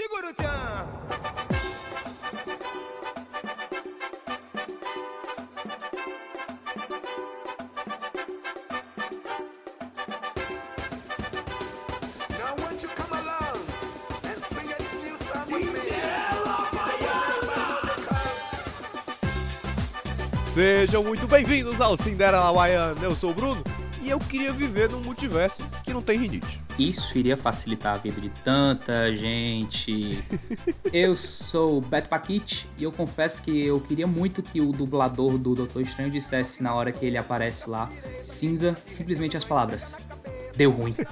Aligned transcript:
Shiguru-chan! 0.00 0.86
Now 12.38 12.54
won't 12.56 12.82
you 12.82 12.88
come 12.96 13.12
along 13.12 13.60
and 14.24 14.40
sing 14.40 14.72
a 14.72 14.78
new 15.04 15.18
song 15.18 15.52
with 15.52 15.68
me? 15.74 15.90
Sejam 20.54 21.02
muito 21.02 21.26
bem-vindos 21.26 21.78
ao 21.78 21.94
Cinderela 21.98 22.44
Hawaiian. 22.44 22.94
Eu 23.02 23.14
sou 23.14 23.32
o 23.32 23.34
Bruno 23.34 23.62
e 24.02 24.08
eu 24.08 24.18
queria 24.18 24.50
viver 24.50 24.88
num 24.88 25.00
multiverso 25.00 25.62
que 25.84 25.92
não 25.92 26.00
tem 26.00 26.16
rinite. 26.16 26.59
Isso 26.80 27.18
iria 27.18 27.36
facilitar 27.36 27.94
a 27.94 27.98
vida 27.98 28.18
de 28.22 28.30
tanta 28.30 29.14
gente. 29.14 30.24
eu 30.90 31.14
sou 31.14 31.76
o 31.76 31.80
Beto 31.82 32.08
Paquite 32.08 32.66
e 32.78 32.84
eu 32.84 32.90
confesso 32.90 33.42
que 33.42 33.66
eu 33.66 33.78
queria 33.82 34.06
muito 34.06 34.42
que 34.42 34.62
o 34.62 34.72
dublador 34.72 35.36
do 35.36 35.54
Doutor 35.54 35.82
Estranho 35.82 36.10
dissesse 36.10 36.62
na 36.62 36.72
hora 36.72 36.90
que 36.90 37.04
ele 37.04 37.18
aparece 37.18 37.68
lá, 37.68 37.90
cinza, 38.24 38.74
simplesmente 38.86 39.36
as 39.36 39.44
palavras. 39.44 39.94
Deu 40.56 40.70
ruim. 40.70 40.94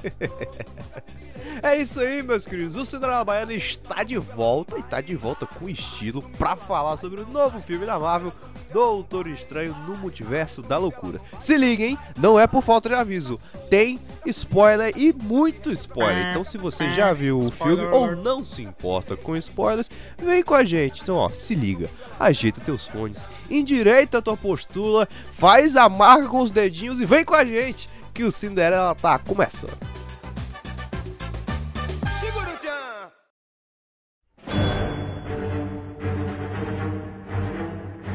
É 1.62 1.76
isso 1.76 2.00
aí, 2.00 2.22
meus 2.22 2.46
queridos. 2.46 2.76
O 2.76 2.84
Cinderela 2.84 3.24
Baiana 3.24 3.52
está 3.52 4.02
de 4.02 4.16
volta 4.16 4.76
e 4.76 4.80
está 4.80 5.00
de 5.00 5.16
volta 5.16 5.46
com 5.46 5.68
estilo 5.68 6.22
para 6.38 6.54
falar 6.54 6.96
sobre 6.96 7.20
o 7.20 7.26
novo 7.26 7.60
filme 7.60 7.84
da 7.84 7.98
Marvel, 7.98 8.32
Doutor 8.72 9.28
Estranho 9.28 9.74
no 9.86 9.96
Multiverso 9.96 10.62
da 10.62 10.76
Loucura. 10.76 11.20
Se 11.40 11.56
liguem, 11.56 11.98
não 12.18 12.38
é 12.38 12.46
por 12.46 12.62
falta 12.62 12.88
de 12.88 12.94
aviso. 12.94 13.40
Tem 13.70 13.98
spoiler 14.26 14.92
e 14.96 15.12
muito 15.12 15.70
spoiler. 15.72 16.30
Então, 16.30 16.44
se 16.44 16.58
você 16.58 16.90
já 16.90 17.12
viu 17.12 17.38
o 17.38 17.50
filme 17.50 17.84
ou 17.86 18.16
não 18.16 18.44
se 18.44 18.62
importa 18.62 19.16
com 19.16 19.36
spoilers, 19.36 19.90
vem 20.16 20.42
com 20.42 20.54
a 20.54 20.64
gente. 20.64 21.02
Então, 21.02 21.16
ó, 21.16 21.28
se 21.30 21.54
liga, 21.54 21.88
ajeita 22.18 22.60
teus 22.60 22.86
fones, 22.86 23.28
endireita 23.50 24.22
tua 24.22 24.36
postura, 24.36 25.08
faz 25.32 25.76
a 25.76 25.88
marca 25.88 26.28
com 26.28 26.40
os 26.40 26.50
dedinhos 26.50 27.00
e 27.00 27.06
vem 27.06 27.24
com 27.24 27.34
a 27.34 27.44
gente, 27.44 27.88
que 28.12 28.24
o 28.24 28.32
Cinderela 28.32 28.94
tá 28.94 29.18
começando. 29.18 29.97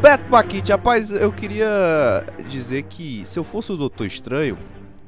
Beto 0.04 0.26
Paquite, 0.30 0.70
rapaz, 0.70 1.14
eu 1.14 1.32
queria 1.32 2.26
dizer 2.50 2.84
que 2.84 3.24
se 3.26 3.40
eu 3.40 3.44
fosse 3.46 3.72
o 3.72 3.78
Doutor 3.78 4.06
Estranho, 4.06 4.58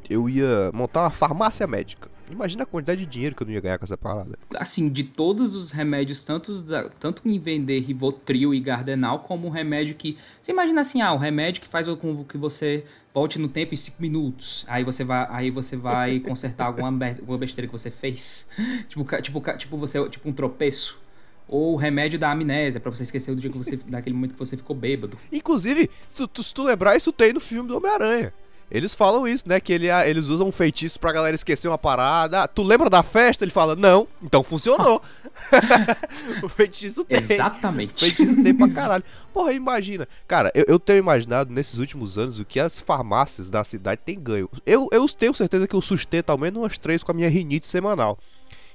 eu 0.09 0.29
ia 0.29 0.71
montar 0.73 1.01
uma 1.01 1.09
farmácia 1.09 1.67
médica. 1.67 2.09
Imagina 2.31 2.63
a 2.63 2.65
quantidade 2.65 3.01
de 3.01 3.05
dinheiro 3.05 3.35
que 3.35 3.43
eu 3.43 3.45
não 3.45 3.53
ia 3.53 3.59
ganhar 3.59 3.77
com 3.77 3.83
essa 3.83 3.97
parada. 3.97 4.39
Assim, 4.55 4.87
de 4.87 5.03
todos 5.03 5.53
os 5.53 5.71
remédios, 5.71 6.23
tanto, 6.23 6.63
da- 6.63 6.87
tanto 6.89 7.21
em 7.27 7.37
vender 7.37 7.81
Rivotril 7.81 8.53
e 8.53 8.59
Gardenal, 8.61 9.19
como 9.19 9.47
um 9.47 9.49
remédio 9.49 9.95
que. 9.95 10.17
Você 10.41 10.53
imagina 10.53 10.79
assim, 10.79 11.01
ah, 11.01 11.11
o 11.11 11.17
remédio 11.17 11.61
que 11.61 11.67
faz 11.67 11.87
com 11.87 12.23
que 12.23 12.37
você 12.37 12.85
volte 13.13 13.37
no 13.37 13.49
tempo 13.49 13.73
em 13.73 13.77
5 13.77 14.01
minutos. 14.01 14.63
Aí 14.69 14.85
você 14.85 15.03
vai, 15.03 15.27
aí 15.29 15.51
você 15.51 15.75
vai 15.75 16.21
consertar 16.21 16.67
alguma, 16.67 16.87
alguma 16.87 17.37
besteira 17.37 17.67
que 17.67 17.73
você 17.73 17.91
fez. 17.91 18.49
tipo, 18.87 19.03
tipo, 19.21 19.41
tipo, 19.57 19.77
você, 19.77 20.07
tipo 20.07 20.29
um 20.29 20.31
tropeço. 20.33 21.03
Ou 21.47 21.73
o 21.73 21.75
remédio 21.75 22.17
da 22.17 22.31
amnésia, 22.31 22.79
pra 22.79 22.89
você 22.91 23.03
esquecer 23.03 23.33
do 23.35 23.39
dia 23.41 23.49
que 23.51 23.57
você. 23.57 23.75
daquele 23.87 24.15
momento 24.15 24.33
que 24.33 24.39
você 24.39 24.57
ficou 24.57 24.75
bêbado. 24.75 25.17
Inclusive, 25.31 25.89
tu- 26.15 26.27
tu- 26.27 26.43
se 26.43 26.53
tu 26.53 26.63
lembrar, 26.63 26.95
isso 26.95 27.11
tem 27.11 27.33
no 27.33 27.39
filme 27.39 27.67
do 27.69 27.77
Homem-Aranha. 27.77 28.33
Eles 28.71 28.95
falam 28.95 29.27
isso, 29.27 29.47
né? 29.47 29.59
Que 29.59 29.71
ele, 29.73 29.91
ah, 29.91 30.07
eles 30.09 30.25
usam 30.25 30.47
um 30.47 30.51
feitiço 30.51 30.99
pra 30.99 31.11
galera 31.11 31.35
esquecer 31.35 31.67
uma 31.67 31.77
parada. 31.77 32.41
Ah, 32.41 32.47
tu 32.47 32.63
lembra 32.63 32.89
da 32.89 33.03
festa? 33.03 33.43
Ele 33.45 33.51
fala, 33.51 33.75
não, 33.75 34.07
então 34.23 34.41
funcionou. 34.43 35.03
o 36.41 36.49
feitiço 36.49 37.03
tem. 37.03 37.17
Exatamente. 37.17 37.93
Feitiço 37.99 38.41
tem 38.41 38.55
pra 38.55 38.67
caralho. 38.69 39.03
Porra, 39.33 39.53
imagina. 39.53 40.07
Cara, 40.27 40.51
eu, 40.55 40.65
eu 40.67 40.79
tenho 40.79 40.99
imaginado 40.99 41.53
nesses 41.53 41.77
últimos 41.77 42.17
anos 42.17 42.39
o 42.39 42.45
que 42.45 42.59
as 42.59 42.79
farmácias 42.79 43.49
da 43.49 43.63
cidade 43.63 44.01
têm 44.03 44.19
ganho. 44.19 44.49
Eu, 44.65 44.87
eu 44.91 45.07
tenho 45.09 45.33
certeza 45.33 45.67
que 45.67 45.75
eu 45.75 45.81
sustento 45.81 46.29
ao 46.29 46.37
menos 46.37 46.59
umas 46.61 46.77
três 46.77 47.03
com 47.03 47.11
a 47.11 47.15
minha 47.15 47.29
rinite 47.29 47.67
semanal. 47.67 48.17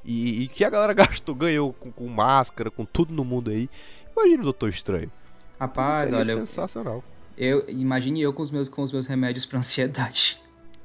E, 0.04 0.42
e 0.42 0.48
que 0.48 0.64
a 0.64 0.70
galera 0.70 0.92
gastou, 0.94 1.34
ganhou 1.34 1.72
com, 1.72 1.90
com 1.92 2.06
máscara, 2.08 2.70
com 2.70 2.84
tudo 2.84 3.12
no 3.12 3.24
mundo 3.24 3.50
aí. 3.50 3.68
Imagina 4.16 4.40
o 4.40 4.44
Doutor 4.44 4.68
Estranho. 4.70 5.10
Rapaz, 5.58 6.00
Seria 6.00 6.18
olha, 6.18 6.32
eu, 6.32 6.38
sensacional. 6.38 7.04
eu 7.36 7.64
imagine 7.68 8.20
eu 8.22 8.32
com 8.32 8.42
os 8.42 8.50
meus, 8.50 8.68
com 8.68 8.82
os 8.82 8.92
meus 8.92 9.06
remédios 9.06 9.44
pra 9.46 9.58
ansiedade. 9.58 10.40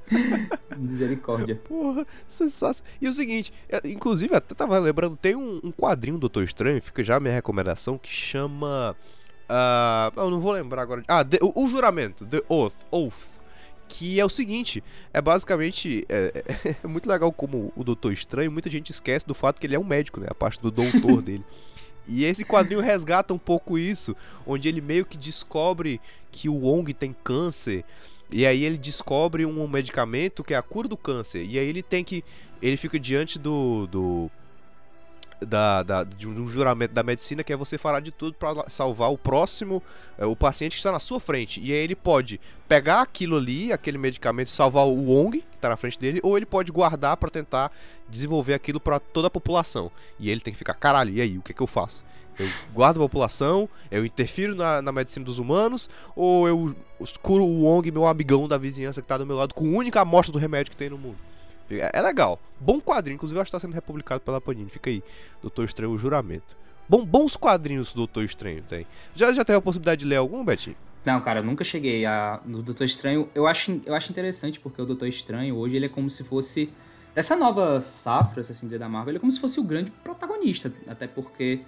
Misericórdia. 0.78 1.56
Porra, 1.56 2.06
sensacional. 2.28 2.92
E 3.02 3.08
o 3.08 3.14
seguinte, 3.14 3.52
é, 3.70 3.82
inclusive, 3.88 4.36
até 4.36 4.54
tava 4.54 4.78
lembrando, 4.80 5.18
tem 5.18 5.36
um, 5.36 5.60
um 5.64 5.72
quadrinho 5.72 6.18
do 6.18 6.22
Doutor 6.22 6.44
Estranho, 6.44 6.82
fica 6.82 7.04
já 7.04 7.16
a 7.16 7.20
minha 7.20 7.34
recomendação, 7.34 7.98
que 7.98 8.10
chama. 8.10 8.96
ah, 9.50 10.12
eu 10.16 10.30
não 10.30 10.40
vou 10.40 10.52
lembrar 10.52 10.82
agora. 10.84 11.04
Ah, 11.08 11.24
The- 11.24 11.40
o, 11.42 11.64
o 11.64 11.68
juramento, 11.68 12.26
The 12.26 12.42
Oath, 12.50 12.74
Oath. 12.92 13.35
Que 13.88 14.20
é 14.20 14.26
o 14.26 14.30
seguinte, 14.30 14.84
é 15.14 15.22
basicamente. 15.22 16.06
É, 16.10 16.44
é- 16.64 16.76
é 16.84 16.88
muito 16.88 17.08
legal 17.08 17.32
como 17.32 17.72
o 17.76 17.84
Doutor 17.84 18.12
Estranho, 18.14 18.52
muita 18.52 18.70
gente 18.70 18.90
esquece 18.90 19.26
do 19.28 19.34
fato 19.34 19.60
que 19.60 19.68
ele 19.68 19.76
é 19.76 19.80
um 19.80 19.84
médico, 19.84 20.20
né? 20.20 20.28
A 20.30 20.36
parte 20.36 20.62
do 20.62 20.72
doutor 20.72 21.22
dele. 21.22 21.44
E 22.08 22.24
esse 22.24 22.46
quadrinho 22.46 22.82
resgata 22.82 23.34
um 23.34 23.38
pouco 23.40 23.80
isso, 23.80 24.16
onde 24.46 24.68
ele 24.70 24.80
meio 24.80 25.06
que 25.06 25.18
descobre 25.18 26.00
que 26.32 26.48
o 26.48 26.54
Wong 26.54 26.94
tem 26.94 27.16
câncer. 27.24 27.84
E 28.32 28.46
aí 28.46 28.64
ele 28.64 28.78
descobre 28.78 29.44
um 29.44 29.68
medicamento 29.68 30.44
que 30.44 30.54
é 30.54 30.58
a 30.58 30.62
cura 30.62 30.88
do 30.88 30.96
câncer. 30.98 31.44
E 31.44 31.58
aí 31.58 31.68
ele 31.68 31.82
tem 31.82 32.04
que. 32.04 32.24
Ele 32.62 32.78
fica 32.78 33.00
diante 33.00 33.40
do. 33.40 33.88
do 33.88 34.32
da, 35.42 35.84
da- 35.84 36.04
de 36.04 36.28
um 36.28 36.48
juramento 36.48 36.94
da 36.94 37.04
medicina 37.04 37.44
que 37.44 37.52
é 37.52 37.58
você 37.58 37.78
fará 37.78 38.00
de 38.00 38.12
tudo 38.12 38.34
para 38.36 38.70
salvar 38.70 39.12
o 39.12 39.18
próximo, 39.18 39.82
é, 40.18 40.26
o 40.26 40.36
paciente 40.36 40.72
que 40.74 40.78
está 40.78 40.92
na 40.92 41.00
sua 41.00 41.20
frente. 41.20 41.60
E 41.62 41.72
aí 41.72 41.78
ele 41.80 41.96
pode 41.96 42.40
pegar 42.68 43.02
aquilo 43.02 43.38
ali, 43.38 43.72
aquele 43.72 43.98
medicamento, 43.98 44.50
salvar 44.50 44.86
o 44.86 44.96
Wong, 45.10 45.40
que 45.42 45.56
está 45.56 45.70
na 45.70 45.78
frente 45.78 46.00
dele, 46.00 46.20
ou 46.24 46.38
ele 46.38 46.46
pode 46.46 46.72
guardar 46.72 47.18
para 47.18 47.30
tentar 47.30 47.72
desenvolver 48.10 48.54
aquilo 48.54 48.80
para 48.80 49.00
toda 49.00 49.28
a 49.28 49.32
população. 49.32 49.92
E 50.20 50.30
ele 50.30 50.42
tem 50.42 50.54
que 50.54 50.58
ficar, 50.58 50.74
caralho, 50.74 51.12
e 51.14 51.22
aí, 51.22 51.38
o 51.38 51.42
que, 51.42 51.52
é 51.52 51.56
que 51.56 51.62
eu 51.62 51.68
faço? 51.68 52.04
Eu 52.38 52.48
guardo 52.74 52.98
a 52.98 53.00
população, 53.00 53.70
eu 53.90 54.06
interfiro 54.06 54.56
na, 54.56 54.82
na 54.82 54.92
medicina 54.92 55.24
dos 55.24 55.40
humanos, 55.40 55.90
ou 56.16 56.48
eu 56.48 56.76
curo 57.22 57.46
o 57.46 57.62
Wong, 57.64 57.90
meu 57.92 58.06
amigão 58.06 58.46
da 58.48 58.58
vizinhança 58.58 59.02
que 59.02 59.08
tá 59.08 59.18
do 59.18 59.26
meu 59.26 59.38
lado, 59.38 59.54
com 59.54 59.66
a 59.66 59.78
única 59.78 60.02
amostra 60.02 60.34
do 60.34 60.40
remédio 60.40 60.72
que 60.72 60.78
tem 60.78 60.90
no 60.90 60.98
mundo. 60.98 61.18
É, 61.70 61.92
é 61.94 62.02
legal. 62.02 62.40
Bom 62.60 62.80
quadrinho, 62.80 63.16
inclusive 63.16 63.40
acho 63.40 63.50
que 63.50 63.52
tá 63.52 63.60
sendo 63.60 63.74
republicado 63.74 64.22
pela 64.22 64.40
Panini. 64.40 64.70
Fica 64.70 64.90
aí, 64.90 65.04
Doutor 65.42 65.66
Estranho, 65.66 65.92
o 65.92 65.98
juramento. 65.98 66.56
Bom, 66.88 67.04
bons 67.04 67.36
quadrinhos 67.36 67.94
do 67.94 67.98
Doutor 67.98 68.24
Estranho 68.24 68.62
tem. 68.64 68.86
Já, 69.16 69.34
já 69.34 69.44
teve 69.44 69.58
a 69.58 69.62
possibilidade 69.62 70.02
de 70.02 70.06
ler 70.06 70.18
algum, 70.18 70.44
Betinho? 70.46 70.76
Não, 71.04 71.20
cara, 71.22 71.42
nunca 71.42 71.64
cheguei 71.64 72.06
a, 72.06 72.40
no 72.46 72.62
Doutor 72.62 72.86
Estranho. 72.86 73.30
Eu 73.34 73.48
acho, 73.48 73.82
eu 73.86 73.94
acho 73.94 74.12
interessante 74.12 74.60
porque 74.60 74.82
o 74.82 74.86
Doutor 74.86 75.08
Estranho 75.08 75.56
hoje 75.56 75.76
ele 75.76 75.86
é 75.86 75.90
como 75.90 76.10
se 76.10 76.24
fosse. 76.24 76.72
Dessa 77.14 77.36
nova 77.36 77.80
safra, 77.80 78.44
se 78.44 78.52
assim 78.52 78.68
dizer, 78.68 78.78
da 78.78 78.90
Marvel, 78.90 79.12
ele 79.12 79.18
é 79.18 79.22
como 79.22 79.32
se 79.32 79.40
fosse 79.40 79.60
o 79.60 79.64
grande 79.64 79.90
protagonista. 79.90 80.72
Até 80.88 81.08
porque 81.08 81.62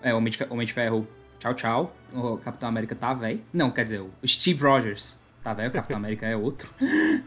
é, 0.00 0.14
o 0.14 0.18
Homem 0.18 0.66
de 0.66 0.72
Ferro, 0.72 1.08
tchau, 1.38 1.54
tchau. 1.54 1.96
O 2.12 2.36
Capitão 2.36 2.68
América 2.68 2.94
tá 2.94 3.12
velho. 3.12 3.42
Não, 3.52 3.70
quer 3.70 3.84
dizer, 3.84 4.00
o 4.00 4.10
Steve 4.24 4.62
Rogers 4.62 5.18
tá 5.42 5.52
velho, 5.54 5.72
Capitão 5.72 5.96
América 5.96 6.26
é 6.26 6.36
outro, 6.36 6.72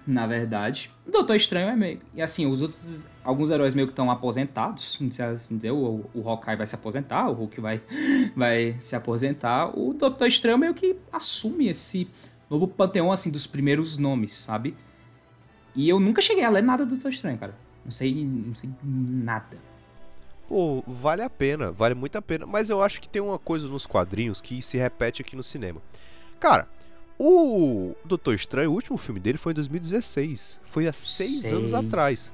na 0.08 0.26
verdade. 0.26 0.92
O 1.06 1.12
Doutor 1.12 1.36
Estranho 1.36 1.70
é 1.70 1.76
meio. 1.76 2.00
E 2.14 2.22
assim, 2.22 2.46
os 2.46 2.62
outros. 2.62 3.06
Alguns 3.24 3.50
heróis 3.50 3.74
meio 3.74 3.88
que 3.88 3.92
estão 3.92 4.09
aposentados. 4.12 5.00
Não 5.02 5.12
sei 5.12 5.26
assim 5.26 5.58
dizer, 5.58 5.72
o, 5.72 6.06
o 6.14 6.30
Hawkeye 6.30 6.56
vai 6.56 6.68
se 6.68 6.76
aposentar, 6.76 7.28
o 7.28 7.34
Hulk 7.34 7.59
vai, 7.59 7.81
vai 8.36 8.76
se 8.80 8.96
aposentar. 8.96 9.78
O 9.78 9.94
Doutor 9.94 10.28
Estranho 10.28 10.58
meio 10.58 10.74
que 10.74 10.96
assume 11.12 11.68
esse 11.68 12.08
novo 12.50 12.68
panteão, 12.68 13.12
assim, 13.12 13.31
dos 13.31 13.48
primeiros 13.48 13.98
nomes, 13.98 14.34
sabe? 14.36 14.76
E 15.76 15.90
eu 15.90 16.00
nunca 16.00 16.22
cheguei 16.22 16.44
a 16.44 16.50
ler 16.50 16.64
nada 16.64 16.86
do 16.86 16.92
Doutor 16.92 17.12
Estranho, 17.12 17.38
cara. 17.38 17.56
Não 17.84 17.92
sei, 17.92 18.26
não 18.26 18.56
sei 18.56 18.70
nada. 18.84 19.58
Pô, 20.47 20.84
vale 20.86 21.24
a 21.24 21.30
pena, 21.30 21.72
vale 21.72 21.96
muito 21.96 22.17
a 22.17 22.22
pena. 22.22 22.46
Mas 22.46 22.70
eu 22.70 22.82
acho 22.82 23.02
que 23.02 23.09
tem 23.09 23.22
uma 23.22 23.40
coisa 23.40 23.67
nos 23.67 23.85
quadrinhos 23.85 24.41
que 24.41 24.62
se 24.62 24.78
repete 24.78 25.22
aqui 25.22 25.35
no 25.35 25.44
cinema. 25.44 25.82
Cara, 26.40 26.67
o 27.20 27.96
Doutor 28.03 28.35
Estranho, 28.35 28.72
o 28.72 28.73
último 28.73 28.97
filme 28.97 29.20
dele 29.20 29.38
foi 29.38 29.52
em 29.52 29.56
2016. 29.56 30.59
Foi 30.66 30.88
há 30.88 30.94
seis, 30.94 31.40
Seis. 31.40 31.53
anos 31.53 31.73
atrás. 31.73 32.34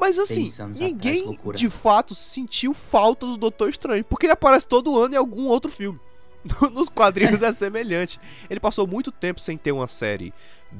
Mas 0.00 0.18
assim, 0.18 0.48
atrás, 0.50 0.78
ninguém 0.80 1.24
loucura. 1.26 1.56
de 1.56 1.68
fato 1.70 2.14
sentiu 2.14 2.74
falta 2.74 3.26
do 3.26 3.36
Doutor 3.36 3.68
Estranho. 3.68 4.04
Porque 4.04 4.26
ele 4.26 4.32
aparece 4.32 4.66
todo 4.66 4.98
ano 4.98 5.14
em 5.14 5.18
algum 5.18 5.46
outro 5.46 5.70
filme. 5.70 6.00
Nos 6.72 6.88
quadrinhos 6.88 7.40
é 7.42 7.52
semelhante. 7.52 8.18
Ele 8.50 8.58
passou 8.58 8.86
muito 8.86 9.12
tempo 9.12 9.38
sem 9.40 9.56
ter 9.56 9.70
uma 9.70 9.86
série 9.86 10.32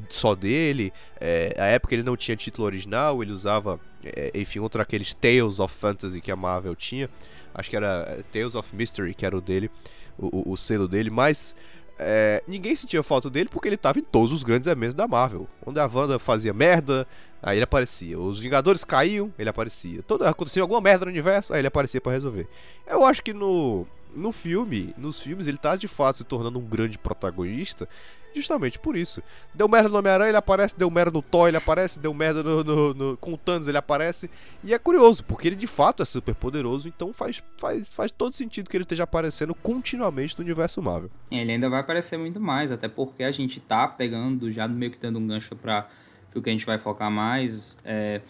só 0.09 0.35
dele. 0.35 0.93
É, 1.21 1.55
a 1.59 1.67
época 1.67 1.95
ele 1.95 2.03
não 2.03 2.17
tinha 2.17 2.37
título 2.37 2.67
original, 2.67 3.23
ele 3.23 3.31
usava, 3.31 3.79
é, 4.03 4.33
enfim, 4.35 4.59
outro 4.59 4.81
aqueles 4.83 5.15
Tales 5.15 5.61
of 5.61 5.73
Fantasy 5.79 6.21
que 6.21 6.33
a 6.33 6.37
Marvel 6.37 6.75
tinha. 6.75 7.09
Acho 7.55 7.71
que 7.71 7.77
era 7.77 8.07
é, 8.19 8.23
Tales 8.33 8.55
of 8.57 8.75
Mystery, 8.75 9.15
que 9.15 9.25
era 9.25 9.37
o 9.37 9.41
dele, 9.41 9.71
o, 10.19 10.51
o- 10.51 10.53
o 10.53 10.57
selo 10.57 10.89
dele. 10.89 11.11
Mas 11.11 11.55
é, 11.99 12.43
ninguém 12.47 12.75
sentia 12.75 13.03
falta 13.03 13.31
dele 13.31 13.49
porque 13.51 13.69
ele 13.69 13.77
tava 13.77 13.99
em 13.99 14.03
todos 14.03 14.33
os 14.33 14.43
grandes 14.43 14.67
eventos 14.67 14.95
da 14.95 15.07
Marvel. 15.07 15.49
Onde 15.65 15.79
a 15.79 15.87
Wanda 15.87 16.19
fazia 16.19 16.53
merda, 16.53 17.07
aí 17.43 17.59
ele 17.59 17.65
aparecia. 17.65 18.19
Os 18.19 18.39
Vingadores 18.39 18.85
caíam, 18.85 19.33
ele 19.39 19.49
aparecia. 19.49 20.03
Todo, 20.03 20.25
acontecia 20.25 20.63
alguma 20.63 20.81
merda 20.81 21.05
no 21.05 21.11
universo, 21.11 21.53
aí 21.53 21.61
ele 21.61 21.69
aparecia 21.69 22.01
para 22.01 22.13
resolver. 22.13 22.49
Eu 22.87 23.05
acho 23.05 23.23
que 23.23 23.33
no, 23.33 23.87
no 24.15 24.33
filme, 24.33 24.95
nos 24.97 25.21
filmes, 25.21 25.47
ele 25.47 25.59
tá 25.59 25.77
de 25.77 25.89
fato 25.89 26.19
se 26.19 26.25
tornando 26.25 26.59
um 26.59 26.65
grande 26.65 26.99
protagonista. 26.99 27.89
Justamente 28.35 28.79
por 28.79 28.97
isso. 28.97 29.23
Deu 29.55 29.69
merda 29.69 29.89
no 29.89 29.99
Homem-Aranha, 29.99 30.31
ele 30.31 30.37
aparece. 30.37 30.75
Deu 30.77 30.91
merda 30.91 31.11
no 31.11 31.23
Thor, 31.23 31.49
ele 31.49 31.57
aparece. 31.57 31.99
Deu 31.99 32.13
merda 32.15 32.43
no, 32.43 32.65
no, 32.65 32.95
no, 32.95 33.17
com 33.17 33.35
o 33.35 33.37
Thanos, 33.37 33.69
ele 33.69 33.79
aparece. 33.79 34.31
E 34.65 34.73
é 34.73 34.79
curioso, 34.79 35.25
porque 35.25 35.49
ele 35.49 35.57
de 35.57 35.67
fato 35.67 36.03
é 36.03 36.07
super 36.07 36.35
poderoso. 36.35 36.89
Então 36.89 37.13
faz, 37.13 37.43
faz, 37.57 37.93
faz 37.93 38.11
todo 38.11 38.33
sentido 38.33 38.69
que 38.69 38.77
ele 38.77 38.85
esteja 38.85 39.05
aparecendo 39.05 39.55
continuamente 39.55 40.39
no 40.39 40.45
universo 40.45 40.81
Marvel. 40.83 41.11
Ele 41.31 41.53
ainda 41.53 41.69
vai 41.69 41.81
aparecer 41.81 42.19
muito 42.19 42.41
mais, 42.41 42.73
até 42.73 42.89
porque 42.89 43.23
a 43.23 43.31
gente 43.31 43.61
tá 43.61 43.87
pegando, 43.87 44.51
já 44.51 44.67
meio 44.67 44.91
que 44.91 44.99
dando 44.99 45.19
um 45.19 45.27
gancho 45.27 45.55
pra 45.57 45.89
o 46.35 46.41
que 46.41 46.49
a 46.49 46.53
gente 46.53 46.65
vai 46.65 46.79
focar 46.79 47.11
mais. 47.11 47.79
É, 47.85 48.23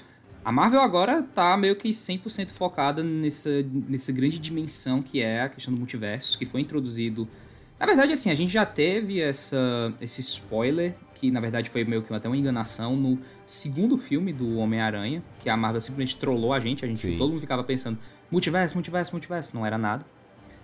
a 0.44 0.50
Marvel 0.50 0.80
agora 0.80 1.22
tá 1.22 1.56
meio 1.56 1.76
que 1.76 1.90
100% 1.90 2.50
focada 2.50 3.02
nessa, 3.02 3.48
nessa 3.88 4.10
grande 4.10 4.38
dimensão 4.38 5.00
que 5.00 5.20
é 5.20 5.42
a 5.42 5.48
questão 5.48 5.72
do 5.72 5.78
multiverso, 5.78 6.36
que 6.36 6.44
foi 6.44 6.60
introduzido 6.60 7.28
na 7.82 7.86
verdade, 7.86 8.12
assim, 8.12 8.30
a 8.30 8.34
gente 8.34 8.52
já 8.52 8.64
teve 8.64 9.20
essa, 9.20 9.92
esse 10.00 10.20
spoiler, 10.20 10.94
que 11.16 11.32
na 11.32 11.40
verdade 11.40 11.68
foi 11.68 11.84
meio 11.84 12.00
que 12.00 12.14
até 12.14 12.28
uma 12.28 12.36
enganação, 12.36 12.94
no 12.94 13.18
segundo 13.44 13.98
filme 13.98 14.32
do 14.32 14.56
Homem-Aranha, 14.58 15.20
que 15.40 15.50
a 15.50 15.56
Marvel 15.56 15.80
simplesmente 15.80 16.16
trollou 16.16 16.52
a 16.52 16.60
gente, 16.60 16.84
a 16.84 16.88
gente 16.88 17.00
Sim. 17.00 17.18
todo 17.18 17.30
mundo 17.30 17.40
ficava 17.40 17.64
pensando, 17.64 17.98
multiverso, 18.30 18.76
multiverso, 18.76 19.10
multiverso, 19.10 19.56
não 19.56 19.66
era 19.66 19.76
nada. 19.76 20.06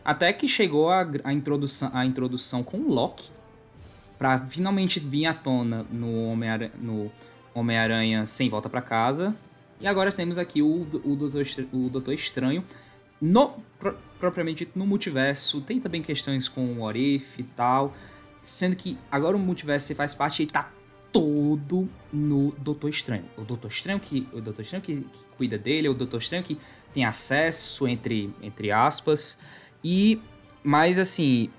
Até 0.04 0.32
que 0.32 0.46
chegou 0.46 0.90
a, 0.90 1.04
a, 1.24 1.32
introdução, 1.32 1.90
a 1.92 2.06
introdução 2.06 2.62
com 2.62 2.76
o 2.76 2.88
Loki, 2.88 3.30
pra 4.16 4.38
finalmente 4.46 5.00
vir 5.00 5.26
à 5.26 5.34
tona 5.34 5.84
no 5.90 6.26
Homem-Aranha 6.26 6.70
Homem 7.52 8.26
Sem 8.26 8.48
Volta 8.48 8.68
para 8.68 8.80
Casa. 8.80 9.34
E 9.80 9.88
agora 9.88 10.12
temos 10.12 10.38
aqui 10.38 10.62
o, 10.62 10.82
o, 11.04 11.16
Doutor, 11.16 11.44
o 11.72 11.88
Doutor 11.88 12.14
Estranho 12.14 12.64
no, 13.20 13.54
pro, 13.78 13.96
propriamente 14.18 14.64
dito, 14.64 14.78
no 14.78 14.86
multiverso, 14.86 15.60
tem 15.60 15.80
também 15.80 16.02
questões 16.02 16.48
com 16.48 16.64
o 16.64 16.82
Orif 16.82 17.40
e 17.40 17.44
tal. 17.44 17.94
Sendo 18.42 18.76
que 18.76 18.96
agora 19.10 19.36
o 19.36 19.40
multiverso 19.40 19.94
faz 19.94 20.14
parte 20.14 20.42
e 20.42 20.46
tá 20.46 20.70
todo 21.12 21.88
no 22.12 22.52
Doutor 22.58 22.90
Estranho. 22.90 23.24
O 23.36 23.42
Doutor 23.42 23.68
Estranho 23.68 23.98
que 23.98 24.28
o 24.32 24.40
Doutor 24.40 24.62
Estranho 24.62 24.82
que, 24.82 25.00
que, 25.00 25.24
cuida 25.36 25.58
dele, 25.58 25.88
o 25.88 25.94
Doutor 25.94 26.18
Estranho 26.18 26.42
que 26.42 26.58
tem 26.92 27.04
acesso 27.04 27.86
entre 27.88 28.32
entre 28.42 28.70
aspas. 28.70 29.38
E 29.82 30.20
mas 30.62 30.98
assim, 30.98 31.50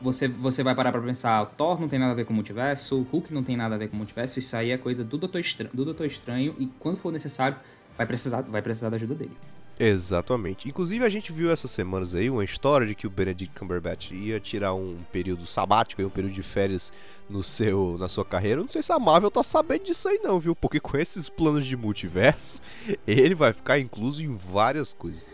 você 0.00 0.28
você 0.28 0.62
vai 0.62 0.74
parar 0.74 0.92
para 0.92 1.00
pensar, 1.00 1.44
Thor 1.56 1.80
não 1.80 1.88
tem 1.88 1.98
nada 1.98 2.12
a 2.12 2.14
ver 2.14 2.24
com 2.24 2.32
o 2.32 2.36
multiverso, 2.36 3.02
Hulk 3.10 3.32
não 3.32 3.42
tem 3.42 3.56
nada 3.56 3.74
a 3.74 3.78
ver 3.78 3.88
com 3.88 3.94
o 3.94 3.98
multiverso, 3.98 4.38
isso 4.38 4.56
aí 4.56 4.70
é 4.70 4.78
coisa 4.78 5.04
do 5.04 5.18
Doutor 5.18 5.40
Estranho, 5.40 5.70
do 5.74 5.84
Doutor 5.84 6.06
Estranho 6.06 6.54
e 6.58 6.66
quando 6.78 6.96
for 6.96 7.12
necessário 7.12 7.56
vai 7.96 8.06
precisar 8.06 8.42
vai 8.42 8.62
precisar 8.62 8.90
da 8.90 8.96
ajuda 8.96 9.14
dele. 9.14 9.36
Exatamente. 9.82 10.68
Inclusive, 10.68 11.02
a 11.02 11.08
gente 11.08 11.32
viu 11.32 11.50
essas 11.50 11.70
semanas 11.70 12.14
aí 12.14 12.28
uma 12.28 12.44
história 12.44 12.86
de 12.86 12.94
que 12.94 13.06
o 13.06 13.10
Benedict 13.10 13.58
Cumberbatch 13.58 14.10
ia 14.10 14.38
tirar 14.38 14.74
um 14.74 14.98
período 15.10 15.46
sabático, 15.46 16.02
um 16.02 16.10
período 16.10 16.34
de 16.34 16.42
férias 16.42 16.92
no 17.30 17.42
seu, 17.42 17.96
na 17.98 18.06
sua 18.06 18.22
carreira. 18.22 18.60
não 18.60 18.68
sei 18.68 18.82
se 18.82 18.92
a 18.92 18.98
Marvel 18.98 19.30
tá 19.30 19.42
sabendo 19.42 19.84
disso 19.84 20.06
aí 20.06 20.20
não, 20.22 20.38
viu? 20.38 20.54
Porque 20.54 20.78
com 20.78 20.98
esses 20.98 21.30
planos 21.30 21.64
de 21.64 21.78
multiverso, 21.78 22.60
ele 23.06 23.34
vai 23.34 23.54
ficar 23.54 23.78
incluso 23.78 24.22
em 24.22 24.36
várias 24.36 24.92
coisas. 24.92 25.26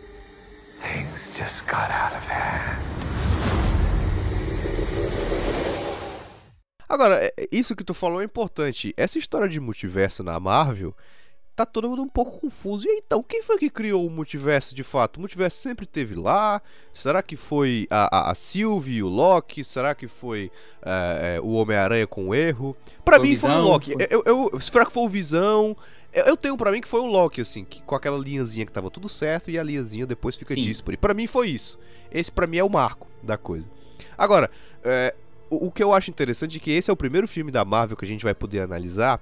Things 0.79 1.37
just 1.37 1.65
got 1.65 1.91
out 1.91 2.15
of 2.15 2.25
hand. 2.31 2.77
Agora, 6.87 7.19
é, 7.21 7.33
isso 7.51 7.75
que 7.75 7.83
tu 7.83 7.93
falou 7.93 8.21
é 8.21 8.23
importante. 8.23 8.93
Essa 8.95 9.17
história 9.17 9.49
de 9.49 9.59
multiverso 9.59 10.23
na 10.23 10.39
Marvel 10.39 10.95
tá 11.57 11.65
todo 11.65 11.89
mundo 11.89 12.03
um 12.03 12.07
pouco 12.07 12.39
confuso. 12.39 12.87
E 12.87 13.01
então, 13.03 13.23
quem 13.23 13.41
foi 13.41 13.57
que 13.57 13.67
criou 13.67 14.05
o 14.05 14.11
multiverso 14.11 14.75
de 14.75 14.83
fato? 14.83 15.17
O 15.17 15.19
multiverso 15.19 15.57
sempre 15.57 15.87
teve 15.87 16.13
lá? 16.13 16.61
Será 16.93 17.23
que 17.23 17.35
foi 17.35 17.87
a, 17.89 18.15
a, 18.15 18.31
a 18.31 18.35
Sylvie 18.35 18.97
e 18.97 19.03
o 19.03 19.07
Loki? 19.07 19.63
Será 19.63 19.95
que 19.95 20.07
foi 20.07 20.51
é, 20.83 21.37
é, 21.37 21.41
o 21.41 21.53
Homem-Aranha 21.53 22.05
com 22.05 22.27
o 22.27 22.35
erro? 22.35 22.77
Para 23.03 23.17
mim 23.17 23.29
Visão, 23.29 23.49
foi 23.49 23.59
o 23.59 23.63
Loki. 23.63 23.93
Foi... 23.93 24.07
Eu, 24.07 24.23
eu, 24.25 24.61
será 24.61 24.85
que 24.85 24.91
foi 24.91 25.03
o 25.03 25.09
Visão? 25.09 25.75
Eu, 26.13 26.25
eu 26.25 26.37
tenho 26.37 26.55
para 26.55 26.71
mim 26.71 26.79
que 26.79 26.87
foi 26.87 26.99
o 26.99 27.07
Loki, 27.07 27.41
assim, 27.41 27.65
que, 27.65 27.81
com 27.81 27.95
aquela 27.95 28.19
linhazinha 28.19 28.63
que 28.63 28.71
tava 28.71 28.91
tudo 28.91 29.09
certo 29.09 29.49
e 29.49 29.57
a 29.57 29.63
linhazinha 29.63 30.05
depois 30.05 30.35
fica 30.35 30.53
díspare. 30.53 30.95
Para 30.95 31.15
mim 31.15 31.25
foi 31.25 31.49
isso. 31.49 31.79
Esse 32.11 32.31
para 32.31 32.45
mim 32.45 32.57
é 32.57 32.63
o 32.63 32.69
marco 32.69 33.07
da 33.23 33.35
coisa. 33.35 33.67
Agora, 34.15 34.51
é, 34.83 35.15
o, 35.49 35.67
o 35.67 35.71
que 35.71 35.81
eu 35.81 35.91
acho 35.91 36.11
interessante 36.11 36.57
é 36.57 36.59
que 36.59 36.69
esse 36.69 36.91
é 36.91 36.93
o 36.93 36.97
primeiro 36.97 37.27
filme 37.27 37.51
da 37.51 37.65
Marvel 37.65 37.97
que 37.97 38.05
a 38.05 38.07
gente 38.07 38.23
vai 38.23 38.35
poder 38.35 38.59
analisar 38.59 39.19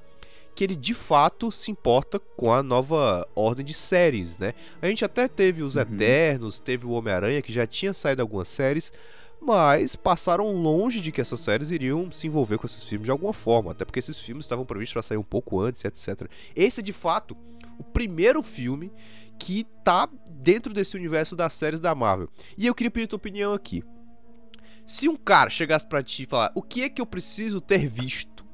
que 0.56 0.64
ele 0.64 0.76
de 0.76 0.94
fato 0.94 1.52
se 1.52 1.70
importa 1.70 2.18
com 2.18 2.52
a 2.52 2.64
nova 2.64 3.28
ordem 3.36 3.66
de 3.66 3.74
séries, 3.74 4.38
né? 4.38 4.54
A 4.82 4.88
gente 4.88 5.04
até 5.04 5.28
teve 5.28 5.62
os 5.62 5.76
uhum. 5.76 5.82
Eternos, 5.82 6.60
teve 6.60 6.86
o 6.86 6.92
Homem-Aranha, 6.92 7.42
que 7.42 7.52
já 7.52 7.68
tinha 7.68 7.94
saído 7.94 8.22
algumas 8.22 8.48
séries, 8.48 8.94
mas 9.42 9.98
passaram 9.98 10.50
longe 10.54 11.02
de 11.02 11.12
que 11.12 11.20
essas 11.20 11.42
séries 11.42 11.72
iriam 11.72 12.10
se 12.10 12.26
envolver 12.26 12.58
com 12.58 12.66
esses 12.66 12.84
filmes 12.86 13.06
de 13.06 13.12
alguma 13.12 13.34
forma, 13.34 13.72
até 13.72 13.84
porque 13.84 14.00
esses 14.00 14.18
filmes 14.18 14.46
estavam 14.46 14.66
previstos 14.66 14.94
para 14.94 15.04
sair 15.04 15.18
um 15.18 15.24
pouco 15.24 15.60
antes, 15.60 15.84
etc. 15.84 16.30
Esse 16.56 16.80
é 16.80 16.84
de 16.84 16.94
fato 16.94 17.36
o 17.78 17.84
primeiro 17.84 18.42
filme 18.42 18.94
que 19.38 19.68
tá 19.84 20.08
dentro 20.30 20.74
desse 20.74 20.96
universo 20.96 21.36
das 21.36 21.54
séries 21.54 21.82
da 21.82 21.94
Marvel. 21.94 22.30
E 22.58 22.66
eu 22.66 22.74
queria 22.74 22.90
pedir 22.90 23.08
tua 23.08 23.18
opinião 23.18 23.54
aqui. 23.54 23.84
Se 24.86 25.10
um 25.10 25.18
cara 25.18 25.50
chegasse 25.50 25.86
para 25.86 26.02
ti 26.02 26.24
e 26.24 26.28
falar: 26.28 26.52
"O 26.56 26.62
que 26.62 26.84
é 26.84 26.90
que 26.90 27.02
eu 27.02 27.06
preciso 27.06 27.60
ter 27.60 27.88
visto 27.88 28.46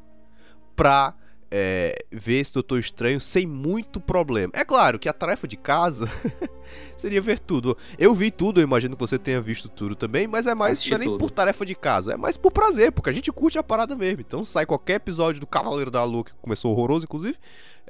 pra 0.75 1.13
é, 1.51 2.05
ver 2.09 2.39
esse 2.39 2.53
Doutor 2.53 2.79
Estranho 2.79 3.19
sem 3.19 3.45
muito 3.45 3.99
problema. 3.99 4.53
É 4.55 4.63
claro 4.63 4.97
que 4.97 5.09
a 5.09 5.13
tarefa 5.13 5.45
de 5.47 5.57
casa 5.57 6.09
seria 6.95 7.21
ver 7.21 7.39
tudo. 7.39 7.77
Eu 7.99 8.15
vi 8.15 8.31
tudo, 8.31 8.61
eu 8.61 8.63
imagino 8.63 8.95
que 8.95 9.01
você 9.01 9.19
tenha 9.19 9.41
visto 9.41 9.67
tudo 9.67 9.95
também, 9.95 10.27
mas 10.27 10.47
é 10.47 10.55
mais 10.55 10.87
não 10.87 10.95
é 10.95 10.99
nem 10.99 11.17
por 11.17 11.29
tarefa 11.29 11.65
de 11.65 11.75
casa, 11.75 12.13
é 12.13 12.17
mais 12.17 12.37
por 12.37 12.51
prazer, 12.51 12.93
porque 12.93 13.09
a 13.09 13.13
gente 13.13 13.31
curte 13.31 13.59
a 13.59 13.63
parada 13.63 13.95
mesmo. 13.95 14.21
Então 14.21 14.43
sai 14.43 14.65
qualquer 14.65 14.95
episódio 14.95 15.41
do 15.41 15.47
Cavaleiro 15.47 15.91
da 15.91 16.03
Lua, 16.05 16.23
que 16.23 16.31
começou 16.41 16.71
horroroso, 16.71 17.05
inclusive, 17.05 17.37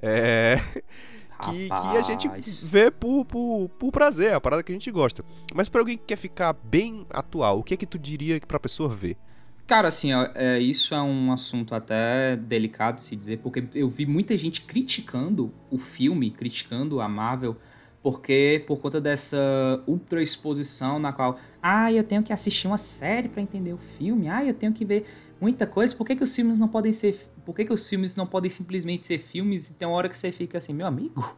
é. 0.01 0.59
Que, 1.41 1.69
que, 1.69 1.97
a 1.97 2.03
gente 2.03 2.29
vê 2.67 2.91
por, 2.91 3.25
por, 3.25 3.67
por 3.79 3.91
prazer, 3.91 4.31
a 4.31 4.39
parada 4.39 4.61
que 4.61 4.71
a 4.71 4.75
gente 4.75 4.91
gosta. 4.91 5.25
Mas 5.55 5.69
para 5.69 5.81
alguém 5.81 5.97
que 5.97 6.03
quer 6.05 6.15
ficar 6.15 6.53
bem 6.53 7.03
atual, 7.09 7.57
o 7.57 7.63
que 7.63 7.73
é 7.73 7.77
que 7.77 7.87
tu 7.87 7.97
diria 7.97 8.39
pra 8.41 8.59
pessoa 8.59 8.87
ver? 8.87 9.17
Cara, 9.71 9.87
assim, 9.87 10.09
é, 10.35 10.59
isso 10.59 10.93
é 10.93 11.01
um 11.01 11.31
assunto 11.31 11.73
até 11.73 12.35
delicado 12.35 12.95
de 12.95 13.03
se 13.03 13.15
dizer, 13.15 13.37
porque 13.37 13.63
eu 13.73 13.87
vi 13.87 14.05
muita 14.05 14.37
gente 14.37 14.63
criticando 14.63 15.49
o 15.69 15.77
filme, 15.77 16.29
criticando 16.29 16.99
a 16.99 17.07
Marvel, 17.07 17.55
porque 18.03 18.65
por 18.67 18.81
conta 18.81 18.99
dessa 18.99 19.81
ultra 19.87 20.21
exposição 20.21 20.99
na 20.99 21.13
qual, 21.13 21.39
ah, 21.63 21.89
eu 21.89 22.03
tenho 22.03 22.21
que 22.21 22.33
assistir 22.33 22.67
uma 22.67 22.77
série 22.77 23.29
para 23.29 23.41
entender 23.41 23.71
o 23.71 23.77
filme, 23.77 24.27
ah, 24.27 24.43
eu 24.43 24.53
tenho 24.53 24.73
que 24.73 24.83
ver 24.83 25.05
muita 25.39 25.65
coisa, 25.65 25.95
por 25.95 26.05
que, 26.05 26.17
que 26.17 26.23
os 26.25 26.35
filmes 26.35 26.59
não 26.59 26.67
podem 26.67 26.91
ser, 26.91 27.15
por 27.45 27.55
que, 27.55 27.63
que 27.63 27.71
os 27.71 27.87
filmes 27.87 28.17
não 28.17 28.27
podem 28.27 28.51
simplesmente 28.51 29.05
ser 29.05 29.19
filmes 29.19 29.69
e 29.69 29.73
tem 29.73 29.87
uma 29.87 29.95
hora 29.95 30.09
que 30.09 30.17
você 30.17 30.33
fica 30.33 30.57
assim, 30.57 30.73
meu 30.73 30.85
amigo, 30.85 31.33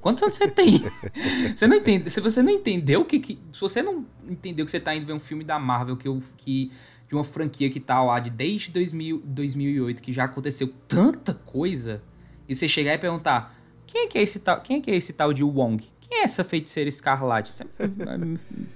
Quantos 0.00 0.22
anos 0.22 0.36
você 0.36 0.46
tem? 0.46 0.80
você 1.54 1.66
não 1.66 1.76
entende, 1.76 2.08
se 2.08 2.20
você 2.20 2.40
não 2.40 2.52
entendeu 2.52 3.00
o 3.00 3.04
que, 3.04 3.18
que, 3.18 3.38
se 3.52 3.60
você 3.60 3.82
não 3.82 4.06
entendeu 4.28 4.64
que 4.64 4.70
você 4.70 4.78
tá 4.78 4.94
indo 4.94 5.04
ver 5.04 5.12
um 5.12 5.20
filme 5.20 5.42
da 5.42 5.58
Marvel 5.58 5.96
que, 5.96 6.08
que 6.36 6.72
de 7.08 7.14
uma 7.14 7.24
franquia 7.24 7.70
que 7.70 7.80
tá 7.80 8.02
lá 8.02 8.20
de 8.20 8.30
desde 8.30 8.70
2000, 8.70 9.22
2008, 9.24 10.02
que 10.02 10.12
já 10.12 10.24
aconteceu 10.24 10.72
tanta 10.86 11.32
coisa, 11.32 12.02
e 12.48 12.54
você 12.54 12.68
chegar 12.68 12.94
e 12.94 12.98
perguntar: 12.98 13.58
quem 13.86 14.02
é 14.02 14.06
que 14.06 14.18
é 14.18 14.22
esse 14.22 14.40
tal, 14.40 14.60
quem 14.60 14.78
é 14.78 14.80
que 14.80 14.90
é 14.90 14.96
esse 14.96 15.12
tal 15.14 15.32
de 15.32 15.42
Wong? 15.42 15.82
Quem 16.00 16.20
é 16.20 16.22
essa 16.22 16.44
feiticeira 16.44 16.88
escarlate? 16.88 17.52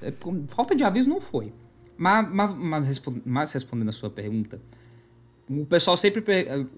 É, 0.02 0.08
é, 0.08 0.14
falta 0.48 0.74
de 0.74 0.82
aviso 0.82 1.08
não 1.08 1.20
foi. 1.20 1.52
Mas, 1.96 2.28
mas, 2.28 2.54
mas, 2.54 3.02
mas 3.24 3.52
respondendo 3.52 3.88
a 3.88 3.92
sua 3.92 4.10
pergunta, 4.10 4.60
o 5.48 5.64
pessoal 5.66 5.96
sempre. 5.96 6.22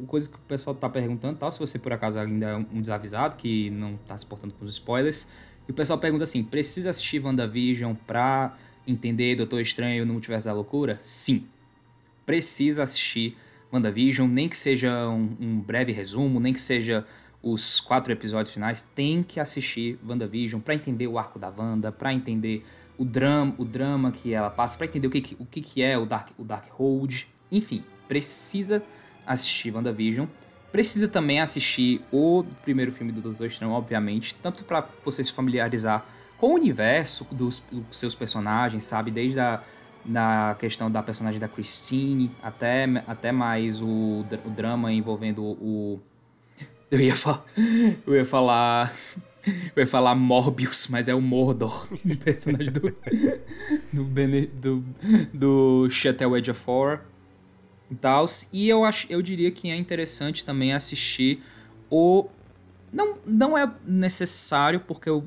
Coisa 0.07 0.29
que 0.29 0.37
o 0.37 0.41
pessoal 0.41 0.75
tá 0.75 0.89
perguntando, 0.89 1.39
tal, 1.39 1.51
se 1.51 1.59
você 1.59 1.79
por 1.79 1.93
acaso 1.93 2.19
ainda 2.19 2.47
é 2.47 2.57
um 2.57 2.81
desavisado, 2.81 3.37
que 3.37 3.71
não 3.71 3.97
tá 3.97 4.17
se 4.17 4.27
portando 4.27 4.53
com 4.55 4.65
os 4.65 4.71
spoilers, 4.73 5.29
e 5.67 5.71
o 5.71 5.75
pessoal 5.75 5.99
pergunta 5.99 6.25
assim: 6.25 6.43
precisa 6.43 6.91
assistir 6.91 7.25
WandaVision 7.25 7.95
pra 8.07 8.57
entender 8.87 9.37
Doutor 9.37 9.61
Estranho 9.61 10.05
no 10.05 10.13
Multiverso 10.13 10.47
da 10.47 10.53
Loucura? 10.53 10.97
Sim. 11.01 11.47
Precisa 12.27 12.83
assistir 12.83 13.37
WandaVision, 13.73 14.29
nem 14.31 14.49
que 14.49 14.57
seja 14.57 15.09
um, 15.09 15.37
um, 15.41 15.61
breve 15.61 15.93
resumo, 15.93 16.39
nem 16.39 16.53
que 16.53 16.61
seja 16.61 17.07
os 17.43 17.81
quatro 17.81 18.13
episódios 18.13 18.55
finais, 18.55 18.89
tem 18.95 19.23
que 19.23 19.39
assistir 19.39 19.99
WandaVision 20.07 20.61
para 20.61 20.75
entender 20.75 21.07
o 21.07 21.19
arco 21.19 21.39
da 21.39 21.51
Wanda, 21.51 21.93
para 21.93 22.13
entender 22.13 22.65
o 22.97 23.05
drama, 23.05 23.55
o 23.59 23.65
drama 23.65 24.13
que 24.13 24.33
ela 24.33 24.49
passa, 24.49 24.79
para 24.79 24.87
entender 24.87 25.09
o 25.09 25.11
que, 25.11 25.37
o 25.39 25.45
que, 25.45 25.61
que 25.61 25.83
é 25.83 25.99
o 25.99 26.07
Dark, 26.07 26.31
o 26.39 26.45
Dark 26.45 26.69
Hold. 26.71 27.25
Enfim, 27.51 27.85
precisa 28.09 28.83
assistir 29.27 29.75
WandaVision. 29.75 30.27
Precisa 30.73 31.07
também 31.07 31.41
assistir 31.41 32.01
o 32.11 32.45
primeiro 32.63 32.91
filme 32.93 33.13
do 33.13 33.21
Doutor 33.21 33.47
Estranho, 33.47 33.73
obviamente, 33.73 34.35
tanto 34.37 34.65
para 34.65 34.89
você 35.05 35.23
se 35.23 35.33
familiarizar 35.33 36.05
com 36.39 36.49
o 36.49 36.55
universo 36.55 37.27
dos, 37.31 37.65
dos 37.71 37.99
seus 37.99 38.15
personagens, 38.15 38.85
sabe? 38.85 39.11
Desde 39.11 39.41
a 39.41 39.63
na 40.05 40.55
questão 40.59 40.91
da 40.91 41.03
personagem 41.03 41.41
da 41.41 41.49
Christine, 41.49 42.31
até, 42.43 42.85
até 43.07 43.33
mais 43.33 43.81
o, 43.81 44.25
o 44.45 44.51
drama 44.51 44.93
envolvendo 44.93 45.43
o. 45.43 46.01
Eu 46.91 47.01
ia 47.01 47.17
falar. 47.17 47.45
Eu 48.07 48.15
ia 48.15 48.25
falar. 48.25 48.95
Eu 49.77 49.83
ia 49.83 49.87
falar 49.87 50.15
Morbius, 50.15 50.89
mas 50.89 51.07
é 51.07 51.15
o 51.15 51.21
Mordor, 51.21 51.89
o 52.05 52.17
personagem 52.17 52.73
do. 52.73 52.95
do, 53.93 54.05
Bene, 54.05 54.47
do, 54.47 54.85
do 55.33 55.89
Shuttle 55.91 56.37
Edge 56.37 56.51
of 56.51 56.61
Four 56.61 57.01
e 57.91 57.95
tal. 57.95 58.25
E 58.53 58.69
eu, 58.69 58.85
acho, 58.85 59.07
eu 59.11 59.21
diria 59.21 59.51
que 59.51 59.71
é 59.71 59.77
interessante 59.77 60.45
também 60.45 60.73
assistir 60.73 61.43
o. 61.91 62.27
Não, 62.93 63.19
não 63.27 63.59
é 63.59 63.71
necessário, 63.85 64.81
porque 64.81 65.11
o, 65.11 65.25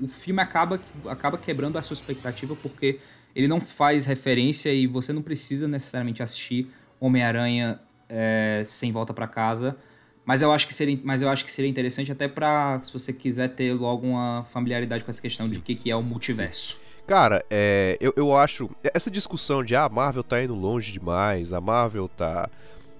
o 0.00 0.08
filme 0.08 0.40
acaba, 0.42 0.80
acaba 1.06 1.38
quebrando 1.38 1.78
a 1.78 1.82
sua 1.82 1.94
expectativa 1.94 2.54
porque 2.56 3.00
ele 3.34 3.48
não 3.48 3.60
faz 3.60 4.04
referência 4.04 4.72
e 4.72 4.86
você 4.86 5.12
não 5.12 5.22
precisa 5.22 5.68
necessariamente 5.68 6.22
assistir 6.22 6.70
Homem-Aranha 6.98 7.80
é, 8.08 8.62
sem 8.66 8.92
volta 8.92 9.12
para 9.12 9.26
casa. 9.26 9.76
Mas 10.24 10.42
eu 10.42 10.50
acho 10.50 10.66
que 10.66 10.74
seria, 10.74 10.98
mas 11.04 11.22
eu 11.22 11.28
acho 11.28 11.44
que 11.44 11.50
seria 11.50 11.70
interessante 11.70 12.10
até 12.10 12.26
para 12.26 12.80
se 12.82 12.92
você 12.92 13.12
quiser 13.12 13.48
ter 13.48 13.72
logo 13.74 14.06
uma 14.06 14.44
familiaridade 14.44 15.04
com 15.04 15.10
essa 15.10 15.22
questão 15.22 15.46
Sim. 15.46 15.52
de 15.52 15.58
o 15.58 15.62
que, 15.62 15.74
que 15.74 15.90
é 15.90 15.94
o 15.94 16.02
multiverso. 16.02 16.74
Sim. 16.74 16.80
Cara, 17.06 17.44
é, 17.48 17.96
eu, 18.00 18.12
eu 18.16 18.36
acho. 18.36 18.68
Essa 18.82 19.08
discussão 19.08 19.62
de 19.62 19.76
ah, 19.76 19.84
a 19.84 19.88
Marvel 19.88 20.24
tá 20.24 20.42
indo 20.42 20.54
longe 20.54 20.90
demais, 20.90 21.52
a 21.52 21.60
Marvel 21.60 22.08
tá, 22.08 22.50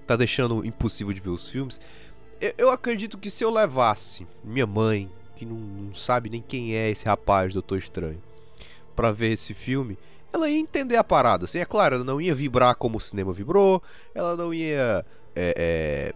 tá 0.07 0.15
deixando 0.15 0.65
impossível 0.65 1.13
de 1.13 1.21
ver 1.21 1.31
os 1.31 1.49
filmes. 1.49 1.81
Eu, 2.41 2.55
eu 2.57 2.71
acredito 2.71 3.19
que 3.19 3.29
se 3.29 3.43
eu 3.43 3.51
levasse 3.51 4.25
minha 4.45 4.67
mãe, 4.67 5.11
que 5.37 5.45
não, 5.45 5.57
não 5.57 5.95
sabe 5.95 6.29
nem 6.31 6.43
quem 6.43 6.75
é 6.75 6.91
esse 6.91 7.05
rapaz, 7.05 7.53
Doutor 7.53 7.79
Estranho, 7.79 8.21
para 8.97 9.13
ver 9.13 9.33
esse 9.33 9.55
filme, 9.55 9.97
ela 10.33 10.49
ia 10.49 10.59
entender 10.59 10.97
a 10.97 11.05
parada. 11.05 11.45
Assim, 11.45 11.59
é 11.59 11.65
claro, 11.65 11.97
ela 11.97 12.05
não 12.05 12.21
ia 12.21 12.35
vibrar 12.35 12.75
como 12.75 12.97
o 12.97 13.01
cinema 13.01 13.33
vibrou, 13.33 13.83
ela 14.15 14.35
não 14.35 14.53
ia 14.53 15.05
é, 15.35 15.55
é, 15.57 16.15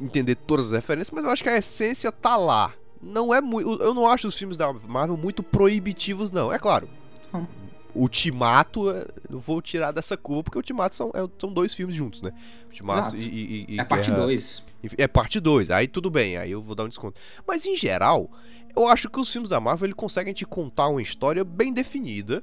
entender 0.00 0.36
todas 0.36 0.66
as 0.66 0.72
referências, 0.72 1.10
mas 1.10 1.24
eu 1.24 1.30
acho 1.30 1.42
que 1.42 1.48
a 1.48 1.58
essência 1.58 2.10
tá 2.10 2.36
lá. 2.36 2.72
Não 3.02 3.34
é 3.34 3.40
muito. 3.40 3.82
Eu 3.82 3.94
não 3.94 4.06
acho 4.06 4.28
os 4.28 4.36
filmes 4.36 4.56
da 4.56 4.72
Marvel 4.72 5.16
muito 5.16 5.42
proibitivos, 5.42 6.30
não. 6.30 6.52
É 6.52 6.58
claro. 6.58 6.88
Hum. 7.34 7.46
Ultimato, 7.94 8.88
eu 9.28 9.38
vou 9.38 9.60
tirar 9.60 9.92
dessa 9.92 10.16
curva, 10.16 10.44
porque 10.44 10.58
Ultimato 10.58 10.94
são, 10.94 11.10
é, 11.14 11.28
são 11.38 11.52
dois 11.52 11.74
filmes 11.74 11.94
juntos, 11.94 12.22
né? 12.22 12.32
Ultimato 12.66 13.16
e, 13.16 13.22
e, 13.22 13.66
e, 13.74 13.80
É 13.80 13.84
parte 13.84 14.10
2. 14.10 14.66
É 14.96 15.08
parte 15.08 15.40
2, 15.40 15.70
aí 15.70 15.86
tudo 15.86 16.10
bem, 16.10 16.36
aí 16.36 16.50
eu 16.50 16.62
vou 16.62 16.74
dar 16.74 16.84
um 16.84 16.88
desconto. 16.88 17.20
Mas 17.46 17.66
em 17.66 17.76
geral, 17.76 18.30
eu 18.74 18.86
acho 18.86 19.08
que 19.08 19.20
os 19.20 19.30
filmes 19.30 19.50
da 19.50 19.60
Marvel 19.60 19.86
ele 19.86 19.94
conseguem 19.94 20.32
te 20.32 20.44
contar 20.44 20.88
uma 20.88 21.02
história 21.02 21.44
bem 21.44 21.72
definida 21.72 22.42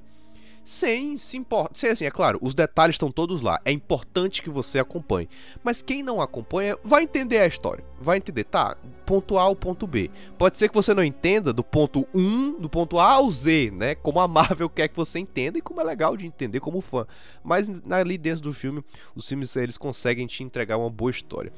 sem 0.68 1.16
se 1.16 1.38
importar. 1.38 1.74
Sem 1.74 1.92
assim, 1.92 2.04
é 2.04 2.12
claro, 2.12 2.38
os 2.42 2.54
detalhes 2.54 2.96
estão 2.96 3.10
todos 3.10 3.40
lá. 3.40 3.58
É 3.64 3.72
importante 3.72 4.44
que 4.44 4.50
você 4.50 4.78
acompanhe. 4.78 5.30
Mas 5.64 5.82
quem 5.82 6.04
não 6.04 6.20
acompanha 6.20 6.78
vai 6.84 7.04
entender 7.04 7.38
a 7.38 7.48
história. 7.48 7.86
Vai 8.02 8.18
entender, 8.18 8.44
tá? 8.44 8.76
Ponto 9.06 9.38
A 9.38 9.44
ao 9.44 9.56
ponto 9.56 9.88
B. 9.88 10.12
Pode 10.38 10.58
ser 10.58 10.68
que 10.68 10.76
você 10.76 10.94
não 10.94 11.06
entenda 11.06 11.54
do 11.54 11.64
ponto 11.64 12.06
1, 12.14 12.60
do 12.60 12.68
ponto 12.68 13.00
A 13.00 13.14
ao 13.14 13.32
Z, 13.32 13.72
né? 13.72 13.96
Como 13.96 14.20
a 14.20 14.28
Marvel 14.28 14.70
quer 14.70 14.90
que 14.90 14.96
você 14.98 15.20
entenda 15.20 15.58
e 15.58 15.62
como 15.62 15.80
é 15.80 15.86
legal 15.86 16.18
de 16.18 16.26
entender 16.26 16.60
como 16.60 16.82
fã. 16.82 17.08
Mas 17.42 17.72
ali 17.90 18.18
dentro 18.18 18.42
do 18.42 18.54
filme, 18.54 18.84
os 19.16 19.26
filmes 19.26 19.56
eles 19.56 19.78
conseguem 19.78 20.28
te 20.28 20.44
entregar 20.44 20.76
uma 20.78 20.90
boa 20.90 21.12
história. 21.12 21.54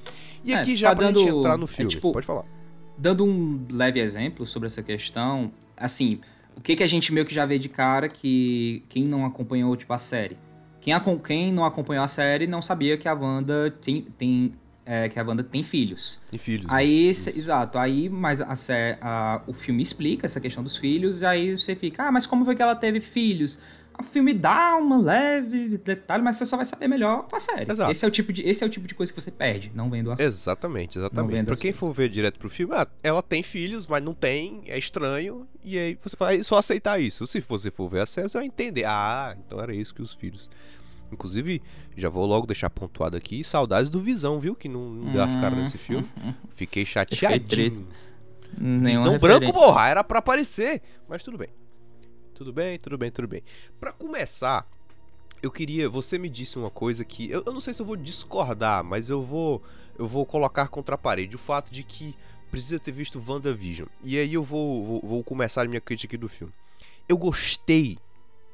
E 0.45 0.53
é, 0.53 0.57
aqui 0.57 0.75
já 0.75 0.89
tá 0.89 0.97
pra 0.97 1.07
dando, 1.07 1.19
gente 1.21 1.35
entrar 1.35 1.57
no 1.57 1.65
é 1.65 1.67
filme, 1.67 1.91
é 1.91 1.95
tipo, 1.95 2.13
pode 2.13 2.27
falar. 2.27 2.45
Dando 2.95 3.25
um 3.25 3.65
leve 3.71 3.99
exemplo 3.99 4.45
sobre 4.45 4.67
essa 4.67 4.83
questão, 4.83 5.51
assim, 5.75 6.19
o 6.59 6.61
que, 6.61 6.75
que 6.75 6.83
a 6.83 6.87
gente 6.87 7.13
meio 7.13 7.25
que 7.25 7.33
já 7.33 7.45
vê 7.45 7.57
de 7.57 7.69
cara 7.69 8.09
que 8.09 8.83
quem 8.89 9.05
não 9.05 9.25
acompanhou, 9.25 9.73
tipo, 9.77 9.93
a 9.93 9.97
série. 9.97 10.37
Quem, 10.81 10.93
a, 10.93 11.01
quem 11.25 11.53
não 11.53 11.63
acompanhou 11.63 12.03
a 12.03 12.07
série 12.07 12.47
não 12.47 12.61
sabia 12.61 12.97
que 12.97 13.07
a 13.07 13.13
Wanda 13.13 13.71
tem, 13.81 14.01
tem 14.17 14.53
é, 14.85 15.07
que 15.07 15.17
a 15.17 15.23
Wanda 15.23 15.41
tem 15.41 15.63
filhos. 15.63 16.21
Tem 16.29 16.37
filhos. 16.37 16.65
Né? 16.65 16.73
Aí, 16.73 17.07
né? 17.07 17.13
cê, 17.13 17.29
exato. 17.29 17.77
Aí, 17.77 18.09
mas 18.09 18.41
a, 18.41 18.53
a, 19.01 19.41
o 19.47 19.53
filme 19.53 19.81
explica 19.81 20.25
essa 20.25 20.41
questão 20.41 20.61
dos 20.61 20.75
filhos, 20.75 21.21
e 21.21 21.25
aí 21.25 21.57
você 21.57 21.77
fica, 21.77 22.03
ah, 22.03 22.11
mas 22.11 22.27
como 22.27 22.43
foi 22.43 22.57
que 22.57 22.61
ela 22.61 22.75
teve 22.75 22.99
filhos? 22.99 23.57
O 23.99 24.03
filme 24.03 24.33
dá 24.33 24.77
uma 24.77 24.97
leve 24.97 25.77
detalhe, 25.77 26.23
mas 26.23 26.37
você 26.37 26.45
só 26.45 26.55
vai 26.55 26.65
saber 26.65 26.87
melhor 26.87 27.27
com 27.27 27.35
a 27.35 27.39
série. 27.39 27.69
Exato. 27.69 27.91
Esse 27.91 28.05
é 28.05 28.07
o 28.07 28.11
tipo 28.11 28.31
de, 28.31 28.41
esse 28.47 28.63
é 28.63 28.67
o 28.67 28.69
tipo 28.69 28.87
de 28.87 28.95
coisa 28.95 29.11
que 29.11 29.19
você 29.19 29.29
perde, 29.29 29.71
não 29.75 29.89
vendo 29.89 30.09
a 30.09 30.15
série. 30.15 30.29
Exatamente, 30.29 30.97
exatamente. 30.97 31.45
Pra 31.45 31.57
quem 31.57 31.73
for 31.73 31.91
ver 31.91 32.07
direto 32.07 32.39
pro 32.39 32.49
filme, 32.49 32.73
ah, 32.75 32.87
ela 33.03 33.21
tem 33.21 33.43
filhos, 33.43 33.85
mas 33.85 34.01
não 34.01 34.13
tem, 34.13 34.61
é 34.67 34.77
estranho, 34.77 35.45
e 35.61 35.77
aí 35.77 35.99
você 36.01 36.15
vai 36.17 36.41
só 36.43 36.57
aceitar 36.57 36.99
isso. 36.99 37.27
Se 37.27 37.41
você 37.41 37.69
for 37.69 37.89
ver 37.89 37.99
a 37.99 38.05
série, 38.05 38.29
você 38.29 38.37
vai 38.37 38.47
entender. 38.47 38.85
Ah, 38.85 39.35
então 39.45 39.59
era 39.59 39.75
isso 39.75 39.93
que 39.93 40.01
os 40.01 40.13
filhos. 40.13 40.49
Inclusive, 41.11 41.61
já 41.97 42.07
vou 42.07 42.25
logo 42.25 42.47
deixar 42.47 42.69
pontuado 42.69 43.17
aqui, 43.17 43.43
saudades 43.43 43.89
do 43.89 43.99
Visão, 43.99 44.39
viu? 44.39 44.55
Que 44.55 44.69
não, 44.69 44.89
não 44.89 45.11
deu 45.11 45.23
as 45.23 45.35
caras 45.35 45.57
nesse 45.57 45.77
filme. 45.77 46.07
Fiquei 46.55 46.85
chateadinho. 46.85 47.85
Visão 48.57 49.17
branco, 49.17 49.51
porra, 49.51 49.89
era 49.89 50.03
para 50.03 50.19
aparecer. 50.19 50.81
Mas 51.07 51.21
tudo 51.21 51.37
bem. 51.37 51.49
Tudo 52.39 52.53
bem, 52.53 52.79
tudo 52.79 52.97
bem, 52.97 53.11
tudo 53.11 53.27
bem. 53.27 53.43
Para 53.81 53.91
começar, 53.91 54.65
eu 55.43 55.51
queria. 55.51 55.89
Você 55.89 56.17
me 56.17 56.29
disse 56.29 56.57
uma 56.57 56.69
coisa 56.69 57.03
que. 57.03 57.29
Eu, 57.29 57.43
eu, 57.45 57.51
não 57.51 57.59
sei 57.59 57.73
se 57.73 57.81
eu 57.81 57.85
vou 57.85 57.97
discordar, 57.97 58.81
mas 58.81 59.09
eu 59.09 59.21
vou. 59.21 59.61
Eu 59.97 60.07
vou 60.07 60.25
colocar 60.25 60.69
contra 60.69 60.95
a 60.95 60.97
parede. 60.97 61.35
O 61.35 61.37
fato 61.37 61.69
de 61.69 61.83
que 61.83 62.15
precisa 62.49 62.79
ter 62.79 62.93
visto 62.93 63.21
WandaVision. 63.21 63.89
E 64.01 64.17
aí 64.17 64.33
eu 64.33 64.41
vou, 64.41 64.85
vou, 64.85 65.01
vou 65.01 65.21
começar 65.21 65.63
a 65.63 65.67
minha 65.67 65.81
crítica 65.81 66.11
aqui 66.11 66.17
do 66.17 66.29
filme. 66.29 66.53
Eu 67.09 67.17
gostei 67.17 67.97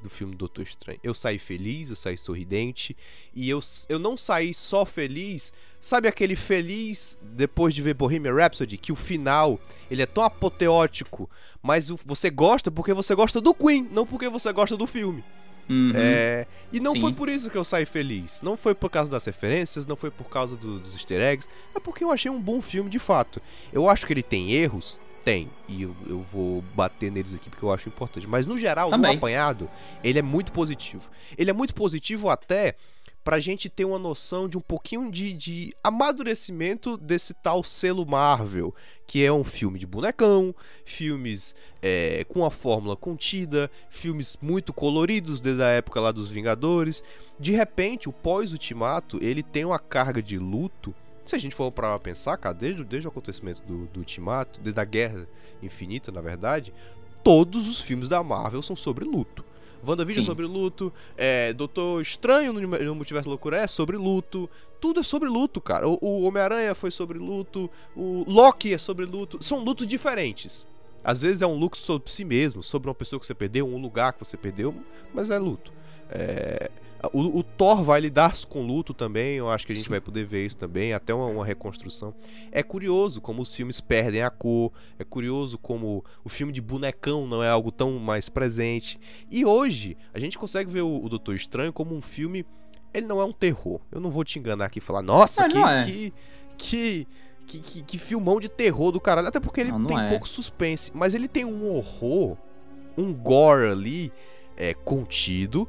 do 0.05 0.09
filme 0.09 0.35
Doutor 0.35 0.63
Estranho. 0.63 0.99
Eu 1.03 1.13
saí 1.13 1.37
feliz, 1.37 1.89
eu 1.89 1.95
saí 1.95 2.17
sorridente. 2.17 2.95
E 3.33 3.49
eu, 3.49 3.59
eu 3.89 3.99
não 3.99 4.17
saí 4.17 4.53
só 4.53 4.85
feliz. 4.85 5.51
Sabe 5.79 6.07
aquele 6.07 6.35
feliz 6.35 7.17
depois 7.21 7.73
de 7.75 7.81
ver 7.81 7.93
Bohemian 7.93 8.33
Rhapsody? 8.33 8.77
Que 8.77 8.91
o 8.91 8.95
final 8.95 9.59
ele 9.91 10.01
é 10.01 10.05
tão 10.05 10.23
apoteótico 10.23 11.29
mas 11.65 11.89
você 12.05 12.29
gosta 12.29 12.69
porque 12.69 12.93
você 12.93 13.15
gosta 13.15 13.41
do 13.41 13.51
Queen, 13.51 13.89
não 13.91 14.05
porque 14.05 14.29
você 14.29 14.53
gosta 14.53 14.77
do 14.77 14.85
filme. 14.85 15.23
Uhum. 15.67 15.93
É, 15.95 16.45
e 16.71 16.79
não 16.79 16.91
Sim. 16.91 17.01
foi 17.01 17.11
por 17.11 17.27
isso 17.27 17.49
que 17.49 17.57
eu 17.57 17.63
saí 17.63 17.87
feliz. 17.87 18.39
Não 18.43 18.55
foi 18.55 18.75
por 18.75 18.87
causa 18.87 19.09
das 19.09 19.25
referências, 19.25 19.83
não 19.87 19.95
foi 19.95 20.11
por 20.11 20.29
causa 20.29 20.55
do, 20.55 20.79
dos 20.79 20.93
easter 20.93 21.19
eggs. 21.19 21.49
É 21.73 21.79
porque 21.79 22.03
eu 22.03 22.11
achei 22.11 22.29
um 22.29 22.39
bom 22.39 22.61
filme 22.61 22.87
de 22.87 22.99
fato. 22.99 23.41
Eu 23.73 23.89
acho 23.89 24.05
que 24.05 24.13
ele 24.13 24.21
tem 24.21 24.51
erros, 24.51 25.01
tem. 25.25 25.49
E 25.67 25.81
eu, 25.81 25.95
eu 26.07 26.21
vou 26.21 26.61
bater 26.75 27.11
neles 27.11 27.33
aqui 27.33 27.49
porque 27.49 27.65
eu 27.65 27.73
acho 27.73 27.89
importante. 27.89 28.27
Mas 28.27 28.45
no 28.45 28.57
geral, 28.57 28.91
Também. 28.91 29.13
no 29.13 29.17
apanhado, 29.17 29.69
ele 30.03 30.19
é 30.19 30.21
muito 30.21 30.51
positivo. 30.51 31.09
Ele 31.35 31.49
é 31.49 31.53
muito 31.53 31.73
positivo 31.73 32.29
até 32.29 32.75
pra 33.23 33.39
gente 33.39 33.67
ter 33.67 33.85
uma 33.85 33.97
noção 33.97 34.47
de 34.47 34.55
um 34.55 34.61
pouquinho 34.61 35.11
de, 35.11 35.33
de 35.33 35.75
amadurecimento 35.83 36.95
desse 36.95 37.33
tal 37.33 37.63
selo 37.63 38.05
Marvel, 38.05 38.73
que 39.07 39.25
é 39.25 39.33
um 39.33 39.43
filme 39.43 39.79
de 39.79 39.87
bonecão, 39.87 40.53
filmes 40.85 41.55
é, 41.81 42.23
com 42.25 42.45
a 42.45 42.51
fórmula 42.51 42.95
contida, 42.95 43.69
filmes 43.89 44.37
muito 44.39 44.71
coloridos 44.71 45.41
desde 45.41 45.63
a 45.63 45.69
época 45.69 45.99
lá 45.99 46.11
dos 46.11 46.29
Vingadores. 46.29 47.03
De 47.39 47.51
repente, 47.51 48.07
o 48.07 48.13
pós-ultimato, 48.13 49.17
ele 49.19 49.41
tem 49.41 49.65
uma 49.65 49.79
carga 49.79 50.21
de 50.21 50.37
luto. 50.37 50.93
Se 51.25 51.35
a 51.35 51.39
gente 51.39 51.55
for 51.55 51.71
para 51.71 51.97
pensar, 51.99 52.37
cara, 52.37 52.53
desde, 52.53 52.83
desde 52.83 53.07
o 53.07 53.11
acontecimento 53.11 53.61
do, 53.63 53.87
do 53.87 53.99
ultimato, 53.99 54.59
desde 54.61 54.79
a 54.79 54.85
Guerra 54.85 55.27
Infinita, 55.61 56.11
na 56.11 56.21
verdade, 56.21 56.73
todos 57.23 57.67
os 57.67 57.81
filmes 57.81 58.07
da 58.07 58.21
Marvel 58.21 58.61
são 58.61 58.75
sobre 58.75 59.03
luto. 59.03 59.43
WandaVision 59.85 60.23
é 60.23 60.25
sobre 60.25 60.45
luto, 60.45 60.91
é, 61.17 61.53
Doutor 61.53 62.01
Estranho 62.01 62.53
no, 62.53 62.61
no 62.61 62.95
Multiverso 62.95 63.29
Loucura 63.29 63.57
é 63.57 63.67
sobre 63.67 63.97
luto. 63.97 64.49
Tudo 64.79 64.99
é 64.99 65.03
sobre 65.03 65.29
luto, 65.29 65.59
cara. 65.61 65.87
O, 65.87 65.97
o 66.01 66.21
Homem-Aranha 66.23 66.75
foi 66.75 66.91
sobre 66.91 67.17
luto, 67.17 67.69
o 67.95 68.23
Loki 68.27 68.73
é 68.73 68.77
sobre 68.77 69.05
luto. 69.05 69.43
São 69.43 69.63
lutos 69.63 69.85
diferentes. 69.87 70.65
Às 71.03 71.21
vezes 71.21 71.41
é 71.41 71.47
um 71.47 71.55
luto 71.55 71.77
sobre 71.77 72.11
si 72.11 72.25
mesmo, 72.25 72.63
sobre 72.63 72.89
uma 72.89 72.95
pessoa 72.95 73.19
que 73.19 73.25
você 73.25 73.35
perdeu, 73.35 73.67
um 73.67 73.77
lugar 73.79 74.13
que 74.13 74.19
você 74.19 74.35
perdeu, 74.35 74.73
mas 75.13 75.29
é 75.29 75.37
luto. 75.37 75.71
É, 76.09 76.71
o, 77.13 77.39
o, 77.39 77.43
Thor 77.43 77.83
vai 77.83 77.99
lidar 77.99 78.35
com 78.47 78.61
luto 78.61 78.93
também, 78.93 79.35
eu 79.35 79.49
acho 79.49 79.65
que 79.65 79.73
a 79.73 79.75
gente 79.75 79.85
Sim. 79.85 79.89
vai 79.89 80.01
poder 80.01 80.25
ver 80.25 80.45
isso 80.45 80.57
também, 80.57 80.93
até 80.93 81.13
uma, 81.13 81.27
uma, 81.27 81.45
reconstrução. 81.45 82.13
É 82.51 82.61
curioso 82.63 83.19
como 83.21 83.41
os 83.41 83.53
filmes 83.55 83.81
perdem 83.81 84.21
a 84.21 84.29
cor, 84.29 84.71
é 84.97 85.03
curioso 85.03 85.57
como 85.57 86.03
o 86.23 86.29
filme 86.29 86.53
de 86.53 86.61
bonecão 86.61 87.27
não 87.27 87.43
é 87.43 87.49
algo 87.49 87.71
tão 87.71 87.97
mais 87.99 88.29
presente. 88.29 88.99
E 89.29 89.45
hoje, 89.45 89.97
a 90.13 90.19
gente 90.19 90.37
consegue 90.37 90.71
ver 90.71 90.81
o, 90.81 91.03
o 91.03 91.09
Doutor 91.09 91.35
Estranho 91.35 91.73
como 91.73 91.95
um 91.95 92.01
filme. 92.01 92.45
Ele 92.93 93.05
não 93.05 93.19
é 93.19 93.25
um 93.25 93.33
terror. 93.33 93.81
Eu 93.91 93.99
não 93.99 94.09
vou 94.09 94.23
te 94.23 94.39
enganar 94.39 94.65
aqui 94.65 94.79
e 94.79 94.81
falar, 94.81 95.01
nossa, 95.01 95.49
que, 95.49 95.57
é. 95.57 95.83
que, 95.83 96.13
que, 96.57 97.07
que, 97.45 97.59
que, 97.59 97.83
que, 97.83 97.97
filmão 97.97 98.39
de 98.39 98.47
terror 98.47 98.91
do 98.91 99.01
caralho. 99.01 99.27
Até 99.27 99.39
porque 99.39 99.59
ele 99.59 99.71
não, 99.71 99.79
não 99.79 99.87
tem 99.87 99.99
é. 99.99 100.09
pouco 100.09 100.27
suspense, 100.27 100.91
mas 100.93 101.13
ele 101.13 101.27
tem 101.27 101.43
um 101.43 101.69
horror, 101.69 102.37
um 102.97 103.13
gore 103.13 103.69
ali, 103.69 104.13
é, 104.55 104.73
contido 104.73 105.67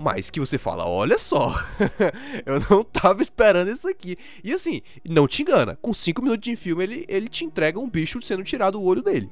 mas 0.00 0.30
que 0.30 0.40
você 0.40 0.56
fala, 0.58 0.86
olha 0.88 1.18
só, 1.18 1.54
eu 2.46 2.60
não 2.70 2.84
tava 2.84 3.22
esperando 3.22 3.70
isso 3.70 3.88
aqui. 3.88 4.16
E 4.44 4.52
assim, 4.52 4.82
não 5.08 5.26
te 5.26 5.42
engana, 5.42 5.76
com 5.80 5.92
5 5.92 6.22
minutos 6.22 6.44
de 6.48 6.56
filme 6.56 6.82
ele, 6.82 7.04
ele 7.08 7.28
te 7.28 7.44
entrega 7.44 7.78
um 7.78 7.88
bicho 7.88 8.20
sendo 8.22 8.42
tirado 8.44 8.80
o 8.80 8.84
olho 8.84 9.02
dele. 9.02 9.30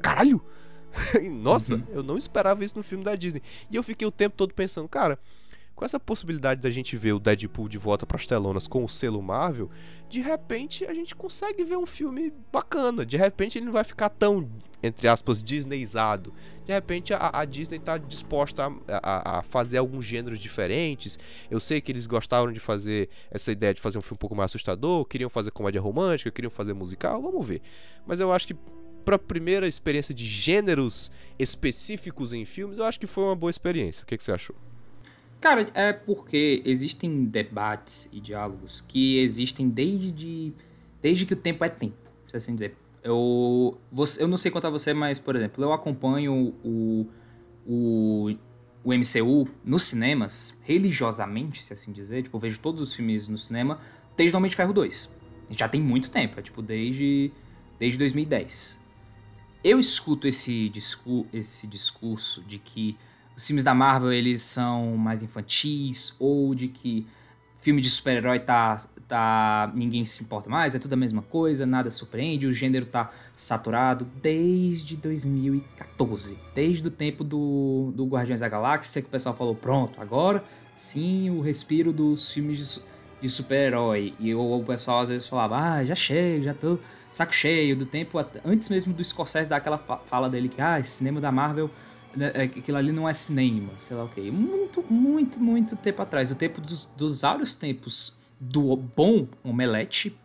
Caralho! 0.00 0.42
Nossa, 1.30 1.74
Uhum. 1.74 1.84
eu 1.90 2.02
não 2.02 2.16
esperava 2.16 2.64
isso 2.64 2.76
no 2.76 2.82
filme 2.82 3.04
da 3.04 3.14
Disney. 3.14 3.42
E 3.70 3.76
eu 3.76 3.82
fiquei 3.82 4.06
o 4.06 4.10
tempo 4.10 4.36
todo 4.36 4.54
pensando, 4.54 4.88
cara, 4.88 5.18
com 5.78 5.84
essa 5.84 6.00
possibilidade 6.00 6.60
da 6.60 6.70
gente 6.72 6.96
ver 6.96 7.12
o 7.12 7.20
Deadpool 7.20 7.68
de 7.68 7.78
volta 7.78 8.04
pras 8.04 8.26
telonas 8.26 8.66
com 8.66 8.82
o 8.84 8.88
selo 8.88 9.22
Marvel, 9.22 9.70
de 10.10 10.20
repente 10.20 10.84
a 10.84 10.92
gente 10.92 11.14
consegue 11.14 11.62
ver 11.62 11.76
um 11.76 11.86
filme 11.86 12.32
bacana. 12.50 13.06
De 13.06 13.16
repente 13.16 13.56
ele 13.58 13.66
não 13.66 13.72
vai 13.72 13.84
ficar 13.84 14.08
tão, 14.08 14.50
entre 14.82 15.06
aspas, 15.06 15.40
Disneyizado. 15.40 16.34
De 16.66 16.72
repente 16.72 17.14
a, 17.14 17.30
a 17.32 17.44
Disney 17.44 17.78
tá 17.78 17.96
disposta 17.96 18.64
a, 18.64 18.72
a- 18.88 19.38
a 19.38 19.42
fazer 19.42 19.78
alguns 19.78 20.04
gêneros 20.04 20.40
diferentes. 20.40 21.16
Eu 21.48 21.60
sei 21.60 21.80
que 21.80 21.92
eles 21.92 22.08
gostaram 22.08 22.50
de 22.52 22.58
fazer 22.58 23.08
essa 23.30 23.52
ideia 23.52 23.72
de 23.72 23.80
fazer 23.80 23.98
um 23.98 24.02
filme 24.02 24.16
um 24.16 24.18
pouco 24.18 24.34
mais 24.34 24.50
assustador, 24.50 25.04
queriam 25.04 25.30
fazer 25.30 25.52
comédia 25.52 25.80
romântica, 25.80 26.28
queriam 26.32 26.50
fazer 26.50 26.72
musical, 26.72 27.22
vamos 27.22 27.46
ver. 27.46 27.62
Mas 28.04 28.18
eu 28.18 28.32
acho 28.32 28.48
que 28.48 28.56
pra 29.04 29.16
primeira 29.16 29.68
experiência 29.68 30.12
de 30.12 30.24
gêneros 30.26 31.12
específicos 31.38 32.32
em 32.32 32.44
filmes, 32.44 32.78
eu 32.78 32.84
acho 32.84 32.98
que 32.98 33.06
foi 33.06 33.22
uma 33.22 33.36
boa 33.36 33.50
experiência. 33.50 34.02
O 34.02 34.06
que, 34.06 34.16
que 34.16 34.24
você 34.24 34.32
achou? 34.32 34.56
Cara, 35.40 35.70
é 35.72 35.92
porque 35.92 36.62
existem 36.64 37.24
debates 37.24 38.08
e 38.12 38.20
diálogos 38.20 38.80
que 38.80 39.18
existem 39.18 39.68
desde, 39.68 40.52
desde 41.00 41.24
que 41.24 41.32
o 41.32 41.36
tempo 41.36 41.64
é 41.64 41.68
tempo, 41.68 42.10
se 42.26 42.36
assim 42.36 42.54
dizer. 42.54 42.76
Eu, 43.04 43.78
você, 43.90 44.22
eu 44.22 44.26
não 44.26 44.36
sei 44.36 44.50
quanto 44.50 44.66
a 44.66 44.70
você, 44.70 44.92
mas, 44.92 45.20
por 45.20 45.36
exemplo, 45.36 45.62
eu 45.62 45.72
acompanho 45.72 46.56
o, 46.64 47.08
o, 47.64 48.36
o 48.84 48.92
MCU 48.92 49.48
nos 49.64 49.84
cinemas, 49.84 50.60
religiosamente, 50.64 51.62
se 51.62 51.72
assim 51.72 51.92
dizer. 51.92 52.24
Tipo, 52.24 52.36
eu 52.36 52.40
vejo 52.40 52.58
todos 52.58 52.82
os 52.82 52.94
filmes 52.94 53.28
no 53.28 53.38
cinema 53.38 53.80
desde 54.16 54.34
o 54.34 54.38
Homem 54.38 54.50
de 54.50 54.56
Ferro 54.56 54.72
2. 54.72 55.16
Já 55.50 55.68
tem 55.68 55.80
muito 55.80 56.10
tempo, 56.10 56.38
é 56.40 56.42
tipo 56.42 56.60
desde, 56.60 57.30
desde 57.78 57.96
2010. 57.98 58.80
Eu 59.62 59.78
escuto 59.78 60.26
esse, 60.26 60.68
discu 60.68 61.26
esse 61.32 61.66
discurso 61.66 62.42
de 62.42 62.58
que 62.58 62.96
os 63.38 63.46
filmes 63.46 63.62
da 63.62 63.72
Marvel 63.72 64.12
eles 64.12 64.42
são 64.42 64.96
mais 64.96 65.22
infantis 65.22 66.12
ou 66.18 66.56
de 66.56 66.66
que 66.66 67.06
filme 67.58 67.80
de 67.80 67.88
super-herói 67.88 68.40
tá, 68.40 68.82
tá 69.06 69.70
ninguém 69.76 70.04
se 70.04 70.24
importa 70.24 70.50
mais, 70.50 70.74
é 70.74 70.78
tudo 70.80 70.94
a 70.94 70.96
mesma 70.96 71.22
coisa, 71.22 71.64
nada 71.64 71.88
surpreende, 71.88 72.48
o 72.48 72.52
gênero 72.52 72.84
tá 72.84 73.12
saturado 73.36 74.04
desde 74.20 74.96
2014, 74.96 76.36
desde 76.52 76.88
o 76.88 76.90
tempo 76.90 77.22
do, 77.22 77.92
do 77.94 78.06
Guardiões 78.06 78.40
da 78.40 78.48
Galáxia 78.48 79.00
que 79.02 79.06
o 79.06 79.10
pessoal 79.10 79.36
falou, 79.36 79.54
pronto, 79.54 80.00
agora 80.00 80.42
sim 80.74 81.30
o 81.30 81.40
respiro 81.40 81.92
dos 81.92 82.32
filmes 82.32 82.58
de, 82.58 82.82
de 83.22 83.28
super-herói. 83.28 84.14
E 84.18 84.34
o, 84.34 84.40
o 84.40 84.64
pessoal 84.64 85.00
às 85.00 85.08
vezes 85.10 85.28
falava, 85.28 85.58
ah, 85.58 85.84
já 85.84 85.94
chego, 85.94 86.42
já 86.44 86.54
tô 86.54 86.76
saco 87.10 87.34
cheio 87.34 87.76
do 87.76 87.86
tempo, 87.86 88.18
antes 88.44 88.68
mesmo 88.68 88.92
do 88.92 89.04
Scorsese 89.04 89.48
dar 89.48 89.56
aquela 89.58 89.78
fa- 89.78 89.98
fala 90.06 90.28
dele 90.28 90.48
que, 90.48 90.60
ah, 90.60 90.82
cinema 90.82 91.20
da 91.20 91.30
Marvel 91.30 91.70
né, 92.18 92.32
é 92.34 92.42
aquilo 92.42 92.76
ali 92.76 92.92
não 92.92 93.08
é 93.08 93.14
cinema, 93.14 93.72
sei 93.76 93.96
lá 93.96 94.04
o 94.04 94.08
quê. 94.08 94.30
Muito, 94.30 94.84
muito, 94.90 95.38
muito 95.40 95.76
tempo 95.76 96.02
atrás. 96.02 96.30
O 96.30 96.34
tempo 96.34 96.60
dos, 96.60 96.84
dos 96.96 97.24
áureos 97.24 97.54
tempos 97.54 98.16
do 98.40 98.76
bom 98.76 99.26
Omelete, 99.42 100.16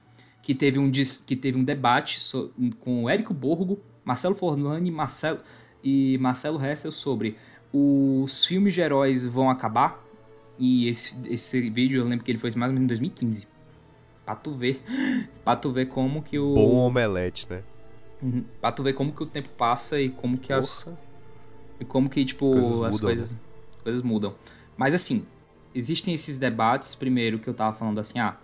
que 0.41 0.53
teve 0.53 0.79
um, 0.79 0.91
que 0.91 1.35
teve 1.35 1.57
um 1.57 1.63
debate 1.63 2.19
so- 2.19 2.51
com 2.79 3.03
o 3.03 3.09
Érico 3.09 3.33
Borgo, 3.33 3.79
Marcelo 4.03 4.35
Forlani 4.35 4.91
Marcelo, 4.91 5.39
e 5.83 6.17
Marcelo 6.19 6.63
Hessel 6.63 6.91
sobre 6.91 7.37
os 7.71 8.45
filmes 8.45 8.73
de 8.73 8.81
heróis 8.81 9.25
vão 9.25 9.49
acabar. 9.49 10.01
E 10.59 10.87
esse, 10.87 11.15
esse 11.29 11.69
vídeo 11.69 12.01
eu 12.01 12.05
lembro 12.07 12.23
que 12.23 12.31
ele 12.31 12.37
foi 12.39 12.51
mais 12.55 12.69
ou 12.69 12.73
menos 12.73 12.83
em 12.85 12.87
2015. 12.87 13.47
Pra 14.25 14.35
tu 14.35 14.53
ver. 14.53 14.81
pra 15.43 15.55
tu 15.55 15.71
ver 15.71 15.87
como 15.87 16.21
que 16.21 16.37
o. 16.39 16.53
Bom 16.53 16.75
omelete, 16.87 17.47
né? 17.49 17.63
Uhum. 18.21 18.43
Pra 18.61 18.71
tu 18.71 18.83
ver 18.83 18.93
como 18.93 19.11
que 19.11 19.23
o 19.23 19.25
tempo 19.25 19.49
passa 19.49 19.99
e 19.99 20.09
como 20.09 20.37
que 20.37 20.53
as, 20.53 20.83
Porra. 20.85 20.97
E 21.79 21.85
como 21.85 22.09
que, 22.09 22.23
tipo, 22.23 22.53
As 22.53 22.61
coisas 22.61 22.79
as 22.79 22.93
mudam, 22.95 22.99
coisas, 23.07 23.35
coisas 23.83 24.01
mudam. 24.01 24.35
Mas 24.77 24.93
assim, 24.93 25.25
existem 25.73 26.13
esses 26.13 26.37
debates, 26.37 26.95
primeiro 26.95 27.39
que 27.39 27.47
eu 27.47 27.53
tava 27.53 27.75
falando 27.75 27.99
assim, 27.99 28.19
ah, 28.19 28.37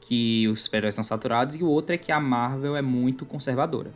que 0.00 0.48
os 0.48 0.62
super-heróis 0.62 0.94
são 0.94 1.04
saturados, 1.04 1.54
e 1.54 1.62
o 1.62 1.68
outro 1.68 1.94
é 1.94 1.98
que 1.98 2.12
a 2.12 2.20
Marvel 2.20 2.76
é 2.76 2.82
muito 2.82 3.24
conservadora. 3.24 3.92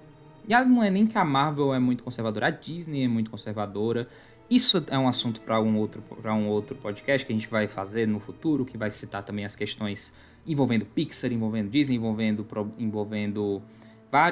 E 0.48 0.54
não 0.64 0.82
é 0.82 0.90
nem 0.90 1.06
que 1.06 1.18
a 1.18 1.24
Marvel 1.24 1.74
é 1.74 1.78
muito 1.78 2.04
conservadora, 2.04 2.46
a 2.46 2.50
Disney 2.50 3.04
é 3.04 3.08
muito 3.08 3.30
conservadora. 3.30 4.08
Isso 4.48 4.84
é 4.88 4.96
um 4.96 5.08
assunto 5.08 5.40
para 5.40 5.60
um 5.60 5.76
outro 5.76 6.00
para 6.22 6.32
um 6.32 6.48
outro 6.48 6.76
podcast 6.76 7.26
que 7.26 7.32
a 7.32 7.36
gente 7.36 7.48
vai 7.48 7.66
fazer 7.66 8.06
no 8.06 8.20
futuro, 8.20 8.64
que 8.64 8.78
vai 8.78 8.90
citar 8.92 9.24
também 9.24 9.44
as 9.44 9.56
questões 9.56 10.14
envolvendo 10.46 10.86
Pixar, 10.86 11.32
envolvendo 11.32 11.68
Disney, 11.68 11.96
envolvendo 11.96 12.46
envolvendo 12.78 13.60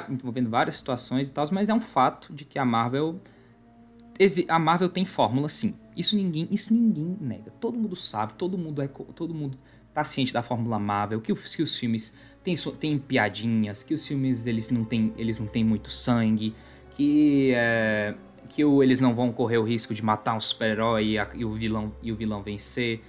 envolvendo 0.09 0.49
várias 0.49 0.77
situações 0.77 1.27
e 1.27 1.33
tal, 1.33 1.45
mas 1.51 1.67
é 1.67 1.73
um 1.73 1.81
fato 1.81 2.33
de 2.33 2.45
que 2.45 2.57
a 2.57 2.63
Marvel 2.63 3.19
a 4.47 4.59
Marvel 4.59 4.89
tem 4.89 5.05
fórmula 5.05 5.49
sim. 5.49 5.75
Isso 5.95 6.15
ninguém, 6.15 6.47
isso 6.51 6.73
ninguém 6.73 7.17
nega. 7.19 7.51
Todo 7.59 7.77
mundo 7.77 7.95
sabe, 7.95 8.33
todo 8.33 8.57
mundo 8.57 8.81
é, 8.81 8.87
todo 8.87 9.33
mundo 9.33 9.57
tá 9.93 10.03
ciente 10.03 10.33
da 10.33 10.43
fórmula 10.43 10.77
Marvel, 10.79 11.21
que 11.21 11.31
os, 11.31 11.55
que 11.55 11.63
os 11.63 11.77
filmes 11.77 12.17
têm, 12.43 12.55
têm 12.79 12.97
piadinhas, 12.99 13.81
que 13.83 13.93
os 13.93 14.05
filmes 14.05 14.45
eles 14.45 14.69
não 14.69 14.83
têm, 14.83 15.13
eles 15.17 15.39
não 15.39 15.47
têm 15.47 15.63
muito 15.63 15.89
sangue, 15.91 16.53
que 16.91 17.51
é, 17.55 18.15
que 18.49 18.63
o- 18.63 18.83
eles 18.83 18.99
não 18.99 19.13
vão 19.15 19.31
correr 19.31 19.57
o 19.57 19.63
risco 19.63 19.93
de 19.93 20.03
matar 20.03 20.35
um 20.35 20.39
super-herói 20.41 21.15
e, 21.15 21.39
e 21.39 21.45
o 21.45 21.53
vilão 21.53 21.93
e 22.01 22.11
o 22.11 22.15
vilão 22.15 22.41
vencer. 22.43 23.01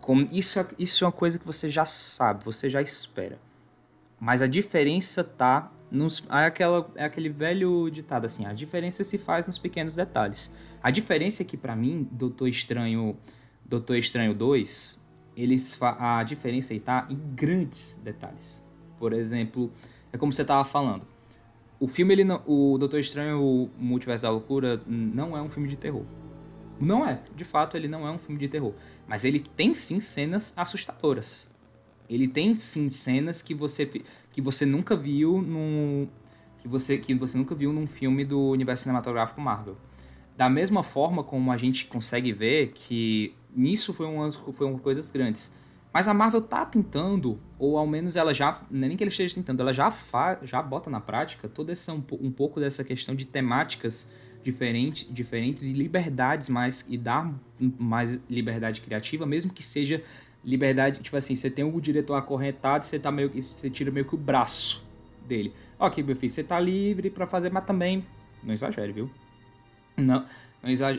Como, 0.00 0.26
isso, 0.32 0.58
é- 0.58 0.66
isso 0.78 1.04
é 1.04 1.06
uma 1.06 1.12
coisa 1.12 1.38
que 1.38 1.46
você 1.46 1.68
já 1.68 1.84
sabe, 1.84 2.44
você 2.44 2.70
já 2.70 2.80
espera. 2.80 3.38
Mas 4.18 4.42
a 4.42 4.46
diferença 4.46 5.22
tá 5.24 5.70
nos. 5.90 6.22
É, 6.30 6.46
aquela, 6.46 6.90
é 6.94 7.04
aquele 7.04 7.28
velho 7.28 7.90
ditado 7.90 8.24
assim: 8.24 8.46
a 8.46 8.52
diferença 8.52 9.02
se 9.04 9.18
faz 9.18 9.46
nos 9.46 9.58
pequenos 9.58 9.96
detalhes. 9.96 10.54
A 10.82 10.90
diferença 10.90 11.42
é 11.42 11.44
que, 11.44 11.56
pra 11.56 11.76
mim, 11.76 12.08
Doutor 12.10 12.48
Estranho, 12.48 13.16
Doutor 13.64 13.96
Estranho 13.96 14.34
2, 14.34 15.04
eles 15.36 15.78
a 15.82 16.22
diferença 16.22 16.72
aí 16.72 16.80
tá 16.80 17.06
em 17.10 17.16
grandes 17.34 18.00
detalhes. 18.02 18.66
Por 18.98 19.12
exemplo, 19.12 19.70
é 20.12 20.18
como 20.18 20.32
você 20.32 20.44
tava 20.44 20.64
falando. 20.64 21.02
O 21.78 21.88
filme, 21.88 22.12
ele 22.12 22.24
não, 22.24 22.42
o 22.46 22.76
Doutor 22.78 23.00
Estranho, 23.00 23.42
o 23.42 23.70
Multiverso 23.78 24.22
da 24.22 24.30
Loucura, 24.30 24.82
não 24.86 25.36
é 25.36 25.40
um 25.40 25.48
filme 25.48 25.68
de 25.68 25.76
terror. 25.76 26.04
Não 26.78 27.06
é. 27.06 27.22
De 27.34 27.44
fato, 27.44 27.76
ele 27.76 27.88
não 27.88 28.06
é 28.06 28.10
um 28.10 28.18
filme 28.18 28.38
de 28.38 28.48
terror. 28.48 28.74
Mas 29.06 29.24
ele 29.24 29.40
tem 29.40 29.74
sim 29.74 30.00
cenas 30.00 30.52
assustadoras. 30.56 31.50
Ele 32.08 32.26
tem 32.26 32.56
sim 32.56 32.90
cenas 32.90 33.40
que 33.40 33.54
você 33.54 33.86
que 34.32 34.40
você 34.40 34.64
nunca 34.64 34.96
viu 34.96 35.40
num 35.42 36.08
que 36.58 36.68
você 36.68 36.98
que 36.98 37.14
você 37.14 37.38
nunca 37.38 37.54
viu 37.54 37.72
num 37.72 37.86
filme 37.86 38.24
do 38.24 38.50
universo 38.50 38.82
cinematográfico 38.82 39.40
Marvel. 39.40 39.76
Da 40.36 40.48
mesma 40.48 40.82
forma 40.82 41.22
como 41.24 41.50
a 41.52 41.56
gente 41.56 41.86
consegue 41.86 42.32
ver 42.32 42.72
que 42.72 43.34
nisso 43.54 43.92
foi 43.92 44.06
umas 44.06 44.36
foi 44.36 44.66
uma 44.66 44.78
coisas 44.78 45.10
grandes. 45.10 45.58
Mas 45.92 46.06
a 46.06 46.14
Marvel 46.14 46.40
tá 46.40 46.64
tentando, 46.64 47.40
ou 47.58 47.76
ao 47.76 47.86
menos 47.86 48.14
ela 48.14 48.32
já, 48.32 48.62
é 48.72 48.74
nem 48.74 48.96
que 48.96 49.02
ele 49.02 49.10
esteja 49.10 49.34
tentando, 49.34 49.60
ela 49.60 49.72
já 49.72 49.90
fa, 49.90 50.38
já 50.42 50.62
bota 50.62 50.88
na 50.88 51.00
prática 51.00 51.48
toda 51.48 51.72
essa 51.72 51.92
um, 51.92 52.02
um 52.20 52.30
pouco 52.30 52.60
dessa 52.60 52.84
questão 52.84 53.14
de 53.14 53.24
temáticas 53.24 54.12
diferentes, 54.42 55.06
diferentes 55.12 55.68
e 55.68 55.72
liberdades 55.72 56.48
mais 56.48 56.86
e 56.88 56.96
dar 56.96 57.32
mais 57.58 58.20
liberdade 58.28 58.80
criativa, 58.80 59.26
mesmo 59.26 59.52
que 59.52 59.62
seja 59.62 60.02
liberdade, 60.44 61.00
tipo 61.00 61.16
assim, 61.16 61.36
você 61.36 61.50
tem 61.50 61.64
o 61.64 61.80
diretor 61.80 62.14
acorrentado, 62.14 62.84
você 62.84 62.98
tá 62.98 63.12
meio 63.12 63.28
que 63.28 63.42
você 63.42 63.68
tira 63.68 63.90
meio 63.90 64.06
que 64.06 64.14
o 64.14 64.18
braço 64.18 64.82
dele. 65.26 65.52
Ok, 65.78 66.02
meu 66.02 66.16
filho, 66.16 66.32
você 66.32 66.42
tá 66.42 66.58
livre 66.58 67.10
pra 67.10 67.26
fazer, 67.26 67.50
mas 67.50 67.64
também 67.64 68.04
não 68.42 68.54
exagere, 68.54 68.92
viu? 68.92 69.10
Não, 69.96 70.24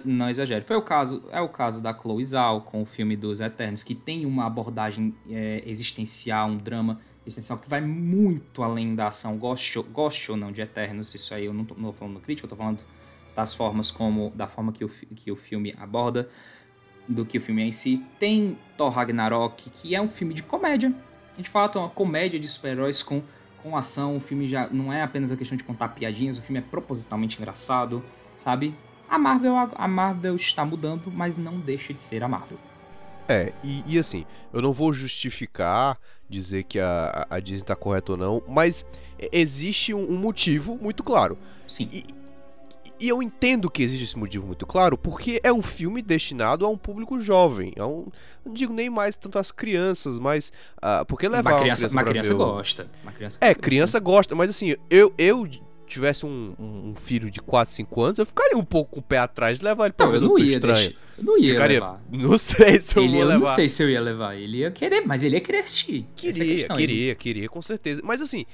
não 0.05 0.29
exagere. 0.29 0.63
Foi 0.63 0.75
o 0.75 0.81
caso, 0.81 1.23
é 1.31 1.41
o 1.41 1.49
caso 1.49 1.81
da 1.81 1.93
Chloe 1.93 2.23
Zhao 2.25 2.61
com 2.61 2.81
o 2.81 2.85
filme 2.85 3.15
dos 3.15 3.39
Eternos, 3.39 3.83
que 3.83 3.95
tem 3.95 4.25
uma 4.25 4.45
abordagem 4.45 5.15
é, 5.29 5.63
existencial, 5.65 6.49
um 6.49 6.57
drama 6.57 6.99
existencial 7.25 7.59
que 7.59 7.69
vai 7.69 7.81
muito 7.81 8.63
além 8.63 8.95
da 8.95 9.07
ação. 9.07 9.37
Goste, 9.37 9.79
goste 9.91 10.31
ou 10.31 10.37
não 10.37 10.51
de 10.51 10.61
Eternos, 10.61 11.13
isso 11.13 11.33
aí 11.33 11.45
eu 11.45 11.53
não 11.53 11.65
tô, 11.65 11.75
não 11.75 11.91
tô 11.91 11.93
falando 11.93 12.19
crítica, 12.19 12.45
eu 12.45 12.49
tô 12.49 12.55
falando 12.55 12.83
das 13.35 13.53
formas 13.53 13.91
como, 13.91 14.31
da 14.35 14.47
forma 14.47 14.71
que 14.71 14.83
o, 14.83 14.89
que 14.89 15.31
o 15.31 15.35
filme 15.35 15.75
aborda, 15.79 16.29
do 17.07 17.25
que 17.25 17.37
o 17.37 17.41
filme 17.41 17.63
é 17.63 17.65
em 17.65 17.71
si. 17.71 18.03
Tem 18.19 18.57
Thor 18.77 18.89
Ragnarok, 18.89 19.69
que 19.69 19.95
é 19.95 20.01
um 20.01 20.07
filme 20.07 20.33
de 20.33 20.43
comédia. 20.43 20.93
De 21.37 21.49
fato, 21.49 21.77
é 21.77 21.81
uma 21.81 21.89
comédia 21.89 22.39
de 22.39 22.47
super-heróis 22.47 23.01
com, 23.01 23.23
com 23.63 23.75
ação. 23.75 24.15
O 24.15 24.19
filme 24.19 24.47
já 24.47 24.67
não 24.67 24.91
é 24.91 25.01
apenas 25.01 25.31
a 25.31 25.37
questão 25.37 25.57
de 25.57 25.63
contar 25.63 25.89
piadinhas, 25.89 26.37
o 26.37 26.41
filme 26.41 26.59
é 26.59 26.63
propositalmente 26.63 27.37
engraçado, 27.37 28.03
sabe? 28.37 28.75
A 29.09 29.17
Marvel, 29.17 29.55
a 29.75 29.87
Marvel 29.87 30.35
está 30.35 30.63
mudando, 30.63 31.11
mas 31.11 31.37
não 31.37 31.59
deixa 31.59 31.93
de 31.93 32.01
ser 32.01 32.23
a 32.23 32.27
Marvel. 32.27 32.57
É, 33.27 33.53
e, 33.63 33.83
e 33.85 33.99
assim, 33.99 34.25
eu 34.51 34.61
não 34.61 34.73
vou 34.73 34.91
justificar 34.91 35.97
dizer 36.29 36.63
que 36.63 36.79
a, 36.79 37.27
a 37.29 37.39
Disney 37.39 37.65
tá 37.65 37.75
correta 37.75 38.13
ou 38.13 38.17
não, 38.17 38.41
mas 38.47 38.85
existe 39.31 39.93
um, 39.93 40.09
um 40.09 40.17
motivo 40.17 40.77
muito 40.81 41.03
claro. 41.03 41.37
Sim. 41.67 41.89
E, 41.91 42.05
e 43.01 43.09
eu 43.09 43.21
entendo 43.23 43.69
que 43.69 43.81
existe 43.83 44.03
esse 44.03 44.17
motivo 44.17 44.45
muito 44.45 44.65
claro, 44.67 44.97
porque 44.97 45.39
é 45.43 45.51
um 45.51 45.61
filme 45.61 46.01
destinado 46.01 46.65
a 46.65 46.69
um 46.69 46.77
público 46.77 47.19
jovem. 47.19 47.73
A 47.79 47.87
um, 47.87 48.07
não 48.45 48.53
digo 48.53 48.71
nem 48.73 48.89
mais 48.89 49.15
tanto 49.17 49.39
as 49.39 49.51
crianças, 49.51 50.19
mas. 50.19 50.53
ah, 50.81 51.03
porque 51.05 51.27
levar 51.27 51.51
uma 51.53 51.59
criança, 51.59 51.87
uma 51.87 52.03
criança 52.03 52.29
ver 52.29 52.35
o- 52.35 52.37
gosta. 52.45 52.89
Uma 53.03 53.11
criança 53.11 53.37
É, 53.41 53.47
gosta. 53.49 53.61
criança 53.61 53.99
gosta, 53.99 54.35
mas 54.35 54.49
assim, 54.49 54.75
eu, 54.89 55.13
eu 55.17 55.47
tivesse 55.87 56.25
um, 56.25 56.53
um- 56.59 56.89
um 56.91 56.95
filho 56.95 57.29
de 57.29 57.41
4, 57.41 57.73
5 57.73 58.01
anos, 58.01 58.19
eu 58.19 58.25
ficaria 58.25 58.57
um 58.57 58.63
pouco 58.63 58.91
com 58.91 58.99
o 58.99 59.03
pé 59.03 59.17
atrás 59.17 59.59
de 59.59 59.65
levar 59.65 59.85
ele 59.85 59.93
pra 59.93 60.05
Não, 60.05 60.11
ver 60.13 60.17
eu 60.19 60.21
não 60.21 60.39
ia 60.39 60.55
Estranho. 60.55 60.93
Eu 61.17 61.23
não 61.25 61.37
ia 61.37 61.51
Ficaria, 61.53 61.79
levar. 61.79 62.01
não 62.09 62.37
sei 62.37 62.79
se 62.79 62.97
eu 62.97 63.03
Ele, 63.03 63.17
eu 63.19 63.25
levar. 63.27 63.39
não 63.39 63.47
sei 63.47 63.67
se 63.69 63.83
eu 63.83 63.89
ia 63.89 63.99
levar. 64.01 64.35
Ele 64.37 64.59
ia 64.59 64.71
querer, 64.71 65.01
mas 65.05 65.23
ele 65.23 65.35
ia 65.35 65.41
querer 65.41 65.59
assistir. 65.59 66.07
É 66.17 66.19
Queria, 66.21 66.45
questão. 66.45 66.75
queria, 66.77 67.15
queria, 67.15 67.49
com 67.49 67.61
certeza. 67.61 68.01
Mas 68.03 68.21
assim, 68.21 68.45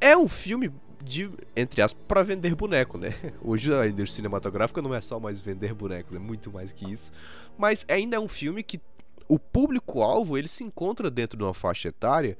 é 0.00 0.16
um 0.16 0.28
filme 0.28 0.70
de, 1.02 1.30
entre 1.56 1.82
aspas, 1.82 2.02
pra 2.06 2.22
vender 2.22 2.54
boneco, 2.54 2.98
né? 2.98 3.14
Hoje 3.42 3.72
a 3.72 3.86
indústria 3.86 4.16
cinematográfica 4.16 4.82
não 4.82 4.94
é 4.94 5.00
só 5.00 5.18
mais 5.18 5.40
vender 5.40 5.74
bonecos, 5.74 6.14
é 6.14 6.18
muito 6.18 6.50
mais 6.50 6.72
que 6.72 6.90
isso. 6.90 7.12
Mas 7.58 7.84
ainda 7.88 8.16
é 8.16 8.20
um 8.20 8.28
filme 8.28 8.62
que 8.62 8.80
o 9.28 9.38
público-alvo, 9.38 10.36
ele 10.36 10.48
se 10.48 10.64
encontra 10.64 11.10
dentro 11.10 11.38
de 11.38 11.44
uma 11.44 11.54
faixa 11.54 11.88
etária 11.88 12.36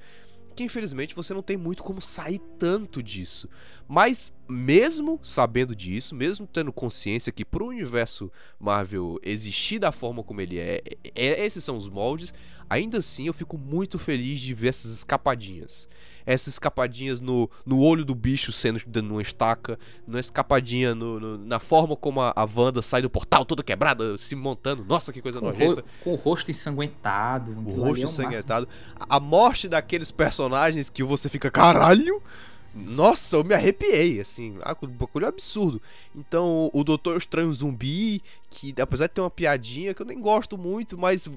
que 0.54 0.64
infelizmente 0.64 1.14
você 1.14 1.32
não 1.32 1.42
tem 1.42 1.56
muito 1.56 1.82
como 1.82 2.02
sair 2.02 2.40
tanto 2.58 3.02
disso. 3.02 3.48
Mas 3.92 4.32
mesmo 4.48 5.18
sabendo 5.20 5.74
disso, 5.74 6.14
mesmo 6.14 6.46
tendo 6.46 6.72
consciência 6.72 7.32
que 7.32 7.44
pro 7.44 7.66
universo 7.66 8.30
Marvel 8.58 9.18
existir 9.20 9.80
da 9.80 9.90
forma 9.90 10.22
como 10.22 10.40
ele 10.40 10.60
é, 10.60 10.80
é- 11.12 11.44
esses 11.44 11.64
são 11.64 11.76
os 11.76 11.88
moldes, 11.88 12.32
ainda 12.68 12.98
assim 12.98 13.26
eu 13.26 13.32
fico 13.32 13.58
muito 13.58 13.98
feliz 13.98 14.38
de 14.38 14.54
ver 14.54 14.68
essas 14.68 14.92
escapadinhas. 14.94 15.88
Essas 16.24 16.54
escapadinhas 16.54 17.20
no, 17.20 17.50
no 17.66 17.80
olho 17.80 18.04
do 18.04 18.14
bicho 18.14 18.52
sendo 18.52 18.78
dando 18.86 19.10
uma 19.10 19.22
estaca, 19.22 19.76
na 20.06 20.20
escapadinha 20.20 20.94
no, 20.94 21.18
no- 21.18 21.38
na 21.38 21.58
forma 21.58 21.96
como 21.96 22.20
a, 22.20 22.32
a 22.36 22.44
Wanda 22.44 22.80
sai 22.82 23.02
do 23.02 23.10
portal 23.10 23.44
toda 23.44 23.60
quebrada, 23.64 24.16
se 24.18 24.36
montando. 24.36 24.84
Nossa, 24.84 25.12
que 25.12 25.20
coisa 25.20 25.40
Com, 25.40 25.46
nojenta 25.46 25.80
ro- 25.80 25.86
com 26.04 26.12
o 26.12 26.16
rosto 26.16 26.48
ensanguentado. 26.50 27.50
o 27.50 27.54
rosto 27.72 27.80
é 27.82 27.88
máximo. 27.88 28.04
ensanguentado. 28.04 28.68
A 29.00 29.18
morte 29.18 29.68
daqueles 29.68 30.12
personagens 30.12 30.88
que 30.88 31.02
você 31.02 31.28
fica, 31.28 31.50
caralho! 31.50 32.22
Nossa, 32.74 33.36
eu 33.36 33.44
me 33.44 33.54
arrepiei, 33.54 34.20
assim, 34.20 34.56
ah, 34.62 34.76
um 34.82 34.86
bagulho 34.86 35.26
absurdo. 35.26 35.82
Então, 36.14 36.70
o 36.72 36.84
Doutor 36.84 37.16
Estranho 37.16 37.52
Zumbi, 37.52 38.22
que 38.48 38.74
apesar 38.80 39.06
de 39.06 39.14
ter 39.14 39.20
uma 39.20 39.30
piadinha 39.30 39.92
que 39.92 40.02
eu 40.02 40.06
nem 40.06 40.20
gosto 40.20 40.56
muito, 40.56 40.96
mas 40.96 41.28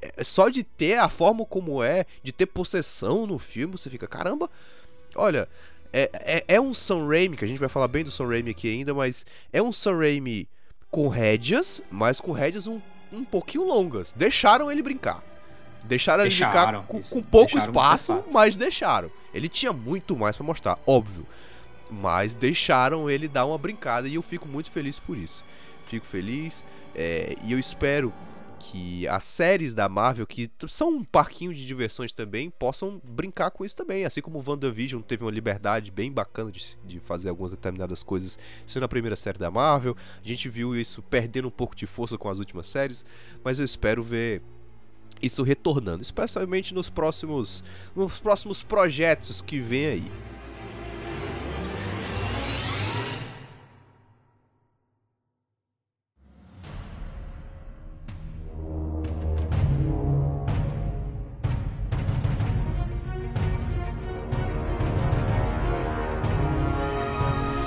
é, 0.00 0.22
só 0.24 0.48
de 0.48 0.62
ter 0.62 0.98
a 0.98 1.08
forma 1.08 1.44
como 1.46 1.82
é, 1.82 2.04
de 2.22 2.32
ter 2.32 2.46
possessão 2.46 3.26
no 3.26 3.38
filme, 3.38 3.76
você 3.76 3.88
fica, 3.88 4.06
caramba, 4.06 4.50
olha, 5.14 5.48
é, 5.92 6.10
é, 6.12 6.44
é 6.56 6.60
um 6.60 6.74
Sam 6.74 7.06
Raimi, 7.06 7.36
que 7.36 7.44
a 7.44 7.48
gente 7.48 7.60
vai 7.60 7.68
falar 7.68 7.88
bem 7.88 8.04
do 8.04 8.10
Sam 8.10 8.28
Raimi 8.28 8.50
aqui 8.50 8.68
ainda, 8.68 8.92
mas 8.92 9.24
é 9.52 9.62
um 9.62 9.72
Sam 9.72 9.98
Raimi 9.98 10.48
com 10.90 11.08
rédeas, 11.08 11.82
mas 11.90 12.20
com 12.20 12.32
rédeas 12.32 12.66
um, 12.66 12.80
um 13.12 13.24
pouquinho 13.24 13.64
longas. 13.64 14.12
Deixaram 14.12 14.70
ele 14.70 14.82
brincar. 14.82 15.31
Deixaram, 15.84 16.22
ele 16.22 16.30
Deixaram, 16.30 16.80
brincar 16.80 16.86
com, 16.86 16.98
isso, 16.98 17.14
com 17.14 17.22
pouco 17.22 17.58
espaço, 17.58 18.24
mas 18.32 18.56
deixaram. 18.56 19.10
Ele 19.34 19.48
tinha 19.48 19.72
muito 19.72 20.16
mais 20.16 20.36
pra 20.36 20.44
mostrar, 20.44 20.78
óbvio. 20.86 21.26
Mas 21.90 22.34
deixaram 22.34 23.10
ele 23.10 23.28
dar 23.28 23.44
uma 23.44 23.58
brincada 23.58 24.08
e 24.08 24.14
eu 24.14 24.22
fico 24.22 24.48
muito 24.48 24.70
feliz 24.70 24.98
por 24.98 25.16
isso. 25.16 25.44
Fico 25.86 26.06
feliz 26.06 26.64
é, 26.94 27.34
e 27.42 27.52
eu 27.52 27.58
espero 27.58 28.12
que 28.62 29.08
as 29.08 29.24
séries 29.24 29.74
da 29.74 29.88
Marvel, 29.88 30.26
que 30.26 30.48
são 30.68 30.88
um 30.88 31.04
parquinho 31.04 31.52
de 31.52 31.66
diversões 31.66 32.12
também, 32.12 32.48
possam 32.48 33.00
brincar 33.02 33.50
com 33.50 33.64
isso 33.64 33.74
também. 33.74 34.04
Assim 34.04 34.20
como 34.20 34.38
o 34.38 34.44
WandaVision 34.46 35.02
teve 35.02 35.24
uma 35.24 35.30
liberdade 35.30 35.90
bem 35.90 36.12
bacana 36.12 36.52
de, 36.52 36.78
de 36.84 37.00
fazer 37.00 37.28
algumas 37.28 37.50
determinadas 37.50 38.02
coisas 38.02 38.38
sendo 38.64 38.84
a 38.84 38.88
primeira 38.88 39.16
série 39.16 39.38
da 39.38 39.50
Marvel. 39.50 39.96
A 40.24 40.26
gente 40.26 40.48
viu 40.48 40.76
isso 40.76 41.02
perdendo 41.02 41.48
um 41.48 41.50
pouco 41.50 41.74
de 41.74 41.86
força 41.86 42.16
com 42.16 42.28
as 42.28 42.38
últimas 42.38 42.68
séries, 42.68 43.04
mas 43.42 43.58
eu 43.58 43.64
espero 43.64 44.02
ver 44.02 44.40
isso 45.22 45.42
retornando, 45.42 46.02
especialmente 46.02 46.74
nos 46.74 46.90
próximos, 46.90 47.62
nos 47.94 48.18
próximos 48.18 48.62
projetos 48.62 49.40
que 49.40 49.60
vem 49.60 49.86
aí. 49.86 50.12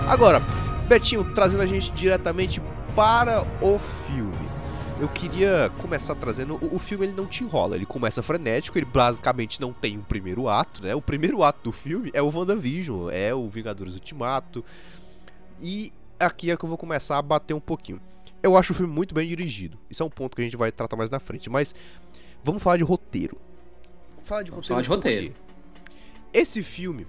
Agora, 0.07 0.39
Betinho, 0.87 1.25
trazendo 1.33 1.63
a 1.63 1.65
gente 1.65 1.91
diretamente 1.91 2.61
para 2.95 3.41
o 3.61 3.77
filme. 4.07 4.44
Eu 4.99 5.10
queria 5.10 5.69
começar 5.81 6.15
trazendo. 6.15 6.55
O, 6.55 6.75
o 6.75 6.79
filme 6.79 7.05
ele 7.05 7.13
não 7.13 7.27
te 7.27 7.43
enrola, 7.43 7.75
ele 7.75 7.86
começa 7.86 8.23
frenético, 8.23 8.77
ele 8.77 8.86
basicamente 8.86 9.60
não 9.60 9.73
tem 9.73 9.97
um 9.97 10.01
primeiro 10.01 10.47
ato, 10.47 10.81
né? 10.81 10.95
O 10.95 11.01
primeiro 11.01 11.43
ato 11.43 11.60
do 11.63 11.71
filme 11.71 12.10
é 12.13 12.21
o 12.21 12.29
WandaVision, 12.29 13.10
é 13.12 13.34
o 13.34 13.47
Vingadores 13.49 13.93
Ultimato. 13.93 14.63
E 15.62 15.91
aqui 16.17 16.49
é 16.49 16.55
que 16.55 16.63
eu 16.63 16.69
vou 16.69 16.77
começar 16.77 17.17
a 17.17 17.21
bater 17.21 17.53
um 17.53 17.60
pouquinho. 17.60 17.99
Eu 18.41 18.55
acho 18.55 18.71
o 18.71 18.75
filme 18.75 18.91
muito 18.91 19.13
bem 19.13 19.27
dirigido. 19.27 19.77
Isso 19.89 20.01
é 20.01 20.05
um 20.05 20.10
ponto 20.10 20.34
que 20.36 20.41
a 20.41 20.45
gente 20.45 20.55
vai 20.55 20.71
tratar 20.71 20.95
mais 20.95 21.10
na 21.10 21.19
frente. 21.19 21.49
Mas 21.49 21.75
vamos 22.43 22.63
falar 22.63 22.77
de 22.77 22.84
roteiro. 22.84 23.38
Fala 24.23 24.43
de 24.43 24.51
Vamos 24.51 24.67
roteiro. 24.67 24.67
falar 24.67 24.81
de 24.81 24.89
roteiro. 24.89 25.36
Esse 26.31 26.63
filme 26.63 27.05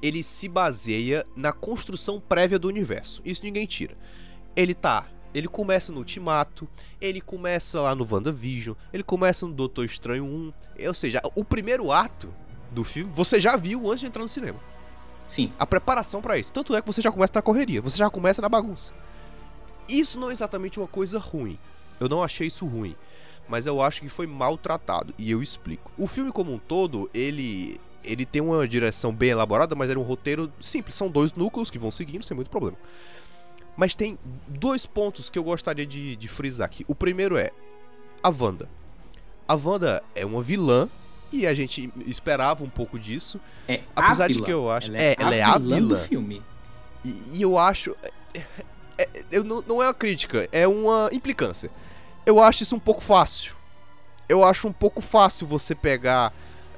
ele 0.00 0.22
se 0.22 0.48
baseia 0.48 1.26
na 1.36 1.52
construção 1.52 2.18
prévia 2.20 2.58
do 2.58 2.68
universo. 2.68 3.20
Isso 3.24 3.42
ninguém 3.44 3.66
tira. 3.66 3.96
Ele 4.56 4.72
tá. 4.74 5.06
Ele 5.34 5.48
começa 5.48 5.90
no 5.90 5.98
Ultimato, 5.98 6.68
ele 7.00 7.20
começa 7.20 7.80
lá 7.80 7.94
no 7.94 8.06
WandaVision, 8.10 8.76
ele 8.92 9.02
começa 9.02 9.46
no 9.46 9.52
Doutor 9.52 9.84
Estranho 9.84 10.24
1. 10.24 10.52
Ou 10.88 10.94
seja, 10.94 11.20
o 11.34 11.44
primeiro 11.44 11.90
ato 11.90 12.32
do 12.70 12.84
filme 12.84 13.10
você 13.14 13.40
já 13.40 13.56
viu 13.56 13.90
antes 13.90 14.00
de 14.00 14.06
entrar 14.06 14.22
no 14.22 14.28
cinema. 14.28 14.58
Sim. 15.28 15.50
A 15.58 15.66
preparação 15.66 16.20
pra 16.20 16.38
isso. 16.38 16.52
Tanto 16.52 16.74
é 16.74 16.80
que 16.80 16.86
você 16.86 17.00
já 17.00 17.10
começa 17.10 17.32
na 17.34 17.42
correria, 17.42 17.80
você 17.80 17.96
já 17.96 18.10
começa 18.10 18.42
na 18.42 18.48
bagunça. 18.48 18.92
Isso 19.88 20.20
não 20.20 20.30
é 20.30 20.32
exatamente 20.32 20.78
uma 20.78 20.86
coisa 20.86 21.18
ruim. 21.18 21.58
Eu 21.98 22.08
não 22.08 22.22
achei 22.22 22.46
isso 22.46 22.66
ruim. 22.66 22.94
Mas 23.48 23.66
eu 23.66 23.80
acho 23.80 24.00
que 24.00 24.08
foi 24.08 24.26
maltratado. 24.26 25.14
E 25.18 25.30
eu 25.30 25.42
explico. 25.42 25.90
O 25.96 26.06
filme 26.06 26.30
como 26.32 26.52
um 26.52 26.58
todo, 26.58 27.10
ele. 27.12 27.80
Ele 28.04 28.26
tem 28.26 28.42
uma 28.42 28.66
direção 28.66 29.14
bem 29.14 29.30
elaborada, 29.30 29.76
mas 29.76 29.88
era 29.88 29.98
um 29.98 30.02
roteiro 30.02 30.52
simples. 30.60 30.96
São 30.96 31.08
dois 31.08 31.32
núcleos 31.34 31.70
que 31.70 31.78
vão 31.78 31.90
seguindo 31.90 32.24
sem 32.24 32.34
muito 32.34 32.50
problema. 32.50 32.76
Mas 33.76 33.94
tem 33.94 34.18
dois 34.46 34.84
pontos 34.86 35.30
que 35.30 35.38
eu 35.38 35.44
gostaria 35.44 35.86
de, 35.86 36.14
de 36.16 36.28
frisar 36.28 36.66
aqui. 36.66 36.84
O 36.88 36.94
primeiro 36.94 37.36
é 37.36 37.50
a 38.22 38.28
Wanda. 38.28 38.68
A 39.48 39.54
Wanda 39.54 40.02
é 40.14 40.24
uma 40.26 40.42
vilã 40.42 40.88
e 41.32 41.46
a 41.46 41.54
gente 41.54 41.90
esperava 42.06 42.62
um 42.64 42.68
pouco 42.68 42.98
disso. 42.98 43.40
É 43.66 43.80
Apesar 43.96 44.24
a 44.24 44.28
de 44.28 44.42
que 44.42 44.50
eu 44.52 44.70
acho- 44.70 44.88
Ela 44.88 44.98
é, 44.98 45.02
é, 45.12 45.16
ela 45.18 45.30
a 45.30 45.34
é 45.36 45.42
a 45.42 45.58
vilã 45.58 45.76
do 45.80 45.88
vilã. 45.88 45.98
filme. 45.98 46.42
E, 47.04 47.08
e 47.38 47.42
eu 47.42 47.58
acho. 47.58 47.96
é- 48.34 48.44
é- 48.98 49.08
eu 49.30 49.42
não, 49.42 49.62
não 49.66 49.82
é 49.82 49.86
uma 49.86 49.94
crítica, 49.94 50.48
é 50.52 50.68
uma 50.68 51.08
implicância. 51.12 51.70
Eu 52.26 52.40
acho 52.40 52.62
isso 52.62 52.76
um 52.76 52.80
pouco 52.80 53.00
fácil. 53.02 53.56
Eu 54.28 54.44
acho 54.44 54.68
um 54.68 54.72
pouco 54.72 55.00
fácil 55.00 55.46
você 55.46 55.74
pegar 55.74 56.32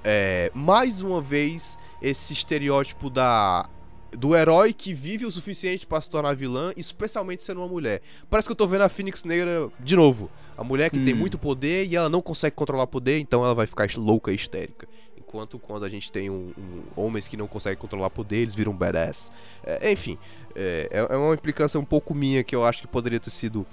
é, 0.05 0.51
mais 0.55 1.01
uma 1.01 1.21
vez 1.21 1.77
esse 2.01 2.33
estereótipo 2.33 3.09
da 3.11 3.69
do 4.17 4.35
herói 4.37 4.73
que 4.73 4.93
vive 4.95 5.25
o 5.27 5.31
suficiente 5.31 5.87
pra 5.87 6.01
se 6.01 6.09
tornar 6.11 6.35
vilã, 6.35 6.73
especialmente 6.77 7.43
sendo 7.43 7.61
uma 7.61 7.69
mulher. 7.69 8.01
Parece 8.31 8.49
que 8.49 8.53
eu 8.53 8.57
tô 8.57 8.67
vendo 8.67 8.83
a 8.83 8.89
Fênix 8.89 9.25
Negra 9.25 9.69
de 9.81 9.97
novo. 9.97 10.31
A 10.57 10.63
mulher 10.65 10.91
que 10.91 10.99
tem 11.05 11.15
Hum. 11.15 11.19
muito 11.19 11.37
poder 11.39 11.87
e 11.87 11.97
ela 11.97 12.09
não 12.09 12.23
consegue 12.23 12.55
controlar 12.55 12.87
poder, 12.87 13.19
então 13.19 13.45
ela 13.45 13.55
vai 13.55 13.67
ficar 13.67 13.89
louca 13.97 14.31
e 14.31 14.35
histérica. 14.37 14.87
Enquanto 15.17 15.59
quando 15.59 15.85
a 15.85 15.89
gente 15.89 16.13
tem 16.13 16.31
um, 16.31 16.53
um- 16.57 16.83
homens 16.95 17.27
que 17.27 17.37
não 17.37 17.49
conseguem 17.49 17.77
controlar 17.77 18.09
poder, 18.11 18.37
eles 18.37 18.55
viram 18.55 18.73
badass. 18.73 19.33
É, 19.65 19.91
enfim, 19.91 20.17
é, 20.55 20.89
é 20.93 21.15
é 21.15 21.17
uma 21.17 21.35
implicância 21.35 21.79
um 21.81 21.85
pouco 21.85 22.15
minha 22.15 22.45
que 22.45 22.55
eu 22.55 22.65
acho 22.65 22.81
que 22.83 22.87
poderia 22.87 23.19
ter 23.19 23.31
sido 23.31 23.67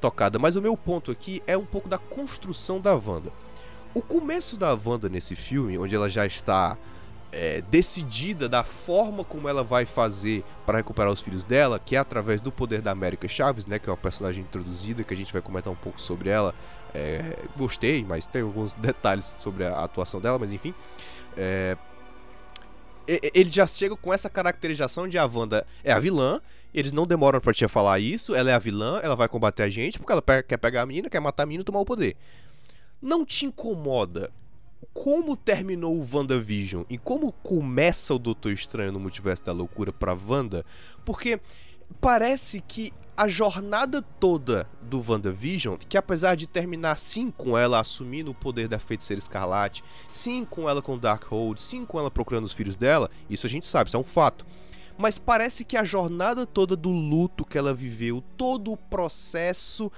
tocada. 0.00 0.38
Mas 0.38 0.54
o 0.54 0.62
meu 0.62 0.76
ponto 0.76 1.10
aqui 1.10 1.42
é 1.48 1.56
um 1.58 1.64
pouco 1.66 1.88
da 1.88 1.98
construção 1.98 2.80
da 2.80 2.94
Wanda. 2.94 3.32
O 3.92 4.00
começo 4.00 4.56
da 4.56 4.72
Wanda 4.72 5.08
nesse 5.08 5.34
filme, 5.34 5.76
onde 5.76 5.96
ela 5.96 6.08
já 6.08 6.24
está 6.24 6.78
é, 7.32 7.62
decidida 7.62 8.48
da 8.48 8.64
forma 8.64 9.24
como 9.24 9.48
ela 9.48 9.62
vai 9.62 9.86
fazer 9.86 10.44
para 10.66 10.78
recuperar 10.78 11.12
os 11.12 11.20
filhos 11.20 11.44
dela, 11.44 11.78
que 11.78 11.96
é 11.96 11.98
através 11.98 12.40
do 12.40 12.50
poder 12.50 12.82
da 12.82 12.90
América 12.90 13.28
Chaves, 13.28 13.66
né, 13.66 13.78
que 13.78 13.88
é 13.88 13.92
uma 13.92 13.96
personagem 13.96 14.42
introduzida, 14.42 15.04
que 15.04 15.14
a 15.14 15.16
gente 15.16 15.32
vai 15.32 15.42
comentar 15.42 15.72
um 15.72 15.76
pouco 15.76 16.00
sobre 16.00 16.28
ela. 16.28 16.54
É, 16.92 17.36
gostei, 17.56 18.04
mas 18.04 18.26
tem 18.26 18.42
alguns 18.42 18.74
detalhes 18.74 19.36
sobre 19.38 19.64
a 19.64 19.84
atuação 19.84 20.20
dela, 20.20 20.38
mas 20.38 20.52
enfim. 20.52 20.74
É, 21.36 21.76
ele 23.06 23.50
já 23.50 23.66
chega 23.66 23.96
com 23.96 24.12
essa 24.12 24.28
caracterização 24.28 25.08
de 25.08 25.18
a 25.18 25.26
Wanda 25.26 25.66
é 25.82 25.92
a 25.92 25.98
vilã, 25.98 26.40
eles 26.72 26.92
não 26.92 27.06
demoram 27.06 27.40
pra 27.40 27.52
te 27.52 27.66
falar 27.66 27.98
isso, 27.98 28.34
ela 28.34 28.50
é 28.50 28.54
a 28.54 28.58
vilã, 28.58 29.00
ela 29.02 29.16
vai 29.16 29.28
combater 29.28 29.64
a 29.64 29.68
gente 29.68 29.98
porque 29.98 30.12
ela 30.12 30.22
quer 30.22 30.56
pegar 30.56 30.82
a 30.82 30.86
menina, 30.86 31.10
quer 31.10 31.20
matar 31.20 31.42
a 31.42 31.46
menina 31.46 31.62
e 31.62 31.64
tomar 31.64 31.80
o 31.80 31.84
poder. 31.84 32.16
Não 33.02 33.24
te 33.24 33.46
incomoda 33.46 34.30
como 34.92 35.36
terminou 35.36 35.96
o 35.96 36.08
WandaVision 36.12 36.84
e 36.88 36.98
como 36.98 37.32
começa 37.32 38.14
o 38.14 38.18
Doutor 38.18 38.52
Estranho 38.52 38.92
no 38.92 39.00
Multiverso 39.00 39.44
da 39.44 39.52
Loucura 39.52 39.92
pra 39.92 40.14
Wanda? 40.14 40.64
Porque 41.04 41.40
parece 42.00 42.60
que 42.60 42.92
a 43.16 43.28
jornada 43.28 44.00
toda 44.00 44.66
do 44.80 45.04
WandaVision, 45.06 45.76
que 45.88 45.98
apesar 45.98 46.34
de 46.34 46.46
terminar 46.46 46.98
sim 46.98 47.30
com 47.30 47.56
ela 47.56 47.78
assumindo 47.78 48.30
o 48.30 48.34
poder 48.34 48.66
da 48.66 48.78
feiticeira 48.78 49.20
escarlate, 49.20 49.84
sim 50.08 50.44
com 50.44 50.68
ela 50.68 50.80
com 50.80 50.96
Darkhold, 50.96 51.60
sim 51.60 51.84
com 51.84 51.98
ela 51.98 52.10
procurando 52.10 52.44
os 52.44 52.54
filhos 52.54 52.76
dela, 52.76 53.10
isso 53.28 53.46
a 53.46 53.50
gente 53.50 53.66
sabe, 53.66 53.88
isso 53.88 53.96
é 53.96 54.00
um 54.00 54.04
fato. 54.04 54.46
mas 54.96 55.18
parece 55.18 55.64
que 55.64 55.76
a 55.76 55.84
jornada 55.84 56.46
toda 56.46 56.76
do 56.76 56.90
luto 56.90 57.44
que 57.44 57.56
ela 57.56 57.72
viveu, 57.72 58.22
todo 58.36 58.72
o 58.72 58.76
processo 58.76 59.90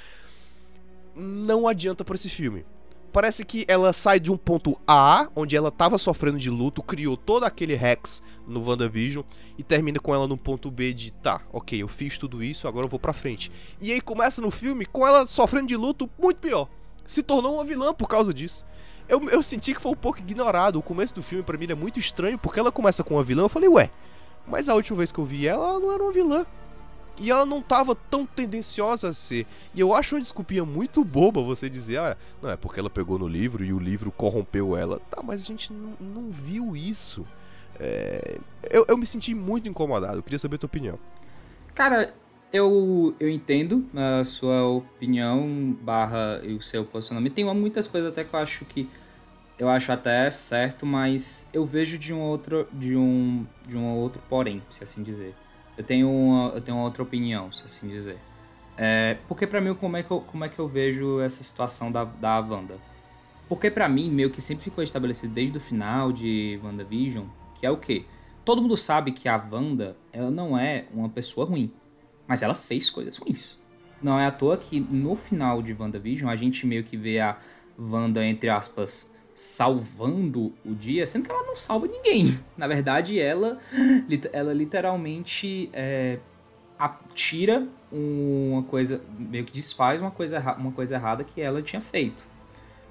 não 1.14 1.66
adianta 1.66 2.04
pra 2.04 2.14
esse 2.14 2.28
filme. 2.28 2.64
Parece 3.12 3.44
que 3.44 3.64
ela 3.68 3.92
sai 3.92 4.18
de 4.18 4.32
um 4.32 4.36
ponto 4.38 4.78
A, 4.86 5.28
onde 5.36 5.54
ela 5.54 5.70
tava 5.70 5.98
sofrendo 5.98 6.38
de 6.38 6.48
luto, 6.48 6.82
criou 6.82 7.16
todo 7.16 7.44
aquele 7.44 7.74
Rex 7.74 8.22
no 8.46 8.66
WandaVision, 8.66 9.22
e 9.58 9.62
termina 9.62 10.00
com 10.00 10.14
ela 10.14 10.26
no 10.26 10.36
ponto 10.36 10.70
B 10.70 10.94
de 10.94 11.12
tá, 11.12 11.42
ok, 11.52 11.82
eu 11.82 11.88
fiz 11.88 12.16
tudo 12.16 12.42
isso, 12.42 12.66
agora 12.66 12.86
eu 12.86 12.90
vou 12.90 12.98
pra 12.98 13.12
frente. 13.12 13.52
E 13.80 13.92
aí 13.92 14.00
começa 14.00 14.40
no 14.40 14.50
filme 14.50 14.86
com 14.86 15.06
ela 15.06 15.26
sofrendo 15.26 15.68
de 15.68 15.76
luto 15.76 16.08
muito 16.18 16.38
pior. 16.38 16.68
Se 17.06 17.22
tornou 17.22 17.56
uma 17.56 17.64
vilã 17.64 17.92
por 17.92 18.08
causa 18.08 18.32
disso. 18.32 18.64
Eu, 19.06 19.22
eu 19.28 19.42
senti 19.42 19.74
que 19.74 19.82
foi 19.82 19.92
um 19.92 19.96
pouco 19.96 20.20
ignorado. 20.20 20.78
O 20.78 20.82
começo 20.82 21.14
do 21.14 21.22
filme, 21.22 21.44
pra 21.44 21.58
mim, 21.58 21.66
é 21.68 21.74
muito 21.74 21.98
estranho, 21.98 22.38
porque 22.38 22.58
ela 22.58 22.72
começa 22.72 23.04
com 23.04 23.14
uma 23.14 23.22
vilã. 23.22 23.42
Eu 23.42 23.48
falei, 23.48 23.68
ué, 23.68 23.90
mas 24.46 24.68
a 24.68 24.74
última 24.74 24.96
vez 24.96 25.12
que 25.12 25.18
eu 25.18 25.24
vi 25.24 25.46
ela, 25.46 25.68
ela 25.68 25.80
não 25.80 25.92
era 25.92 26.02
uma 26.02 26.12
vilã. 26.12 26.46
E 27.18 27.30
ela 27.30 27.44
não 27.44 27.60
tava 27.60 27.94
tão 27.94 28.24
tendenciosa 28.24 29.08
a 29.08 29.12
ser. 29.12 29.46
E 29.74 29.80
eu 29.80 29.94
acho 29.94 30.14
uma 30.14 30.20
desculpinha 30.20 30.64
muito 30.64 31.04
boba 31.04 31.42
você 31.42 31.68
dizer, 31.68 31.98
ah, 31.98 32.16
não, 32.40 32.50
é 32.50 32.56
porque 32.56 32.80
ela 32.80 32.90
pegou 32.90 33.18
no 33.18 33.28
livro 33.28 33.64
e 33.64 33.72
o 33.72 33.78
livro 33.78 34.10
corrompeu 34.10 34.76
ela. 34.76 34.98
Tá, 35.10 35.22
mas 35.22 35.42
a 35.42 35.44
gente 35.44 35.72
não, 35.72 36.30
viu 36.30 36.74
isso. 36.74 37.26
É... 37.78 38.38
Eu, 38.70 38.84
eu 38.88 38.96
me 38.96 39.06
senti 39.06 39.34
muito 39.34 39.68
incomodado. 39.68 40.18
Eu 40.18 40.22
queria 40.22 40.38
saber 40.38 40.56
a 40.56 40.58
tua 40.58 40.66
opinião. 40.66 40.98
Cara, 41.74 42.14
eu, 42.52 43.14
eu 43.18 43.28
entendo 43.30 43.88
a 43.94 44.24
sua 44.24 44.66
opinião 44.66 45.76
barra 45.80 46.42
o 46.44 46.60
seu 46.60 46.84
posicionamento. 46.84 47.32
Tem 47.34 47.44
muitas 47.54 47.88
coisas 47.88 48.10
até 48.10 48.24
que 48.24 48.34
eu 48.34 48.40
acho 48.40 48.64
que 48.64 48.88
eu 49.58 49.68
acho 49.68 49.92
até 49.92 50.30
certo, 50.30 50.84
mas 50.84 51.48
eu 51.52 51.64
vejo 51.64 51.96
de 51.96 52.12
um 52.12 52.20
outro 52.20 52.66
de 52.72 52.96
um 52.96 53.46
de 53.66 53.76
um 53.76 53.94
outro 53.94 54.20
porém, 54.28 54.62
se 54.68 54.82
assim 54.82 55.02
dizer. 55.02 55.34
Eu 55.82 55.86
tenho 55.86 56.08
uma, 56.08 56.50
eu 56.50 56.60
tenho 56.60 56.76
uma 56.76 56.84
outra 56.84 57.02
opinião, 57.02 57.50
se 57.50 57.64
assim 57.64 57.88
dizer. 57.88 58.16
É, 58.76 59.18
porque 59.26 59.48
para 59.48 59.60
mim 59.60 59.74
como 59.74 59.96
é 59.96 60.02
que 60.02 60.10
eu, 60.12 60.20
como 60.20 60.44
é 60.44 60.48
que 60.48 60.58
eu 60.58 60.66
vejo 60.68 61.20
essa 61.20 61.42
situação 61.42 61.90
da 61.90 62.04
da 62.04 62.38
Wanda? 62.38 62.78
Porque 63.48 63.68
para 63.68 63.88
mim 63.88 64.10
meio 64.10 64.30
que 64.30 64.40
sempre 64.40 64.62
ficou 64.62 64.82
estabelecido 64.82 65.34
desde 65.34 65.58
o 65.58 65.60
final 65.60 66.12
de 66.12 66.58
WandaVision, 66.62 67.26
que 67.56 67.66
é 67.66 67.70
o 67.70 67.76
quê? 67.76 68.04
Todo 68.44 68.62
mundo 68.62 68.76
sabe 68.76 69.10
que 69.10 69.28
a 69.28 69.36
Wanda, 69.36 69.96
ela 70.12 70.30
não 70.30 70.56
é 70.56 70.86
uma 70.94 71.08
pessoa 71.08 71.44
ruim, 71.44 71.72
mas 72.28 72.42
ela 72.42 72.54
fez 72.54 72.88
coisas 72.88 73.16
ruins. 73.16 73.60
Não 74.00 74.18
é 74.18 74.26
à 74.26 74.30
toa 74.30 74.56
que 74.56 74.78
no 74.78 75.16
final 75.16 75.60
de 75.62 75.74
WandaVision 75.74 76.30
a 76.30 76.36
gente 76.36 76.64
meio 76.64 76.84
que 76.84 76.96
vê 76.96 77.18
a 77.18 77.36
Wanda, 77.76 78.24
entre 78.24 78.48
aspas, 78.48 79.11
salvando 79.34 80.52
o 80.64 80.74
dia, 80.74 81.06
sendo 81.06 81.24
que 81.24 81.30
ela 81.30 81.46
não 81.46 81.56
salva 81.56 81.86
ninguém. 81.86 82.38
Na 82.56 82.66
verdade, 82.66 83.18
ela, 83.18 83.58
ela 84.32 84.52
literalmente 84.52 85.70
é, 85.72 86.18
tira 87.14 87.66
uma 87.90 88.62
coisa, 88.62 89.02
meio 89.18 89.44
que 89.44 89.52
desfaz 89.52 90.00
uma 90.00 90.10
coisa, 90.10 90.40
uma 90.58 90.72
coisa 90.72 90.94
errada 90.94 91.24
que 91.24 91.40
ela 91.40 91.62
tinha 91.62 91.80
feito. 91.80 92.24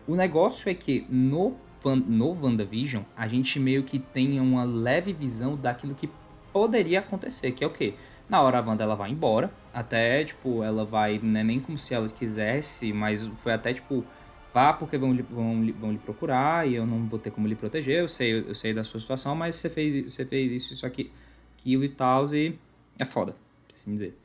O 0.07 0.15
negócio 0.15 0.69
é 0.69 0.73
que 0.73 1.05
no, 1.09 1.55
no 1.85 2.31
WandaVision, 2.31 3.03
a 3.15 3.27
gente 3.27 3.59
meio 3.59 3.83
que 3.83 3.99
tem 3.99 4.39
uma 4.39 4.63
leve 4.63 5.13
visão 5.13 5.55
daquilo 5.55 5.95
que 5.95 6.09
poderia 6.51 6.99
acontecer, 6.99 7.51
que 7.51 7.63
é 7.63 7.67
o 7.67 7.69
quê? 7.69 7.93
Na 8.27 8.41
hora 8.41 8.59
a 8.59 8.61
Wanda 8.61 8.83
ela 8.83 8.95
vai 8.95 9.11
embora, 9.11 9.51
até, 9.73 10.23
tipo, 10.23 10.63
ela 10.63 10.85
vai, 10.85 11.19
não 11.21 11.39
é 11.39 11.43
nem 11.43 11.59
como 11.59 11.77
se 11.77 11.93
ela 11.93 12.07
quisesse, 12.07 12.93
mas 12.93 13.25
foi 13.37 13.51
até, 13.51 13.73
tipo, 13.73 14.05
vá 14.53 14.73
porque 14.73 14.97
vão, 14.97 15.15
vão, 15.29 15.73
vão 15.79 15.91
lhe 15.91 15.97
procurar 15.97 16.67
e 16.67 16.75
eu 16.75 16.85
não 16.85 17.07
vou 17.07 17.19
ter 17.19 17.31
como 17.31 17.47
lhe 17.47 17.55
proteger, 17.55 17.99
eu 17.99 18.07
sei, 18.07 18.39
eu 18.39 18.55
sei 18.55 18.73
da 18.73 18.83
sua 18.83 18.99
situação, 18.99 19.35
mas 19.35 19.55
você 19.55 19.69
fez, 19.69 20.13
você 20.13 20.25
fez 20.25 20.51
isso, 20.51 20.73
isso 20.73 20.85
aqui, 20.85 21.11
aquilo 21.57 21.83
e 21.83 21.89
tal, 21.89 22.25
e 22.33 22.57
é 22.99 23.05
foda, 23.05 23.35
assim 23.73 23.93
dizer. 23.93 24.17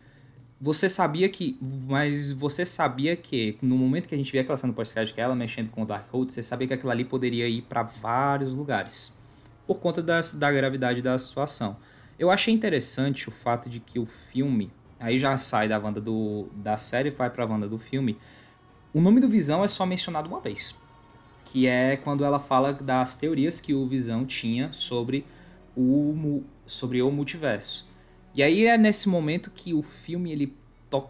Você 0.59 0.89
sabia 0.89 1.29
que, 1.29 1.59
mas 1.61 2.33
você 2.33 2.65
sabia 2.65 3.15
que 3.15 3.59
no 3.61 3.77
momento 3.77 4.09
que 4.09 4.15
a 4.15 4.19
gente 4.19 4.33
via 4.33 4.41
aquela 4.41 4.57
cena 4.57 4.73
pós-crédito 4.73 5.15
que 5.15 5.21
ela 5.21 5.35
mexendo 5.35 5.71
com 5.71 5.83
o 5.83 5.87
Darkhold, 5.87 6.33
você 6.33 6.43
sabia 6.43 6.67
que 6.67 6.75
aquilo 6.75 6.91
ali 6.91 7.05
poderia 7.05 7.47
ir 7.47 7.63
para 7.63 7.83
vários 7.83 8.55
lugares, 8.55 9.19
por 9.67 9.79
conta 9.79 10.03
das, 10.03 10.33
da 10.33 10.51
gravidade 10.51 11.03
da 11.03 11.17
situação. 11.19 11.77
Eu 12.19 12.31
achei 12.31 12.55
interessante 12.55 13.29
o 13.29 13.31
fato 13.31 13.69
de 13.69 13.81
que 13.81 13.99
o 13.99 14.07
filme, 14.07 14.73
aí 14.99 15.19
já 15.19 15.37
sai 15.37 15.69
da 15.69 15.79
Wanda 15.79 16.01
do, 16.01 16.49
da 16.55 16.79
série 16.79 17.11
vai 17.11 17.29
pra 17.29 17.45
Wanda 17.45 17.69
do 17.69 17.77
filme, 17.77 18.17
o 18.97 19.01
nome 19.03 19.21
do 19.21 19.29
Visão 19.29 19.63
é 19.63 19.69
só 19.69 19.85
mencionado 19.85 20.27
uma 20.27 20.41
vez, 20.41 20.81
que 21.45 21.67
é 21.67 21.99
quando 21.99 22.25
ela 22.25 22.41
fala 22.41 22.73
das 22.73 23.15
teorias 23.15 23.61
que 23.61 23.75
o 23.75 23.85
Visão 23.85 24.25
tinha 24.25 24.73
sobre 24.73 25.27
o, 25.77 26.43
sobre 26.65 27.03
o 27.03 27.11
multiverso. 27.11 27.87
E 28.35 28.43
aí 28.43 28.65
é 28.65 28.79
nesse 28.79 29.07
momento 29.07 29.51
que 29.51 29.75
o 29.75 29.83
filme 29.83 30.33
ele, 30.33 30.57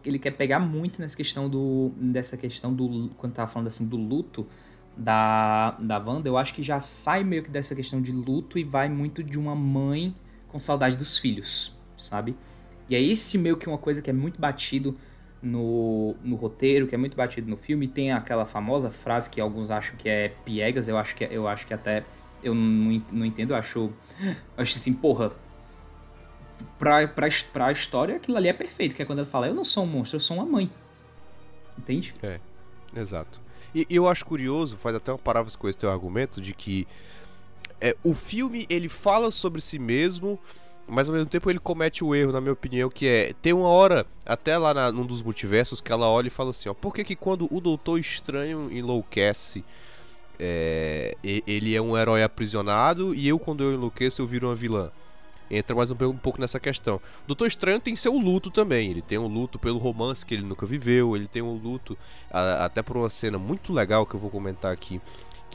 ele 0.04 0.18
quer 0.18 0.32
pegar 0.32 0.58
muito 0.58 1.00
nessa 1.00 1.16
questão 1.16 1.48
do 1.48 1.92
dessa 1.96 2.36
questão 2.36 2.74
do 2.74 3.08
quando 3.16 3.34
tava 3.34 3.48
falando 3.48 3.68
assim 3.68 3.86
do 3.86 3.96
luto 3.96 4.48
da 4.96 5.70
da 5.78 5.98
Wanda, 6.00 6.28
eu 6.28 6.36
acho 6.36 6.54
que 6.54 6.64
já 6.64 6.80
sai 6.80 7.22
meio 7.22 7.44
que 7.44 7.50
dessa 7.50 7.72
questão 7.72 8.02
de 8.02 8.10
luto 8.10 8.58
e 8.58 8.64
vai 8.64 8.88
muito 8.88 9.22
de 9.22 9.38
uma 9.38 9.54
mãe 9.54 10.12
com 10.48 10.58
saudade 10.58 10.96
dos 10.96 11.16
filhos, 11.16 11.72
sabe? 11.96 12.36
E 12.88 12.96
é 12.96 13.00
esse 13.00 13.38
meio 13.38 13.56
que 13.56 13.68
uma 13.68 13.78
coisa 13.78 14.02
que 14.02 14.10
é 14.10 14.12
muito 14.12 14.40
batido 14.40 14.98
no, 15.46 16.14
no 16.22 16.36
roteiro, 16.36 16.86
que 16.86 16.94
é 16.94 16.98
muito 16.98 17.16
batido 17.16 17.48
no 17.48 17.56
filme. 17.56 17.86
Tem 17.86 18.12
aquela 18.12 18.44
famosa 18.44 18.90
frase 18.90 19.30
que 19.30 19.40
alguns 19.40 19.70
acham 19.70 19.96
que 19.96 20.08
é 20.08 20.28
piegas, 20.44 20.88
eu 20.88 20.98
acho 20.98 21.14
que, 21.14 21.24
eu 21.24 21.46
acho 21.46 21.66
que 21.66 21.72
até 21.72 22.04
eu 22.42 22.54
não, 22.54 23.02
não 23.12 23.24
entendo, 23.24 23.52
eu 23.52 23.56
acho, 23.56 23.90
eu 24.20 24.34
acho 24.58 24.76
assim, 24.76 24.92
porra, 24.92 25.32
pra, 26.78 27.06
pra, 27.08 27.28
pra 27.52 27.72
história 27.72 28.16
aquilo 28.16 28.36
ali 28.36 28.48
é 28.48 28.52
perfeito, 28.52 28.94
que 28.94 29.02
é 29.02 29.04
quando 29.04 29.20
ela 29.20 29.28
fala, 29.28 29.46
eu 29.46 29.54
não 29.54 29.64
sou 29.64 29.84
um 29.84 29.86
monstro, 29.86 30.16
eu 30.16 30.20
sou 30.20 30.36
uma 30.36 30.46
mãe. 30.46 30.70
Entende? 31.78 32.14
É, 32.22 32.40
exato. 32.94 33.40
E, 33.74 33.86
e 33.88 33.96
eu 33.96 34.08
acho 34.08 34.24
curioso, 34.24 34.76
faz 34.76 34.96
até 34.96 35.12
uma 35.12 35.18
palavra 35.18 35.52
com 35.56 35.68
esse 35.68 35.78
teu 35.78 35.90
argumento, 35.90 36.40
de 36.40 36.54
que 36.54 36.86
é, 37.80 37.96
o 38.02 38.14
filme 38.14 38.66
ele 38.68 38.88
fala 38.88 39.30
sobre 39.30 39.60
si 39.60 39.78
mesmo 39.78 40.38
mas 40.88 41.08
ao 41.08 41.14
mesmo 41.14 41.28
tempo 41.28 41.50
ele 41.50 41.58
comete 41.58 42.04
o 42.04 42.14
erro, 42.14 42.32
na 42.32 42.40
minha 42.40 42.52
opinião, 42.52 42.88
que 42.88 43.08
é. 43.08 43.34
Tem 43.42 43.52
uma 43.52 43.68
hora, 43.68 44.06
até 44.24 44.56
lá 44.56 44.72
na, 44.72 44.92
num 44.92 45.04
dos 45.04 45.22
multiversos, 45.22 45.80
que 45.80 45.90
ela 45.90 46.08
olha 46.08 46.28
e 46.28 46.30
fala 46.30 46.50
assim: 46.50 46.68
ó, 46.68 46.74
por 46.74 46.94
que, 46.94 47.02
que 47.02 47.16
quando 47.16 47.48
o 47.50 47.60
Doutor 47.60 47.98
Estranho 47.98 48.70
enlouquece, 48.70 49.64
é, 50.38 51.16
ele 51.22 51.74
é 51.74 51.80
um 51.80 51.96
herói 51.96 52.22
aprisionado 52.22 53.14
e 53.14 53.26
eu, 53.26 53.38
quando 53.38 53.64
eu 53.64 53.74
enlouqueço, 53.74 54.22
eu 54.22 54.26
viro 54.26 54.48
uma 54.48 54.54
vilã? 54.54 54.90
Entra 55.50 55.76
mais 55.76 55.90
um, 55.90 55.96
um 56.00 56.16
pouco 56.16 56.40
nessa 56.40 56.58
questão. 56.58 57.00
Doutor 57.26 57.46
Estranho 57.46 57.80
tem 57.80 57.94
seu 57.94 58.12
luto 58.14 58.50
também. 58.50 58.90
Ele 58.90 59.02
tem 59.02 59.16
um 59.16 59.28
luto 59.28 59.58
pelo 59.58 59.78
romance 59.78 60.26
que 60.26 60.34
ele 60.34 60.42
nunca 60.42 60.66
viveu. 60.66 61.16
Ele 61.16 61.28
tem 61.28 61.40
um 61.40 61.54
luto, 61.54 61.96
a, 62.30 62.64
até 62.64 62.82
por 62.82 62.96
uma 62.96 63.08
cena 63.08 63.38
muito 63.38 63.72
legal 63.72 64.04
que 64.04 64.14
eu 64.14 64.20
vou 64.20 64.30
comentar 64.30 64.72
aqui 64.72 65.00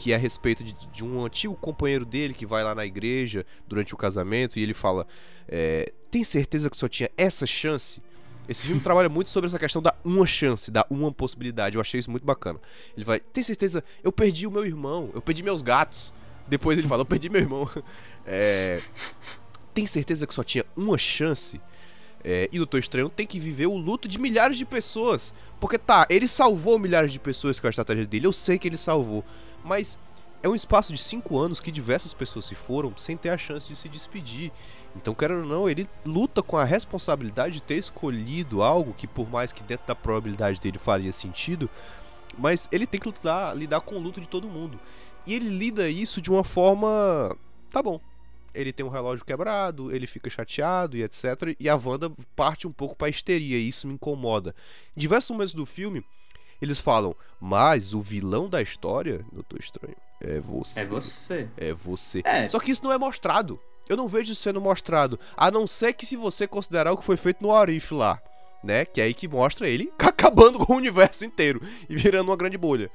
que 0.02 0.12
é 0.12 0.16
a 0.16 0.18
respeito 0.18 0.64
de, 0.64 0.74
de, 0.74 1.06
um 1.06 1.24
antigo 1.24 1.54
companheiro 1.54 2.04
dele 2.04 2.34
que 2.34 2.44
vai 2.44 2.64
lá 2.64 2.74
na 2.74 2.84
igreja 2.84 3.46
durante 3.68 3.94
o 3.94 3.98
casamento 3.98 4.58
e 4.58 4.64
ele 4.64 4.74
fala: 4.74 5.06
é, 5.48 5.94
Tem 6.10 6.24
certeza 6.24 6.72
que 6.72 6.80
só 6.80 6.88
tinha 6.88 7.08
essa 7.16 7.46
chance? 7.46 8.02
Esse 8.50 8.66
filme 8.66 8.82
trabalha 8.82 9.08
muito 9.08 9.30
sobre 9.30 9.48
essa 9.48 9.60
questão 9.60 9.80
da 9.80 9.94
uma 10.04 10.26
chance, 10.26 10.72
da 10.72 10.84
uma 10.90 11.12
possibilidade. 11.12 11.76
Eu 11.76 11.82
achei 11.82 12.00
isso 12.00 12.10
muito 12.10 12.26
bacana. 12.26 12.60
Ele 12.98 13.06
vai: 13.06 13.20
Tem 13.20 13.44
certeza? 13.44 13.84
Eu 14.04 14.12
perdi 14.12 14.48
o 14.48 14.52
meu 14.52 14.66
irmão, 14.66 15.12
eu 15.14 15.22
perdi 15.22 15.44
meus 15.44 15.62
gatos. 15.62 16.12
Depois 16.48 16.80
ele 16.80 16.88
fala: 16.88 17.02
Eu 17.02 17.06
perdi 17.06 17.30
meu 17.30 17.42
irmão. 17.42 17.70
É, 18.24 18.80
tem 19.74 19.88
certeza 19.88 20.28
que 20.28 20.34
só 20.34 20.44
tinha 20.44 20.64
uma 20.78 20.96
chance? 20.96 21.60
É, 22.24 22.50
e 22.52 22.58
o 22.58 22.60
Doutor 22.60 22.80
Estranho 22.80 23.10
tem 23.10 23.26
que 23.26 23.40
viver 23.40 23.68
o 23.68 23.78
luto 23.78 24.08
de 24.08 24.20
milhares 24.20 24.58
de 24.58 24.66
pessoas. 24.66 25.34
Porque 25.60 25.78
tá, 25.78 26.06
ele 26.10 26.28
salvou 26.28 26.78
milhares 26.80 27.12
de 27.12 27.20
pessoas 27.20 27.60
com 27.60 27.68
a 27.68 27.70
estratégia 27.70 28.06
dele. 28.06 28.28
Eu 28.28 28.34
sei 28.34 28.58
que 28.58 28.68
ele 28.68 28.78
salvou. 28.78 29.24
Mas 29.64 29.98
é 30.44 30.50
um 30.50 30.56
espaço 30.56 30.92
de 30.92 31.00
cinco 31.00 31.38
anos 31.38 31.60
que 31.60 31.72
diversas 31.72 32.14
pessoas 32.14 32.46
se 32.46 32.56
foram 32.56 32.94
sem 32.98 33.16
ter 33.16 33.30
a 33.30 33.38
chance 33.38 33.68
de 33.68 33.76
se 33.76 33.88
despedir. 33.88 34.52
Então, 34.96 35.14
quero 35.14 35.40
ou 35.40 35.46
não, 35.46 35.70
ele 35.70 35.88
luta 36.06 36.42
com 36.42 36.58
a 36.58 36.64
responsabilidade 36.64 37.56
de 37.56 37.62
ter 37.62 37.76
escolhido 37.76 38.62
algo 38.62 38.94
que, 38.94 39.08
por 39.08 39.30
mais 39.30 39.52
que 39.52 39.64
dentro 39.64 39.88
da 39.88 39.96
probabilidade 39.96 40.60
dele 40.60 40.78
faria 40.78 41.14
sentido, 41.14 41.70
mas 42.38 42.68
ele 42.72 42.86
tem 42.86 43.00
que 43.00 43.08
lutar, 43.08 43.56
lidar 43.56 43.82
com 43.82 43.96
o 43.96 44.00
luto 44.00 44.20
de 44.20 44.28
todo 44.28 44.48
mundo. 44.48 44.80
E 45.26 45.34
ele 45.34 45.50
lida 45.50 45.90
isso 45.90 46.22
de 46.22 46.30
uma 46.32 46.44
forma. 46.44 47.36
Tá 47.70 47.82
bom. 47.82 48.02
Ele 48.54 48.74
tem 48.74 48.86
um 48.86 48.90
relógio 48.90 49.26
quebrado, 49.26 49.94
ele 49.94 50.08
fica 50.08 50.30
chateado 50.30 50.98
e 50.98 51.04
etc. 51.04 51.56
E 51.60 51.70
a 51.70 51.76
Wanda 51.76 52.12
parte 52.36 52.68
um 52.68 52.72
pouco 52.72 52.96
pra 52.96 53.10
histeria, 53.10 53.58
e 53.58 53.68
isso 53.68 53.88
me 53.88 53.94
incomoda. 53.94 54.56
Em 54.96 55.00
diversos 55.00 55.32
momentos 55.32 55.54
do 55.54 55.66
filme, 55.66 56.04
eles 56.62 56.80
falam, 56.80 57.16
mas 57.40 57.94
o 57.94 58.02
vilão 58.02 58.48
da 58.48 58.62
história, 58.62 59.26
Doutor 59.32 59.60
Estranho, 59.60 59.96
é 60.22 60.40
você. 60.40 60.80
É 60.80 60.86
você. 60.86 61.50
É 61.58 61.74
você. 61.74 62.22
É. 62.24 62.48
Só 62.50 62.60
que 62.60 62.72
isso 62.72 62.84
não 62.84 62.92
é 62.92 62.98
mostrado. 62.98 63.60
Eu 63.90 63.98
não 63.98 64.08
vejo 64.08 64.32
isso 64.32 64.42
sendo 64.42 64.62
mostrado. 64.62 65.20
A 65.36 65.50
não 65.50 65.66
ser 65.66 65.94
que 65.94 66.06
se 66.06 66.16
você 66.16 66.48
considerar 66.48 66.92
o 66.92 66.98
que 66.98 67.04
foi 67.04 67.18
feito 67.18 67.42
no 67.42 67.52
Arif 67.54 67.94
lá. 67.94 68.22
Né? 68.64 68.86
Que 68.86 69.02
é 69.02 69.06
aí 69.06 69.14
que 69.14 69.28
mostra 69.28 69.68
ele 69.68 69.92
acabando 69.98 70.60
com 70.60 70.74
o 70.74 70.78
universo 70.78 71.26
inteiro 71.26 71.62
e 71.90 71.96
virando 71.96 72.30
uma 72.30 72.38
grande 72.38 72.58
bolha. 72.58 72.92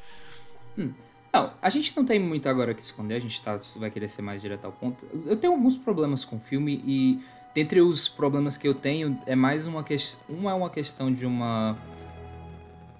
Hum. 0.78 0.92
Não, 1.36 1.52
a 1.60 1.68
gente 1.68 1.94
não 1.94 2.04
tem 2.04 2.18
muito 2.18 2.48
agora 2.48 2.72
que 2.72 2.80
esconder, 2.80 3.14
a 3.14 3.20
gente 3.20 3.42
tá, 3.42 3.58
vai 3.76 3.90
querer 3.90 4.08
ser 4.08 4.22
mais 4.22 4.40
direto 4.40 4.64
ao 4.64 4.72
ponto. 4.72 5.06
Eu 5.26 5.36
tenho 5.36 5.52
alguns 5.52 5.76
problemas 5.76 6.24
com 6.24 6.36
o 6.36 6.38
filme 6.38 6.82
e 6.84 7.20
dentre 7.54 7.82
os 7.82 8.08
problemas 8.08 8.56
que 8.56 8.66
eu 8.66 8.74
tenho, 8.74 9.18
é 9.26 9.34
mais 9.34 9.66
uma 9.66 9.84
questão. 9.84 10.34
Uma 10.34 10.52
é 10.52 10.54
uma 10.54 10.70
questão 10.70 11.12
de 11.12 11.26
uma 11.26 11.76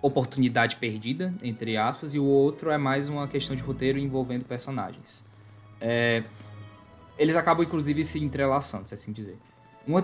oportunidade 0.03 0.77
perdida, 0.77 1.35
entre 1.42 1.79
aspas, 1.79 2.14
e 2.14 2.18
o 2.18 2.25
outro 2.25 2.70
é 2.70 2.77
mais 2.77 3.09
uma 3.09 3.27
questão 3.27 3.57
de 3.57 3.62
roteiro 3.62 3.99
envolvendo 3.99 4.44
personagens. 4.44 5.25
É, 5.81 6.22
eles 7.18 7.37
acabam, 7.37 7.64
inclusive, 7.64 8.05
se 8.05 8.22
entrelaçando, 8.22 8.87
se 8.87 8.92
assim 8.92 9.12
dizer. 9.12 9.38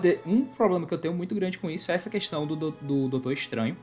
De, 0.01 0.19
um 0.25 0.45
problema 0.47 0.87
que 0.87 0.95
eu 0.95 0.99
tenho 0.99 1.13
muito 1.13 1.35
grande 1.35 1.59
com 1.59 1.71
isso 1.71 1.91
é 1.93 1.95
essa 1.95 2.09
questão 2.09 2.47
do, 2.47 2.57
do, 2.57 2.71
do 2.81 3.09
Doutor 3.09 3.33
Estranho, 3.33 3.77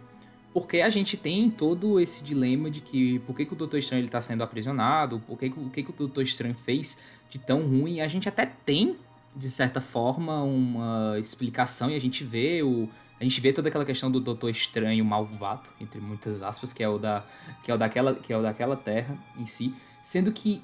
porque 0.53 0.81
a 0.81 0.89
gente 0.89 1.15
tem 1.15 1.49
todo 1.49 1.99
esse 1.99 2.23
dilema 2.23 2.69
de 2.69 2.81
que 2.81 3.19
por 3.19 3.35
que, 3.35 3.45
que 3.45 3.53
o 3.53 3.55
Doutor 3.55 3.77
Estranho 3.77 4.05
está 4.05 4.19
sendo 4.19 4.43
aprisionado, 4.43 5.19
por 5.19 5.37
que, 5.37 5.47
o 5.47 5.69
que, 5.69 5.83
que 5.83 5.89
o 5.89 5.93
Doutor 5.93 6.23
Estranho 6.23 6.55
fez 6.55 6.99
de 7.29 7.37
tão 7.37 7.61
ruim. 7.61 8.01
A 8.01 8.07
gente 8.07 8.27
até 8.27 8.45
tem, 8.45 8.97
de 9.35 9.49
certa 9.49 9.79
forma, 9.79 10.41
uma 10.41 11.17
explicação 11.19 11.91
e 11.91 11.95
a 11.95 12.01
gente 12.01 12.23
vê 12.23 12.63
o. 12.63 12.89
A 13.19 13.23
gente 13.23 13.41
vê 13.41 13.51
toda 13.51 13.67
aquela 13.67 13.83
questão 13.83 14.09
do 14.09 14.19
Doutor 14.19 14.49
Estranho 14.49 15.03
malvado, 15.03 15.69
entre 15.79 15.99
muitas 15.99 16.41
aspas, 16.41 16.71
que 16.71 16.81
é 16.81 16.89
o 16.89 16.97
da 16.97 17.25
que 17.63 17.69
é 17.69 17.73
o 17.73 17.77
daquela 17.77 18.15
que 18.15 18.31
é 18.31 18.37
o 18.37 18.41
daquela 18.41 18.75
terra 18.75 19.17
em 19.37 19.45
si, 19.45 19.73
sendo 20.01 20.31
que 20.31 20.63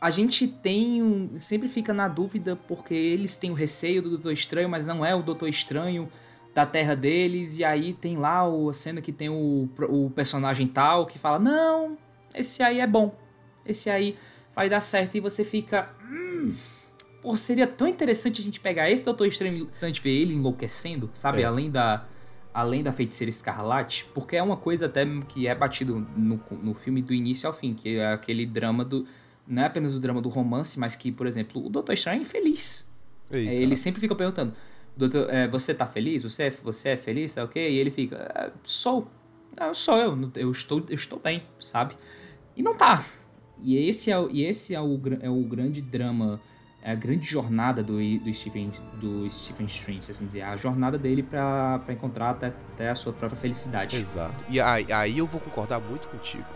a 0.00 0.10
gente 0.10 0.48
tem 0.48 1.02
um, 1.02 1.38
sempre 1.38 1.68
fica 1.68 1.92
na 1.92 2.08
dúvida 2.08 2.56
porque 2.56 2.94
eles 2.94 3.36
têm 3.36 3.50
o 3.50 3.54
receio 3.54 4.02
do 4.02 4.10
Doutor 4.10 4.32
Estranho, 4.32 4.68
mas 4.68 4.86
não 4.86 5.04
é 5.04 5.14
o 5.14 5.22
Doutor 5.22 5.48
Estranho 5.48 6.10
da 6.54 6.66
terra 6.66 6.94
deles, 6.94 7.58
e 7.58 7.64
aí 7.64 7.94
tem 7.94 8.16
lá 8.16 8.42
a 8.42 8.72
cena 8.72 9.00
que 9.00 9.12
tem 9.12 9.28
o, 9.28 9.68
o 9.88 10.10
personagem 10.10 10.66
tal 10.66 11.06
que 11.06 11.18
fala: 11.18 11.38
Não, 11.38 11.96
esse 12.34 12.62
aí 12.62 12.80
é 12.80 12.86
bom, 12.86 13.14
esse 13.64 13.88
aí 13.88 14.16
vai 14.54 14.68
dar 14.68 14.80
certo, 14.80 15.16
e 15.16 15.20
você 15.20 15.44
fica. 15.44 15.90
Hum, 16.10 16.52
pô, 17.22 17.36
seria 17.36 17.66
tão 17.66 17.86
interessante 17.86 18.40
a 18.40 18.44
gente 18.44 18.60
pegar 18.60 18.90
esse 18.90 19.04
Doutor 19.04 19.26
Estranho 19.26 19.68
e 19.80 19.92
ver 20.00 20.10
ele 20.10 20.34
enlouquecendo, 20.34 21.10
sabe? 21.14 21.42
É. 21.42 21.44
Além 21.44 21.70
da. 21.70 22.06
Além 22.52 22.82
da 22.82 22.92
feiticeira 22.92 23.30
escarlate, 23.30 24.08
porque 24.12 24.34
é 24.34 24.42
uma 24.42 24.56
coisa 24.56 24.86
até 24.86 25.06
que 25.28 25.46
é 25.46 25.54
batido 25.54 26.04
no, 26.16 26.40
no 26.50 26.74
filme 26.74 27.00
do 27.00 27.14
início 27.14 27.46
ao 27.46 27.52
fim, 27.52 27.74
que 27.74 27.98
é 27.98 28.12
aquele 28.12 28.44
drama 28.44 28.84
do. 28.84 29.06
Não 29.46 29.62
é 29.62 29.66
apenas 29.66 29.94
o 29.94 30.00
drama 30.00 30.20
do 30.20 30.28
romance, 30.28 30.76
mas 30.76 30.96
que, 30.96 31.12
por 31.12 31.28
exemplo, 31.28 31.64
o 31.64 31.68
Doutor 31.70 31.92
Estranho 31.92 32.18
é 32.18 32.22
infeliz. 32.22 32.92
É 33.30 33.38
isso, 33.38 33.60
ele 33.60 33.76
sempre 33.76 34.00
fica 34.00 34.16
perguntando: 34.16 34.52
doutor, 34.96 35.32
é, 35.32 35.48
você 35.48 35.74
tá 35.74 35.86
feliz? 35.86 36.22
Você 36.22 36.44
é, 36.44 36.50
você 36.50 36.90
é 36.90 36.96
feliz? 36.96 37.34
Tá 37.34 37.44
ok? 37.44 37.70
E 37.70 37.78
ele 37.78 37.90
fica, 37.90 38.16
é, 38.34 38.50
sou. 38.62 39.08
Não, 39.58 39.74
sou 39.74 39.96
eu, 39.98 40.30
eu 40.36 40.50
estou, 40.50 40.84
eu 40.88 40.94
estou 40.94 41.18
bem, 41.18 41.42
sabe? 41.58 41.96
E 42.56 42.62
não 42.62 42.74
tá. 42.74 43.04
E 43.62 43.76
esse 43.76 44.10
é, 44.10 44.28
e 44.30 44.44
esse 44.44 44.74
é, 44.74 44.80
o, 44.80 45.00
é 45.20 45.28
o 45.28 45.42
grande 45.42 45.82
drama, 45.82 46.40
é 46.82 46.92
a 46.92 46.94
grande 46.94 47.26
jornada 47.26 47.82
do, 47.82 47.96
do, 48.18 48.34
Stephen, 48.34 48.72
do 49.00 49.28
Stephen 49.28 49.66
Strange, 49.66 50.10
assim 50.10 50.26
dizer, 50.26 50.42
a 50.42 50.56
jornada 50.56 50.96
dele 50.98 51.22
para 51.22 51.82
encontrar 51.88 52.30
até, 52.30 52.46
até 52.46 52.88
a 52.88 52.94
sua 52.94 53.12
própria 53.12 53.38
felicidade. 53.38 53.96
Exato. 53.96 54.44
E 54.48 54.60
aí, 54.60 54.90
aí 54.92 55.18
eu 55.18 55.26
vou 55.26 55.40
concordar 55.40 55.80
muito 55.80 56.08
contigo. 56.08 56.46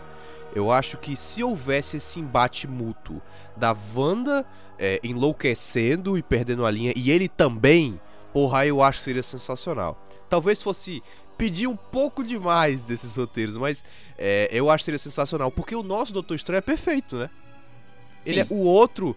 Eu 0.53 0.71
acho 0.71 0.97
que 0.97 1.15
se 1.15 1.43
houvesse 1.43 1.97
esse 1.97 2.19
embate 2.19 2.65
mútuo 2.65 3.21
da 3.57 3.75
Wanda 3.93 4.45
é, 4.79 4.99
enlouquecendo 5.03 6.17
e 6.17 6.23
perdendo 6.23 6.65
a 6.65 6.71
linha, 6.71 6.93
e 6.95 7.11
ele 7.11 7.27
também 7.27 7.99
Porra, 8.35 8.65
eu 8.65 8.83
acho 8.83 8.99
que 8.99 9.05
seria 9.05 9.23
sensacional. 9.23 9.97
Talvez 10.29 10.61
fosse 10.61 11.01
pedir 11.37 11.67
um 11.67 11.75
pouco 11.77 12.21
demais 12.21 12.83
desses 12.83 13.15
roteiros, 13.15 13.55
mas 13.55 13.81
é, 14.17 14.49
eu 14.51 14.69
acho 14.69 14.81
que 14.81 14.85
seria 14.85 14.97
sensacional. 14.97 15.49
Porque 15.49 15.73
o 15.73 15.81
nosso 15.81 16.11
Doutor 16.11 16.35
Estranho 16.35 16.57
é 16.57 16.61
perfeito, 16.61 17.15
né? 17.15 17.29
Ele 18.25 18.41
é, 18.41 18.47
o 18.49 18.57
outro 18.57 19.15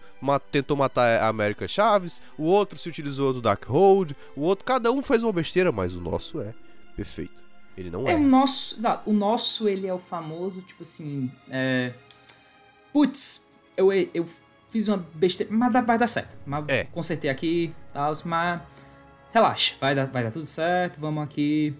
tentou 0.49 0.77
matar 0.77 1.19
a 1.19 1.27
América 1.27 1.67
Chaves, 1.67 2.21
o 2.37 2.45
outro 2.45 2.79
se 2.79 2.87
utilizou 2.87 3.33
do 3.33 3.41
Darkhold, 3.41 4.15
o 4.37 4.41
outro, 4.43 4.63
cada 4.63 4.89
um 4.89 5.01
fez 5.01 5.21
uma 5.21 5.33
besteira, 5.33 5.69
mas 5.69 5.93
o 5.93 5.99
nosso 5.99 6.39
é 6.39 6.53
perfeito. 6.95 7.43
Ele 7.75 7.89
não 7.89 8.07
é. 8.07 8.13
é. 8.13 8.15
O 8.15 8.19
nosso, 8.21 8.79
o 9.05 9.11
nosso, 9.11 9.67
ele 9.67 9.85
é 9.85 9.93
o 9.93 9.99
famoso, 9.99 10.61
tipo 10.61 10.83
assim, 10.83 11.29
é... 11.49 11.91
Putz, 12.93 13.51
eu, 13.75 13.91
eu 13.91 14.25
fiz 14.69 14.87
uma 14.87 15.05
besteira, 15.13 15.51
mas 15.53 15.73
vai 15.73 15.97
dar 15.97 16.07
certo. 16.07 16.37
Mas 16.45 16.63
é. 16.69 16.85
Consertei 16.85 17.29
aqui, 17.29 17.75
tal, 17.91 18.13
mas 18.23 18.61
relaxa, 19.31 19.75
vai 19.79 19.95
dar, 19.95 20.05
vai 20.05 20.23
dar 20.23 20.31
tudo 20.31 20.45
certo, 20.45 20.99
vamos 20.99 21.23
aqui, 21.23 21.73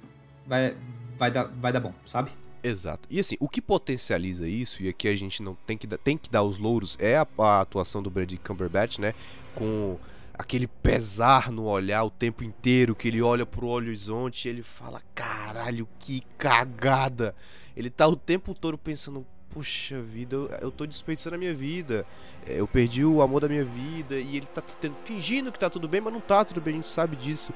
vai, 0.46 0.76
vai, 1.18 1.32
dar, 1.32 1.46
vai 1.46 1.72
dar 1.72 1.80
bom, 1.80 1.94
sabe? 2.06 2.32
Exato. 2.62 3.08
E 3.10 3.20
assim, 3.20 3.38
o 3.40 3.48
que 3.48 3.62
potencializa 3.62 4.48
isso, 4.48 4.84
e 4.84 4.90
aqui 4.90 5.08
a 5.08 5.16
gente 5.16 5.42
não 5.42 5.56
tem 5.66 5.78
que, 5.78 5.88
tem 5.98 6.18
que 6.18 6.30
dar 6.30 6.44
os 6.44 6.58
louros, 6.58 6.98
é 7.00 7.18
a, 7.18 7.28
a 7.38 7.62
atuação 7.62 8.04
do 8.04 8.10
Brady 8.10 8.38
Cumberbatch, 8.38 9.00
né? 9.00 9.14
Com 9.56 9.98
aquele 10.34 10.68
pesar 10.68 11.52
no 11.52 11.66
olhar 11.66 12.04
o 12.04 12.10
tempo 12.10 12.44
inteiro, 12.44 12.96
que 12.96 13.08
ele 13.08 13.22
olha 13.22 13.46
pro 13.46 13.68
horizonte 13.68 14.46
e 14.46 14.50
ele 14.50 14.64
fala: 14.64 15.02
caralho, 15.16 15.88
que 16.00 16.22
cagada! 16.38 17.36
Ele 17.76 17.90
tá 17.90 18.08
o 18.08 18.16
tempo 18.16 18.54
todo 18.54 18.78
pensando: 18.78 19.26
puxa 19.50 20.02
vida, 20.02 20.36
eu, 20.36 20.48
eu 20.62 20.72
tô 20.72 20.86
desperdiçando 20.86 21.36
a 21.36 21.40
minha 21.40 21.54
vida, 21.54 22.06
é, 22.46 22.60
eu 22.60 22.68
perdi 22.68 23.04
o 23.04 23.22
amor 23.22 23.42
da 23.42 23.48
minha 23.48 23.66
vida, 23.66 24.18
e 24.18 24.38
ele 24.38 24.46
tá 24.46 24.62
tendo, 24.62 24.96
fingindo 25.04 25.52
que 25.52 25.60
tá 25.60 25.70
tudo 25.70 25.88
bem, 25.88 26.02
mas 26.02 26.14
não 26.14 26.22
tá 26.22 26.46
tudo 26.46 26.62
bem, 26.62 26.74
a 26.74 26.78
gente 26.78 26.88
sabe 26.88 27.16
disso. 27.16 27.54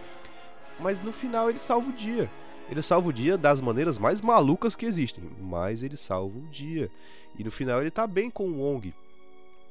Mas 0.80 1.00
no 1.00 1.14
final 1.14 1.50
ele 1.50 1.60
salva 1.60 1.90
o 1.90 1.94
dia. 1.94 2.30
Ele 2.70 2.82
salva 2.82 3.10
o 3.10 3.14
dia 3.14 3.38
das 3.38 3.62
maneiras 3.62 3.98
mais 3.98 4.22
malucas 4.22 4.76
que 4.76 4.86
existem, 4.86 5.24
mas 5.40 5.84
ele 5.84 5.98
salva 5.98 6.38
o 6.38 6.48
dia. 6.48 6.90
E 7.38 7.44
no 7.44 7.52
final 7.52 7.82
ele 7.82 7.92
tá 7.92 8.08
bem 8.08 8.30
com 8.30 8.48
o 8.48 8.60
Wong. 8.60 8.94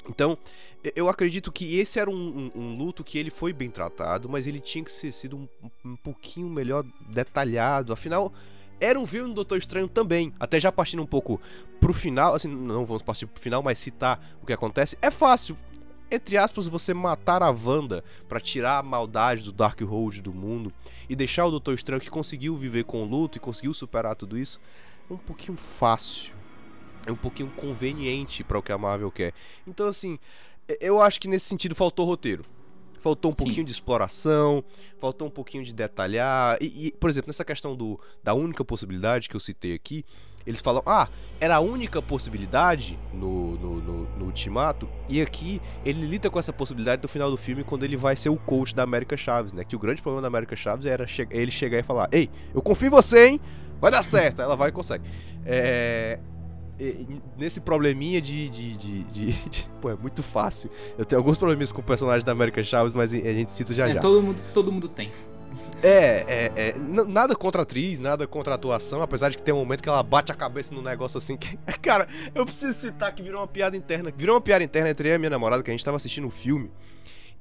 Então, 0.08 0.36
eu 0.96 1.08
acredito 1.08 1.52
que 1.52 1.78
esse 1.78 1.98
era 1.98 2.10
um, 2.10 2.50
um, 2.54 2.60
um, 2.60 2.76
luto 2.76 3.04
que 3.04 3.18
ele 3.18 3.30
foi 3.30 3.52
bem 3.52 3.70
tratado, 3.70 4.28
mas 4.28 4.46
ele 4.46 4.60
tinha 4.60 4.84
que 4.84 4.90
ser 4.90 5.12
sido 5.12 5.36
um, 5.36 5.48
um 5.84 5.96
pouquinho 5.96 6.48
melhor 6.48 6.84
detalhado. 7.08 7.92
Afinal, 7.92 8.32
era 8.82 8.98
um 8.98 9.06
filme 9.06 9.28
do 9.28 9.34
Doutor 9.36 9.58
Estranho 9.58 9.86
também. 9.86 10.34
Até 10.40 10.58
já 10.58 10.72
partindo 10.72 11.02
um 11.02 11.06
pouco 11.06 11.40
pro 11.80 11.94
final, 11.94 12.34
assim, 12.34 12.48
não 12.48 12.84
vamos 12.84 13.00
partir 13.00 13.26
pro 13.26 13.40
final, 13.40 13.62
mas 13.62 13.78
citar 13.78 14.20
o 14.42 14.46
que 14.46 14.52
acontece. 14.52 14.98
É 15.00 15.08
fácil, 15.08 15.56
entre 16.10 16.36
aspas, 16.36 16.66
você 16.66 16.92
matar 16.92 17.44
a 17.44 17.50
Wanda 17.50 18.02
para 18.28 18.40
tirar 18.40 18.78
a 18.78 18.82
maldade 18.82 19.44
do 19.44 19.52
Darkhold 19.52 20.20
do 20.20 20.34
mundo 20.34 20.72
e 21.08 21.14
deixar 21.14 21.46
o 21.46 21.50
Doutor 21.50 21.74
Estranho 21.74 22.00
que 22.00 22.10
conseguiu 22.10 22.56
viver 22.56 22.82
com 22.82 23.02
o 23.02 23.06
luto 23.06 23.38
e 23.38 23.40
conseguiu 23.40 23.72
superar 23.72 24.16
tudo 24.16 24.36
isso. 24.36 24.60
É 25.08 25.14
um 25.14 25.18
pouquinho 25.18 25.56
fácil. 25.56 26.34
É 27.06 27.12
um 27.12 27.16
pouquinho 27.16 27.50
conveniente 27.50 28.42
para 28.42 28.58
o 28.58 28.62
que 28.62 28.72
a 28.72 28.78
Marvel 28.78 29.12
quer. 29.12 29.32
Então, 29.64 29.86
assim, 29.86 30.18
eu 30.80 31.00
acho 31.00 31.20
que 31.20 31.28
nesse 31.28 31.46
sentido 31.46 31.74
faltou 31.74 32.04
roteiro 32.04 32.44
faltou 33.02 33.32
um 33.32 33.34
Sim. 33.34 33.44
pouquinho 33.44 33.66
de 33.66 33.72
exploração, 33.72 34.64
faltou 34.98 35.28
um 35.28 35.30
pouquinho 35.30 35.64
de 35.64 35.74
detalhar. 35.74 36.56
E, 36.60 36.86
e, 36.86 36.92
por 36.92 37.10
exemplo, 37.10 37.28
nessa 37.28 37.44
questão 37.44 37.76
do, 37.76 38.00
da 38.22 38.32
única 38.32 38.64
possibilidade 38.64 39.28
que 39.28 39.34
eu 39.34 39.40
citei 39.40 39.74
aqui, 39.74 40.04
eles 40.46 40.60
falam, 40.60 40.82
ah, 40.86 41.08
era 41.40 41.56
a 41.56 41.60
única 41.60 42.00
possibilidade 42.00 42.98
no, 43.12 43.56
no, 43.56 43.80
no, 43.80 44.18
no, 44.18 44.24
Ultimato, 44.24 44.88
e 45.08 45.20
aqui 45.20 45.60
ele 45.84 46.04
lida 46.04 46.28
com 46.30 46.38
essa 46.38 46.52
possibilidade 46.52 47.02
no 47.02 47.08
final 47.08 47.30
do 47.30 47.36
filme 47.36 47.62
quando 47.62 47.84
ele 47.84 47.96
vai 47.96 48.16
ser 48.16 48.28
o 48.28 48.36
coach 48.36 48.74
da 48.74 48.82
América 48.82 49.16
Chaves, 49.16 49.52
né? 49.52 49.64
Que 49.64 49.76
o 49.76 49.78
grande 49.78 50.02
problema 50.02 50.22
da 50.22 50.28
América 50.28 50.56
Chaves 50.56 50.86
era 50.86 51.06
che 51.06 51.26
ele 51.30 51.50
chegar 51.50 51.78
e 51.78 51.82
falar, 51.82 52.08
ei, 52.10 52.28
eu 52.54 52.62
confio 52.62 52.88
em 52.88 52.90
você, 52.90 53.28
hein? 53.28 53.40
Vai 53.80 53.90
dar 53.90 54.02
certo. 54.02 54.40
Aí 54.40 54.44
ela 54.44 54.56
vai 54.56 54.68
e 54.68 54.72
consegue. 54.72 55.04
É, 55.44 56.18
nesse 57.38 57.60
probleminha 57.60 58.20
de, 58.20 58.48
de, 58.48 58.76
de, 58.76 59.02
de, 59.04 59.68
Pô, 59.80 59.90
é 59.90 59.94
muito 59.94 60.22
fácil. 60.22 60.70
Eu 60.98 61.04
tenho 61.04 61.20
alguns 61.20 61.38
probleminhas 61.38 61.72
com 61.72 61.80
o 61.80 61.84
personagem 61.84 62.24
da 62.24 62.32
América 62.32 62.62
Chaves, 62.62 62.92
mas 62.92 63.12
a 63.12 63.16
gente 63.16 63.52
cita 63.52 63.72
já 63.72 63.88
é, 63.88 63.94
já. 63.94 64.00
Todo 64.00 64.22
mundo, 64.22 64.38
todo 64.52 64.72
mundo 64.72 64.88
tem. 64.88 65.10
É, 65.82 66.24
é, 66.28 66.52
é, 66.56 66.74
nada 66.78 67.34
contra 67.34 67.62
a 67.62 67.64
atriz, 67.64 67.98
nada 67.98 68.26
contra 68.26 68.52
a 68.52 68.56
atuação, 68.56 69.02
apesar 69.02 69.30
de 69.30 69.36
que 69.36 69.42
tem 69.42 69.52
um 69.52 69.58
momento 69.58 69.82
que 69.82 69.88
ela 69.88 70.02
bate 70.02 70.30
a 70.30 70.34
cabeça 70.34 70.74
no 70.74 70.80
negócio 70.80 71.18
assim 71.18 71.36
que. 71.36 71.58
Cara, 71.82 72.06
eu 72.34 72.44
preciso 72.44 72.74
citar 72.74 73.12
que 73.12 73.22
virou 73.22 73.40
uma 73.40 73.48
piada 73.48 73.76
interna. 73.76 74.12
Virou 74.16 74.36
uma 74.36 74.40
piada 74.40 74.62
interna 74.62 74.90
entre 74.90 75.08
eu 75.08 75.12
e 75.12 75.14
a 75.16 75.18
minha 75.18 75.30
namorada, 75.30 75.62
que 75.62 75.70
a 75.70 75.72
gente 75.74 75.84
tava 75.84 75.96
assistindo 75.96 76.26
um 76.26 76.30
filme. 76.30 76.70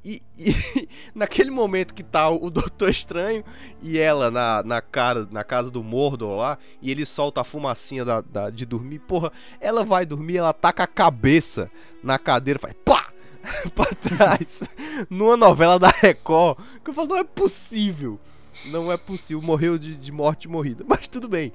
E, 0.03 0.21
naquele 1.13 1.51
momento 1.51 1.93
que 1.93 2.03
tá 2.03 2.29
o 2.29 2.49
Doutor 2.49 2.89
Estranho 2.89 3.43
e 3.81 3.99
ela 3.99 4.31
na, 4.31 4.63
na, 4.63 4.81
cara, 4.81 5.27
na 5.29 5.43
casa 5.43 5.69
do 5.69 5.83
Mordor 5.83 6.37
lá, 6.37 6.57
e 6.81 6.89
ele 6.89 7.05
solta 7.05 7.41
a 7.41 7.43
fumacinha 7.43 8.03
da, 8.03 8.21
da, 8.21 8.49
de 8.49 8.65
dormir, 8.65 8.99
porra, 8.99 9.31
ela 9.59 9.83
vai 9.83 10.05
dormir, 10.05 10.37
ela 10.37 10.53
taca 10.53 10.83
a 10.83 10.87
cabeça 10.87 11.69
na 12.03 12.17
cadeira, 12.17 12.59
faz 12.59 12.75
pá! 12.83 13.11
pra 13.73 13.85
trás, 13.85 14.63
numa 15.09 15.35
novela 15.35 15.79
da 15.79 15.89
Record, 15.89 16.59
que 16.83 16.89
eu 16.89 16.93
falo, 16.93 17.09
não 17.09 17.17
é 17.17 17.23
possível, 17.23 18.19
não 18.65 18.91
é 18.91 18.97
possível, 18.97 19.41
morreu 19.41 19.77
de, 19.77 19.95
de 19.95 20.11
morte 20.11 20.47
morrida, 20.47 20.83
mas 20.87 21.07
tudo 21.07 21.27
bem. 21.27 21.51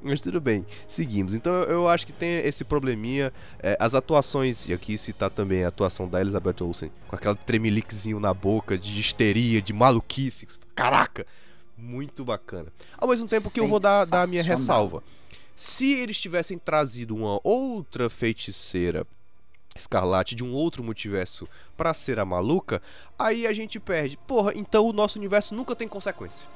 Mas 0.00 0.20
tudo 0.20 0.40
bem, 0.40 0.64
seguimos. 0.86 1.34
Então 1.34 1.52
eu 1.64 1.88
acho 1.88 2.06
que 2.06 2.12
tem 2.12 2.38
esse 2.38 2.64
probleminha. 2.64 3.32
É, 3.60 3.76
as 3.80 3.94
atuações, 3.94 4.68
e 4.68 4.72
aqui 4.72 4.96
citar 4.96 5.30
também 5.30 5.64
a 5.64 5.68
atuação 5.68 6.08
da 6.08 6.20
Elizabeth 6.20 6.62
Olsen, 6.62 6.90
com 7.08 7.16
aquele 7.16 7.34
tremeliquezinho 7.34 8.20
na 8.20 8.32
boca, 8.32 8.78
de 8.78 8.98
histeria, 8.98 9.60
de 9.60 9.72
maluquice. 9.72 10.46
Caraca! 10.74 11.26
Muito 11.76 12.24
bacana. 12.24 12.72
Ao 12.96 13.08
mesmo 13.08 13.28
tempo 13.28 13.50
que 13.50 13.60
eu 13.60 13.68
vou 13.68 13.78
dar, 13.78 14.04
dar 14.04 14.24
a 14.24 14.26
minha 14.26 14.42
ressalva. 14.42 15.02
Se 15.54 15.92
eles 15.92 16.20
tivessem 16.20 16.58
trazido 16.58 17.14
uma 17.14 17.40
outra 17.42 18.08
feiticeira 18.08 19.06
Escarlate 19.78 20.34
de 20.34 20.44
um 20.44 20.52
outro 20.52 20.82
multiverso 20.82 21.48
pra 21.76 21.94
ser 21.94 22.18
a 22.18 22.24
maluca, 22.24 22.82
aí 23.18 23.46
a 23.46 23.52
gente 23.52 23.78
perde. 23.78 24.16
Porra, 24.26 24.52
então 24.54 24.84
o 24.86 24.92
nosso 24.92 25.18
universo 25.18 25.54
nunca 25.54 25.74
tem 25.76 25.86
consequência. 25.86 26.48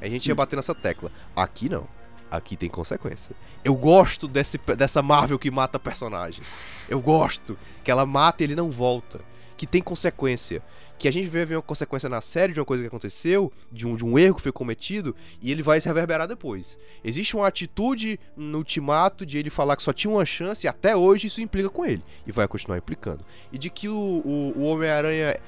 A 0.00 0.08
gente 0.08 0.26
ia 0.26 0.34
bater 0.34 0.56
nessa 0.56 0.74
tecla. 0.74 1.10
Aqui 1.34 1.68
não. 1.68 1.88
Aqui 2.30 2.56
tem 2.56 2.68
consequência. 2.68 3.34
Eu 3.64 3.74
gosto 3.74 4.26
desse, 4.26 4.58
dessa 4.76 5.02
Marvel 5.02 5.38
que 5.38 5.50
mata 5.50 5.78
personagem. 5.78 6.42
Eu 6.88 7.00
gosto 7.00 7.56
que 7.82 7.90
ela 7.90 8.04
mata 8.04 8.42
e 8.42 8.46
ele 8.46 8.56
não 8.56 8.70
volta. 8.70 9.20
Que 9.56 9.66
tem 9.66 9.80
consequência. 9.80 10.62
Que 10.98 11.08
a 11.08 11.12
gente 11.12 11.28
vê 11.28 11.44
uma 11.54 11.62
consequência 11.62 12.08
na 12.08 12.20
série 12.20 12.52
de 12.52 12.60
uma 12.60 12.64
coisa 12.66 12.82
que 12.82 12.88
aconteceu, 12.88 13.52
de 13.70 13.86
um, 13.86 13.96
de 13.96 14.04
um 14.04 14.18
erro 14.18 14.36
que 14.36 14.42
foi 14.42 14.52
cometido, 14.52 15.14
e 15.40 15.50
ele 15.50 15.62
vai 15.62 15.80
se 15.80 15.88
reverberar 15.88 16.26
depois. 16.26 16.78
Existe 17.04 17.36
uma 17.36 17.46
atitude 17.46 18.18
no 18.36 18.58
ultimato 18.58 19.26
de 19.26 19.38
ele 19.38 19.50
falar 19.50 19.76
que 19.76 19.82
só 19.82 19.92
tinha 19.92 20.12
uma 20.12 20.24
chance, 20.24 20.66
e 20.66 20.68
até 20.68 20.96
hoje 20.96 21.26
isso 21.26 21.40
implica 21.40 21.68
com 21.68 21.84
ele. 21.84 22.02
E 22.26 22.32
vai 22.32 22.48
continuar 22.48 22.78
implicando. 22.78 23.24
E 23.52 23.58
de 23.58 23.70
que 23.70 23.88
o, 23.88 24.22
o, 24.24 24.52
o 24.56 24.62
Homem-Aranha 24.64 25.38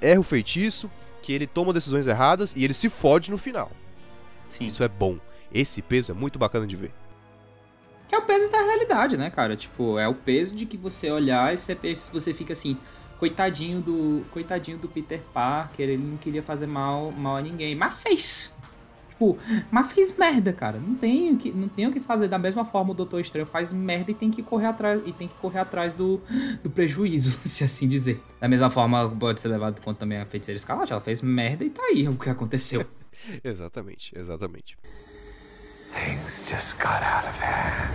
erra 0.00 0.20
o 0.20 0.24
feitiço, 0.24 0.90
que 1.22 1.32
ele 1.32 1.46
toma 1.46 1.72
decisões 1.72 2.06
erradas 2.06 2.54
e 2.54 2.64
ele 2.64 2.74
se 2.74 2.88
fode 2.88 3.30
no 3.32 3.38
final. 3.38 3.70
Sim. 4.46 4.66
Isso 4.66 4.82
é 4.84 4.88
bom. 4.88 5.18
Esse 5.56 5.80
peso 5.80 6.12
é 6.12 6.14
muito 6.14 6.38
bacana 6.38 6.66
de 6.66 6.76
ver. 6.76 6.92
Que 8.06 8.14
é 8.14 8.18
o 8.18 8.22
peso 8.22 8.50
da 8.50 8.58
realidade, 8.58 9.16
né, 9.16 9.30
cara? 9.30 9.56
Tipo, 9.56 9.98
é 9.98 10.06
o 10.06 10.14
peso 10.14 10.54
de 10.54 10.66
que 10.66 10.76
você 10.76 11.10
olhar 11.10 11.52
e 11.54 11.56
você, 11.56 11.74
você 12.12 12.34
fica 12.34 12.52
assim, 12.52 12.76
coitadinho 13.18 13.80
do. 13.80 14.24
Coitadinho 14.30 14.76
do 14.76 14.86
Peter 14.86 15.22
Parker, 15.32 15.88
ele 15.88 16.02
não 16.02 16.18
queria 16.18 16.42
fazer 16.42 16.66
mal, 16.66 17.10
mal 17.10 17.36
a 17.36 17.40
ninguém. 17.40 17.74
Mas 17.74 18.02
fez! 18.02 18.54
Tipo, 19.08 19.38
mas 19.70 19.92
fez 19.92 20.14
merda, 20.14 20.52
cara. 20.52 20.78
Não 20.78 20.94
tem, 20.94 21.32
o 21.32 21.38
que, 21.38 21.50
não 21.50 21.68
tem 21.68 21.86
o 21.86 21.92
que 21.92 22.00
fazer. 22.00 22.28
Da 22.28 22.38
mesma 22.38 22.66
forma, 22.66 22.90
o 22.90 22.94
Doutor 22.94 23.18
Estranho 23.18 23.46
faz 23.46 23.72
merda 23.72 24.10
e 24.10 24.14
tem 24.14 24.30
que 24.30 24.42
correr 24.42 24.66
atrás, 24.66 25.00
e 25.06 25.12
tem 25.12 25.26
que 25.26 25.34
correr 25.36 25.60
atrás 25.60 25.94
do, 25.94 26.20
do 26.62 26.68
prejuízo, 26.68 27.38
se 27.48 27.64
assim 27.64 27.88
dizer. 27.88 28.22
Da 28.38 28.46
mesma 28.46 28.68
forma, 28.68 29.08
pode 29.08 29.40
ser 29.40 29.48
levado 29.48 29.80
conta 29.80 30.00
também 30.00 30.18
a 30.18 30.26
feiticeira 30.26 30.56
escarlate. 30.56 30.92
Ela 30.92 31.00
fez 31.00 31.22
merda 31.22 31.64
e 31.64 31.70
tá 31.70 31.82
aí 31.82 32.06
o 32.06 32.18
que 32.18 32.28
aconteceu. 32.28 32.84
Exatamente, 33.42 34.12
exatamente. 34.14 34.76
Things 35.96 36.44
just 36.48 36.76
got 36.78 37.02
out 37.02 37.26
of 37.26 37.38
hand. 37.40 37.90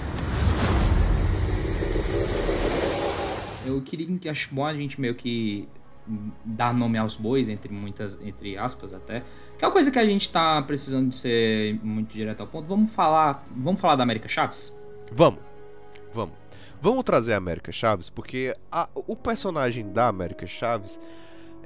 Eu 3.66 3.82
queria 3.82 4.18
que 4.18 4.28
acho 4.28 4.50
bom 4.54 4.66
a 4.66 4.74
gente 4.74 5.00
meio 5.00 5.14
que 5.16 5.68
dar 6.44 6.74
nome 6.74 6.98
aos 6.98 7.16
bois, 7.16 7.48
entre 7.48 7.72
muitas, 7.72 8.20
entre 8.22 8.58
aspas 8.58 8.92
até. 8.94 9.24
Que 9.58 9.64
é 9.64 9.68
uma 9.68 9.72
coisa 9.72 9.92
que 9.92 10.00
a 10.00 10.06
gente 10.06 10.30
tá 10.32 10.62
precisando 10.64 11.10
de 11.10 11.16
ser 11.16 11.80
muito 11.84 12.12
direto 12.12 12.42
ao 12.42 12.48
ponto. 12.48 12.68
Vamos 12.68 12.92
falar. 12.92 13.46
Vamos 13.56 13.80
falar 13.80 13.96
da 13.96 14.04
América 14.04 14.28
Chaves? 14.28 14.82
Vamos, 15.12 15.40
vamos. 16.14 16.36
Vamos 16.82 17.04
trazer 17.04 17.34
a 17.34 17.38
América 17.38 17.72
Chaves, 17.72 18.10
porque 18.10 18.56
a- 18.72 18.90
o 18.96 19.16
personagem 19.16 19.92
da 19.92 20.08
América 20.08 20.48
Chaves 20.48 21.00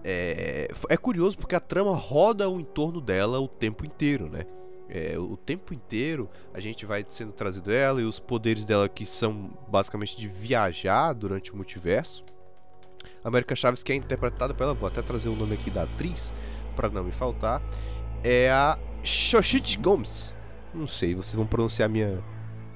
é, 0.03 0.67
é 0.89 0.97
curioso 0.97 1.37
porque 1.37 1.55
a 1.55 1.59
trama 1.61 1.95
roda 1.95 2.49
o 2.49 2.59
entorno 2.59 2.99
dela 2.99 3.39
o 3.39 3.47
tempo 3.47 3.85
inteiro, 3.85 4.29
né? 4.29 4.45
É, 4.87 5.17
o 5.17 5.35
tempo 5.35 5.73
inteiro 5.73 6.29
a 6.53 6.59
gente 6.59 6.85
vai 6.85 7.03
sendo 7.09 7.31
trazido 7.31 7.71
ela 7.71 8.01
e 8.01 8.03
os 8.03 8.19
poderes 8.19 8.65
dela 8.65 8.87
que 8.87 9.05
são 9.05 9.51
basicamente 9.67 10.15
de 10.15 10.27
viajar 10.27 11.13
durante 11.13 11.51
o 11.51 11.55
multiverso. 11.55 12.23
A 13.23 13.27
América 13.27 13.55
Chaves, 13.55 13.81
que 13.81 13.91
é 13.91 13.95
interpretada 13.95 14.53
pela, 14.53 14.73
vou 14.73 14.87
até 14.87 15.01
trazer 15.01 15.29
o 15.29 15.35
nome 15.35 15.55
aqui 15.55 15.71
da 15.71 15.83
atriz 15.83 16.33
pra 16.75 16.89
não 16.89 17.03
me 17.03 17.11
faltar, 17.11 17.61
é 18.23 18.51
a 18.51 18.77
Xochitl 19.03 19.81
Gomes. 19.81 20.33
Não 20.73 20.85
sei, 20.85 21.15
vocês 21.15 21.35
vão 21.35 21.47
pronunciar 21.47 21.87
a 21.87 21.91
minha 21.91 22.23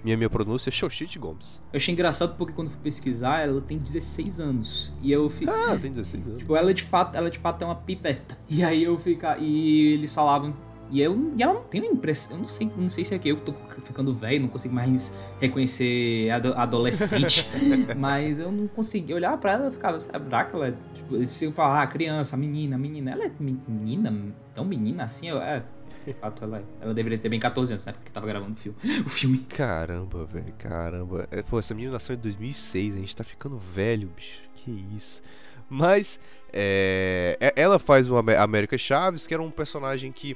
minha 0.04 0.16
minha 0.16 0.30
pronúncia, 0.30 0.72
Xochitl 0.72 1.20
Gomes. 1.20 1.62
Eu 1.74 1.78
achei 1.78 1.94
engraçado 1.94 2.38
porque 2.38 2.54
quando 2.54 2.70
fui 2.70 2.80
pesquisar, 2.82 3.42
ela 3.42 3.60
tem 3.60 3.78
16 3.78 4.40
anos. 4.40 4.94
E 5.02 5.12
eu 5.12 5.30
fico. 5.30 5.52
Ah, 5.52 5.78
tem 5.80 5.92
16 5.92 6.28
anos. 6.28 6.40
Tipo, 6.40 6.56
ela 6.56 6.74
de 6.74 6.84
fato, 6.84 7.16
ela 7.18 7.30
de 7.30 7.38
fato 7.38 7.62
é 7.64 7.66
uma 7.66 7.76
piveta. 7.76 8.38
E 8.48 8.64
aí 8.64 8.84
eu 8.84 8.98
fica 8.98 9.38
e 9.38 9.94
eles 9.94 10.14
falavam 10.16 10.56
e 10.92 11.02
eu 11.02 11.32
e 11.38 11.44
ela 11.44 11.54
não 11.54 11.64
tem 11.64 11.82
uma 11.82 11.92
impressão, 11.92 12.38
eu 12.38 12.42
não 12.42 12.48
sei, 12.48 12.72
não 12.76 12.90
sei 12.90 13.04
se 13.04 13.14
é 13.14 13.20
que 13.20 13.30
eu 13.30 13.36
que 13.36 13.42
tô 13.44 13.54
ficando 13.84 14.14
velho, 14.14 14.42
não 14.42 14.50
consigo 14.50 14.74
mais 14.74 15.14
reconhecer 15.40 16.30
ado- 16.32 16.54
adolescente, 16.54 17.48
mas 17.98 18.40
eu 18.40 18.52
não 18.52 18.68
consegui 18.68 19.14
olhar 19.14 19.38
pra 19.38 19.54
ela 19.54 19.68
e 19.70 19.72
ficava, 19.72 20.00
será 20.00 20.46
que 20.46 20.56
ela 20.56 20.76
tipo, 20.94 21.16
iam 21.44 21.52
falar, 21.52 21.84
ah, 21.84 21.88
criança, 21.88 22.36
menina, 22.38 22.78
menina, 22.78 23.12
ela 23.12 23.26
é 23.26 23.32
menina, 23.40 24.14
tão 24.54 24.66
menina 24.66 25.04
assim, 25.04 25.30
eu, 25.30 25.38
é, 25.42 25.64
de 26.06 26.14
fato 26.14 26.44
ela. 26.44 26.64
Ela 26.82 26.94
deveria 26.94 27.18
ter 27.18 27.30
bem 27.30 27.40
14 27.40 27.74
anos, 27.74 27.86
né, 27.86 27.92
porque 27.92 28.10
tava 28.10 28.26
gravando 28.26 28.54
o 28.54 28.56
filme. 28.56 28.78
O 29.06 29.10
filme. 29.10 29.38
Caramba, 29.40 30.26
velho, 30.26 30.54
caramba. 30.58 31.28
É, 31.30 31.44
pô, 31.44 31.60
essa 31.60 31.74
menina 31.74 31.94
nasceu 31.94 32.16
em 32.16 32.20
2006, 32.20 32.96
a 32.96 33.00
gente 33.00 33.16
tá 33.16 33.24
ficando 33.24 33.58
velho, 33.58 34.10
bicho. 34.16 34.40
Que 34.56 34.72
isso. 34.96 35.22
Mas, 35.70 36.20
é, 36.52 37.38
é- 37.40 37.54
ela 37.56 37.78
faz 37.78 38.10
o 38.10 38.18
Amé- 38.18 38.38
América 38.38 38.78
Chaves, 38.78 39.28
que 39.28 39.34
era 39.34 39.44
um 39.44 39.52
personagem 39.52 40.12
que. 40.12 40.36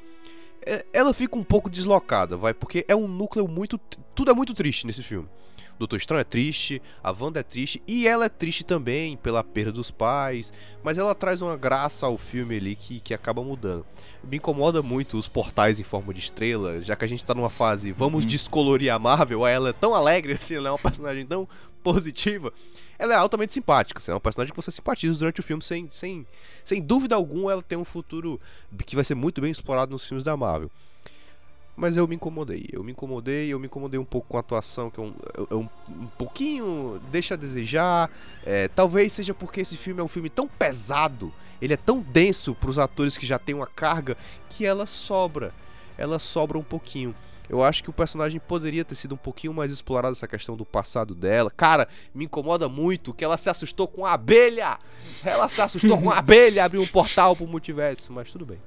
É, 0.65 0.85
ela 0.93 1.13
fica 1.13 1.37
um 1.37 1.43
pouco 1.43 1.69
deslocada, 1.69 2.37
vai, 2.37 2.53
porque 2.53 2.85
é 2.87 2.95
um 2.95 3.07
núcleo 3.07 3.47
muito. 3.47 3.79
Tudo 4.15 4.31
é 4.31 4.33
muito 4.33 4.53
triste 4.53 4.85
nesse 4.85 5.03
filme. 5.03 5.27
O 5.75 5.79
Doutor 5.79 5.97
Estranho 5.97 6.21
é 6.21 6.23
triste, 6.23 6.81
a 7.03 7.11
Wanda 7.11 7.39
é 7.39 7.43
triste, 7.43 7.81
e 7.87 8.07
ela 8.07 8.25
é 8.25 8.29
triste 8.29 8.63
também 8.63 9.17
pela 9.17 9.43
perda 9.43 9.71
dos 9.71 9.89
pais, 9.89 10.53
mas 10.83 10.99
ela 10.99 11.15
traz 11.15 11.41
uma 11.41 11.57
graça 11.57 12.05
ao 12.05 12.15
filme 12.17 12.57
ali 12.57 12.75
que, 12.75 12.99
que 12.99 13.13
acaba 13.13 13.43
mudando. 13.43 13.85
Me 14.23 14.37
incomoda 14.37 14.83
muito 14.83 15.17
os 15.17 15.27
portais 15.27 15.79
em 15.79 15.83
forma 15.83 16.13
de 16.13 16.19
estrela, 16.19 16.79
já 16.81 16.95
que 16.95 17.03
a 17.03 17.07
gente 17.07 17.25
tá 17.25 17.33
numa 17.33 17.49
fase 17.49 17.91
vamos 17.91 18.23
descolorir 18.25 18.93
a 18.93 18.99
Marvel, 18.99 19.47
ela 19.47 19.69
é 19.69 19.73
tão 19.73 19.95
alegre 19.95 20.33
assim, 20.37 20.55
ela 20.55 20.69
é 20.69 20.71
uma 20.71 20.77
personagem 20.77 21.25
tão 21.25 21.47
positiva. 21.83 22.53
Ela 23.03 23.15
é 23.15 23.17
altamente 23.17 23.51
simpática, 23.51 23.97
assim, 23.97 24.11
é 24.11 24.13
uma 24.13 24.21
personagem 24.21 24.53
que 24.53 24.55
você 24.55 24.71
simpatiza 24.71 25.19
durante 25.19 25.41
o 25.41 25.43
filme 25.43 25.61
sem, 25.61 25.89
sem, 25.91 26.25
sem 26.63 26.81
dúvida 26.81 27.15
alguma, 27.15 27.51
ela 27.51 27.61
tem 27.61 27.77
um 27.77 27.83
futuro 27.83 28.39
que 28.85 28.95
vai 28.95 29.03
ser 29.03 29.13
muito 29.13 29.41
bem 29.41 29.51
explorado 29.51 29.91
nos 29.91 30.05
filmes 30.05 30.23
da 30.23 30.37
Marvel. 30.37 30.71
Mas 31.75 31.97
eu 31.97 32.07
me 32.07 32.15
incomodei, 32.15 32.69
eu 32.71 32.81
me 32.81 32.93
incomodei, 32.93 33.49
eu 33.49 33.59
me 33.59 33.65
incomodei 33.65 33.99
um 33.99 34.05
pouco 34.05 34.29
com 34.29 34.37
a 34.37 34.39
atuação, 34.39 34.89
que 34.89 35.01
é 35.01 35.03
um, 35.03 35.13
é 35.51 35.53
um, 35.53 35.67
um 35.89 36.07
pouquinho 36.17 37.01
deixa 37.11 37.33
a 37.33 37.37
desejar. 37.37 38.09
É, 38.45 38.69
talvez 38.69 39.11
seja 39.11 39.33
porque 39.33 39.59
esse 39.59 39.75
filme 39.75 39.99
é 39.99 40.03
um 40.03 40.07
filme 40.07 40.29
tão 40.29 40.47
pesado, 40.47 41.33
ele 41.61 41.73
é 41.73 41.77
tão 41.77 41.99
denso 41.99 42.55
para 42.55 42.69
os 42.69 42.79
atores 42.79 43.17
que 43.17 43.25
já 43.25 43.37
têm 43.37 43.53
uma 43.53 43.67
carga, 43.67 44.15
que 44.49 44.65
ela 44.65 44.85
sobra. 44.85 45.53
Ela 45.97 46.19
sobra 46.19 46.57
um 46.57 46.63
pouquinho. 46.63 47.13
Eu 47.49 47.61
acho 47.63 47.83
que 47.83 47.89
o 47.89 47.93
personagem 47.93 48.39
poderia 48.39 48.85
ter 48.85 48.95
sido 48.95 49.15
um 49.15 49.17
pouquinho 49.17 49.53
mais 49.53 49.71
explorado 49.71 50.13
essa 50.13 50.27
questão 50.27 50.55
do 50.55 50.65
passado 50.65 51.13
dela. 51.13 51.51
Cara, 51.51 51.87
me 52.15 52.25
incomoda 52.25 52.69
muito 52.69 53.13
que 53.13 53.23
ela 53.23 53.37
se 53.37 53.49
assustou 53.49 53.87
com 53.87 54.05
a 54.05 54.13
abelha. 54.13 54.79
Ela 55.23 55.47
se 55.47 55.61
assustou 55.61 56.01
com 56.01 56.09
a 56.09 56.17
abelha, 56.19 56.63
abriu 56.63 56.81
um 56.81 56.87
portal 56.87 57.35
pro 57.35 57.45
multiverso, 57.47 58.11
mas 58.13 58.31
tudo 58.31 58.45
bem. 58.45 58.59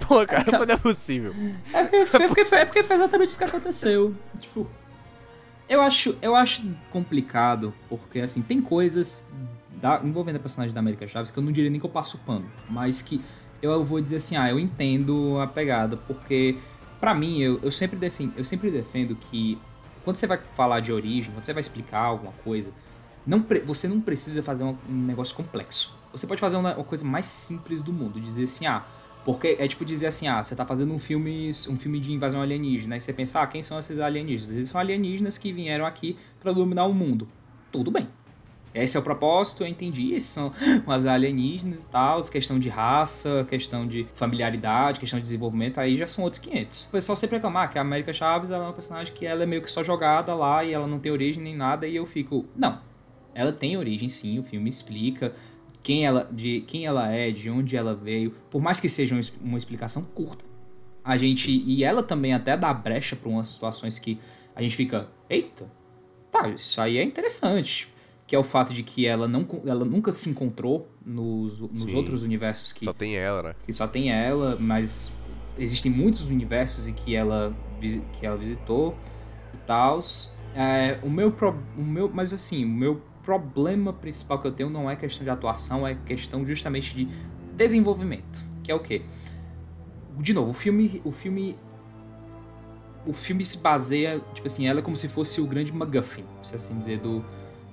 Pô, 0.06 0.24
cara, 0.26 0.44
mas 0.58 0.66
não 0.68 0.74
é 0.74 0.78
possível. 0.78 1.34
É 1.72 1.82
porque, 1.82 2.06
foi, 2.06 2.20
porque, 2.28 2.44
foi, 2.44 2.58
é 2.58 2.64
porque 2.64 2.82
foi 2.84 2.96
exatamente 2.96 3.28
isso 3.30 3.38
que 3.38 3.44
aconteceu. 3.44 4.14
Tipo, 4.40 4.66
eu 5.68 5.80
acho, 5.80 6.16
eu 6.20 6.34
acho 6.34 6.62
complicado, 6.90 7.72
porque 7.88 8.20
assim, 8.20 8.42
tem 8.42 8.60
coisas 8.60 9.30
da- 9.80 10.00
envolvendo 10.04 10.36
a 10.36 10.40
personagem 10.40 10.74
da 10.74 10.80
América 10.80 11.06
Chaves 11.08 11.30
que 11.30 11.38
eu 11.38 11.42
não 11.42 11.52
diria 11.52 11.70
nem 11.70 11.78
que 11.80 11.86
eu 11.86 11.90
passo 11.90 12.18
pano, 12.18 12.50
mas 12.68 13.00
que 13.02 13.20
eu 13.62 13.84
vou 13.84 14.00
dizer 14.00 14.16
assim, 14.16 14.36
ah, 14.36 14.50
eu 14.50 14.58
entendo 14.58 15.38
a 15.38 15.46
pegada, 15.46 15.96
porque 15.96 16.58
pra 17.00 17.14
mim, 17.14 17.40
eu, 17.40 17.58
eu, 17.62 17.72
sempre 17.72 17.98
defendo, 17.98 18.34
eu 18.36 18.44
sempre 18.44 18.70
defendo 18.70 19.16
que 19.16 19.58
quando 20.04 20.16
você 20.16 20.26
vai 20.26 20.38
falar 20.54 20.80
de 20.80 20.92
origem, 20.92 21.32
quando 21.32 21.44
você 21.44 21.52
vai 21.52 21.60
explicar 21.60 22.00
alguma 22.00 22.32
coisa, 22.44 22.70
não 23.26 23.44
você 23.64 23.88
não 23.88 24.00
precisa 24.00 24.42
fazer 24.42 24.64
um, 24.64 24.76
um 24.88 25.06
negócio 25.06 25.34
complexo. 25.34 25.98
Você 26.12 26.26
pode 26.26 26.40
fazer 26.40 26.56
uma, 26.56 26.74
uma 26.74 26.84
coisa 26.84 27.04
mais 27.04 27.26
simples 27.26 27.82
do 27.82 27.92
mundo, 27.92 28.20
dizer 28.20 28.44
assim, 28.44 28.66
ah, 28.66 28.84
porque 29.24 29.56
é 29.58 29.68
tipo 29.68 29.84
dizer 29.84 30.06
assim, 30.06 30.26
ah, 30.28 30.42
você 30.42 30.56
tá 30.56 30.66
fazendo 30.66 30.92
um 30.92 30.98
filme, 30.98 31.50
um 31.68 31.78
filme 31.78 32.00
de 32.00 32.12
invasão 32.12 32.40
alienígena, 32.40 32.96
aí 32.96 33.00
você 33.00 33.12
pensa, 33.12 33.40
ah, 33.40 33.46
quem 33.46 33.62
são 33.62 33.78
esses 33.78 33.98
alienígenas? 33.98 34.54
Eles 34.54 34.68
são 34.68 34.80
alienígenas 34.80 35.38
que 35.38 35.52
vieram 35.52 35.86
aqui 35.86 36.16
pra 36.40 36.52
dominar 36.52 36.86
o 36.86 36.94
mundo. 36.94 37.28
Tudo 37.70 37.90
bem. 37.90 38.08
Esse 38.74 38.96
é 38.96 39.00
o 39.00 39.02
propósito, 39.02 39.64
eu 39.64 39.66
entendi. 39.66 40.14
Esses 40.14 40.30
são 40.30 40.52
as 40.86 41.04
alienígenas 41.04 41.82
e 41.82 41.86
tal, 41.86 42.22
questão 42.22 42.58
de 42.58 42.68
raça, 42.68 43.46
questão 43.48 43.86
de 43.86 44.06
familiaridade, 44.14 45.00
questão 45.00 45.18
de 45.18 45.24
desenvolvimento, 45.24 45.78
aí 45.78 45.96
já 45.96 46.06
são 46.06 46.24
outros 46.24 46.40
500. 46.42 46.86
O 46.86 46.90
pessoal 46.90 47.16
sempre 47.16 47.36
reclamar 47.36 47.70
que 47.70 47.78
a 47.78 47.82
América 47.82 48.12
Chaves 48.12 48.50
ela 48.50 48.64
é 48.64 48.66
uma 48.66 48.72
personagem 48.72 49.12
que 49.12 49.26
ela 49.26 49.42
é 49.42 49.46
meio 49.46 49.62
que 49.62 49.70
só 49.70 49.82
jogada 49.82 50.34
lá 50.34 50.64
e 50.64 50.72
ela 50.72 50.86
não 50.86 50.98
tem 50.98 51.10
origem 51.10 51.42
nem 51.42 51.56
nada, 51.56 51.86
e 51.86 51.96
eu 51.96 52.06
fico, 52.06 52.46
não. 52.56 52.80
Ela 53.34 53.52
tem 53.52 53.76
origem 53.76 54.08
sim, 54.08 54.38
o 54.38 54.42
filme 54.42 54.68
explica 54.68 55.34
quem 55.82 56.04
ela, 56.04 56.28
de 56.30 56.60
quem 56.62 56.86
ela 56.86 57.10
é, 57.10 57.30
de 57.30 57.50
onde 57.50 57.76
ela 57.76 57.94
veio, 57.94 58.32
por 58.50 58.60
mais 58.60 58.80
que 58.80 58.88
seja 58.88 59.14
uma, 59.14 59.22
uma 59.40 59.58
explicação 59.58 60.02
curta. 60.02 60.44
A 61.02 61.16
gente 61.16 61.50
e 61.50 61.82
ela 61.82 62.02
também 62.02 62.34
até 62.34 62.56
dá 62.56 62.72
brecha 62.72 63.16
para 63.16 63.28
umas 63.28 63.48
situações 63.48 63.98
que 63.98 64.18
a 64.54 64.62
gente 64.62 64.76
fica, 64.76 65.08
eita, 65.28 65.70
tá, 66.30 66.48
isso 66.48 66.80
aí 66.80 66.98
é 66.98 67.02
interessante, 67.02 67.89
que 68.30 68.36
é 68.36 68.38
o 68.38 68.44
fato 68.44 68.72
de 68.72 68.84
que 68.84 69.08
ela 69.08 69.26
não 69.26 69.44
ela 69.66 69.84
nunca 69.84 70.12
se 70.12 70.30
encontrou 70.30 70.88
nos, 71.04 71.58
nos 71.58 71.82
Sim. 71.82 71.96
outros 71.96 72.22
universos 72.22 72.72
que 72.72 72.84
Só 72.84 72.92
tem 72.92 73.16
ela, 73.16 73.42
né? 73.42 73.54
que 73.64 73.72
só 73.72 73.88
tem 73.88 74.12
ela, 74.12 74.56
mas 74.60 75.12
existem 75.58 75.90
muitos 75.90 76.28
universos 76.28 76.86
em 76.86 76.92
que 76.92 77.16
ela, 77.16 77.52
que 78.12 78.24
ela 78.24 78.36
visitou 78.36 78.96
e 79.52 79.56
tal. 79.66 79.98
É, 80.54 81.00
o 81.02 81.10
meu, 81.10 81.32
pro- 81.32 81.58
o 81.76 81.82
meu, 81.82 82.08
mas 82.08 82.32
assim, 82.32 82.64
o 82.64 82.68
meu 82.68 83.02
problema 83.24 83.92
principal 83.92 84.40
que 84.40 84.46
eu 84.46 84.52
tenho 84.52 84.70
não 84.70 84.88
é 84.88 84.94
questão 84.94 85.24
de 85.24 85.30
atuação, 85.30 85.84
é 85.84 85.96
questão 85.96 86.44
justamente 86.44 86.94
de 86.94 87.08
desenvolvimento. 87.56 88.44
Que 88.62 88.70
é 88.70 88.74
o 88.76 88.78
quê? 88.78 89.02
De 90.20 90.32
novo, 90.32 90.50
o 90.50 90.54
filme. 90.54 91.02
O 91.04 91.10
filme. 91.10 91.56
O 93.04 93.12
filme 93.12 93.44
se 93.44 93.58
baseia, 93.58 94.20
tipo 94.34 94.46
assim, 94.46 94.68
ela 94.68 94.78
é 94.78 94.82
como 94.82 94.96
se 94.96 95.08
fosse 95.08 95.40
o 95.40 95.46
grande 95.48 95.72
MacGuffin, 95.72 96.24
se 96.44 96.54
assim 96.54 96.78
dizer, 96.78 97.00
do, 97.00 97.24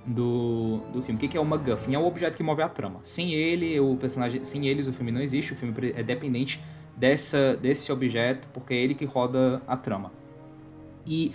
do, 0.08 0.78
do 0.94 1.02
filme. 1.02 1.18
O 1.18 1.20
que, 1.20 1.28
que 1.28 1.38
é 1.38 1.40
o 1.40 1.46
MacGuffin? 1.46 1.94
É 1.94 2.00
o 2.00 2.06
objeto 2.06 2.38
que 2.38 2.44
move 2.44 2.62
a 2.62 2.70
trama. 2.70 3.00
Sem 3.04 3.34
ele, 3.34 3.80
o 3.80 3.96
personagem. 3.98 4.44
Sem 4.46 4.68
eles, 4.68 4.88
o 4.88 4.94
filme 4.94 5.12
não 5.12 5.22
existe. 5.22 5.54
O 5.54 5.56
filme 5.56 5.74
é 5.94 6.02
dependente 6.02 6.62
dessa, 6.96 7.58
desse 7.58 7.92
objeto, 7.92 8.48
porque 8.54 8.74
é 8.74 8.78
ele 8.78 8.96
que 8.96 9.06
roda 9.06 9.62
a 9.68 9.76
trama. 9.76 10.12
E 11.06 11.34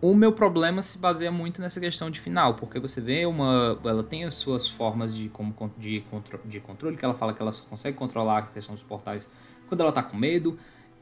o 0.00 0.14
meu 0.14 0.32
problema 0.32 0.80
se 0.80 0.98
baseia 0.98 1.32
muito 1.32 1.60
nessa 1.60 1.80
questão 1.80 2.10
de 2.10 2.20
final, 2.20 2.54
porque 2.54 2.78
você 2.78 3.00
vê 3.00 3.26
uma. 3.26 3.78
Ela 3.84 4.02
tem 4.02 4.24
as 4.24 4.34
suas 4.34 4.68
formas 4.68 5.16
de, 5.16 5.28
como, 5.28 5.54
de, 5.76 6.00
contro, 6.10 6.40
de 6.44 6.60
controle, 6.60 6.96
que 6.96 7.04
ela 7.04 7.14
fala 7.14 7.34
que 7.34 7.42
ela 7.42 7.52
só 7.52 7.64
consegue 7.64 7.96
controlar 7.96 8.38
a 8.38 8.42
questão 8.42 8.74
dos 8.74 8.82
portais 8.82 9.28
quando 9.68 9.80
ela 9.80 9.90
tá 9.90 10.02
com 10.02 10.16
medo, 10.16 10.58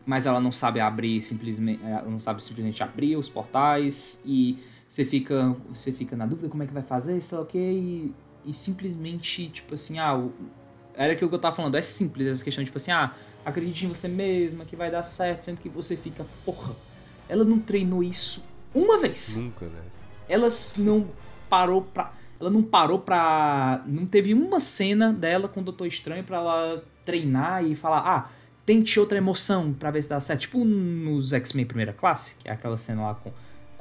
mas 0.07 0.25
ela 0.25 0.41
não 0.41 0.53
sabe 0.53 0.81
abrir 0.81 1.21
simplesmente. 1.21 1.83
Não 2.07 2.19
sabe 2.19 2.43
simplesmente 2.43 2.83
abrir 2.83 3.17
os 3.17 3.29
portais 3.29 4.23
e 4.25 4.59
você 4.93 5.07
fica, 5.07 5.57
você 5.71 5.91
fica 5.91 6.15
na 6.15 6.27
dúvida 6.27 6.51
como 6.51 6.63
é 6.63 6.67
que 6.67 6.73
vai 6.75 6.83
fazer, 6.83 7.19
sei 7.23 7.39
lá 7.39 7.45
o 7.45 7.47
que, 7.47 7.57
e, 7.57 8.15
e 8.45 8.53
simplesmente, 8.53 9.49
tipo 9.49 9.73
assim, 9.73 9.99
ah, 9.99 10.15
o, 10.15 10.31
era 10.95 11.15
aquilo 11.15 11.31
que 11.31 11.35
eu 11.35 11.39
tava 11.39 11.57
falando, 11.57 11.77
é 11.77 11.81
simples 11.81 12.29
essa 12.29 12.45
questão, 12.45 12.63
tipo 12.63 12.77
assim, 12.77 12.91
ah, 12.91 13.15
acredite 13.43 13.87
em 13.87 13.89
você 13.89 14.07
mesma 14.07 14.67
que 14.67 14.77
vai 14.77 14.91
dar 14.91 15.03
certo, 15.03 15.45
sendo 15.45 15.63
que 15.63 15.69
você 15.71 15.97
fica, 15.97 16.27
porra, 16.45 16.77
ela 17.27 17.43
não 17.43 17.59
treinou 17.59 18.03
isso 18.03 18.45
uma 18.75 18.99
vez. 18.99 19.39
Nunca, 19.39 19.65
né? 19.65 19.81
Ela 20.29 20.49
não 20.77 21.09
parou 21.49 21.81
pra. 21.81 22.13
Ela 22.39 22.51
não 22.51 22.63
parou 22.63 22.99
pra. 22.99 23.83
Não 23.87 24.05
teve 24.05 24.35
uma 24.35 24.61
cena 24.61 25.11
dela 25.11 25.49
com 25.49 25.61
o 25.61 25.63
Doutor 25.63 25.87
Estranho 25.87 26.23
pra 26.23 26.37
ela 26.37 26.85
treinar 27.03 27.65
e 27.65 27.75
falar, 27.75 28.01
ah, 28.01 28.31
tente 28.67 29.01
outra 29.01 29.17
emoção 29.17 29.73
pra 29.73 29.91
ver 29.91 30.03
se 30.03 30.11
dá 30.11 30.21
certo. 30.21 30.41
Tipo 30.43 30.63
nos 30.67 31.33
X-Men 31.33 31.65
Primeira 31.65 31.95
Classe, 31.95 32.35
que 32.35 32.47
é 32.47 32.53
aquela 32.53 32.77
cena 32.77 33.03
lá 33.03 33.15
com 33.15 33.33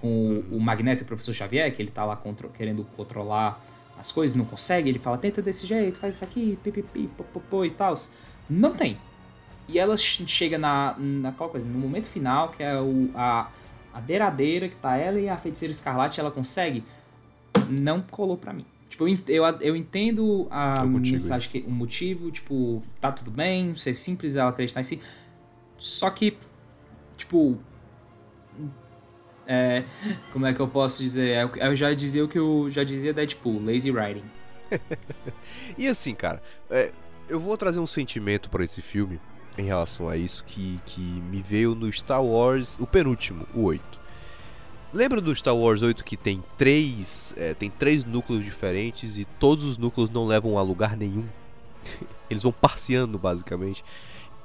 com 0.01 0.43
o 0.51 0.59
Magneto 0.59 1.03
e 1.03 1.05
o 1.05 1.07
Professor 1.07 1.33
Xavier, 1.33 1.73
que 1.73 1.81
ele 1.81 1.91
tá 1.91 2.03
lá 2.03 2.15
contro 2.15 2.49
querendo 2.49 2.83
controlar 2.97 3.63
as 3.97 4.11
coisas, 4.11 4.35
não 4.35 4.45
consegue, 4.45 4.89
ele 4.89 4.97
fala, 4.97 5.17
tenta 5.17 5.41
desse 5.41 5.67
jeito, 5.67 5.99
faz 5.99 6.15
isso 6.15 6.23
aqui, 6.23 6.57
pipipi, 6.63 7.07
popopô 7.15 7.63
e 7.63 7.69
tal. 7.69 7.95
Não 8.49 8.73
tem. 8.73 8.97
E 9.67 9.77
ela 9.77 9.95
chega 9.95 10.57
na, 10.57 10.95
naquela 10.97 11.49
coisa, 11.49 11.67
no 11.67 11.77
momento 11.77 12.07
final, 12.07 12.49
que 12.49 12.63
é 12.63 12.79
o, 12.81 13.11
a, 13.15 13.49
a 13.93 13.99
deradeira, 14.01 14.67
que 14.67 14.75
tá 14.75 14.97
ela 14.97 15.19
e 15.19 15.29
a 15.29 15.37
feiticeira 15.37 15.71
escarlate, 15.71 16.19
ela 16.19 16.31
consegue. 16.31 16.83
Não 17.69 18.01
colou 18.01 18.35
pra 18.35 18.51
mim. 18.51 18.65
Tipo, 18.89 19.07
eu, 19.07 19.45
eu 19.61 19.75
entendo 19.75 20.47
a 20.51 20.83
mensagem, 20.83 21.49
que, 21.49 21.59
o 21.59 21.71
motivo, 21.71 22.29
tipo, 22.31 22.83
tá 22.99 23.11
tudo 23.11 23.31
bem, 23.31 23.73
ser 23.75 23.93
simples, 23.93 24.35
ela 24.35 24.49
acreditar 24.49 24.81
em 24.81 24.83
si. 24.83 25.01
Só 25.77 26.09
que, 26.09 26.37
tipo, 27.15 27.57
é, 29.47 29.83
como 30.31 30.45
é 30.45 30.53
que 30.53 30.59
eu 30.59 30.67
posso 30.67 31.01
dizer? 31.01 31.29
É 31.29 31.67
eu 31.67 31.75
já 31.75 31.93
dizia 31.93 32.23
o 32.23 32.27
que 32.27 32.39
eu 32.39 32.67
já 32.69 32.83
dizia 32.83 33.13
Deadpool, 33.13 33.63
lazy 33.63 33.91
writing. 33.91 34.23
e 35.77 35.87
assim, 35.87 36.13
cara, 36.13 36.41
é, 36.69 36.91
eu 37.27 37.39
vou 37.39 37.57
trazer 37.57 37.79
um 37.79 37.87
sentimento 37.87 38.49
para 38.49 38.63
esse 38.63 38.81
filme 38.81 39.19
em 39.57 39.63
relação 39.63 40.07
a 40.07 40.15
isso 40.15 40.43
que, 40.45 40.79
que 40.85 41.01
me 41.01 41.41
veio 41.41 41.75
no 41.75 41.91
Star 41.91 42.23
Wars, 42.23 42.77
o 42.79 42.87
penúltimo, 42.87 43.47
o 43.53 43.63
8. 43.63 44.01
Lembra 44.93 45.21
do 45.21 45.33
Star 45.33 45.55
Wars 45.55 45.81
8 45.81 46.03
que 46.03 46.17
tem 46.17 46.43
três, 46.57 47.33
é, 47.37 47.53
tem 47.53 47.69
três 47.69 48.03
núcleos 48.03 48.43
diferentes 48.43 49.17
e 49.17 49.25
todos 49.39 49.63
os 49.63 49.77
núcleos 49.77 50.09
não 50.09 50.25
levam 50.25 50.57
a 50.57 50.61
lugar 50.61 50.97
nenhum? 50.97 51.25
Eles 52.29 52.43
vão 52.43 52.51
parciando, 52.51 53.17
basicamente. 53.17 53.83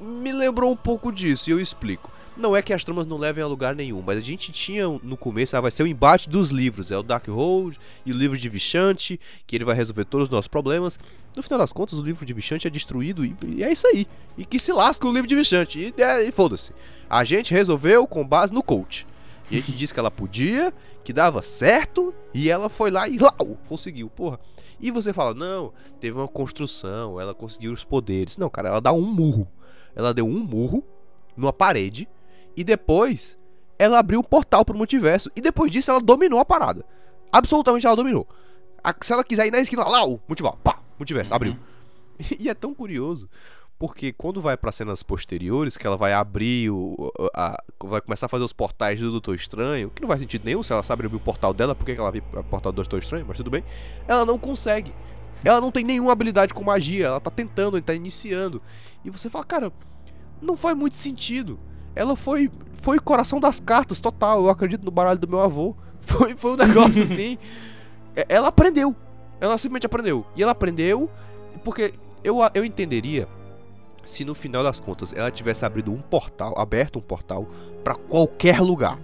Me 0.00 0.32
lembrou 0.32 0.70
um 0.70 0.76
pouco 0.76 1.10
disso 1.10 1.50
e 1.50 1.52
eu 1.52 1.60
explico. 1.60 2.10
Não 2.36 2.54
é 2.54 2.60
que 2.60 2.72
as 2.74 2.84
tramas 2.84 3.06
não 3.06 3.16
levem 3.16 3.42
a 3.42 3.46
lugar 3.46 3.74
nenhum, 3.74 4.02
mas 4.02 4.18
a 4.18 4.20
gente 4.20 4.52
tinha 4.52 4.86
no 4.86 5.16
começo, 5.16 5.56
ah, 5.56 5.60
vai 5.60 5.70
ser 5.70 5.82
o 5.82 5.86
embate 5.86 6.28
dos 6.28 6.50
livros, 6.50 6.90
é 6.90 6.98
o 6.98 7.02
Dark 7.02 7.26
Hold 7.28 7.76
e 8.04 8.12
o 8.12 8.14
livro 8.14 8.36
de 8.36 8.46
Vichante, 8.46 9.18
que 9.46 9.56
ele 9.56 9.64
vai 9.64 9.74
resolver 9.74 10.04
todos 10.04 10.26
os 10.26 10.30
nossos 10.30 10.46
problemas. 10.46 10.98
No 11.34 11.42
final 11.42 11.58
das 11.58 11.72
contas, 11.72 11.98
o 11.98 12.02
livro 12.02 12.26
de 12.26 12.34
Vichante 12.34 12.66
é 12.66 12.70
destruído 12.70 13.24
e, 13.24 13.34
e 13.46 13.64
é 13.64 13.72
isso 13.72 13.86
aí. 13.86 14.06
E 14.36 14.44
que 14.44 14.60
se 14.60 14.70
lasca 14.70 15.06
o 15.06 15.12
livro 15.12 15.26
de 15.26 15.34
Vichante, 15.34 15.94
e, 15.96 16.02
é, 16.02 16.24
e 16.24 16.30
foda-se. 16.30 16.72
A 17.08 17.24
gente 17.24 17.54
resolveu 17.54 18.06
com 18.06 18.26
base 18.26 18.52
no 18.52 18.62
coach. 18.62 19.06
A 19.50 19.54
gente 19.54 19.72
disse 19.72 19.94
que 19.94 20.00
ela 20.00 20.10
podia, 20.10 20.74
que 21.02 21.14
dava 21.14 21.40
certo, 21.40 22.12
e 22.34 22.50
ela 22.50 22.68
foi 22.68 22.90
lá 22.90 23.08
e 23.08 23.16
lá, 23.16 23.32
conseguiu, 23.66 24.10
porra. 24.10 24.38
E 24.78 24.90
você 24.90 25.10
fala, 25.10 25.32
não, 25.32 25.72
teve 26.00 26.18
uma 26.18 26.28
construção, 26.28 27.18
ela 27.18 27.32
conseguiu 27.32 27.72
os 27.72 27.82
poderes. 27.82 28.36
Não, 28.36 28.50
cara, 28.50 28.68
ela 28.68 28.80
dá 28.80 28.92
um 28.92 29.00
murro. 29.00 29.48
Ela 29.94 30.12
deu 30.12 30.26
um 30.26 30.44
murro 30.44 30.84
numa 31.34 31.52
parede 31.52 32.06
e 32.56 32.64
depois 32.64 33.36
ela 33.78 33.98
abriu 33.98 34.20
um 34.20 34.24
portal 34.24 34.64
pro 34.64 34.76
multiverso. 34.76 35.30
E 35.36 35.40
depois 35.40 35.70
disso 35.70 35.90
ela 35.90 36.00
dominou 36.00 36.40
a 36.40 36.44
parada. 36.44 36.84
Absolutamente 37.30 37.86
ela 37.86 37.96
dominou. 37.96 38.26
Se 39.02 39.12
ela 39.12 39.24
quiser 39.24 39.46
ir 39.46 39.50
na 39.50 39.58
esquina, 39.58 39.84
lá, 39.84 40.04
o 40.04 40.20
multiverso, 40.26 40.58
pá, 40.58 40.78
multiverso, 40.98 41.34
abriu. 41.34 41.52
Uhum. 41.52 41.58
E 42.40 42.48
é 42.48 42.54
tão 42.54 42.72
curioso, 42.72 43.28
porque 43.78 44.10
quando 44.10 44.40
vai 44.40 44.56
para 44.56 44.72
cenas 44.72 45.02
posteriores, 45.02 45.76
que 45.76 45.86
ela 45.86 45.98
vai 45.98 46.14
abrir 46.14 46.70
o. 46.70 47.12
A, 47.34 47.62
vai 47.84 48.00
começar 48.00 48.24
a 48.24 48.28
fazer 48.28 48.44
os 48.44 48.54
portais 48.54 48.98
do 49.00 49.10
Doutor 49.10 49.34
Estranho, 49.34 49.90
que 49.90 50.00
não 50.00 50.08
faz 50.08 50.20
sentido 50.20 50.44
nenhum 50.46 50.62
se 50.62 50.72
ela 50.72 50.82
sabe 50.82 51.04
abrir 51.04 51.16
o 51.16 51.20
portal 51.20 51.52
dela, 51.52 51.74
por 51.74 51.84
que 51.84 51.92
ela 51.92 52.08
abre 52.08 52.22
o 52.32 52.44
portal 52.44 52.72
do 52.72 52.76
Doutor 52.76 53.00
Estranho, 53.00 53.26
mas 53.28 53.36
tudo 53.36 53.50
bem. 53.50 53.62
Ela 54.08 54.24
não 54.24 54.38
consegue. 54.38 54.94
Ela 55.44 55.60
não 55.60 55.70
tem 55.70 55.84
nenhuma 55.84 56.12
habilidade 56.12 56.54
com 56.54 56.64
magia, 56.64 57.06
ela 57.06 57.20
tá 57.20 57.30
tentando, 57.30 57.78
tá 57.82 57.92
iniciando. 57.92 58.62
E 59.04 59.10
você 59.10 59.28
fala, 59.28 59.44
cara, 59.44 59.72
não 60.40 60.56
faz 60.56 60.74
muito 60.74 60.96
sentido 60.96 61.58
ela 61.96 62.14
foi 62.14 62.50
foi 62.74 63.00
coração 63.00 63.40
das 63.40 63.58
cartas 63.58 63.98
total. 63.98 64.44
Eu 64.44 64.50
acredito 64.50 64.84
no 64.84 64.90
baralho 64.92 65.18
do 65.18 65.26
meu 65.26 65.40
avô. 65.40 65.74
Foi, 66.06 66.36
foi 66.36 66.52
um 66.52 66.56
negócio 66.56 67.02
assim. 67.02 67.36
É, 68.14 68.24
ela 68.28 68.46
aprendeu. 68.46 68.94
Ela 69.40 69.58
simplesmente 69.58 69.86
aprendeu. 69.86 70.24
E 70.36 70.42
ela 70.42 70.52
aprendeu 70.52 71.10
porque 71.64 71.94
eu, 72.22 72.38
eu 72.54 72.64
entenderia 72.64 73.26
se 74.04 74.24
no 74.24 74.32
final 74.32 74.62
das 74.62 74.78
contas 74.78 75.12
ela 75.12 75.32
tivesse 75.32 75.64
abrido 75.64 75.92
um 75.92 76.00
portal, 76.00 76.54
aberto 76.56 77.00
um 77.00 77.02
portal 77.02 77.48
para 77.82 77.96
qualquer 77.96 78.60
lugar. 78.60 79.00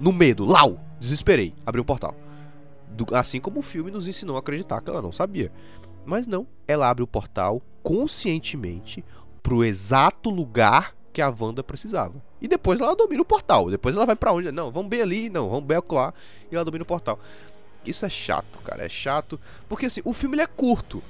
No 0.00 0.10
medo, 0.10 0.46
lau, 0.46 0.80
desesperei, 0.98 1.52
abri 1.66 1.82
um 1.82 1.84
portal. 1.84 2.14
Do, 2.88 3.14
assim 3.14 3.40
como 3.40 3.60
o 3.60 3.62
filme 3.62 3.90
nos 3.90 4.08
ensinou 4.08 4.36
a 4.36 4.38
acreditar 4.38 4.80
que 4.80 4.88
ela 4.88 5.02
não 5.02 5.12
sabia. 5.12 5.52
Mas 6.06 6.26
não, 6.26 6.46
ela 6.66 6.88
abre 6.88 7.02
o 7.02 7.06
portal 7.06 7.60
conscientemente 7.82 9.04
pro 9.42 9.62
exato 9.62 10.30
lugar 10.30 10.94
que 11.18 11.22
a 11.22 11.34
Wanda 11.36 11.64
precisava. 11.64 12.14
E 12.40 12.46
depois 12.46 12.80
ela 12.80 12.94
domina 12.94 13.22
o 13.22 13.24
portal. 13.24 13.68
Depois 13.68 13.96
ela 13.96 14.06
vai 14.06 14.14
para 14.14 14.32
onde? 14.32 14.52
Não, 14.52 14.70
vamos 14.70 14.88
bem 14.88 15.02
ali, 15.02 15.28
não, 15.28 15.48
vamos 15.48 15.64
bem 15.64 15.76
lá. 15.90 16.14
E 16.48 16.54
ela 16.54 16.64
domina 16.64 16.84
o 16.84 16.86
portal. 16.86 17.18
Isso 17.84 18.06
é 18.06 18.08
chato, 18.08 18.60
cara. 18.60 18.84
É 18.84 18.88
chato. 18.88 19.40
Porque 19.68 19.86
assim, 19.86 20.00
o 20.04 20.12
filme 20.12 20.40
é 20.40 20.46
curto. 20.46 21.02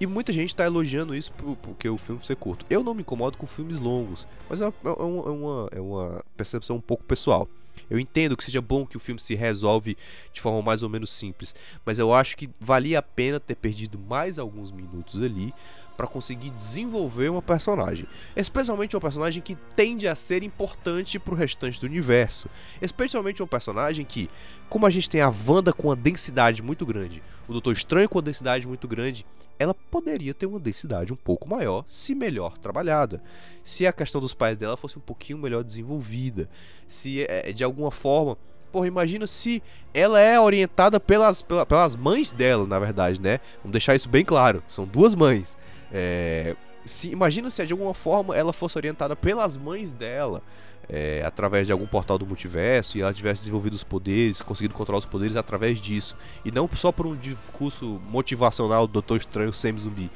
E 0.00 0.06
muita 0.06 0.32
gente 0.32 0.54
tá 0.54 0.64
elogiando 0.64 1.16
isso 1.16 1.32
porque 1.62 1.88
o 1.88 1.98
filme 1.98 2.24
ser 2.24 2.36
curto. 2.36 2.64
Eu 2.70 2.84
não 2.84 2.94
me 2.94 3.00
incomodo 3.00 3.36
com 3.36 3.44
filmes 3.44 3.80
longos. 3.80 4.24
Mas 4.48 4.60
é, 4.60 4.66
é, 4.66 4.70
é, 4.84 5.02
uma, 5.02 5.68
é 5.72 5.80
uma 5.80 6.24
percepção 6.36 6.76
um 6.76 6.80
pouco 6.80 7.02
pessoal. 7.02 7.48
Eu 7.90 7.98
entendo 7.98 8.36
que 8.36 8.44
seja 8.44 8.60
bom 8.60 8.86
que 8.86 8.96
o 8.96 9.00
filme 9.00 9.20
se 9.20 9.34
resolve 9.34 9.96
de 10.32 10.40
forma 10.40 10.62
mais 10.62 10.84
ou 10.84 10.88
menos 10.88 11.10
simples. 11.10 11.56
Mas 11.84 11.98
eu 11.98 12.14
acho 12.14 12.36
que 12.36 12.48
valia 12.60 13.00
a 13.00 13.02
pena 13.02 13.40
ter 13.40 13.56
perdido 13.56 13.98
mais 13.98 14.38
alguns 14.38 14.70
minutos 14.70 15.20
ali 15.20 15.52
para 15.96 16.06
conseguir 16.06 16.50
desenvolver 16.50 17.28
uma 17.30 17.42
personagem, 17.42 18.06
especialmente 18.34 18.94
uma 18.94 19.00
personagem 19.00 19.42
que 19.42 19.56
tende 19.74 20.06
a 20.06 20.14
ser 20.14 20.42
importante 20.42 21.18
para 21.18 21.34
o 21.34 21.36
restante 21.36 21.80
do 21.80 21.86
universo, 21.86 22.48
especialmente 22.82 23.42
um 23.42 23.46
personagem 23.46 24.04
que, 24.04 24.28
como 24.68 24.86
a 24.86 24.90
gente 24.90 25.08
tem 25.08 25.20
a 25.20 25.32
Wanda 25.46 25.72
com 25.72 25.88
uma 25.88 25.96
densidade 25.96 26.62
muito 26.62 26.84
grande, 26.84 27.22
o 27.48 27.52
Doutor 27.52 27.72
Estranho 27.72 28.08
com 28.08 28.18
uma 28.18 28.22
densidade 28.22 28.66
muito 28.66 28.86
grande, 28.86 29.24
ela 29.58 29.72
poderia 29.72 30.34
ter 30.34 30.46
uma 30.46 30.58
densidade 30.58 31.12
um 31.12 31.16
pouco 31.16 31.48
maior 31.48 31.84
se 31.86 32.14
melhor 32.14 32.58
trabalhada, 32.58 33.22
se 33.64 33.86
a 33.86 33.92
questão 33.92 34.20
dos 34.20 34.34
pais 34.34 34.58
dela 34.58 34.76
fosse 34.76 34.98
um 34.98 35.02
pouquinho 35.02 35.38
melhor 35.38 35.64
desenvolvida, 35.64 36.48
se 36.86 37.24
é, 37.28 37.52
de 37.52 37.64
alguma 37.64 37.90
forma 37.90 38.36
Porra, 38.76 38.88
imagina 38.88 39.26
se 39.26 39.62
ela 39.94 40.20
é 40.20 40.38
orientada 40.38 41.00
pelas, 41.00 41.40
pelas 41.40 41.96
mães 41.96 42.30
dela, 42.30 42.66
na 42.66 42.78
verdade, 42.78 43.18
né? 43.18 43.40
Vamos 43.62 43.72
deixar 43.72 43.94
isso 43.94 44.06
bem 44.06 44.22
claro. 44.22 44.62
São 44.68 44.84
duas 44.84 45.14
mães. 45.14 45.56
É, 45.92 46.56
se, 46.84 47.10
imagina 47.10 47.50
se 47.50 47.64
de 47.66 47.72
alguma 47.72 47.94
forma 47.94 48.36
ela 48.36 48.52
fosse 48.52 48.78
orientada 48.78 49.16
pelas 49.16 49.56
mães 49.56 49.92
dela, 49.94 50.42
é, 50.88 51.22
através 51.24 51.66
de 51.66 51.72
algum 51.72 51.86
portal 51.86 52.16
do 52.18 52.26
multiverso, 52.26 52.96
e 52.96 53.02
ela 53.02 53.12
tivesse 53.12 53.42
desenvolvido 53.42 53.74
os 53.74 53.82
poderes, 53.82 54.40
conseguido 54.40 54.74
controlar 54.74 54.98
os 54.98 55.06
poderes 55.06 55.36
através 55.36 55.80
disso, 55.80 56.16
e 56.44 56.50
não 56.50 56.68
só 56.74 56.92
por 56.92 57.06
um 57.06 57.16
discurso 57.16 58.00
motivacional 58.08 58.86
do 58.86 58.92
Doutor 58.94 59.18
Estranho 59.18 59.52
semi-zumbi. 59.52 60.10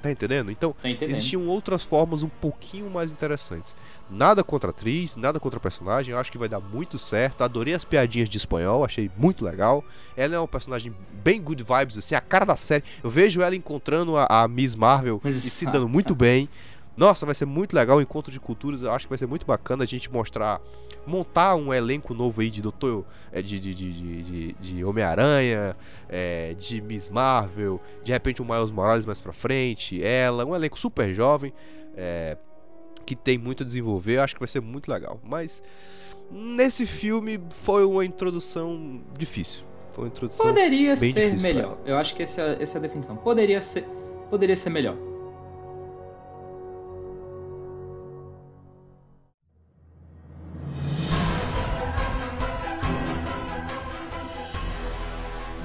Tá 0.00 0.10
entendendo? 0.10 0.50
Então, 0.50 0.76
entendendo. 0.84 1.10
existiam 1.10 1.46
outras 1.48 1.82
formas 1.82 2.22
um 2.22 2.28
pouquinho 2.28 2.88
mais 2.88 3.10
interessantes. 3.10 3.74
Nada 4.08 4.44
contra 4.44 4.68
a 4.68 4.72
atriz, 4.72 5.16
nada 5.16 5.40
contra 5.40 5.58
personagem, 5.58 6.12
eu 6.12 6.18
acho 6.18 6.30
que 6.30 6.38
vai 6.38 6.48
dar 6.48 6.60
muito 6.60 6.98
certo. 6.98 7.42
Adorei 7.42 7.74
as 7.74 7.84
piadinhas 7.84 8.28
de 8.28 8.36
espanhol, 8.36 8.84
achei 8.84 9.10
muito 9.16 9.44
legal. 9.44 9.84
Ela 10.16 10.36
é 10.36 10.38
uma 10.38 10.46
personagem 10.48 10.94
bem 11.22 11.42
good 11.42 11.62
vibes, 11.64 11.98
assim, 11.98 12.14
a 12.14 12.20
cara 12.20 12.44
da 12.46 12.54
série. 12.56 12.84
Eu 13.02 13.10
vejo 13.10 13.42
ela 13.42 13.56
encontrando 13.56 14.16
a, 14.16 14.26
a 14.28 14.46
Miss 14.48 14.74
Marvel 14.76 15.20
Mas- 15.22 15.44
e 15.44 15.50
se 15.50 15.66
dando 15.66 15.88
muito 15.88 16.14
bem. 16.14 16.48
Nossa, 16.96 17.24
vai 17.26 17.34
ser 17.34 17.44
muito 17.44 17.74
legal 17.74 17.98
o 17.98 18.00
encontro 18.00 18.32
de 18.32 18.40
culturas. 18.40 18.82
Eu 18.82 18.90
acho 18.90 19.06
que 19.06 19.10
vai 19.10 19.18
ser 19.18 19.26
muito 19.26 19.46
bacana 19.46 19.84
a 19.84 19.86
gente 19.86 20.10
mostrar, 20.10 20.60
montar 21.08 21.56
um 21.56 21.72
elenco 21.72 22.12
novo 22.14 22.40
aí 22.40 22.50
de 22.50 22.60
Doutor, 22.62 23.04
é, 23.32 23.40
de, 23.42 23.58
de, 23.58 23.74
de, 23.74 24.22
de, 24.22 24.52
de- 24.52 24.84
Homem-Aranha, 24.84 25.74
é, 26.08 26.54
de 26.54 26.80
Miss 26.80 27.08
Marvel, 27.10 27.80
de 28.04 28.12
repente 28.12 28.42
o 28.42 28.44
Miles 28.44 28.70
Morales 28.70 29.06
mais 29.06 29.20
pra 29.20 29.32
frente, 29.32 30.02
ela, 30.04 30.44
um 30.44 30.54
elenco 30.54 30.78
super 30.78 31.12
jovem, 31.14 31.52
é, 31.96 32.36
que 33.06 33.16
tem 33.16 33.38
muito 33.38 33.62
a 33.62 33.66
desenvolver. 33.66 34.18
Eu 34.18 34.22
acho 34.22 34.34
que 34.34 34.40
vai 34.40 34.48
ser 34.48 34.60
muito 34.60 34.90
legal. 34.90 35.18
Mas 35.24 35.62
nesse 36.30 36.84
filme 36.84 37.40
foi 37.50 37.84
uma 37.84 38.04
introdução 38.04 39.00
difícil. 39.18 39.64
Foi 39.92 40.04
uma 40.04 40.08
introdução. 40.08 40.46
Poderia 40.46 40.94
ser 40.94 41.40
melhor. 41.40 41.78
Eu 41.86 41.96
acho 41.96 42.14
que 42.14 42.22
essa, 42.22 42.56
essa 42.60 42.76
é 42.76 42.78
a 42.78 42.82
definição. 42.82 43.16
Poderia 43.16 43.60
ser, 43.60 43.84
poderia 44.30 44.54
ser 44.54 44.70
melhor. 44.70 44.96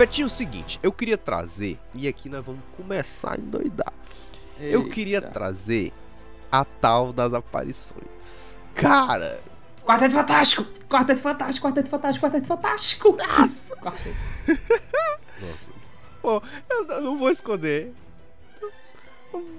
Betinho, 0.03 0.27
o 0.27 0.29
seguinte, 0.29 0.77
eu 0.83 0.91
queria 0.91 1.17
trazer, 1.17 1.79
e 1.95 2.09
aqui 2.09 2.27
nós 2.27 2.45
vamos 2.45 2.59
começar 2.75 3.35
a 3.37 3.39
endoidar. 3.39 3.93
Eu 4.59 4.89
queria 4.89 5.19
Eita. 5.19 5.29
trazer 5.29 5.93
a 6.51 6.65
tal 6.65 7.13
das 7.13 7.33
aparições. 7.33 8.53
Cara, 8.75 9.39
Quarteto 9.85 10.13
Fantástico! 10.13 10.63
Quarteto 10.89 11.21
Fantástico, 11.21 11.65
Quarteto 11.65 11.89
Fantástico, 11.89 12.25
Quarteto 12.25 12.47
Fantástico! 12.47 13.15
Nossa! 13.15 13.75
Quarteto. 13.77 14.15
nossa. 15.39 15.71
Pô, 16.21 16.43
eu 16.69 17.01
não 17.01 17.17
vou 17.17 17.29
esconder. 17.29 17.93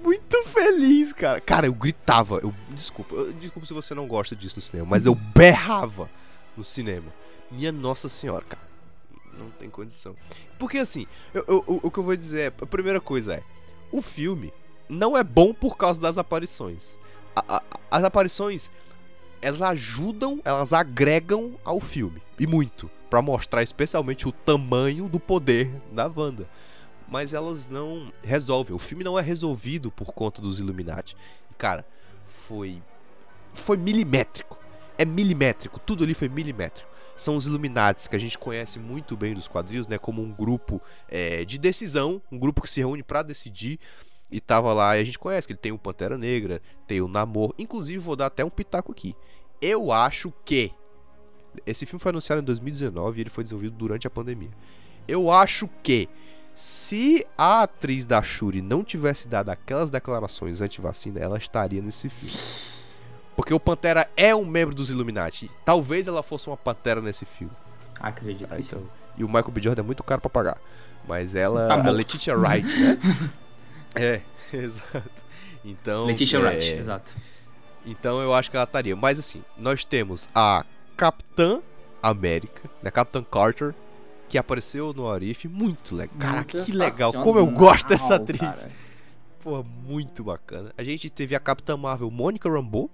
Muito 0.03 0.43
feliz, 0.49 1.11
cara. 1.11 1.41
Cara, 1.41 1.65
eu 1.65 1.73
gritava. 1.73 2.35
Eu, 2.37 2.53
desculpa, 2.69 3.15
eu- 3.15 3.33
desculpa 3.33 3.65
se 3.65 3.73
você 3.73 3.95
não 3.95 4.07
gosta 4.07 4.35
disso 4.35 4.57
no 4.57 4.61
cinema, 4.61 4.87
mas 4.91 5.07
eu 5.07 5.15
berrava 5.15 6.07
no 6.55 6.63
cinema. 6.63 7.11
Minha 7.49 7.71
Nossa 7.71 8.07
Senhora, 8.07 8.45
cara. 8.47 8.74
Não 9.37 9.49
tem 9.51 9.69
condição. 9.69 10.15
Porque 10.57 10.77
assim, 10.77 11.05
eu- 11.33 11.43
eu- 11.47 11.63
o- 11.67 11.79
o 11.87 11.91
que 11.91 11.97
eu 11.99 12.03
vou 12.03 12.15
dizer 12.15 12.39
é: 12.39 12.63
a 12.63 12.65
primeira 12.65 13.01
coisa 13.01 13.35
é, 13.35 13.43
o 13.91 14.01
filme 14.01 14.53
não 14.87 15.17
é 15.17 15.23
bom 15.23 15.53
por 15.53 15.77
causa 15.77 15.99
das 15.99 16.17
aparições. 16.17 16.97
A- 17.35 17.57
a- 17.57 17.63
as 17.91 18.03
aparições, 18.03 18.69
elas 19.41 19.61
ajudam, 19.61 20.39
elas 20.45 20.71
agregam 20.73 21.55
ao 21.63 21.79
filme. 21.81 22.21
E 22.39 22.47
muito. 22.47 22.89
Pra 23.09 23.21
mostrar 23.21 23.61
especialmente 23.63 24.27
o 24.27 24.31
tamanho 24.31 25.07
do 25.07 25.19
poder 25.19 25.69
da 25.91 26.07
Wanda. 26.13 26.47
Mas 27.07 27.33
elas 27.33 27.69
não 27.69 28.11
resolvem. 28.23 28.75
O 28.75 28.79
filme 28.79 29.03
não 29.03 29.17
é 29.17 29.21
resolvido 29.21 29.91
por 29.91 30.11
conta 30.13 30.41
dos 30.41 30.59
Illuminati. 30.59 31.15
Cara, 31.57 31.85
foi. 32.25 32.81
Foi 33.53 33.77
milimétrico. 33.77 34.57
É 34.97 35.05
milimétrico. 35.05 35.79
Tudo 35.79 36.03
ali 36.03 36.13
foi 36.13 36.27
milimétrico. 36.27 36.89
São 37.15 37.35
os 37.35 37.45
Illuminati 37.45 38.09
que 38.09 38.15
a 38.15 38.19
gente 38.19 38.37
conhece 38.37 38.77
muito 38.77 39.15
bem 39.15 39.33
dos 39.33 39.47
quadrinhos, 39.47 39.87
né? 39.87 39.97
Como 39.97 40.21
um 40.21 40.31
grupo 40.31 40.81
é, 41.07 41.45
de 41.45 41.57
decisão, 41.57 42.21
um 42.31 42.37
grupo 42.37 42.61
que 42.61 42.69
se 42.69 42.81
reúne 42.81 43.03
pra 43.03 43.23
decidir. 43.23 43.79
E 44.29 44.41
tava 44.41 44.73
lá, 44.73 44.97
e 44.97 45.01
a 45.01 45.03
gente 45.03 45.19
conhece 45.19 45.47
que 45.47 45.53
ele 45.53 45.59
tem 45.59 45.71
o 45.71 45.77
Pantera 45.77 46.17
Negra, 46.17 46.61
tem 46.87 46.99
o 46.99 47.07
Namor. 47.07 47.53
Inclusive, 47.57 47.99
vou 47.99 48.15
dar 48.15 48.25
até 48.25 48.43
um 48.43 48.49
pitaco 48.49 48.91
aqui. 48.91 49.15
Eu 49.61 49.91
acho 49.91 50.33
que. 50.43 50.71
Esse 51.65 51.85
filme 51.85 52.01
foi 52.01 52.09
anunciado 52.09 52.41
em 52.41 52.45
2019 52.45 53.17
e 53.17 53.21
ele 53.21 53.29
foi 53.29 53.43
desenvolvido 53.43 53.77
durante 53.77 54.07
a 54.07 54.09
pandemia. 54.09 54.51
Eu 55.07 55.31
acho 55.31 55.69
que. 55.81 56.09
Se 56.53 57.25
a 57.37 57.63
atriz 57.63 58.05
da 58.05 58.21
Shuri 58.21 58.61
não 58.61 58.81
tivesse 58.81 59.27
dado 59.27 59.49
aquelas 59.49 59.89
declarações 59.89 60.61
anti-vacina, 60.61 61.19
ela 61.19 61.37
estaria 61.37 61.81
nesse 61.81 62.07
filme. 62.09 62.74
Porque 63.35 63.53
o 63.53 63.59
Pantera 63.59 64.09
é 64.15 64.33
um 64.33 64.45
membro 64.45 64.73
dos 64.73 64.89
Illuminati. 64.89 65.51
Talvez 65.63 66.07
ela 66.07 66.23
fosse 66.23 66.47
uma 66.47 66.57
Pantera 66.57 67.01
nesse 67.01 67.25
filme. 67.25 67.53
Acredito 67.99 68.49
sim. 68.55 68.61
Então, 68.61 68.83
e 69.17 69.23
o 69.23 69.27
Michael 69.27 69.51
B. 69.51 69.61
Jordan 69.61 69.81
é 69.81 69.85
muito 69.85 70.03
caro 70.03 70.21
pra 70.21 70.29
pagar. 70.29 70.57
Mas 71.07 71.35
ela. 71.35 71.67
Tá 71.67 71.87
a. 71.87 71.91
Letitia 71.91 72.37
Wright, 72.37 72.67
né? 72.79 72.99
é, 73.95 74.21
exato. 74.55 75.25
Então. 75.63 76.05
Letitia 76.05 76.39
é, 76.39 76.41
Wright, 76.41 76.71
exato. 76.71 77.13
Então 77.85 78.21
eu 78.21 78.33
acho 78.33 78.49
que 78.49 78.57
ela 78.57 78.65
estaria. 78.65 78.95
Mas 78.95 79.19
assim, 79.19 79.43
nós 79.57 79.85
temos 79.85 80.27
a 80.33 80.65
Capitã 80.97 81.61
América, 82.01 82.69
né? 82.81 82.89
Capitã 82.89 83.23
Carter, 83.23 83.75
que 84.27 84.37
apareceu 84.37 84.93
no 84.93 85.09
Arif. 85.09 85.47
Muito 85.47 85.95
legal. 85.95 86.17
Caraca, 86.17 86.57
Muito 86.57 86.71
que 86.71 86.77
legal. 86.77 87.13
Como 87.13 87.39
eu 87.39 87.47
gosto 87.47 87.87
dessa 87.87 88.15
atriz. 88.15 88.39
cara. 88.39 88.71
Pô, 89.41 89.63
muito 89.63 90.23
bacana. 90.23 90.73
A 90.75 90.83
gente 90.83 91.09
teve 91.09 91.35
a 91.35 91.39
Capitã 91.39 91.77
Marvel 91.77 92.09
Mônica 92.09 92.49
Rambeau, 92.49 92.89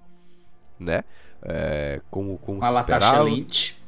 né? 0.82 1.03
É, 1.41 2.01
como 2.09 2.38
como 2.38 2.63
A 2.63 2.67
se 2.67 2.73
Natasha. 2.73 3.23
Lynch. 3.23 3.82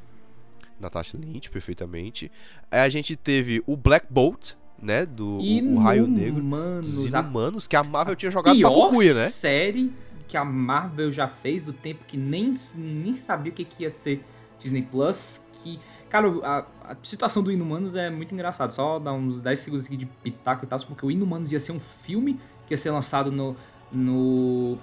Natasha 0.79 1.17
Lynch, 1.17 1.49
perfeitamente. 1.49 2.31
Aí 2.71 2.81
a 2.81 2.89
gente 2.89 3.15
teve 3.15 3.63
o 3.65 3.75
Black 3.77 4.07
Bolt, 4.09 4.53
né? 4.81 5.05
Do 5.05 5.37
o, 5.37 5.75
o 5.75 5.79
Raio 5.79 6.07
Negro. 6.07 6.41
Dos 6.81 7.13
Inumanos, 7.13 7.65
a 7.65 7.69
que 7.69 7.75
a 7.75 7.83
Marvel 7.83 8.15
tinha 8.15 8.31
jogado 8.31 8.59
pra 8.59 8.69
pior 8.69 8.89
cucuia, 8.89 9.13
né? 9.13 9.25
série 9.27 9.93
que 10.33 10.37
a 10.37 10.43
Marvel 10.43 11.11
já 11.11 11.27
fez 11.27 11.63
do 11.63 11.71
tempo 11.71 12.05
que 12.07 12.17
nem, 12.17 12.55
nem 12.75 13.13
sabia 13.13 13.51
o 13.51 13.55
que, 13.55 13.63
que 13.63 13.83
ia 13.83 13.91
ser 13.91 14.25
Disney 14.59 14.81
Plus. 14.81 15.45
Que, 15.61 15.79
cara, 16.09 16.27
a, 16.43 16.91
a 16.91 16.97
situação 17.03 17.43
do 17.43 17.51
Inumanos 17.51 17.95
é 17.95 18.09
muito 18.09 18.33
engraçado. 18.33 18.73
Só 18.73 18.97
dar 18.97 19.13
uns 19.13 19.39
10 19.39 19.59
segundos 19.59 19.85
aqui 19.85 19.95
de 19.95 20.07
pitaco 20.07 20.65
e 20.65 20.67
tal, 20.67 20.79
porque 20.79 21.05
o 21.05 21.11
Inumanos 21.11 21.51
ia 21.51 21.59
ser 21.59 21.71
um 21.71 21.79
filme 21.79 22.39
que 22.65 22.73
ia 22.73 22.77
ser 22.77 22.89
lançado 22.89 23.31
no. 23.31 23.55
no 23.91 24.79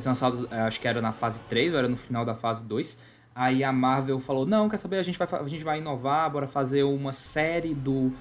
ser 0.00 0.08
lançado, 0.08 0.48
eh, 0.50 0.60
acho 0.60 0.80
que 0.80 0.88
era 0.88 1.00
na 1.00 1.12
fase 1.12 1.40
3 1.48 1.72
ou 1.72 1.78
era 1.78 1.88
no 1.88 1.96
final 1.96 2.24
da 2.24 2.34
fase 2.34 2.64
2. 2.64 3.02
Aí 3.34 3.62
a 3.62 3.70
Marvel 3.72 4.18
falou: 4.18 4.46
Não, 4.46 4.68
quer 4.68 4.78
saber? 4.78 4.98
A 4.98 5.02
gente 5.02 5.18
vai, 5.18 5.28
a 5.30 5.48
gente 5.48 5.62
vai 5.62 5.78
inovar, 5.78 6.30
bora 6.30 6.48
fazer 6.48 6.82
uma 6.84 7.12
série 7.12 7.74
do. 7.74 8.12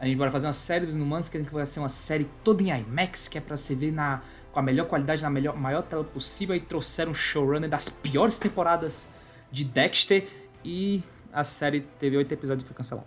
A 0.00 0.06
gente 0.06 0.16
bora 0.16 0.30
fazer 0.30 0.46
uma 0.46 0.52
série 0.52 0.86
dos 0.86 0.94
Inumanos, 0.94 1.28
que 1.28 1.38
vai 1.38 1.66
ser 1.66 1.80
uma 1.80 1.88
série 1.88 2.24
toda 2.42 2.62
em 2.62 2.70
IMAX, 2.70 3.28
que 3.28 3.38
é 3.38 3.40
pra 3.40 3.56
você 3.56 3.74
ver 3.74 3.92
na, 3.92 4.22
com 4.52 4.58
a 4.58 4.62
melhor 4.62 4.86
qualidade, 4.86 5.22
na 5.22 5.30
melhor, 5.30 5.56
maior 5.56 5.82
tela 5.82 6.02
possível. 6.02 6.56
E 6.56 6.60
trouxeram 6.60 7.12
um 7.12 7.14
showrunner 7.14 7.68
das 7.68 7.88
piores 7.88 8.38
temporadas 8.38 9.10
de 9.50 9.64
Dexter. 9.64 10.26
E 10.64 11.02
a 11.32 11.44
série 11.44 11.80
teve 11.98 12.16
oito 12.16 12.32
episódios 12.32 12.64
e 12.64 12.66
foi 12.66 12.76
cancelada. 12.76 13.06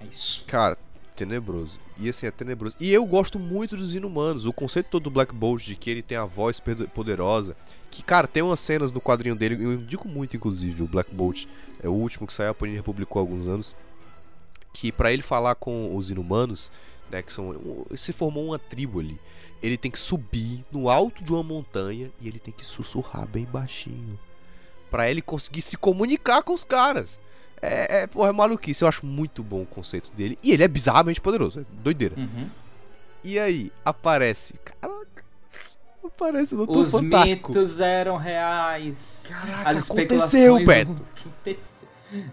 É 0.00 0.06
isso. 0.06 0.44
Cara, 0.46 0.78
tenebroso. 1.16 1.80
E 1.98 2.08
assim, 2.08 2.26
é 2.26 2.30
tenebroso. 2.30 2.76
E 2.78 2.92
eu 2.92 3.04
gosto 3.06 3.38
muito 3.38 3.76
dos 3.76 3.94
Inumanos. 3.94 4.44
O 4.44 4.52
conceito 4.52 4.88
todo 4.90 5.04
do 5.04 5.10
Black 5.10 5.34
Bolt, 5.34 5.64
de 5.64 5.74
que 5.74 5.90
ele 5.90 6.02
tem 6.02 6.16
a 6.16 6.26
voz 6.26 6.62
poderosa. 6.94 7.56
Que, 7.90 8.02
cara, 8.02 8.26
tem 8.26 8.42
umas 8.42 8.60
cenas 8.60 8.92
no 8.92 9.00
quadrinho 9.00 9.34
dele. 9.34 9.64
Eu 9.64 9.72
indico 9.72 10.06
muito, 10.06 10.36
inclusive, 10.36 10.82
o 10.82 10.86
Black 10.86 11.12
Bolt. 11.14 11.46
É 11.82 11.88
o 11.88 11.92
último 11.92 12.26
que 12.26 12.32
saiu, 12.32 12.50
a 12.50 12.54
Panini 12.54 12.76
republicou 12.76 13.18
há 13.18 13.22
alguns 13.22 13.48
anos. 13.48 13.74
Que 14.72 14.92
pra 14.92 15.10
ele 15.12 15.22
falar 15.22 15.54
com 15.54 15.96
os 15.96 16.10
Inumanos, 16.10 16.70
né, 17.10 17.22
que 17.22 17.32
são. 17.32 17.86
Se 17.96 18.12
formou 18.12 18.46
uma 18.46 18.58
tribo 18.58 19.00
ali. 19.00 19.18
Ele 19.62 19.78
tem 19.78 19.90
que 19.90 19.98
subir 19.98 20.64
no 20.70 20.90
alto 20.90 21.24
de 21.24 21.32
uma 21.32 21.42
montanha 21.42 22.10
e 22.20 22.28
ele 22.28 22.38
tem 22.38 22.52
que 22.52 22.64
sussurrar 22.64 23.26
bem 23.26 23.46
baixinho. 23.46 24.18
Pra 24.90 25.10
ele 25.10 25.22
conseguir 25.22 25.62
se 25.62 25.78
comunicar 25.78 26.42
com 26.42 26.52
os 26.52 26.62
caras. 26.62 27.18
É, 27.66 28.02
é, 28.02 28.06
porra, 28.06 28.28
é 28.28 28.32
maluquice. 28.32 28.82
Eu 28.82 28.88
acho 28.88 29.04
muito 29.04 29.42
bom 29.42 29.62
o 29.62 29.66
conceito 29.66 30.10
dele. 30.12 30.38
E 30.42 30.52
ele 30.52 30.62
é 30.62 30.68
bizarramente 30.68 31.20
poderoso. 31.20 31.60
É 31.60 31.64
doideira. 31.82 32.14
Uhum. 32.16 32.48
E 33.24 33.38
aí, 33.38 33.72
aparece. 33.84 34.54
Caraca. 34.64 35.24
Aparece 36.04 36.54
o 36.54 36.58
Doutor 36.58 36.78
Os 36.82 36.92
Fantástico. 36.92 37.48
mitos 37.52 37.80
eram 37.80 38.16
reais. 38.16 39.28
Caraca, 39.28 39.70
As 39.70 39.90
aconteceu. 39.90 40.64
Beto. 40.64 40.92
Aconteceu. 41.20 41.88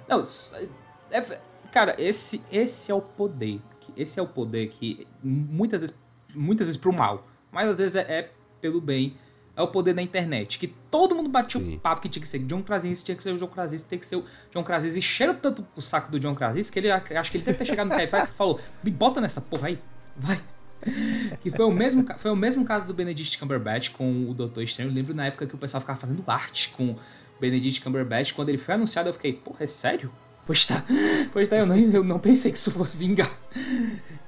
Não, 0.07 0.19
s- 0.21 0.69
é- 1.09 1.39
cara, 1.71 1.95
esse, 1.97 2.43
esse 2.51 2.91
é 2.91 2.95
o 2.95 3.01
poder. 3.01 3.59
Esse 3.97 4.19
é 4.19 4.23
o 4.23 4.27
poder 4.27 4.67
que 4.69 5.07
muitas 5.23 5.81
vezes, 5.81 5.95
muitas 6.35 6.67
vezes 6.67 6.79
pro 6.79 6.93
mal, 6.93 7.27
mas 7.51 7.67
às 7.69 7.77
vezes 7.79 7.95
é, 7.95 8.01
é 8.01 8.31
pelo 8.61 8.79
bem. 8.79 9.17
É 9.55 9.61
o 9.61 9.67
poder 9.67 9.93
da 9.93 10.01
internet. 10.01 10.57
Que 10.57 10.67
todo 10.67 11.13
mundo 11.13 11.29
batia 11.29 11.61
Sim. 11.61 11.75
o 11.75 11.79
papo 11.79 12.01
que 12.01 12.09
tinha 12.09 12.21
que 12.21 12.27
ser 12.27 12.39
John 12.39 12.63
Krasinski, 12.63 13.05
tinha 13.05 13.15
que 13.15 13.21
ser 13.21 13.33
o 13.33 13.37
John 13.37 13.47
Krasinski, 13.47 13.87
tem 13.87 13.99
que 13.99 14.05
ser 14.05 14.15
o 14.15 14.23
John 14.51 14.63
Krasinski. 14.63 14.99
E 14.99 15.01
cheira 15.01 15.33
tanto 15.33 15.65
o 15.75 15.81
saco 15.81 16.11
do 16.11 16.19
John 16.19 16.33
Krasinski 16.33 16.73
que 16.73 16.79
ele 16.79 16.91
acho 16.91 17.31
que 17.31 17.37
ele 17.37 17.43
deve 17.43 17.57
ter 17.57 17.65
chegado 17.65 17.87
no 17.89 17.95
Caifás 17.95 18.29
e 18.29 18.33
falou: 18.33 18.59
me 18.83 18.89
bota 18.89 19.21
nessa 19.21 19.41
porra 19.41 19.67
aí, 19.67 19.79
vai. 20.17 20.39
Que 21.41 21.49
foi 21.49 21.65
o, 21.65 21.71
mesmo, 21.71 22.05
foi 22.17 22.31
o 22.31 22.35
mesmo 22.35 22.65
caso 22.65 22.87
do 22.87 22.93
Benedict 22.93 23.37
Cumberbatch 23.39 23.91
com 23.91 24.29
o 24.29 24.33
Doutor 24.33 24.63
Estranho. 24.63 24.89
Eu 24.89 24.93
lembro 24.93 25.13
na 25.13 25.27
época 25.27 25.47
que 25.47 25.55
o 25.55 25.57
pessoal 25.57 25.79
ficava 25.79 25.97
fazendo 25.97 26.23
arte 26.27 26.69
com 26.69 26.89
o 26.89 26.99
Benedict 27.39 27.81
Cumberbatch. 27.81 28.33
Quando 28.33 28.49
ele 28.49 28.57
foi 28.57 28.75
anunciado, 28.75 29.07
eu 29.07 29.13
fiquei, 29.13 29.31
porra, 29.31 29.63
é 29.63 29.67
sério? 29.67 30.11
Pois 30.45 30.65
tá. 30.65 30.83
Pois 31.31 31.47
tá, 31.47 31.55
eu 31.55 31.65
não, 31.65 31.75
eu 31.77 32.03
não 32.03 32.19
pensei 32.19 32.51
que 32.51 32.57
isso 32.57 32.71
fosse 32.71 32.97
vingar. 32.97 33.31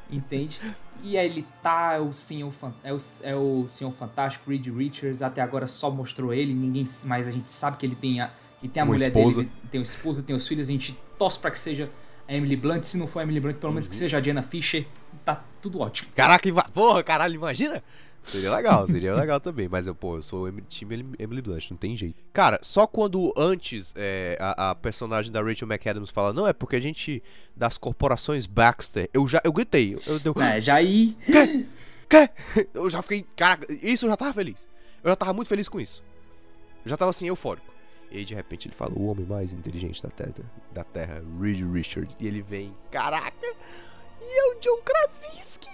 Entende? 0.09 0.59
E 1.03 1.17
aí 1.17 1.25
ele 1.25 1.45
tá, 1.61 1.93
é 1.93 1.99
o 1.99 2.13
Senhor, 2.13 2.53
é 2.83 2.93
o, 2.93 2.97
é 3.21 3.35
o 3.35 3.67
Senhor 3.67 3.91
Fantástico, 3.91 4.49
Reed 4.49 4.67
Richards, 4.67 5.21
até 5.21 5.41
agora 5.41 5.67
só 5.67 5.89
mostrou 5.91 6.33
ele, 6.33 6.53
ninguém 6.53 6.85
mais 7.05 7.27
a 7.27 7.31
gente 7.31 7.51
sabe 7.51 7.77
que 7.77 7.85
ele 7.85 7.95
tem 7.95 8.21
a, 8.21 8.31
que 8.61 8.67
tem 8.67 8.81
a 8.81 8.85
Uma 8.85 8.93
mulher 8.93 9.07
esposa. 9.07 9.37
dele, 9.43 9.51
tem 9.69 9.79
uma 9.79 9.85
esposa, 9.85 10.23
tem 10.23 10.35
os 10.35 10.47
filhos, 10.47 10.69
a 10.69 10.71
gente 10.71 10.97
torce 11.17 11.37
pra 11.39 11.51
que 11.51 11.59
seja 11.59 11.89
a 12.27 12.33
Emily 12.33 12.55
Blunt, 12.55 12.83
se 12.83 12.97
não 12.97 13.07
for 13.07 13.19
a 13.19 13.23
Emily 13.23 13.39
Blunt, 13.39 13.57
pelo 13.57 13.69
Uhum. 13.71 13.75
menos 13.75 13.87
que 13.87 13.95
seja 13.95 14.17
a 14.17 14.21
Jenna 14.21 14.41
Fisher, 14.41 14.85
tá 15.23 15.43
tudo 15.61 15.79
ótimo. 15.79 16.09
Caraca, 16.15 16.49
porra, 16.73 17.03
caralho, 17.03 17.35
imagina? 17.35 17.83
Seria 18.25 18.55
legal, 18.55 18.87
seria 18.87 19.13
legal 19.15 19.39
também. 19.39 19.67
Mas 19.69 19.85
eu, 19.87 19.93
pô, 19.95 20.17
eu 20.17 20.21
sou 20.21 20.51
time 20.67 20.95
Em- 20.97 21.13
Emily 21.19 21.41
Blunt, 21.41 21.69
não 21.71 21.77
tem 21.77 21.95
jeito. 21.95 22.15
Cara, 22.33 22.59
só 22.61 22.87
quando 22.87 23.33
antes 23.37 23.93
é, 23.95 24.37
a, 24.39 24.71
a 24.71 24.75
personagem 24.75 25.31
da 25.31 25.41
Rachel 25.41 25.67
McAdams 25.67 26.11
fala, 26.11 26.33
não, 26.33 26.47
é 26.47 26.53
porque 26.53 26.75
a 26.75 26.79
gente, 26.79 27.21
das 27.55 27.77
corporações 27.77 28.45
Baxter, 28.45 29.09
eu 29.13 29.27
já, 29.27 29.41
eu 29.43 29.53
gritei. 29.53 29.93
Eu, 29.93 29.99
eu, 30.25 30.33
eu, 30.35 30.41
É, 30.41 30.59
já 30.59 30.75
aí, 30.75 31.15
Quê? 32.09 32.29
Eu 32.73 32.89
já 32.89 33.01
fiquei. 33.01 33.25
Caraca, 33.35 33.65
isso 33.71 34.05
eu 34.05 34.09
já 34.09 34.17
tava 34.17 34.33
feliz. 34.33 34.67
Eu 35.03 35.09
já 35.09 35.15
tava 35.15 35.33
muito 35.33 35.47
feliz 35.47 35.67
com 35.67 35.79
isso. 35.79 36.03
Eu 36.83 36.89
já 36.89 36.97
tava 36.97 37.09
assim, 37.09 37.27
eufórico. 37.27 37.73
E 38.11 38.19
aí 38.19 38.23
de 38.25 38.35
repente 38.35 38.67
ele 38.67 38.75
fala, 38.75 38.93
o 38.95 39.07
homem 39.07 39.25
mais 39.25 39.51
inteligente 39.51 40.01
da 40.03 40.09
Terra, 40.09 40.33
da 40.71 40.83
terra 40.83 41.23
Reed 41.41 41.61
Richards. 41.73 42.15
E 42.19 42.27
ele 42.27 42.41
vem, 42.43 42.73
caraca, 42.91 43.45
e 44.21 44.39
é 44.39 44.55
o 44.55 44.59
John 44.59 44.79
Krasinski. 44.83 45.69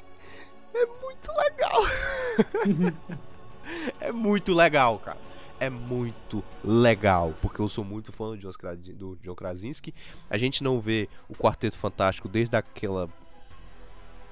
É 0.73 0.85
muito 0.85 1.31
legal. 1.37 1.81
é 3.99 4.11
muito 4.11 4.53
legal, 4.53 4.99
cara. 4.99 5.17
É 5.59 5.69
muito 5.69 6.43
legal, 6.63 7.35
porque 7.41 7.61
eu 7.61 7.69
sou 7.69 7.83
muito 7.83 8.11
fã 8.11 8.29
do 8.31 8.37
John, 8.37 8.51
Kra- 8.51 8.75
do 8.75 9.15
John 9.21 9.35
Krasinski. 9.35 9.93
A 10.29 10.37
gente 10.37 10.63
não 10.63 10.81
vê 10.81 11.07
o 11.29 11.35
Quarteto 11.35 11.77
Fantástico 11.77 12.27
desde 12.27 12.55
aquela 12.55 13.07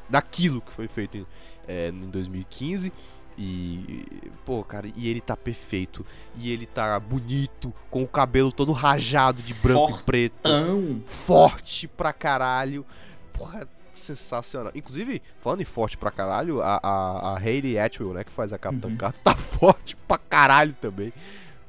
daquilo 0.09 0.59
que 0.61 0.71
foi 0.71 0.87
feito 0.87 1.17
em, 1.17 1.27
é, 1.67 1.89
em 1.89 2.09
2015. 2.09 2.91
E, 3.37 4.05
pô, 4.43 4.63
cara, 4.63 4.89
e 4.95 5.07
ele 5.07 5.21
tá 5.21 5.37
perfeito. 5.37 6.03
E 6.35 6.51
ele 6.51 6.65
tá 6.65 6.99
bonito, 6.99 7.71
com 7.91 8.01
o 8.03 8.07
cabelo 8.07 8.51
todo 8.51 8.71
rajado 8.73 9.41
de 9.41 9.53
branco 9.53 9.97
e 9.99 10.03
preto. 10.03 10.33
tão... 10.41 11.01
Forte 11.05 11.87
pra 11.87 12.11
caralho. 12.11 12.83
Porra, 13.31 13.65
sensacional. 13.99 14.71
Inclusive, 14.75 15.21
falando 15.41 15.61
em 15.61 15.65
forte 15.65 15.97
pra 15.97 16.09
caralho, 16.11 16.61
a, 16.61 16.79
a, 16.81 17.33
a 17.33 17.37
Hayley 17.37 17.77
Atwell, 17.77 18.13
né, 18.13 18.23
que 18.23 18.31
faz 18.31 18.51
a 18.53 18.57
Capitã 18.57 18.87
Uhum. 18.87 18.97
Carter, 18.97 19.21
tá 19.23 19.35
forte 19.35 19.95
pra 20.07 20.17
caralho 20.17 20.73
também. 20.81 21.13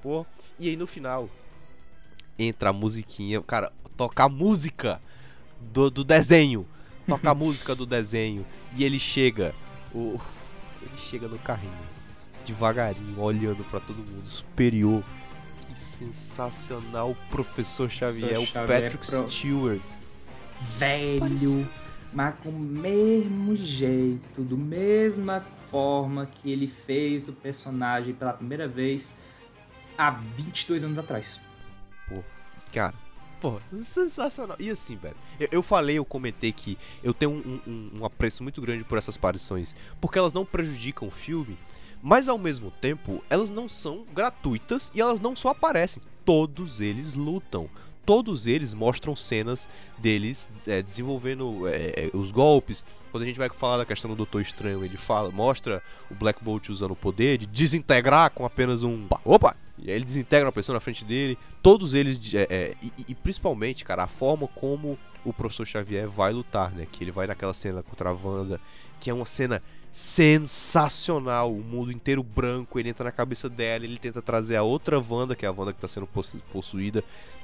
Pô, 0.02 0.24
e 0.58 0.68
aí 0.68 0.76
no 0.76 0.86
final, 0.86 1.28
entra 2.38 2.70
a 2.70 2.72
musiquinha, 2.72 3.40
cara, 3.42 3.72
tocar 3.96 4.24
a 4.24 4.28
música 4.28 5.00
do, 5.60 5.90
do 5.90 6.04
desenho. 6.04 6.66
Toca 7.06 7.30
a 7.30 7.34
música 7.34 7.74
do 7.74 7.84
desenho. 7.86 8.46
E 8.76 8.84
ele 8.84 8.98
chega. 9.00 9.54
O, 9.94 10.18
ele 10.80 10.96
chega 10.96 11.26
no 11.28 11.38
carrinho. 11.40 11.72
Devagarinho, 12.46 13.20
olhando 13.20 13.62
pra 13.70 13.80
todo 13.80 13.96
mundo. 13.96 14.26
Superior. 14.26 15.02
Que 15.66 15.78
sensacional. 15.78 17.10
O 17.10 17.14
professor 17.30 17.90
Xavier. 17.90 18.40
o 18.40 18.46
Patrick 18.46 19.06
pro- 19.06 19.28
Stewart. 19.30 19.80
velho, 20.60 21.68
mas 22.12 22.34
com 22.42 22.48
o 22.50 22.58
mesmo 22.58 23.54
jeito, 23.56 24.42
do 24.42 24.56
mesma 24.56 25.44
forma 25.70 26.26
que 26.26 26.50
ele 26.50 26.66
fez 26.66 27.28
o 27.28 27.32
personagem 27.32 28.12
pela 28.14 28.32
primeira 28.32 28.66
vez 28.66 29.20
há 29.96 30.10
22 30.10 30.82
anos 30.84 30.98
atrás. 30.98 31.40
Cara, 32.72 32.94
pô, 33.40 33.58
sensacional. 33.84 34.56
E 34.60 34.70
assim, 34.70 34.96
velho, 34.96 35.16
eu, 35.38 35.48
eu 35.52 35.62
falei, 35.62 35.98
eu 35.98 36.04
comentei 36.04 36.52
que 36.52 36.78
eu 37.02 37.12
tenho 37.12 37.32
um, 37.32 37.60
um- 37.66 37.90
um 38.00 38.04
apreço 38.04 38.42
muito 38.42 38.60
grande 38.60 38.84
por 38.84 38.96
essas 38.98 39.16
aparições, 39.16 39.74
porque 40.00 40.18
elas 40.18 40.32
não 40.32 40.44
prejudicam 40.44 41.08
o 41.08 41.10
filme, 41.10 41.58
mas 42.02 42.28
ao 42.28 42.38
mesmo 42.38 42.70
tempo, 42.70 43.22
elas 43.28 43.50
não 43.50 43.68
são 43.68 44.04
gratuitas 44.14 44.90
e 44.94 45.00
elas 45.00 45.20
não 45.20 45.34
só 45.36 45.48
aparecem. 45.50 46.02
Todos 46.24 46.80
eles 46.80 47.14
lutam. 47.14 47.68
Todos 48.04 48.46
eles 48.46 48.74
mostram 48.74 49.14
cenas 49.14 49.68
deles 49.98 50.48
é, 50.66 50.82
desenvolvendo 50.82 51.68
é, 51.68 51.72
é, 52.06 52.10
os 52.12 52.30
golpes. 52.30 52.84
Quando 53.10 53.24
a 53.24 53.26
gente 53.26 53.38
vai 53.38 53.48
falar 53.48 53.78
da 53.78 53.84
questão 53.86 54.10
do 54.10 54.16
Doutor 54.16 54.40
Estranho, 54.40 54.84
ele 54.84 54.96
fala, 54.96 55.30
mostra 55.30 55.82
o 56.10 56.14
Black 56.14 56.42
Bolt 56.42 56.68
usando 56.68 56.92
o 56.92 56.96
poder 56.96 57.38
de 57.38 57.46
desintegrar 57.46 58.30
com 58.30 58.44
apenas 58.44 58.82
um. 58.82 59.06
Opa! 59.24 59.56
E 59.78 59.90
aí 59.90 59.96
ele 59.96 60.04
desintegra 60.04 60.46
uma 60.46 60.52
pessoa 60.52 60.74
na 60.74 60.80
frente 60.80 61.04
dele. 61.04 61.38
Todos 61.62 61.94
eles. 61.94 62.20
é, 62.34 62.46
é, 62.50 62.74
e- 62.82 62.92
e 63.08 63.14
principalmente, 63.14 63.84
cara, 63.84 64.04
a 64.04 64.06
forma 64.08 64.46
como 64.48 64.98
o 65.24 65.32
professor 65.32 65.66
Xavier 65.66 66.08
vai 66.08 66.32
lutar, 66.32 66.70
né? 66.72 66.86
Que 66.90 67.02
ele 67.04 67.10
vai 67.10 67.26
naquela 67.26 67.54
cena 67.54 67.82
contra 67.82 68.10
a 68.10 68.12
Wanda, 68.12 68.60
que 69.00 69.10
é 69.10 69.14
uma 69.14 69.26
cena 69.26 69.62
sensacional. 69.90 71.52
O 71.52 71.62
mundo 71.62 71.90
inteiro 71.92 72.22
branco, 72.22 72.78
ele 72.78 72.88
entra 72.90 73.04
na 73.04 73.12
cabeça 73.12 73.48
dela, 73.48 73.84
ele 73.84 73.98
tenta 73.98 74.22
trazer 74.22 74.56
a 74.56 74.62
outra 74.62 74.98
Wanda, 75.06 75.34
que 75.36 75.44
é 75.44 75.48
a 75.48 75.52
Wanda 75.52 75.72
que 75.72 75.80
tá 75.80 75.88
sendo 75.88 76.06
possu- 76.06 76.40
possuída. 76.52 77.02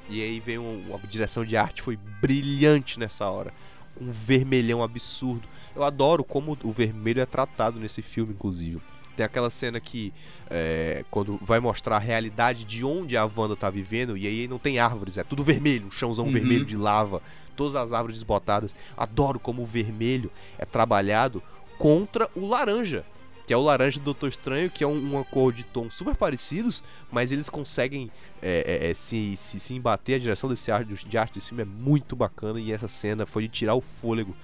E 0.09 0.21
aí 0.21 0.39
vem 0.39 0.57
um- 0.57 0.83
uma 0.89 0.99
direção 0.99 1.43
de 1.43 1.57
arte, 1.57 1.81
foi 1.81 1.97
brilhante 2.21 2.99
nessa 2.99 3.29
hora. 3.29 3.53
Um 3.99 4.11
vermelhão 4.11 4.81
absurdo. 4.81 5.47
Eu 5.75 5.83
adoro 5.83 6.23
como 6.23 6.57
o 6.63 6.71
vermelho 6.71 7.21
é 7.21 7.25
tratado 7.25 7.79
nesse 7.79 8.01
filme, 8.01 8.33
inclusive. 8.33 8.79
Tem 9.15 9.25
aquela 9.25 9.49
cena 9.49 9.79
que, 9.79 10.13
é, 10.49 11.03
quando 11.09 11.37
vai 11.41 11.59
mostrar 11.59 11.95
a 11.95 11.99
realidade 11.99 12.63
de 12.63 12.83
onde 12.85 13.17
a 13.17 13.25
Wanda 13.25 13.55
tá 13.55 13.69
vivendo, 13.69 14.15
e 14.15 14.27
aí 14.27 14.47
não 14.47 14.59
tem 14.59 14.77
árvores, 14.79 15.17
é 15.17 15.23
tudo 15.23 15.43
vermelho, 15.43 15.87
um 15.87 15.91
chãozão 15.91 16.25
Uhum. 16.25 16.31
vermelho 16.31 16.65
de 16.65 16.77
lava, 16.77 17.21
todas 17.55 17.75
as 17.75 17.91
árvores 17.91 18.17
desbotadas. 18.17 18.75
Adoro 18.95 19.39
como 19.39 19.63
o 19.63 19.65
vermelho 19.65 20.31
é 20.59 20.65
trabalhado 20.65 21.41
contra 21.77 22.29
o 22.35 22.47
laranja, 22.47 23.05
que 23.45 23.53
é 23.53 23.57
o 23.57 23.61
laranja 23.61 23.99
do 23.99 24.03
Doutor 24.05 24.29
Estranho, 24.29 24.69
que 24.69 24.83
é 24.83 24.87
um- 24.87 24.99
uma 24.99 25.23
cor 25.23 25.53
de 25.53 25.63
tons 25.63 25.93
super 25.93 26.15
parecidos, 26.15 26.83
mas 27.11 27.31
eles 27.31 27.49
conseguem 27.49 28.11
é, 28.41 28.81
é, 28.85 28.91
é, 28.91 28.93
se, 28.93 29.35
se, 29.37 29.59
se 29.59 29.73
embater. 29.73 30.15
A 30.15 30.19
direção 30.19 30.49
desse 30.49 30.69
arte, 30.71 30.93
de 31.07 31.17
arte 31.17 31.35
desse 31.35 31.47
filme 31.47 31.63
é 31.63 31.65
muito 31.65 32.15
bacana 32.15 32.59
e 32.59 32.71
essa 32.71 32.87
cena 32.87 33.25
foi 33.25 33.43
de 33.43 33.49
tirar 33.49 33.73
o 33.73 33.81
fôlego. 33.81 34.35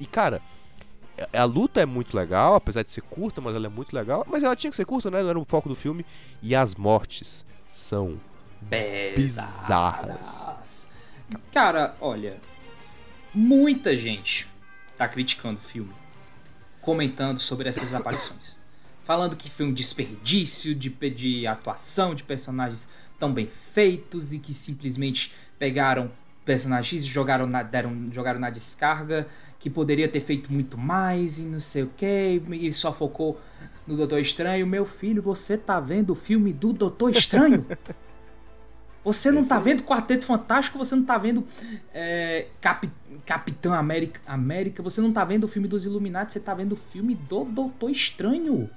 E 0.00 0.06
cara, 0.06 0.40
a- 1.32 1.44
luta 1.44 1.80
é 1.80 1.86
muito 1.86 2.16
legal, 2.16 2.54
apesar 2.54 2.82
de 2.82 2.90
ser 2.90 3.02
curta, 3.02 3.40
mas 3.40 3.54
ela 3.54 3.66
é 3.66 3.68
muito 3.70 3.92
legal. 3.94 4.26
Mas 4.28 4.42
ela 4.42 4.56
tinha 4.56 4.70
que 4.70 4.76
ser 4.76 4.84
curta, 4.86 5.10
né? 5.10 5.20
Ela 5.20 5.30
era 5.30 5.38
o 5.38 5.44
foco 5.44 5.68
do 5.68 5.76
filme. 5.76 6.04
E 6.42 6.54
as 6.54 6.74
mortes 6.74 7.44
são 7.68 8.18
Bizarras. 9.14 10.48
Cara, 11.52 11.94
olha, 12.00 12.36
muita 13.34 13.96
gente 13.96 14.48
tá 14.96 15.06
criticando 15.06 15.58
o 15.58 15.62
filme, 15.62 15.92
comentando 16.88 17.36
sobre 17.38 17.68
essas 17.68 17.92
aparições. 17.92 18.58
Falando 19.04 19.36
que 19.36 19.50
foi 19.50 19.66
um 19.66 19.74
desperdício 19.74 20.74
de, 20.74 20.88
pe- 20.88 21.10
de 21.10 21.46
atuação, 21.46 22.14
de 22.14 22.22
personagens 22.22 22.88
tão 23.18 23.30
bem 23.30 23.46
feitos 23.46 24.32
e 24.32 24.38
que 24.38 24.54
simplesmente 24.54 25.34
pegaram 25.58 26.10
personagens 26.46 27.02
e 27.02 27.06
jogaram 27.06 27.46
na, 27.46 27.62
deram, 27.62 28.08
jogaram 28.10 28.40
na 28.40 28.48
descarga, 28.48 29.28
que 29.58 29.68
poderia 29.68 30.08
ter 30.08 30.20
feito 30.22 30.50
muito 30.50 30.78
mais 30.78 31.38
e 31.38 31.42
não 31.42 31.60
sei 31.60 31.82
o 31.82 31.90
que, 31.94 32.40
e 32.52 32.72
só 32.72 32.90
focou 32.90 33.38
no 33.86 33.94
Doutor 33.94 34.20
Estranho. 34.20 34.66
Meu 34.66 34.86
filho, 34.86 35.20
você 35.20 35.58
tá 35.58 35.78
vendo 35.80 36.10
o 36.12 36.14
filme 36.14 36.54
do 36.54 36.72
Doutor 36.72 37.10
Estranho? 37.10 37.66
Você 39.08 39.30
não 39.30 39.42
tá 39.42 39.58
vendo 39.58 39.82
Quarteto 39.84 40.26
Fantástico, 40.26 40.76
você 40.76 40.94
não 40.94 41.02
tá 41.02 41.16
vendo 41.16 41.46
é, 41.94 42.48
Cap- 42.60 42.90
Capitão 43.24 43.72
América, 43.72 44.20
América, 44.26 44.82
você 44.82 45.00
não 45.00 45.10
tá 45.10 45.24
vendo 45.24 45.44
o 45.44 45.48
filme 45.48 45.66
dos 45.66 45.86
Illuminati, 45.86 46.30
você 46.34 46.40
tá 46.40 46.52
vendo 46.52 46.72
o 46.72 46.76
filme 46.76 47.14
do 47.14 47.44
Doutor 47.44 47.90
Estranho. 47.90 48.68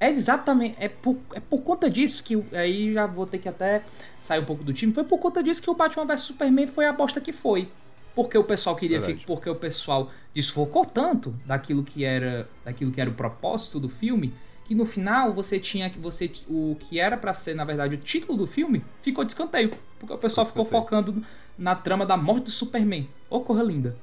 É 0.00 0.10
exatamente, 0.10 0.74
é 0.80 0.88
por, 0.88 1.16
é 1.32 1.38
por 1.38 1.60
conta 1.60 1.88
disso 1.88 2.24
que, 2.24 2.42
aí 2.56 2.92
já 2.92 3.06
vou 3.06 3.24
ter 3.24 3.38
que 3.38 3.48
até 3.48 3.84
sair 4.18 4.40
um 4.40 4.44
pouco 4.44 4.64
do 4.64 4.72
time, 4.72 4.92
foi 4.92 5.04
por 5.04 5.18
conta 5.18 5.42
disso 5.42 5.62
que 5.62 5.70
o 5.70 5.74
Batman 5.74 6.06
vs 6.06 6.22
Superman 6.22 6.66
foi 6.66 6.86
a 6.86 6.92
bosta 6.92 7.20
que 7.20 7.32
foi. 7.32 7.70
Porque 8.16 8.36
o 8.36 8.42
pessoal 8.42 8.74
queria 8.74 8.98
Verdade. 8.98 9.20
ficar, 9.20 9.32
porque 9.32 9.48
o 9.48 9.54
pessoal 9.54 10.10
desfocou 10.34 10.84
tanto 10.84 11.32
daquilo 11.46 11.84
que 11.84 12.04
era, 12.04 12.48
daquilo 12.64 12.90
que 12.90 13.00
era 13.00 13.08
o 13.08 13.14
propósito 13.14 13.78
do 13.78 13.88
filme, 13.88 14.34
que 14.70 14.74
no 14.76 14.86
final 14.86 15.34
você 15.34 15.58
tinha 15.58 15.90
que 15.90 15.98
você 15.98 16.30
o 16.48 16.76
que 16.78 17.00
era 17.00 17.16
pra 17.16 17.34
ser 17.34 17.56
na 17.56 17.64
verdade 17.64 17.96
o 17.96 17.98
título 17.98 18.38
do 18.38 18.46
filme 18.46 18.84
ficou 19.02 19.24
de 19.24 19.32
escanteio, 19.32 19.72
porque 19.98 20.14
o 20.14 20.16
pessoal 20.16 20.46
Ficou 20.46 20.64
focando 20.64 21.24
na 21.58 21.74
trama 21.74 22.06
da 22.06 22.16
morte 22.16 22.44
do 22.44 22.50
Superman. 22.52 23.08
Ô 23.28 23.40
corra 23.40 23.64
linda. 23.64 23.96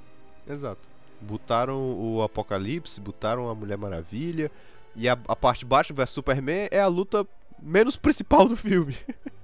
Exato. 0.45 0.81
Botaram 1.21 1.77
o 1.97 2.21
Apocalipse, 2.21 2.99
botaram 2.99 3.49
a 3.49 3.55
Mulher 3.55 3.77
Maravilha. 3.77 4.51
E 4.93 5.07
a, 5.07 5.17
a 5.29 5.35
parte 5.37 5.63
Batman 5.63 5.95
vs 6.03 6.09
Superman 6.09 6.67
é 6.69 6.81
a 6.81 6.87
luta 6.87 7.25
menos 7.63 7.95
principal 7.95 8.45
do 8.45 8.57
filme. 8.57 8.97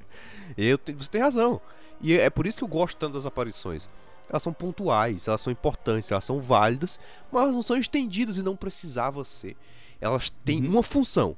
eu 0.57 0.77
te- 0.77 0.91
você 0.91 1.09
tem 1.09 1.21
razão. 1.21 1.61
E 2.01 2.13
é 2.17 2.29
por 2.29 2.45
isso 2.45 2.57
que 2.57 2.65
eu 2.65 2.67
gosto 2.67 2.97
tanto 2.97 3.13
das 3.13 3.25
aparições. 3.25 3.89
Elas 4.29 4.43
são 4.43 4.51
pontuais, 4.51 5.25
elas 5.25 5.39
são 5.39 5.53
importantes, 5.53 6.11
elas 6.11 6.25
são 6.25 6.41
válidas, 6.41 6.99
mas 7.31 7.43
elas 7.43 7.55
não 7.55 7.63
são 7.63 7.77
estendidas 7.77 8.37
e 8.37 8.43
não 8.43 8.57
precisava 8.57 9.23
ser. 9.23 9.55
Elas 10.03 10.29
têm 10.43 10.61
Uhum. 10.63 10.71
uma 10.71 10.83
função. 10.83 11.35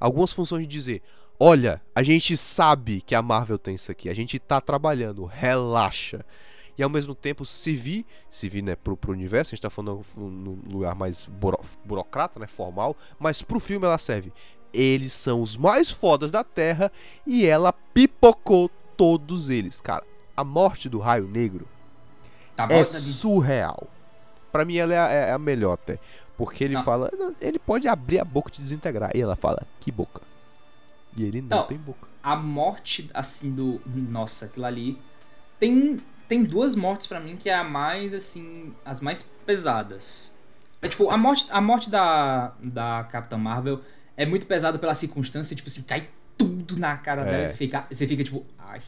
Algumas 0.00 0.32
funções 0.32 0.62
de 0.62 0.68
dizer: 0.68 1.02
olha, 1.38 1.80
a 1.94 2.02
gente 2.02 2.36
sabe 2.36 3.00
que 3.00 3.14
a 3.14 3.22
Marvel 3.22 3.58
tem 3.58 3.74
isso 3.76 3.90
aqui, 3.92 4.08
a 4.08 4.14
gente 4.14 4.38
tá 4.38 4.60
trabalhando, 4.60 5.24
relaxa. 5.24 6.24
e 6.76 6.82
ao 6.82 6.88
mesmo 6.88 7.14
tempo 7.14 7.44
servir, 7.44 8.04
servir 8.30 8.62
né, 8.62 8.74
pro, 8.74 8.96
pro 8.96 9.12
universo, 9.12 9.50
a 9.50 9.54
gente 9.54 9.62
tá 9.62 9.68
falando 9.68 10.04
num 10.16 10.58
lugar 10.72 10.94
mais 10.94 11.26
buro, 11.26 11.60
burocrata, 11.84 12.40
né, 12.40 12.46
formal, 12.46 12.96
mas 13.20 13.42
pro 13.42 13.60
filme 13.60 13.84
ela 13.86 13.98
serve. 13.98 14.32
Eles 14.72 15.12
são 15.12 15.42
os 15.42 15.54
mais 15.54 15.90
fodas 15.90 16.30
da 16.30 16.42
Terra 16.42 16.90
e 17.26 17.44
ela 17.46 17.72
pipocou 17.72 18.70
todos 18.96 19.50
eles. 19.50 19.82
Cara, 19.82 20.02
a 20.34 20.42
morte 20.42 20.88
do 20.88 20.98
Raio 20.98 21.28
Negro 21.28 21.68
é 22.72 22.78
surreal. 23.12 23.86
Pra 24.50 24.64
mim 24.64 24.76
ela 24.76 24.94
é 24.94 24.98
a, 24.98 25.08
é 25.10 25.32
a 25.32 25.38
melhor 25.38 25.74
até. 25.74 25.98
Porque 26.44 26.64
ele 26.64 26.74
Não. 26.74 26.82
fala, 26.82 27.08
ele 27.40 27.56
pode 27.56 27.86
abrir 27.86 28.18
a 28.18 28.24
boca 28.24 28.48
e 28.48 28.52
te 28.54 28.62
desintegrar. 28.62 29.12
E 29.14 29.20
ela 29.20 29.36
fala, 29.36 29.62
que 29.78 29.92
boca. 29.92 30.20
E 31.16 31.22
ele 31.22 31.40
não, 31.40 31.58
Não. 31.58 31.66
tem 31.68 31.78
boca. 31.78 32.08
a 32.20 32.34
morte, 32.34 33.08
assim, 33.14 33.54
do. 33.54 33.80
Nossa, 33.86 34.46
aquilo 34.46 34.66
ali. 34.66 34.98
Tem, 35.60 36.00
tem 36.26 36.42
duas 36.42 36.74
mortes 36.74 37.06
pra 37.06 37.20
mim 37.20 37.36
que 37.36 37.48
é 37.48 37.54
a 37.54 37.62
mais, 37.62 38.12
assim. 38.12 38.74
As 38.84 39.00
mais 39.00 39.22
pesadas. 39.22 40.36
É 40.80 40.88
tipo, 40.88 41.08
a 41.10 41.16
morte, 41.16 41.46
a 41.48 41.60
morte 41.60 41.88
da, 41.88 42.52
da 42.60 43.06
Capitã 43.12 43.36
Marvel 43.38 43.80
é 44.16 44.26
muito 44.26 44.44
pesada 44.44 44.80
pela 44.80 44.96
circunstância, 44.96 45.54
tipo 45.54 45.68
assim, 45.68 45.84
cai 45.84 46.08
tudo 46.36 46.76
na 46.76 46.96
cara 46.96 47.22
dela. 47.22 47.36
É. 47.36 47.46
Você 47.46 47.54
fica, 47.54 47.84
você 47.88 48.04
fica 48.04 48.24
tipo, 48.24 48.44
ai. 48.58 48.80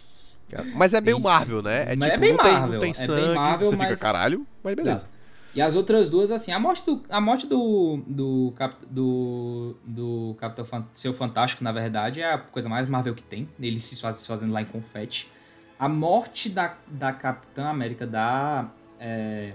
Mas 0.74 0.92
é 0.92 1.00
meio. 1.00 1.20
Marvel, 1.20 1.62
né? 1.62 1.92
É, 1.92 1.94
Mas 1.94 2.10
tipo, 2.10 2.14
é 2.14 2.18
bem 2.18 2.32
não, 2.32 2.42
tem, 2.42 2.52
Marvel, 2.52 2.72
não 2.72 2.80
tem 2.80 2.90
é 2.90 2.94
bem 2.94 3.06
sangue, 3.06 3.34
Marvel, 3.36 3.66
você 3.66 3.76
fica 3.76 3.90
mas- 3.90 4.00
caralho, 4.00 4.44
mas 4.62 4.74
beleza. 4.74 5.06
E 5.54 5.62
as 5.62 5.76
outras 5.76 6.10
duas, 6.10 6.32
assim, 6.32 6.50
a 6.50 6.58
morte 6.58 6.84
do. 6.84 7.02
A 7.08 7.20
morte 7.20 7.46
do. 7.46 8.02
Do, 8.06 8.52
Cap, 8.56 8.74
do, 8.90 9.76
do 9.84 10.34
Capitão 10.38 10.64
Fan- 10.64 10.86
Seu 10.92 11.14
Fantástico, 11.14 11.62
na 11.62 11.70
verdade, 11.70 12.20
é 12.20 12.32
a 12.32 12.38
coisa 12.38 12.68
mais 12.68 12.88
Marvel 12.88 13.14
que 13.14 13.22
tem. 13.22 13.48
Ele 13.60 13.78
se 13.78 14.00
faz, 14.00 14.16
se 14.16 14.26
fazendo 14.26 14.52
lá 14.52 14.60
em 14.60 14.64
confete. 14.66 15.30
A 15.78 15.88
morte 15.88 16.48
da, 16.48 16.76
da 16.88 17.12
Capitã 17.12 17.68
América 17.68 18.04
da. 18.06 18.68
É, 18.98 19.52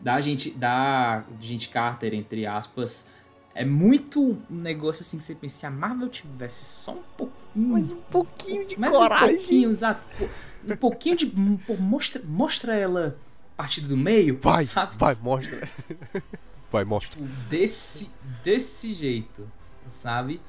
da 0.00 0.20
gente. 0.20 0.50
Da 0.52 1.24
gente 1.40 1.70
Carter, 1.70 2.14
entre 2.14 2.46
aspas. 2.46 3.10
É 3.52 3.64
muito 3.64 4.20
um 4.50 4.60
negócio 4.60 5.00
assim 5.02 5.16
que 5.18 5.24
você 5.24 5.34
pensa, 5.34 5.56
se 5.60 5.66
a 5.66 5.70
Marvel 5.70 6.08
tivesse 6.08 6.64
só 6.64 6.92
um 6.92 7.02
pouquinho. 7.16 7.68
Mas 7.72 7.90
um 7.90 7.96
pouquinho 7.96 8.66
de 8.66 8.76
coragem. 8.76 9.28
Um 9.28 9.38
pouquinho, 9.38 9.70
exato. 9.70 10.02
Um 10.68 10.76
pouquinho 10.76 11.16
de. 11.16 11.32
mostra, 11.80 12.22
mostra 12.24 12.74
ela 12.76 13.16
partida 13.56 13.88
do 13.88 13.96
meio, 13.96 14.38
Vai, 14.42 14.62
sabe? 14.64 14.96
vai, 14.98 15.16
mostra. 15.20 15.68
Vai, 16.70 16.84
mostra. 16.84 17.12
Tipo, 17.20 17.24
desse, 17.48 18.10
desse 18.42 18.92
jeito, 18.92 19.48
sabe? 19.84 20.40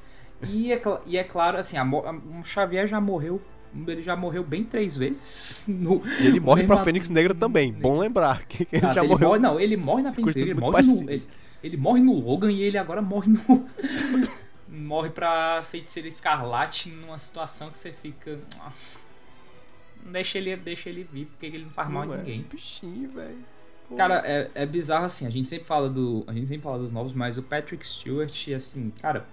E 0.42 0.74
é, 0.74 0.82
e 1.06 1.16
é 1.18 1.24
claro, 1.24 1.58
assim, 1.58 1.78
a, 1.78 1.84
a- 1.84 1.86
o 2.40 2.44
Xavier 2.44 2.88
já 2.88 3.00
morreu. 3.00 3.40
Ele 3.86 4.02
já 4.02 4.16
morreu 4.16 4.44
bem 4.44 4.64
três 4.64 4.98
vezes. 4.98 5.64
No, 5.68 6.02
E 6.20 6.26
ele 6.28 6.40
morre 6.40 6.64
pra 6.66 6.84
Fênix 6.84 7.10
Negra 7.10 7.36
também. 7.36 7.72
Bom 7.72 7.98
lembrar 8.00 8.46
que 8.46 8.66
que 8.66 8.76
ele 8.78 8.94
já 8.94 9.02
ele 9.02 9.10
morreu. 9.10 9.28
morre- 9.30 9.40
não, 9.40 9.60
ele 9.60 9.78
morre 9.78 10.04
na 10.04 10.14
Fênix 10.14 10.34
Negra, 10.36 10.52
ele 10.52 10.60
morre, 10.60 10.82
no, 10.84 11.12
ele, 11.12 11.24
ele 11.64 11.78
morre 11.78 12.02
no 12.02 12.14
Logan 12.20 12.52
e 12.52 12.62
ele 12.64 12.78
agora 12.78 13.02
morre 13.02 13.30
no. 13.32 13.70
morre 14.68 15.10
pra 15.12 15.64
feiticeira 15.70 16.08
escarlate 16.10 16.90
numa 16.90 17.20
situação 17.20 17.70
que 17.70 17.78
você 17.78 17.92
fica. 17.92 18.40
"Ah, 20.06 20.10
Deixa 20.12 20.38
ele, 20.38 20.56
deixa 20.58 20.90
ele 20.90 21.04
vir, 21.04 21.26
porque 21.26 21.46
ele 21.46 21.60
não 21.64 21.70
faz 21.70 21.90
mal 21.90 22.06
Não 22.06 22.14
a 22.14 22.16
é, 22.16 22.20
ninguém. 22.20 22.42
Bichinho, 22.52 23.10
velho. 23.12 23.38
Cara, 23.96 24.22
é, 24.26 24.52
é 24.54 24.66
bizarro 24.66 25.06
assim, 25.06 25.26
a 25.26 25.30
gente 25.30 25.48
sempre 25.48 25.66
fala 25.66 25.90
do. 25.90 26.24
A 26.28 26.34
gente 26.34 26.48
sempre 26.48 26.64
fala 26.64 26.78
dos 26.78 26.92
novos, 26.92 27.14
mas 27.14 27.38
o 27.38 27.44
Patrick 27.44 27.88
Stewart, 27.88 28.50
assim, 28.50 28.92
cara, 29.02 29.26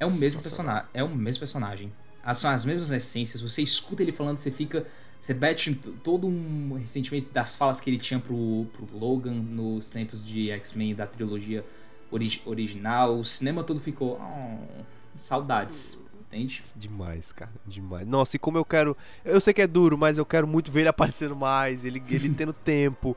é 0.00 0.04
o 0.06 0.12
mesmo 0.12 0.42
personagem. 0.42 0.84
É 0.92 1.02
o 1.04 1.08
mesmo 1.08 1.38
personagem. 1.38 1.92
São 2.34 2.50
as 2.50 2.64
mesmas 2.64 2.90
essências. 2.90 3.40
Você 3.40 3.62
escuta 3.62 4.02
ele 4.02 4.12
falando, 4.12 4.36
você 4.36 4.50
fica. 4.50 4.86
Você 5.20 5.32
bate 5.34 5.74
todo 6.02 6.26
um 6.26 6.74
ressentimento 6.74 7.30
das 7.32 7.54
falas 7.54 7.78
que 7.80 7.88
ele 7.90 7.98
tinha 7.98 8.18
pro, 8.18 8.66
pro 8.72 8.98
Logan 8.98 9.32
nos 9.34 9.90
tempos 9.90 10.26
de 10.26 10.50
X-Men 10.50 10.94
da 10.94 11.06
trilogia 11.06 11.64
ori- 12.10 12.40
original. 12.46 13.18
O 13.18 13.24
cinema 13.24 13.62
todo 13.62 13.78
ficou. 13.80 14.18
"Oh, 14.20 14.82
saudades. 15.14 16.02
Entende? 16.32 16.62
Demais, 16.76 17.32
cara, 17.32 17.50
demais. 17.66 18.06
Nossa, 18.06 18.36
e 18.36 18.38
como 18.38 18.56
eu 18.56 18.64
quero. 18.64 18.96
Eu 19.24 19.40
sei 19.40 19.52
que 19.52 19.60
é 19.60 19.66
duro, 19.66 19.98
mas 19.98 20.16
eu 20.16 20.24
quero 20.24 20.46
muito 20.46 20.70
ver 20.70 20.80
ele 20.80 20.88
aparecendo 20.90 21.34
mais, 21.34 21.84
ele, 21.84 22.02
ele 22.08 22.28
tendo 22.34 22.52
tempo. 22.52 23.16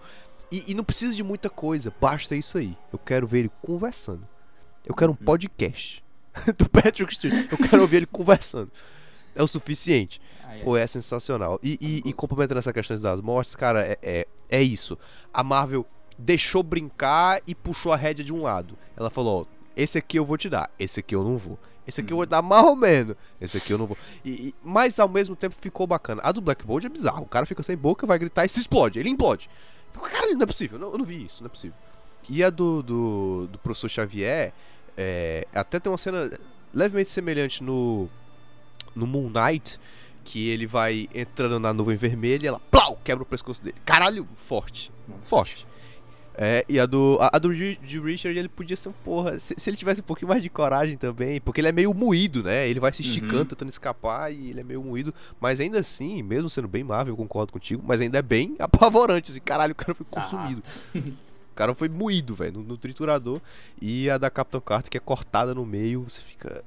E, 0.52 0.72
e 0.72 0.74
não 0.74 0.84
precisa 0.84 1.16
de 1.16 1.24
muita 1.24 1.50
coisa, 1.50 1.94
basta 2.02 2.36
isso 2.36 2.58
aí. 2.58 2.76
Eu 2.92 3.00
quero 3.00 3.28
ver 3.28 3.40
ele 3.40 3.52
conversando. 3.62 4.28
Eu 4.86 4.94
quero 4.96 5.12
um 5.12 5.16
Uhum. 5.20 5.26
podcast 5.26 6.04
do 6.58 6.68
Patrick 6.70 7.14
Stewart. 7.14 7.52
Eu 7.52 7.58
quero 7.58 7.82
ouvir 7.84 7.98
ele 7.98 8.06
conversando. 8.08 8.72
É 9.36 9.42
o 9.42 9.48
suficiente. 9.48 10.20
Ah, 10.44 10.58
é. 10.58 10.64
Pô, 10.64 10.76
é 10.78 10.86
sensacional. 10.86 11.60
E, 11.64 11.78
e, 11.82 12.10
e 12.10 12.14
complementando 12.14 12.60
essa 12.60 12.74
questão 12.74 13.00
das 13.00 13.22
mortes, 13.22 13.56
cara, 13.56 13.84
é, 13.86 13.98
é, 14.02 14.28
é 14.50 14.62
isso. 14.62 14.98
A 15.34 15.44
Marvel 15.44 15.86
deixou 16.18 16.62
brincar 16.62 17.42
e 17.48 17.56
puxou 17.56 17.92
a 17.92 17.96
rédea 17.96 18.24
de 18.24 18.32
um 18.34 18.42
lado. 18.44 18.78
Ela 18.96 19.10
falou, 19.10 19.42
ó, 19.42 19.64
esse 19.76 19.98
aqui 19.98 20.20
eu 20.20 20.26
vou 20.26 20.38
te 20.38 20.50
dar, 20.50 20.70
esse 20.78 21.00
aqui 21.00 21.16
eu 21.16 21.24
não 21.24 21.38
vou. 21.38 21.58
Esse 21.88 22.02
aqui 22.02 22.14
eu 22.14 22.18
vou 22.18 22.26
dar 22.26 22.42
mais 22.42 22.64
ou 22.64 22.76
menos. 22.76 23.16
Esse 23.42 23.58
aqui 23.58 23.72
eu 23.72 23.78
não 23.78 23.86
vou. 23.86 23.98
E, 24.24 24.30
e- 24.50 24.56
mas 24.64 25.00
ao 25.00 25.10
mesmo 25.10 25.36
tempo 25.36 25.56
ficou 25.60 25.86
bacana. 25.86 26.22
A 26.24 26.32
do 26.32 26.40
Black 26.42 26.66
Bolt 26.66 26.84
é 26.86 26.90
bizarro. 26.90 27.24
O 27.24 27.28
cara 27.28 27.46
fica 27.46 27.62
sem 27.64 27.76
boca, 27.76 28.08
vai 28.08 28.18
gritar 28.18 28.46
e 28.46 28.50
se 28.50 28.60
explode. 28.60 29.00
Ele 29.00 29.10
implode. 29.10 29.50
Caralho, 29.94 30.34
não 30.36 30.44
é 30.44 30.46
possível. 30.46 30.80
Não, 30.80 30.92
eu 30.92 30.98
não 30.98 31.06
vi 31.06 31.26
isso, 31.26 31.42
não 31.44 31.48
é 31.48 31.50
possível. 31.50 31.76
E 32.30 32.44
a 32.44 32.50
do, 32.50 32.82
do, 32.82 33.48
do 33.52 33.60
professor 33.60 33.90
Xavier, 33.90 34.54
é, 34.96 35.46
até 35.54 35.80
tem 35.80 35.92
uma 35.92 35.98
cena 35.98 36.32
levemente 36.74 37.10
semelhante 37.10 37.62
no, 37.62 38.08
no 38.96 39.06
Moon 39.06 39.30
Knight, 39.30 39.78
que 40.24 40.48
ele 40.50 40.66
vai 40.66 41.10
entrando 41.14 41.60
na 41.60 41.74
nuvem 41.74 41.98
vermelha 41.98 42.46
e 42.46 42.48
ela, 42.48 42.60
plau, 42.72 42.98
quebra 43.04 43.24
o 43.24 43.26
pescoço 43.26 43.62
dele. 43.62 43.76
Caralho, 43.86 44.26
forte. 44.48 44.90
Forte. 45.24 45.68
É, 46.36 46.66
e 46.68 46.80
a 46.80 46.86
do, 46.88 47.18
a, 47.22 47.30
a 47.36 47.38
do 47.40 47.54
de 47.54 48.00
Richard, 48.00 48.38
ele 48.38 48.50
podia 48.50 48.76
ser 48.76 48.90
um 48.90 48.94
porra. 49.06 49.38
Se, 49.40 49.54
se 49.58 49.70
ele 49.70 49.78
tivesse 49.78 50.02
um 50.02 50.04
pouquinho 50.04 50.30
mais 50.30 50.42
de 50.42 50.50
coragem 50.50 50.98
também, 50.98 51.40
porque 51.40 51.62
ele 51.62 51.68
é 51.68 51.72
meio 51.72 51.94
moído, 51.94 52.42
né? 52.44 52.68
Ele 52.68 52.80
vai 52.80 52.92
se 52.92 53.02
esticando, 53.04 53.40
Uhum. 53.40 53.46
tentando 53.46 53.70
escapar 53.70 54.34
e 54.34 54.50
ele 54.50 54.60
é 54.60 54.64
meio 54.64 54.82
moído. 54.84 55.14
Mas 55.40 55.60
ainda 55.60 55.80
assim, 55.80 56.24
mesmo 56.24 56.50
sendo 56.50 56.68
bem 56.68 56.84
Marvel, 56.84 57.14
eu 57.14 57.18
concordo 57.18 57.54
contigo, 57.54 57.84
mas 57.86 58.02
ainda 58.02 58.18
é 58.18 58.22
bem 58.24 58.56
apavorante. 58.60 59.32
Assim, 59.32 59.42
caralho, 59.42 59.74
o 59.74 59.76
cara 59.76 59.94
foi 59.94 60.06
consumido. 60.10 60.62
O 60.96 61.56
cara 61.56 61.76
foi 61.76 61.88
moído, 61.88 62.34
velho, 62.34 62.54
no, 62.54 62.64
no 62.64 62.78
triturador. 62.78 63.40
E 63.80 64.10
a 64.10 64.18
da 64.18 64.30
Capitão 64.32 64.60
Carter, 64.60 64.90
que 64.90 64.98
é 64.98 65.00
cortada 65.00 65.54
no 65.54 65.64
meio, 65.66 66.02
você 66.10 66.20
fica. 66.22 66.64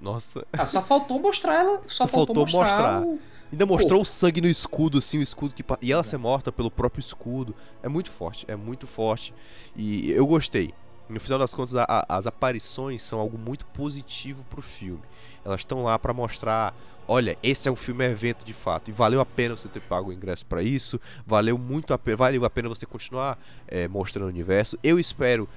Nossa. 0.00 0.46
Ah, 0.52 0.64
só 0.64 0.80
faltou 0.80 1.18
mostrar 1.20 1.54
ela. 1.60 1.82
Só, 1.86 2.04
Só 2.04 2.08
faltou, 2.08 2.34
faltou 2.46 2.60
mostrar. 2.62 3.00
mostrar. 3.00 3.02
o- 3.02 3.18
Ainda 3.50 3.64
mostrou 3.66 4.02
o 4.02 4.04
sangue 4.04 4.40
no 4.40 4.48
escudo, 4.48 4.98
assim, 4.98 5.18
o 5.18 5.22
escudo 5.22 5.54
que. 5.54 5.64
E 5.80 5.92
ela 5.92 6.02
ser 6.04 6.18
morta 6.18 6.52
pelo 6.52 6.70
próprio 6.70 7.00
escudo. 7.00 7.54
É 7.82 7.88
muito 7.88 8.10
forte, 8.10 8.44
é 8.48 8.54
muito 8.56 8.86
forte. 8.86 9.32
E 9.76 10.10
eu 10.10 10.26
gostei. 10.26 10.72
No 11.08 11.18
final 11.18 11.38
das 11.38 11.54
contas, 11.54 11.74
a- 11.74 11.84
a- 11.88 12.16
as 12.18 12.26
aparições 12.26 13.00
são 13.02 13.18
algo 13.18 13.38
muito 13.38 13.64
positivo 13.66 14.44
pro 14.50 14.60
filme. 14.60 15.00
Elas 15.44 15.60
estão 15.60 15.82
lá 15.82 15.98
pra 15.98 16.12
mostrar. 16.12 16.74
Olha, 17.10 17.38
esse 17.42 17.66
é 17.66 17.72
um 17.72 17.76
filme 17.76 18.04
evento 18.04 18.44
de 18.44 18.52
fato. 18.52 18.90
E 18.90 18.92
valeu 18.92 19.18
a 19.18 19.24
pena 19.24 19.56
você 19.56 19.66
ter 19.68 19.80
pago 19.80 20.10
o 20.10 20.12
ingresso 20.12 20.44
pra 20.44 20.62
isso. 20.62 21.00
Valeu 21.26 21.56
muito 21.56 21.94
a 21.94 21.98
pena. 21.98 22.18
Valeu 22.18 22.44
a 22.44 22.50
pena 22.50 22.68
você 22.68 22.84
continuar 22.84 23.38
eh, 23.66 23.88
mostrando 23.88 24.26
o 24.26 24.28
universo. 24.28 24.78
Eu 24.82 24.98
espero 25.00 25.48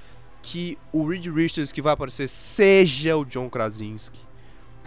que 0.42 0.78
o 0.94 1.06
Reed 1.06 1.26
Richards 1.28 1.74
que 1.74 1.82
vai 1.82 1.92
aparecer 1.92 2.30
seja 2.30 3.18
o 3.18 3.26
John 3.26 3.50
Krasinski. 3.50 4.18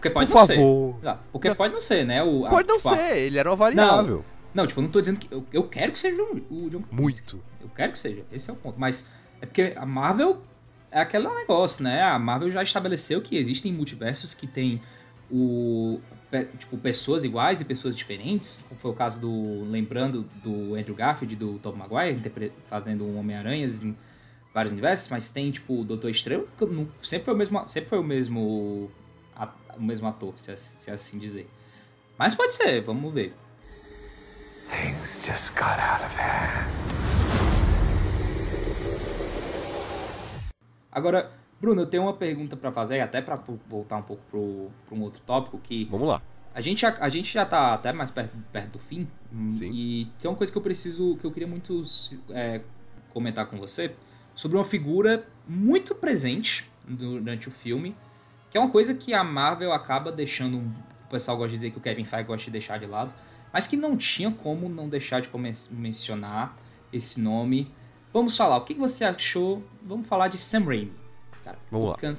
Porque 0.04 0.10
pode 0.10 0.30
Por 0.30 0.36
não 0.38 0.46
ser. 0.46 0.54
favor. 0.56 0.96
Exato, 1.00 1.24
Porque 1.32 1.54
pode 1.54 1.72
não 1.72 1.80
ser, 1.80 2.04
né? 2.04 2.22
O, 2.22 2.44
a- 2.44 2.50
Pode 2.50 2.68
não 2.68 2.76
tipo, 2.76 2.88
a- 2.90 2.96
ser, 2.96 3.16
ele 3.18 3.38
era 3.38 3.48
uma 3.48 3.56
variável. 3.56 4.24
Não, 4.52 4.66
tipo, 4.66 4.80
eu 4.80 4.84
não 4.84 4.90
tô 4.90 5.00
dizendo 5.00 5.18
que. 5.18 5.28
Eu, 5.32 5.44
eu 5.52 5.62
quero 5.68 5.92
que 5.92 5.98
seja 5.98 6.22
o, 6.22 6.36
o 6.50 6.70
John 6.70 6.82
Krasinski. 6.82 6.94
Muito. 6.94 7.40
Eu 7.60 7.68
quero 7.74 7.92
que 7.92 7.98
seja. 7.98 8.22
Esse 8.30 8.50
é 8.50 8.52
o 8.52 8.56
ponto. 8.56 8.78
Mas 8.78 9.10
é 9.40 9.46
porque 9.46 9.72
a 9.74 9.86
Marvel 9.86 10.42
é 10.90 11.00
aquele 11.00 11.26
negócio, 11.28 11.82
né? 11.82 12.02
A 12.02 12.18
Marvel 12.18 12.50
já 12.50 12.62
estabeleceu 12.62 13.20
que 13.22 13.36
existem 13.36 13.72
multiversos 13.72 14.34
que 14.34 14.46
tem 14.46 14.80
o. 15.30 15.98
Tipo, 16.58 16.76
pessoas 16.78 17.22
iguais 17.24 17.60
e 17.60 17.64
pessoas 17.64 17.96
diferentes. 17.96 18.66
Como 18.68 18.78
foi 18.80 18.90
o 18.90 18.94
caso 18.94 19.18
do. 19.18 19.64
Lembrando 19.70 20.28
do 20.42 20.74
Andrew 20.74 20.94
Garfield 20.94 21.32
e 21.34 21.36
do 21.36 21.58
Tom 21.60 21.72
Maguire, 21.72 22.20
fazendo 22.66 23.04
um 23.04 23.18
Homem-Aranha 23.18 23.66
em 23.66 23.96
vários 24.52 24.70
universos, 24.72 25.08
mas 25.08 25.30
tem, 25.32 25.50
tipo, 25.50 25.80
o 25.80 25.84
Doutor 25.84 26.10
Estranho, 26.10 26.46
não- 26.60 26.88
sempre 27.02 27.24
foi 27.24 27.34
o 27.34 27.36
mesmo. 27.36 27.66
Sempre 27.68 27.88
foi 27.90 27.98
o 27.98 28.04
mesmo. 28.04 28.90
A- 29.74 29.78
o 29.78 29.82
mesmo 29.82 30.06
ator, 30.08 30.34
se, 30.38 30.50
assim- 30.50 30.78
se 30.78 30.90
assim 30.90 31.18
dizer. 31.18 31.48
Mas 32.18 32.34
pode 32.34 32.54
ser, 32.54 32.80
vamos 32.82 33.12
ver. 33.12 33.34
Things 34.68 35.20
just 35.24 35.52
got 35.54 35.78
out 35.78 36.04
of 36.04 36.16
hand. 36.16 37.74
Agora, 40.90 41.30
Bruno, 41.60 41.82
eu 41.82 41.86
tenho 41.86 42.04
uma 42.04 42.14
pergunta 42.14 42.56
pra 42.56 42.70
fazer, 42.72 43.00
até 43.00 43.20
pra 43.20 43.36
pu- 43.36 43.58
voltar 43.68 43.96
um 43.96 44.02
pouco 44.02 44.22
pro, 44.30 44.70
pra 44.86 44.96
um 44.96 45.02
outro 45.02 45.20
tópico, 45.26 45.58
que 45.58 45.84
Vamos 45.86 46.06
lá. 46.08 46.22
a 46.54 46.60
gente, 46.60 46.82
já- 46.82 46.96
a 47.00 47.08
gente 47.08 47.32
já 47.32 47.44
tá 47.44 47.74
até 47.74 47.92
mais 47.92 48.10
perto, 48.10 48.36
perto 48.52 48.70
do 48.72 48.78
fim, 48.78 49.08
hum, 49.32 49.50
Sim. 49.50 49.70
e 49.72 50.06
tem 50.20 50.30
uma 50.30 50.36
coisa 50.36 50.52
que 50.52 50.58
eu 50.58 50.62
preciso, 50.62 51.16
que 51.16 51.24
eu 51.24 51.32
queria 51.32 51.48
muito 51.48 51.82
é, 52.30 52.60
comentar 53.12 53.46
com 53.46 53.58
você, 53.58 53.94
sobre 54.36 54.56
uma 54.56 54.64
figura 54.64 55.26
muito 55.48 55.94
presente 55.94 56.68
durante 56.86 57.48
o 57.48 57.50
filme, 57.50 57.96
que 58.54 58.58
é 58.58 58.60
uma 58.60 58.70
coisa 58.70 58.94
que 58.94 59.12
a 59.12 59.24
Marvel 59.24 59.72
acaba 59.72 60.12
deixando, 60.12 60.58
o 60.58 61.08
pessoal 61.10 61.36
gosta 61.36 61.48
de 61.48 61.54
dizer 61.56 61.70
que 61.72 61.78
o 61.78 61.80
Kevin 61.80 62.04
Feige 62.04 62.24
gosta 62.24 62.44
de 62.44 62.52
deixar 62.52 62.78
de 62.78 62.86
lado, 62.86 63.12
mas 63.52 63.66
que 63.66 63.76
não 63.76 63.96
tinha 63.96 64.30
como 64.30 64.68
não 64.68 64.88
deixar 64.88 65.20
de 65.20 65.28
mencionar 65.72 66.54
esse 66.92 67.20
nome. 67.20 67.74
Vamos 68.12 68.36
falar, 68.36 68.58
o 68.58 68.60
que 68.60 68.72
você 68.72 69.04
achou? 69.04 69.64
Vamos 69.82 70.06
falar 70.06 70.28
de 70.28 70.38
Sam 70.38 70.66
Raimi. 70.66 70.92
Cara, 71.42 71.58
Vamos 71.68 71.88
porque, 71.88 72.06
lá. 72.06 72.14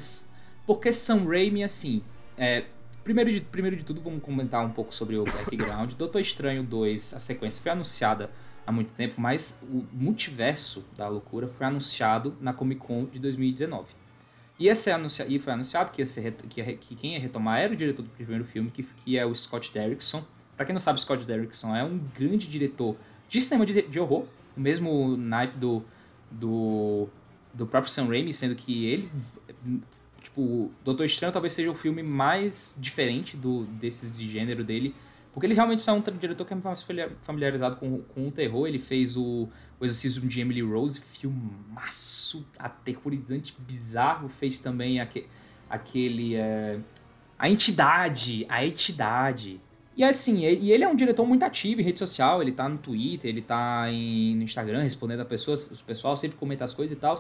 Porque 0.68 0.92
Sam 0.92 1.24
Raimi, 1.24 1.64
assim, 1.64 2.04
é, 2.38 2.66
primeiro, 3.02 3.32
de, 3.32 3.40
primeiro 3.40 3.78
de 3.78 3.86
tudo, 3.86 4.02
vamos 4.02 4.22
comentar 4.22 4.66
um 4.66 4.72
pouco 4.72 4.94
sobre 4.94 5.16
o 5.16 5.24
background. 5.24 5.94
Doutor 5.96 6.20
Estranho 6.20 6.64
2, 6.64 7.14
a 7.14 7.20
sequência 7.22 7.64
foi 7.64 7.72
anunciada 7.72 8.30
há 8.68 8.74
muito 8.74 8.92
tempo, 8.92 9.22
mas 9.22 9.64
o 9.64 9.86
multiverso 9.94 10.84
da 10.98 11.08
loucura 11.08 11.48
foi 11.48 11.66
anunciado 11.66 12.36
na 12.42 12.52
Comic 12.52 12.82
Con 12.82 13.06
de 13.06 13.20
2019. 13.20 14.04
E, 14.58 14.68
esse 14.68 14.90
anuncia, 14.90 15.26
e 15.28 15.38
foi 15.38 15.54
anunciado 15.54 15.92
que, 15.92 16.06
ser, 16.06 16.32
que, 16.50 16.64
que, 16.76 16.96
quem 16.96 17.14
ia 17.14 17.20
retomar 17.20 17.60
era 17.60 17.74
o 17.74 17.76
diretor 17.76 18.04
do 18.04 18.10
primeiro 18.10 18.46
filme, 18.46 18.72
que, 18.72 18.84
que 18.84 19.18
é 19.18 19.26
o 19.26 19.36
Scott 19.36 19.72
Derrickson. 19.74 20.24
Para 20.56 20.66
quem 20.66 20.74
não 20.74 20.80
sabe, 20.80 21.02
Scott 21.02 21.26
Derrickson 21.26 21.76
é 21.76 21.84
um 21.84 22.00
grande 22.18 22.48
diretor 22.48 22.96
de 23.28 23.42
cinema 23.42 23.66
de, 23.66 23.82
de 23.82 24.00
horror, 24.00 24.26
o 24.56 24.60
mesmo 24.60 25.18
naipe 25.18 25.58
do, 25.58 25.84
do, 26.32 27.10
do 27.54 27.68
próprio 27.68 27.92
Sam 27.92 28.08
Raimi, 28.08 28.34
sendo 28.34 28.56
que 28.56 28.86
ele, 28.86 29.12
tipo, 30.22 30.72
Doutor 30.84 31.06
Estranho 31.06 31.34
talvez 31.34 31.54
seja 31.54 31.70
o 31.70 31.74
filme 31.74 32.02
mais 32.02 32.76
diferente 32.78 33.36
do 33.36 33.66
desses 33.66 34.10
de 34.10 34.30
gênero 34.30 34.64
dele, 34.64 34.96
porque 35.34 35.48
ele 35.48 35.54
realmente 35.54 35.88
é 35.90 35.92
um 35.92 36.02
diretor 36.18 36.46
que 36.46 36.54
é 36.54 36.56
mais 36.56 36.88
familiarizado 37.20 37.76
com, 37.76 38.02
com 38.04 38.30
o 38.30 38.32
terror. 38.32 38.68
Ele 38.68 38.80
fez 38.80 39.18
o, 39.18 39.50
o 39.80 39.86
Exorcismo 39.86 40.28
de 40.28 40.40
Emily 40.40 40.62
Rose, 40.62 41.00
filmaço, 41.00 42.46
aterrorizante, 42.58 43.56
bizarro. 43.58 44.30
Fez 44.30 44.60
também 44.60 45.00
aquele, 45.00 45.28
aquele 45.70 46.36
é, 46.36 46.80
a 47.38 47.50
entidade, 47.50 48.46
a 48.50 48.66
entidade. 48.66 49.60
E 49.98 50.04
assim, 50.04 50.42
e 50.42 50.72
ele 50.72 50.84
é 50.84 50.88
um 50.88 50.96
diretor 50.96 51.26
muito 51.26 51.44
ativo 51.44 51.80
em 51.80 51.84
rede 51.84 52.00
social, 52.00 52.42
ele 52.42 52.52
tá 52.52 52.68
no 52.68 52.78
Twitter, 52.78 53.30
ele 53.30 53.42
tá 53.42 53.90
em, 53.90 54.36
no 54.36 54.44
Instagram 54.44 54.82
respondendo 54.82 55.22
a 55.22 55.26
pessoas, 55.26 55.72
o 55.80 55.84
pessoal 55.86 56.18
sempre 56.18 56.38
comenta 56.38 56.66
as 56.66 56.74
coisas 56.74 56.98
e 56.98 57.00
tal. 57.00 57.16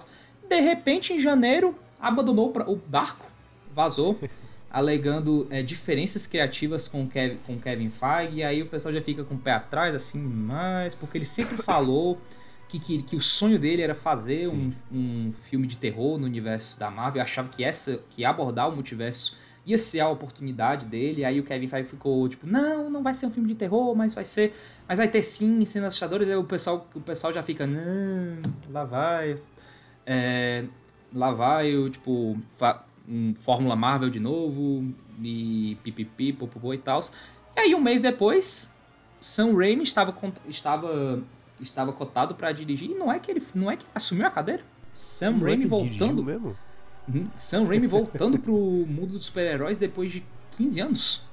De 0.48 0.60
repente, 0.60 1.14
em 1.14 1.20
janeiro, 1.20 1.74
abandonou 2.00 2.54
o 2.68 2.76
barco, 2.76 3.32
vazou. 3.74 4.20
alegando 4.76 5.48
é, 5.50 5.64
diferenças 5.64 6.28
criativas 6.28 6.86
com 6.86 7.08
Kevin, 7.08 7.38
com 7.48 7.58
Kevin 7.58 7.90
Feige, 7.90 8.40
e 8.40 8.44
aí 8.44 8.62
o 8.62 8.66
pessoal 8.66 8.94
já 8.94 9.02
fica 9.02 9.24
com 9.24 9.36
o 9.36 9.38
pé 9.38 9.54
atrás, 9.54 9.96
assim, 9.96 10.22
mas 10.22 10.94
porque 10.94 11.18
ele 11.18 11.26
sempre 11.26 11.56
falou 11.56 12.20
que, 12.68 12.80
que, 12.80 13.04
que, 13.04 13.16
o 13.16 13.22
sonho 13.22 13.60
dele 13.60 13.82
era 13.82 13.96
fazer 13.96 14.50
um, 14.50 14.72
um, 14.92 15.34
filme 15.50 15.68
de 15.68 15.78
terror 15.78 16.18
no 16.18 16.26
universo 16.26 16.80
da 16.80 16.90
Marvel, 16.90 17.22
achava 17.22 17.50
que 17.50 17.64
essa, 17.64 18.02
que 18.10 18.26
abordar 18.26 18.70
o 18.70 18.72
multiverso 18.74 19.38
ia 19.66 19.78
ser 19.78 20.00
a 20.00 20.10
oportunidade 20.10 20.86
dele, 20.86 21.26
aí 21.26 21.40
o 21.40 21.44
Kevin 21.44 21.68
Feige 21.68 21.90
ficou 21.90 22.30
tipo, 22.30 22.48
não, 22.48 22.90
não 22.90 23.02
vai 23.02 23.16
ser 23.16 23.26
um 23.26 23.32
filme 23.32 23.50
de 23.50 23.56
terror, 23.56 23.96
mas 23.96 24.14
vai 24.14 24.26
ser, 24.26 24.54
mas 24.88 25.00
vai 25.00 25.08
ter 25.08 25.24
sim 25.24 25.66
cenas 25.66 25.88
assustadoras, 25.88 26.30
aí 26.30 26.36
o 26.36 26.44
pessoal, 26.44 26.88
o 26.94 27.02
pessoal 27.02 27.34
já 27.34 27.42
fica, 27.42 27.66
não, 27.66 28.38
lá 28.70 28.84
vai, 28.84 29.40
é, 30.06 30.66
lá 31.14 31.32
vai, 31.32 31.70
eu, 31.70 31.90
tipo, 31.90 32.38
um 33.08 33.34
Fórmula 33.36 33.76
Marvel 33.76 34.10
de 34.10 34.20
novo, 34.20 34.94
e 35.22 35.78
pipipi, 35.84 36.34
popopô 36.34 36.74
e 36.74 36.78
tal. 36.78 37.00
E 37.56 37.60
aí, 37.60 37.76
um 37.76 37.82
mês 37.82 38.02
depois, 38.02 38.76
Sam 39.22 39.56
Raimi 39.56 39.84
estava, 39.84 40.14
estava, 40.48 41.24
estava 41.62 41.94
cotado 41.94 42.36
para 42.36 42.52
dirigir, 42.52 42.92
e 42.92 42.96
não 42.96 43.12
é 43.12 43.20
que 43.20 43.32
ele 43.32 43.44
não 43.54 43.70
é 43.70 43.78
que 43.78 43.86
assumiu 43.94 44.26
a 44.26 44.32
cadeira. 44.32 44.64
Sam 44.94 45.32
não 45.32 45.48
é 45.48 45.50
Raimi 45.52 45.66
é 45.66 45.68
voltando. 45.68 46.24
Mesmo? 46.24 46.58
Uhum, 47.08 47.30
Sam 47.36 47.66
Raimi 47.66 47.88
voltando 47.88 48.40
pro 48.40 48.54
mundo 48.54 49.14
dos 49.14 49.26
super-heróis 49.26 49.78
depois 49.78 50.12
de 50.12 50.24
15 50.58 50.80
anos. 50.82 51.24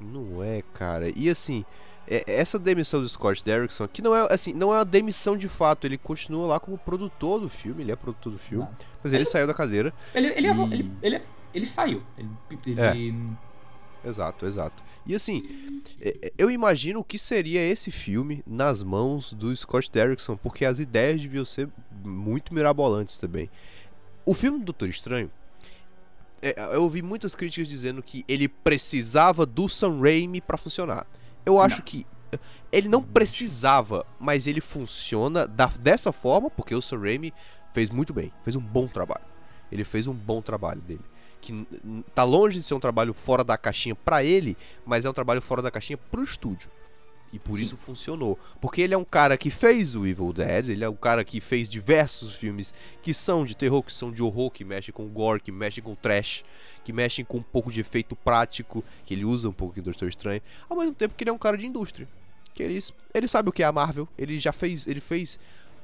Não 0.00 0.42
é, 0.42 0.62
cara. 0.74 1.08
E 1.16 1.30
assim, 1.30 1.64
é, 2.08 2.24
essa 2.26 2.58
demissão 2.58 3.00
do 3.00 3.08
Scott 3.08 3.42
Derrickson, 3.44 3.88
que 3.88 4.00
não 4.00 4.14
é 4.14 4.32
assim, 4.32 4.52
não 4.52 4.72
é 4.72 4.78
uma 4.78 4.84
demissão 4.84 5.36
de 5.36 5.48
fato, 5.48 5.86
ele 5.86 5.98
continua 5.98 6.46
lá 6.46 6.60
como 6.60 6.78
produtor 6.78 7.40
do 7.40 7.48
filme, 7.48 7.82
ele 7.82 7.92
é 7.92 7.96
produtor 7.96 8.32
do 8.32 8.38
filme, 8.38 8.64
ah. 8.64 8.84
mas 9.02 9.12
ele, 9.12 9.22
ele, 9.22 9.30
saiu 9.30 9.46
da 9.46 9.54
cadeira. 9.54 9.92
Ele, 10.14 10.28
ele, 10.28 10.46
e... 10.46 10.50
ele, 10.50 10.92
ele, 11.02 11.22
ele, 11.52 11.66
saiu. 11.66 12.02
Ele, 12.16 12.80
é. 12.80 12.92
Exato, 14.06 14.46
exato. 14.46 14.84
E 15.04 15.14
assim, 15.14 15.42
é, 16.00 16.16
é, 16.22 16.32
eu 16.38 16.50
imagino 16.50 17.00
o 17.00 17.04
que 17.04 17.18
seria 17.18 17.60
esse 17.60 17.90
filme 17.90 18.42
nas 18.46 18.82
mãos 18.82 19.32
do 19.32 19.54
Scott 19.54 19.90
Derrickson, 19.90 20.36
porque 20.36 20.64
as 20.64 20.78
ideias 20.78 21.20
deviam 21.20 21.44
ser 21.44 21.68
muito 22.04 22.54
mirabolantes 22.54 23.18
também. 23.18 23.50
O 24.24 24.32
filme 24.32 24.58
do 24.58 24.66
Doutor 24.66 24.88
Estranho, 24.88 25.30
eu 26.72 26.82
ouvi 26.82 27.02
muitas 27.02 27.34
críticas 27.34 27.66
dizendo 27.66 28.02
que 28.02 28.24
ele 28.28 28.48
precisava 28.48 29.44
do 29.44 29.68
Sam 29.68 30.00
Raimi 30.00 30.40
para 30.40 30.56
funcionar. 30.56 31.06
Eu 31.44 31.60
acho 31.60 31.78
não. 31.78 31.84
que 31.84 32.06
ele 32.70 32.88
não 32.88 33.02
precisava, 33.02 34.06
mas 34.18 34.46
ele 34.46 34.60
funciona 34.60 35.46
da, 35.46 35.66
dessa 35.66 36.12
forma 36.12 36.50
porque 36.50 36.74
o 36.74 36.82
Sam 36.82 37.00
Raimi 37.00 37.32
fez 37.72 37.90
muito 37.90 38.12
bem, 38.12 38.32
fez 38.44 38.54
um 38.54 38.60
bom 38.60 38.86
trabalho. 38.86 39.24
Ele 39.70 39.84
fez 39.84 40.06
um 40.06 40.14
bom 40.14 40.40
trabalho 40.40 40.80
dele. 40.80 41.04
Que 41.46 41.66
tá 42.14 42.24
longe 42.24 42.58
de 42.58 42.64
ser 42.64 42.74
um 42.74 42.80
trabalho 42.80 43.14
fora 43.14 43.44
da 43.44 43.56
caixinha 43.56 43.94
para 43.94 44.24
ele, 44.24 44.56
mas 44.84 45.04
é 45.04 45.10
um 45.10 45.12
trabalho 45.12 45.40
fora 45.40 45.62
da 45.62 45.70
caixinha 45.70 45.96
pro 45.96 46.22
estúdio. 46.22 46.70
E 47.32 47.38
por 47.38 47.54
Sim. 47.54 47.62
isso 47.62 47.76
funcionou. 47.76 48.38
Porque 48.60 48.80
ele 48.80 48.94
é 48.94 48.98
um 48.98 49.04
cara 49.04 49.36
que 49.36 49.50
fez 49.50 49.94
o 49.94 50.06
Evil 50.06 50.32
Dead, 50.32 50.68
ele 50.68 50.84
é 50.84 50.88
um 50.88 50.96
cara 50.96 51.24
que 51.24 51.40
fez 51.40 51.68
diversos 51.68 52.34
filmes 52.34 52.72
que 53.02 53.12
são 53.12 53.44
de 53.44 53.56
terror, 53.56 53.82
que 53.82 53.92
são 53.92 54.10
de 54.10 54.22
horror, 54.22 54.50
que 54.50 54.64
mexe 54.64 54.92
com 54.92 55.06
gore, 55.06 55.40
que 55.40 55.52
mexe 55.52 55.80
com 55.80 55.94
trash 55.94 56.44
que 56.86 56.92
mexem 56.92 57.24
com 57.24 57.38
um 57.38 57.42
pouco 57.42 57.72
de 57.72 57.80
efeito 57.80 58.14
prático, 58.14 58.84
que 59.04 59.12
ele 59.12 59.24
usa 59.24 59.48
um 59.48 59.52
pouco 59.52 59.74
do 59.74 59.82
Doutor 59.82 60.08
Estranho, 60.08 60.40
ao 60.68 60.76
mesmo 60.76 60.94
tempo 60.94 61.16
que 61.16 61.24
ele 61.24 61.30
é 61.30 61.32
um 61.32 61.38
cara 61.38 61.58
de 61.58 61.66
indústria. 61.66 62.08
Que 62.54 62.62
ele, 62.62 62.80
ele 63.12 63.26
sabe 63.26 63.48
o 63.48 63.52
que 63.52 63.64
é 63.64 63.66
a 63.66 63.72
Marvel, 63.72 64.08
ele 64.16 64.38
já 64.38 64.52
fez, 64.52 64.86
ele 64.86 65.00
fez 65.00 65.36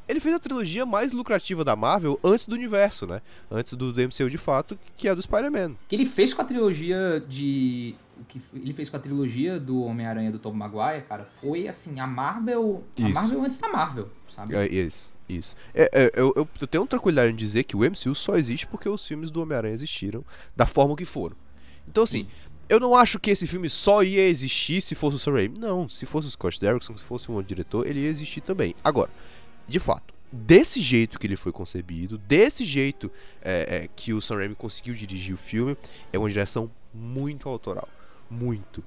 ele 0.09 0.21
fez 0.21 0.35
a 0.35 0.39
trilogia 0.39 0.85
mais 0.85 1.13
lucrativa 1.13 1.65
da 1.65 1.77
Marvel 1.77 2.19
antes 2.23 2.47
do 2.47 2.55
universo, 2.55 3.07
né? 3.07 3.23
Antes 3.51 3.73
do 3.75 3.93
MCU 3.93 4.29
de 4.29 4.39
fato, 4.39 4.79
que 4.97 5.09
é 5.09 5.15
do 5.15 5.23
Spider-Man. 5.23 5.75
Que 5.89 5.97
ele 5.97 6.07
fez 6.07 6.35
com 6.35 6.43
a 6.43 6.45
trilogia 6.45 7.23
de 7.27 7.95
o 8.21 8.25
que 8.25 8.41
ele 8.55 8.73
fez 8.73 8.89
com 8.89 8.97
a 8.97 9.01
trilogia 9.01 9.59
do 9.59 9.83
Homem-Aranha 9.83 10.31
do 10.31 10.39
Tom 10.39 10.53
Maguire, 10.53 11.03
cara, 11.03 11.27
foi 11.41 11.67
assim, 11.67 11.99
a 11.99 12.07
Marvel, 12.07 12.85
a 12.97 13.03
isso. 13.03 13.15
Marvel 13.15 13.45
antes 13.45 13.59
da 13.59 13.69
Marvel, 13.69 14.09
sabe? 14.29 14.55
É, 14.55 14.67
isso. 14.67 15.13
Isso. 15.29 15.57
É, 15.75 15.89
é, 15.93 16.13
eu, 16.15 16.33
eu, 16.37 16.49
eu, 16.61 16.67
tenho 16.67 16.87
tranquilidade 16.87 17.33
em 17.33 17.37
dizer 17.37 17.65
que 17.65 17.77
o 17.77 17.81
MCU 17.81 18.15
só 18.15 18.37
existe 18.37 18.67
porque 18.67 18.89
os 18.89 19.07
filmes 19.07 19.31
do 19.31 19.41
Homem-Aranha 19.41 19.75
existiram 19.75 20.25
da 20.55 20.67
forma 20.67 20.95
que 20.95 21.05
foram. 21.05 21.37
Então, 21.89 22.03
assim, 22.03 22.25
Sim. 22.25 22.29
eu 22.69 22.79
não 22.79 22.95
acho 22.95 23.19
que 23.19 23.31
esse 23.31 23.47
filme 23.47 23.71
só 23.71 24.03
ia 24.03 24.29
existir 24.29 24.83
se 24.83 24.95
fosse 24.95 25.17
o 25.17 25.19
Sam 25.19 25.33
Raimi. 25.33 25.59
Não, 25.59 25.89
se 25.89 26.05
fosse 26.05 26.29
o 26.29 26.31
Scott 26.31 26.61
Derrickson, 26.61 26.97
se 26.99 27.05
fosse 27.05 27.31
um 27.31 27.35
outro 27.35 27.49
diretor, 27.49 27.87
ele 27.87 28.01
ia 28.01 28.09
existir 28.09 28.41
também. 28.43 28.75
Agora, 28.85 29.11
de 29.69 29.79
fato, 29.79 30.15
desse 30.31 30.81
jeito 30.81 31.19
que 31.19 31.27
ele 31.27 31.37
foi 31.37 31.53
concebido, 31.53 32.17
desse 32.17 32.65
jeito 32.65 33.11
é, 33.43 33.85
é, 33.85 33.89
que 33.95 34.13
o 34.13 34.23
Sam 34.23 34.37
Raimi 34.37 34.55
conseguiu 34.55 34.95
dirigir 34.95 35.35
o 35.35 35.39
filme, 35.39 35.77
é 36.13 36.19
uma 36.19 36.29
direção 36.29 36.71
muito 36.93 37.49
autoral. 37.49 37.89
Muito. 38.31 38.83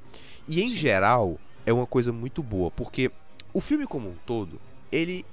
E 0.48 0.62
em 0.62 0.70
Sim. 0.70 0.76
geral, 0.76 1.40
é 1.66 1.72
uma 1.72 1.86
coisa 1.86 2.12
muito 2.12 2.42
boa, 2.42 2.72
porque 2.72 3.12
o 3.54 3.62
filme 3.62 3.86
como 3.86 4.10
um 4.10 4.16
todo, 4.26 4.60
ele 4.92 5.26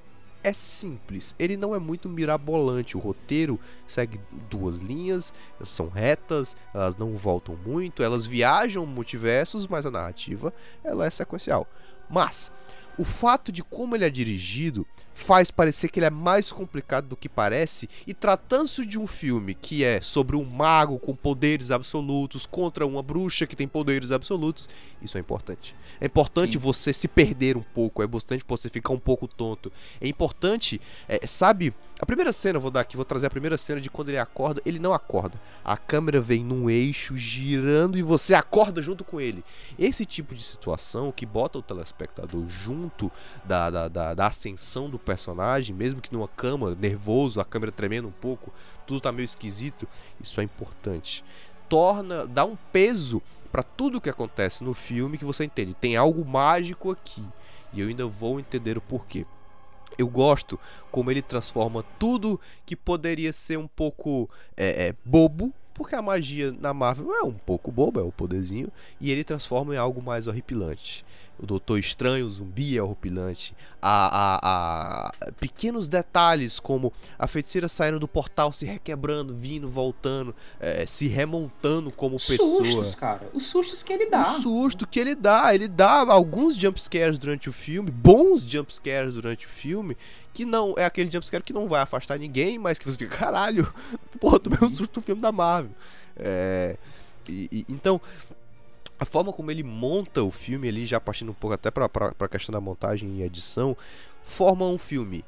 é 0.44 0.52
simples, 0.52 1.34
ele 1.38 1.56
não 1.56 1.74
é 1.74 1.78
muito 1.78 2.08
mirabolante. 2.08 2.96
O 2.96 3.00
roteiro 3.00 3.60
segue 3.86 4.20
duas 4.50 4.80
linhas, 4.80 5.32
são 5.64 5.88
retas, 5.88 6.56
elas 6.74 6.96
não 6.96 7.16
voltam 7.16 7.56
muito, 7.64 8.02
elas 8.02 8.26
viajam 8.26 8.84
multiversos, 8.84 9.66
mas 9.66 9.86
a 9.86 9.90
narrativa 9.90 10.52
ela 10.82 11.06
é 11.06 11.10
sequencial. 11.10 11.66
Mas 12.10 12.50
o 12.98 13.04
fato 13.04 13.50
de 13.50 13.62
como 13.62 13.94
ele 13.96 14.04
é 14.04 14.10
dirigido 14.10 14.86
faz 15.14 15.50
parecer 15.50 15.88
que 15.88 15.98
ele 15.98 16.06
é 16.06 16.10
mais 16.10 16.52
complicado 16.52 17.08
do 17.08 17.16
que 17.16 17.28
parece, 17.28 17.88
e 18.06 18.14
tratando-se 18.14 18.84
de 18.86 18.98
um 18.98 19.06
filme 19.06 19.54
que 19.54 19.84
é 19.84 20.00
sobre 20.00 20.36
um 20.36 20.44
mago 20.44 20.98
com 20.98 21.14
poderes 21.14 21.70
absolutos 21.70 22.46
contra 22.46 22.86
uma 22.86 23.02
bruxa 23.02 23.46
que 23.46 23.56
tem 23.56 23.68
poderes 23.68 24.10
absolutos, 24.10 24.68
isso 25.00 25.16
é 25.16 25.20
importante. 25.20 25.74
É 26.00 26.06
importante 26.06 26.54
Sim. 26.54 26.58
você 26.58 26.92
se 26.92 27.06
perder 27.06 27.56
um 27.56 27.62
pouco, 27.62 28.02
é 28.02 28.04
importante 28.04 28.44
você 28.46 28.68
ficar 28.68 28.92
um 28.92 28.98
pouco 28.98 29.28
tonto. 29.28 29.72
É 30.00 30.08
importante, 30.08 30.80
é, 31.08 31.26
sabe, 31.26 31.74
a 32.00 32.06
primeira 32.06 32.32
cena, 32.32 32.58
vou 32.58 32.70
dar 32.70 32.80
aqui, 32.80 32.96
vou 32.96 33.04
trazer 33.04 33.26
a 33.26 33.30
primeira 33.30 33.56
cena 33.56 33.80
de 33.80 33.88
quando 33.88 34.08
ele 34.08 34.18
acorda, 34.18 34.60
ele 34.66 34.78
não 34.78 34.92
acorda. 34.92 35.40
A 35.64 35.76
câmera 35.76 36.20
vem 36.20 36.42
num 36.42 36.68
eixo 36.68 37.16
girando 37.16 37.96
e 37.96 38.02
você 38.02 38.34
acorda 38.34 38.82
junto 38.82 39.04
com 39.04 39.20
ele. 39.20 39.44
Esse 39.78 40.04
tipo 40.04 40.34
de 40.34 40.42
situação 40.42 41.12
que 41.12 41.24
bota 41.24 41.58
o 41.58 41.62
telespectador 41.62 42.48
junto 42.48 43.10
da, 43.44 43.70
da, 43.70 43.88
da, 43.88 44.14
da 44.14 44.26
ascensão 44.26 44.90
do 44.90 44.98
personagem, 45.02 45.74
mesmo 45.74 46.00
que 46.00 46.12
numa 46.12 46.28
cama, 46.28 46.74
nervoso, 46.74 47.40
a 47.40 47.44
câmera 47.44 47.72
tremendo 47.72 48.08
um 48.08 48.12
pouco, 48.12 48.52
tudo 48.86 49.00
tá 49.00 49.12
meio 49.12 49.24
esquisito, 49.24 49.86
isso 50.20 50.40
é 50.40 50.44
importante. 50.44 51.24
Torna, 51.68 52.26
dá 52.26 52.44
um 52.44 52.56
peso 52.72 53.22
para 53.50 53.62
tudo 53.62 54.00
que 54.00 54.10
acontece 54.10 54.64
no 54.64 54.74
filme 54.74 55.18
que 55.18 55.24
você 55.24 55.44
entende. 55.44 55.74
Tem 55.74 55.96
algo 55.96 56.24
mágico 56.24 56.90
aqui. 56.90 57.24
E 57.72 57.80
eu 57.80 57.88
ainda 57.88 58.06
vou 58.06 58.40
entender 58.40 58.76
o 58.76 58.80
porquê. 58.80 59.26
Eu 59.98 60.08
gosto 60.08 60.58
como 60.90 61.10
ele 61.10 61.20
transforma 61.20 61.84
tudo 61.98 62.40
que 62.64 62.74
poderia 62.74 63.32
ser 63.32 63.58
um 63.58 63.68
pouco 63.68 64.28
é, 64.56 64.88
é, 64.88 64.94
bobo 65.04 65.52
porque 65.74 65.94
a 65.94 66.02
magia 66.02 66.52
na 66.52 66.74
Marvel 66.74 67.14
é 67.14 67.22
um 67.22 67.32
pouco 67.32 67.72
boba, 67.72 68.00
é 68.00 68.04
o 68.04 68.12
poderzinho, 68.12 68.70
e 69.00 69.10
ele 69.10 69.24
transforma 69.24 69.74
em 69.74 69.78
algo 69.78 70.02
mais 70.02 70.26
horripilante. 70.26 71.04
O 71.42 71.46
Doutor 71.46 71.76
Estranho, 71.80 72.24
o 72.24 72.30
zumbi 72.30 72.78
é 72.78 72.82
horripilante. 72.82 73.52
A, 73.82 74.06
a, 74.38 75.08
a, 75.08 75.32
pequenos 75.40 75.88
detalhes, 75.88 76.60
como 76.60 76.92
a 77.18 77.26
feiticeira 77.26 77.68
saindo 77.68 77.98
do 77.98 78.06
portal, 78.06 78.52
se 78.52 78.64
requebrando, 78.64 79.34
vindo, 79.34 79.68
voltando, 79.68 80.32
é, 80.60 80.86
se 80.86 81.08
remontando 81.08 81.90
como 81.90 82.16
pessoa. 82.16 82.64
Sustos, 82.64 82.94
cara. 82.94 83.28
Os 83.34 83.46
sustos 83.46 83.82
que 83.82 83.92
ele 83.92 84.06
dá. 84.06 84.22
O 84.22 84.40
susto 84.40 84.86
que 84.86 85.00
ele 85.00 85.16
dá. 85.16 85.52
Ele 85.52 85.66
dá 85.66 86.02
alguns 86.08 86.54
jumpscares 86.54 87.18
durante 87.18 87.48
o 87.48 87.52
filme, 87.52 87.90
bons 87.90 88.42
jumpscares 88.42 89.14
durante 89.14 89.46
o 89.46 89.50
filme, 89.50 89.96
que 90.32 90.44
não 90.44 90.74
é 90.78 90.84
aquele 90.84 91.10
jumpscare 91.10 91.42
que 91.42 91.52
não 91.52 91.66
vai 91.66 91.80
afastar 91.80 92.20
ninguém, 92.20 92.56
mas 92.56 92.78
que 92.78 92.84
você 92.84 92.96
fica, 92.96 93.16
caralho, 93.16 93.74
porra, 94.20 94.38
tomei 94.38 94.60
um 94.62 94.70
susto 94.70 95.00
no 95.00 95.02
filme 95.02 95.20
da 95.20 95.32
Marvel. 95.32 95.74
É, 96.16 96.76
e, 97.28 97.48
e, 97.50 97.66
então, 97.68 98.00
a 99.02 99.04
forma 99.04 99.32
como 99.32 99.50
ele 99.50 99.64
monta 99.64 100.22
o 100.22 100.30
filme 100.30 100.68
ali, 100.68 100.86
já 100.86 101.00
partindo 101.00 101.32
um 101.32 101.34
pouco 101.34 101.54
até 101.54 101.70
pra, 101.70 101.88
pra 101.88 102.28
questão 102.28 102.52
da 102.52 102.60
montagem 102.60 103.18
e 103.18 103.22
edição, 103.22 103.76
forma 104.22 104.64
um 104.64 104.78
filme 104.78 105.24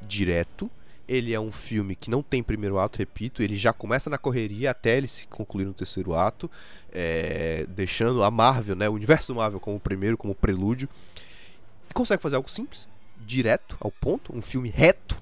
direto. 0.00 0.70
Ele 1.06 1.34
é 1.34 1.40
um 1.40 1.52
filme 1.52 1.94
que 1.94 2.08
não 2.08 2.22
tem 2.22 2.42
primeiro 2.42 2.78
ato, 2.78 2.98
repito, 2.98 3.42
ele 3.42 3.56
já 3.56 3.72
começa 3.72 4.08
na 4.08 4.16
correria 4.16 4.70
até 4.70 4.96
ele 4.96 5.08
se 5.08 5.26
concluir 5.26 5.64
no 5.66 5.74
terceiro 5.74 6.14
ato, 6.14 6.50
é, 6.92 7.66
deixando 7.68 8.22
a 8.22 8.30
Marvel, 8.30 8.76
né, 8.76 8.88
o 8.88 8.92
universo 8.92 9.34
Marvel 9.34 9.60
como 9.60 9.78
primeiro, 9.78 10.16
como 10.16 10.34
prelúdio. 10.34 10.88
E 11.90 11.92
consegue 11.92 12.22
fazer 12.22 12.36
algo 12.36 12.48
simples, 12.48 12.88
direto, 13.18 13.76
ao 13.80 13.90
ponto, 13.90 14.34
um 14.34 14.40
filme 14.40 14.70
reto, 14.70 15.20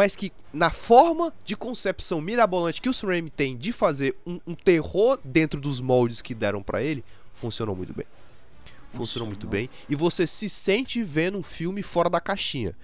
mas 0.00 0.16
que 0.16 0.32
na 0.50 0.70
forma 0.70 1.30
de 1.44 1.54
concepção 1.54 2.22
mirabolante 2.22 2.80
que 2.80 2.88
o 2.88 2.94
Sam 2.94 3.08
Raimi 3.08 3.28
tem 3.28 3.54
de 3.54 3.70
fazer 3.70 4.16
um, 4.26 4.40
um 4.46 4.54
terror 4.54 5.18
dentro 5.22 5.60
dos 5.60 5.78
moldes 5.78 6.22
que 6.22 6.34
deram 6.34 6.62
para 6.62 6.82
ele, 6.82 7.04
funcionou 7.34 7.76
muito 7.76 7.92
bem. 7.92 8.06
Funcionou 8.94 9.26
muito 9.26 9.46
bem. 9.46 9.68
E 9.90 9.94
você 9.94 10.26
se 10.26 10.48
sente 10.48 11.04
vendo 11.04 11.36
um 11.36 11.42
filme 11.42 11.82
fora 11.82 12.08
da 12.08 12.18
caixinha. 12.18 12.74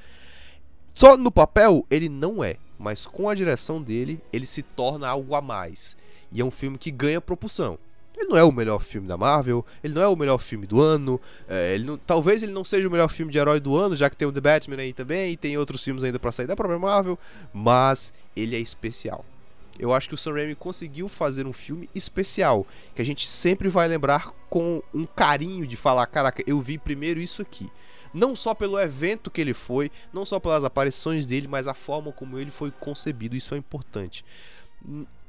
Só 0.92 1.16
no 1.16 1.32
papel 1.32 1.86
ele 1.90 2.10
não 2.10 2.44
é, 2.44 2.56
mas 2.78 3.06
com 3.06 3.30
a 3.30 3.34
direção 3.34 3.80
dele 3.80 4.20
ele 4.30 4.44
se 4.44 4.60
torna 4.60 5.08
algo 5.08 5.34
a 5.34 5.40
mais. 5.40 5.96
E 6.30 6.42
é 6.42 6.44
um 6.44 6.50
filme 6.50 6.76
que 6.76 6.90
ganha 6.90 7.18
propulsão. 7.18 7.78
Ele 8.16 8.30
não 8.30 8.36
é 8.36 8.42
o 8.42 8.50
melhor 8.50 8.82
filme 8.82 9.06
da 9.06 9.16
Marvel, 9.16 9.64
ele 9.84 9.92
não 9.92 10.02
é 10.02 10.08
o 10.08 10.16
melhor 10.16 10.38
filme 10.38 10.66
do 10.66 10.80
ano, 10.80 11.20
é, 11.46 11.74
ele 11.74 11.84
não, 11.84 11.98
talvez 11.98 12.42
ele 12.42 12.52
não 12.52 12.64
seja 12.64 12.88
o 12.88 12.90
melhor 12.90 13.08
filme 13.08 13.30
de 13.30 13.36
herói 13.36 13.60
do 13.60 13.76
ano, 13.76 13.94
já 13.94 14.08
que 14.08 14.16
tem 14.16 14.26
o 14.26 14.32
The 14.32 14.40
Batman 14.40 14.76
aí 14.78 14.92
também, 14.92 15.32
e 15.32 15.36
tem 15.36 15.58
outros 15.58 15.84
filmes 15.84 16.02
ainda 16.02 16.18
para 16.18 16.32
sair 16.32 16.46
da 16.46 16.56
própria 16.56 16.78
Marvel, 16.78 17.18
mas 17.52 18.14
ele 18.34 18.56
é 18.56 18.58
especial. 18.58 19.24
Eu 19.78 19.92
acho 19.92 20.08
que 20.08 20.14
o 20.14 20.18
Sam 20.18 20.32
Raimi 20.32 20.54
conseguiu 20.54 21.06
fazer 21.06 21.46
um 21.46 21.52
filme 21.52 21.90
especial, 21.94 22.66
que 22.94 23.02
a 23.02 23.04
gente 23.04 23.28
sempre 23.28 23.68
vai 23.68 23.86
lembrar 23.86 24.32
com 24.48 24.82
um 24.94 25.04
carinho 25.04 25.66
de 25.66 25.76
falar, 25.76 26.06
caraca, 26.06 26.42
eu 26.46 26.58
vi 26.62 26.78
primeiro 26.78 27.20
isso 27.20 27.42
aqui. 27.42 27.68
Não 28.14 28.34
só 28.34 28.54
pelo 28.54 28.80
evento 28.80 29.30
que 29.30 29.42
ele 29.42 29.52
foi, 29.52 29.92
não 30.10 30.24
só 30.24 30.40
pelas 30.40 30.64
aparições 30.64 31.26
dele, 31.26 31.46
mas 31.46 31.68
a 31.68 31.74
forma 31.74 32.10
como 32.10 32.38
ele 32.38 32.50
foi 32.50 32.70
concebido, 32.70 33.36
isso 33.36 33.54
é 33.54 33.58
importante 33.58 34.24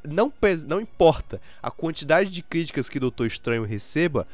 não, 0.03 0.31
não 0.67 0.81
importa 0.81 1.41
a 1.61 1.71
quantidade 1.71 2.29
de 2.29 2.41
críticas 2.41 2.89
que 2.89 2.99
Doutor 2.99 3.27
Estranho 3.27 3.63
receba, 3.63 4.27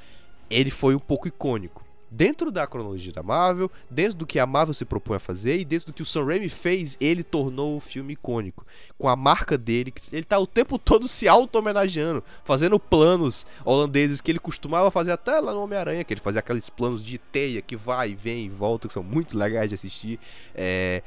ele 0.50 0.72
foi 0.72 0.96
um 0.96 1.00
pouco 1.00 1.28
icônico. 1.28 1.83
Dentro 2.16 2.52
da 2.52 2.68
cronologia 2.68 3.12
da 3.12 3.24
Marvel, 3.24 3.72
dentro 3.90 4.20
do 4.20 4.26
que 4.26 4.38
a 4.38 4.46
Marvel 4.46 4.74
se 4.76 4.86
propõe 4.86 5.18
a 5.18 5.20
fazer 5.20 5.60
e 5.60 5.66
dentro 5.66 5.88
do 5.88 5.94
que 5.94 6.04
o 6.04 6.06
Sam 6.06 6.26
Raimi 6.26 6.48
fez, 6.48 6.96
ele 7.02 7.24
tornou 7.24 7.76
o 7.76 7.80
filme 7.80 8.14
icônico. 8.14 8.66
Com 9.00 9.10
a 9.10 9.16
marca 9.16 9.58
dele, 9.58 9.92
ele 10.12 10.24
tá 10.24 10.38
o 10.38 10.46
tempo 10.46 10.78
todo 10.78 11.08
se 11.08 11.28
auto-homenageando, 11.28 12.24
fazendo 12.44 12.80
planos 12.80 13.48
holandeses 13.66 14.22
que 14.22 14.32
ele 14.32 14.38
costumava 14.38 14.92
fazer 14.92 15.12
até 15.12 15.40
lá 15.40 15.54
no 15.54 15.64
Homem-Aranha, 15.64 16.04
que 16.04 16.14
ele 16.14 16.22
fazia 16.22 16.40
aqueles 16.40 16.70
planos 16.70 17.04
de 17.04 17.18
teia 17.18 17.64
que 17.64 17.76
vai, 17.76 18.14
vem 18.14 18.46
e 18.46 18.50
volta, 18.50 18.88
que 18.88 18.94
são 18.94 19.02
muito 19.02 19.36
legais 19.36 19.70
de 19.70 19.76
assistir. 19.76 20.20
É, 20.54 21.02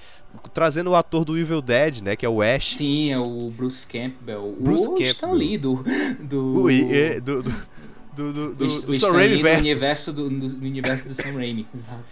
trazendo 0.52 0.90
o 0.90 0.96
ator 0.96 1.24
do 1.24 1.38
Evil 1.38 1.62
Dead, 1.62 2.00
né? 2.02 2.16
Que 2.16 2.26
é 2.26 2.28
o 2.28 2.42
Ash. 2.42 2.76
Sim, 2.76 3.12
é 3.12 3.18
o 3.18 3.48
Bruce 3.50 3.86
Campbell. 3.86 4.56
Bruce 4.58 4.88
o 4.88 4.90
Campbell. 4.90 5.12
Stan 5.12 5.32
Lee 5.32 5.56
do... 5.56 5.84
do... 6.20 6.62
O, 6.62 6.70
é, 6.70 7.20
do, 7.20 7.44
do, 7.44 7.54
do, 8.16 8.32
do, 8.32 8.54
do, 8.54 8.54
do 8.54 8.66
Stan 8.66 8.94
Sam 8.94 9.12
Raimi 9.12 9.34
Lee 9.36 9.42
verso. 9.42 9.62
do 9.62 9.66
universo 9.68 10.12
do, 10.12 10.30
do, 10.30 10.48
do 10.48 10.64
universo 10.66 11.08
do 11.08 11.14
Sam 11.14 11.32
Raimi, 11.34 11.66
exato. 11.74 12.04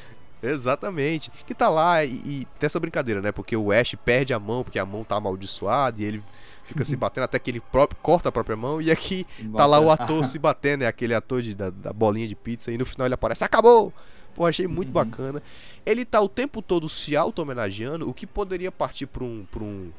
Exatamente. 0.43 1.31
Que 1.47 1.55
tá 1.55 1.69
lá 1.69 2.05
e, 2.05 2.13
e 2.17 2.49
tem 2.59 2.67
essa 2.67 2.79
brincadeira, 2.79 3.21
né? 3.23 3.33
Porque 3.33 3.57
o 3.57 3.73
Ash 3.73 3.95
perde 4.05 4.35
a 4.35 4.39
mão, 4.39 4.63
porque 4.63 4.79
a 4.79 4.85
mão 4.85 5.03
tá 5.03 5.17
amaldiçoada 5.17 6.01
e 6.03 6.05
ele 6.05 6.23
fica 6.65 6.85
se 6.85 6.95
batendo 6.97 7.25
até 7.25 7.39
que 7.39 7.51
ele 7.51 7.61
próprio, 7.61 7.99
corta 8.03 8.29
a 8.29 8.33
própria 8.33 8.57
mão. 8.57 8.81
E 8.81 8.91
aqui 8.91 9.27
tá 9.57 9.65
lá 9.65 9.81
o 9.81 9.91
ator 9.91 10.23
se 10.27 10.39
batendo, 10.39 10.85
é 10.85 10.87
aquele 10.87 11.15
ator 11.15 11.41
de, 11.41 11.55
da, 11.55 11.71
da 11.71 11.93
bolinha 11.93 12.29
de 12.29 12.35
pizza. 12.37 12.71
E 12.71 12.77
no 12.77 12.85
final 12.85 13.07
ele 13.07 13.15
aparece, 13.15 13.43
acabou! 13.43 13.93
Pô, 14.35 14.45
achei 14.47 14.67
muito 14.67 14.89
Uhum. 14.89 14.93
bacana. 14.95 15.43
Ele 15.87 16.05
tá 16.05 16.21
o 16.21 16.29
tempo 16.29 16.61
todo 16.61 16.89
se 16.89 17.17
auto-homenageando, 17.17 18.09
o 18.09 18.13
que 18.13 18.27
poderia 18.27 18.71
partir 18.73 19.07
pra 19.07 19.23
um. 19.25 19.47
Pra 19.51 19.63
um 19.63 19.91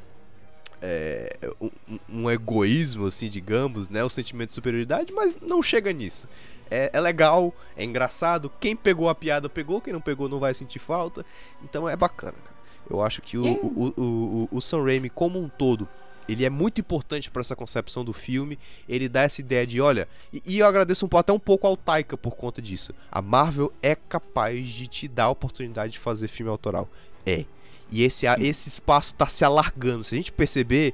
é, 0.85 1.51
um, 1.59 1.69
um 2.09 2.31
egoísmo, 2.31 3.07
assim, 3.07 3.29
digamos, 3.29 3.89
né? 3.89 4.03
O 4.03 4.09
sentimento 4.09 4.49
de 4.49 4.53
superioridade, 4.53 5.11
mas 5.11 5.35
não 5.41 5.63
chega 5.63 5.91
nisso. 5.91 6.27
É, 6.69 6.91
é 6.93 7.01
legal, 7.01 7.53
é 7.75 7.83
engraçado. 7.83 8.51
Quem 8.59 8.75
pegou 8.75 9.09
a 9.09 9.15
piada 9.15 9.49
pegou, 9.49 9.81
quem 9.81 9.93
não 9.93 10.01
pegou 10.01 10.29
não 10.29 10.39
vai 10.39 10.53
sentir 10.53 10.79
falta. 10.79 11.25
Então 11.63 11.89
é 11.89 11.95
bacana, 11.95 12.33
cara. 12.43 12.55
Eu 12.89 13.01
acho 13.01 13.21
que 13.21 13.37
o, 13.37 13.43
o, 13.43 13.93
o, 13.97 14.03
o, 14.03 14.49
o 14.51 14.61
Sam 14.61 14.83
Raimi, 14.83 15.09
como 15.09 15.39
um 15.39 15.49
todo, 15.49 15.87
ele 16.29 16.45
é 16.45 16.49
muito 16.49 16.79
importante 16.81 17.31
para 17.31 17.41
essa 17.41 17.55
concepção 17.55 18.05
do 18.05 18.13
filme. 18.13 18.59
Ele 18.87 19.09
dá 19.09 19.21
essa 19.21 19.41
ideia 19.41 19.65
de, 19.65 19.81
olha, 19.81 20.07
e, 20.31 20.41
e 20.45 20.59
eu 20.59 20.67
agradeço 20.67 21.07
um, 21.11 21.17
até 21.17 21.33
um 21.33 21.39
pouco 21.39 21.65
ao 21.65 21.75
Taika 21.75 22.15
por 22.15 22.35
conta 22.35 22.61
disso. 22.61 22.93
A 23.11 23.21
Marvel 23.21 23.73
é 23.81 23.95
capaz 23.95 24.67
de 24.67 24.87
te 24.87 25.07
dar 25.07 25.25
a 25.25 25.29
oportunidade 25.29 25.93
de 25.93 25.99
fazer 25.99 26.27
filme 26.27 26.51
autoral. 26.51 26.87
É. 27.25 27.45
E 27.91 28.03
esse, 28.03 28.25
a- 28.27 28.35
Sim. 28.35 28.43
esse 28.43 28.69
espaço 28.69 29.13
tá 29.13 29.27
se 29.27 29.43
alargando. 29.45 30.03
Se 30.03 30.15
a 30.15 30.17
gente 30.17 30.31
perceber 30.31 30.93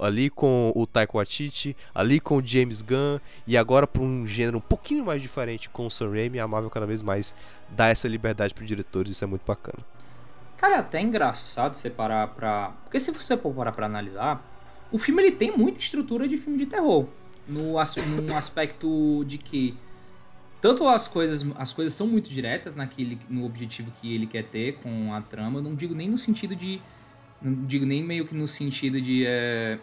ali 0.00 0.28
com 0.30 0.72
o 0.74 0.86
Taika 0.86 1.16
Waititi, 1.16 1.76
ali 1.94 2.18
com 2.18 2.38
o 2.38 2.44
James 2.44 2.82
Gunn 2.82 3.20
e 3.46 3.56
agora 3.56 3.86
para 3.86 4.02
um 4.02 4.26
gênero 4.26 4.58
um 4.58 4.60
pouquinho 4.60 5.04
mais 5.04 5.22
diferente 5.22 5.68
com 5.68 5.86
o 5.86 5.90
Sam 5.90 6.10
Raimi, 6.10 6.40
a 6.40 6.48
Marvel 6.48 6.70
cada 6.70 6.86
vez 6.86 7.02
mais 7.02 7.34
dá 7.70 7.88
essa 7.88 8.08
liberdade 8.08 8.52
para 8.52 8.64
diretores, 8.64 9.12
isso 9.12 9.22
é 9.22 9.26
muito 9.26 9.42
bacana. 9.46 9.78
Cara, 10.56 10.76
é 10.76 10.78
até 10.78 11.00
engraçado 11.00 11.74
você 11.74 11.88
parar 11.90 12.28
pra... 12.28 12.72
Porque 12.84 12.98
se 12.98 13.10
você 13.12 13.36
for 13.36 13.52
parar 13.52 13.72
pra 13.72 13.86
analisar, 13.86 14.42
o 14.90 14.98
filme 14.98 15.22
ele 15.22 15.32
tem 15.36 15.56
muita 15.56 15.78
estrutura 15.80 16.26
de 16.28 16.36
filme 16.36 16.58
de 16.58 16.66
terror. 16.66 17.06
No, 17.46 17.78
as- 17.78 17.96
num 17.96 18.36
aspecto 18.36 19.24
de 19.26 19.38
que 19.38 19.76
tanto 20.62 20.86
as 20.86 21.08
coisas, 21.08 21.44
as 21.56 21.72
coisas 21.72 21.92
são 21.92 22.06
muito 22.06 22.30
diretas 22.30 22.76
naquele, 22.76 23.18
no 23.28 23.44
objetivo 23.44 23.90
que 24.00 24.14
ele 24.14 24.28
quer 24.28 24.44
ter 24.44 24.74
com 24.74 25.12
a 25.12 25.20
trama. 25.20 25.58
Eu 25.58 25.62
não 25.62 25.74
digo 25.74 25.92
nem 25.92 26.08
no 26.08 26.16
sentido 26.16 26.54
de. 26.54 26.80
Não 27.42 27.66
digo 27.66 27.84
nem 27.84 28.00
meio 28.00 28.24
que 28.24 28.34
no 28.34 28.46
sentido 28.46 29.00
de. 29.00 29.24
é, 29.26 29.80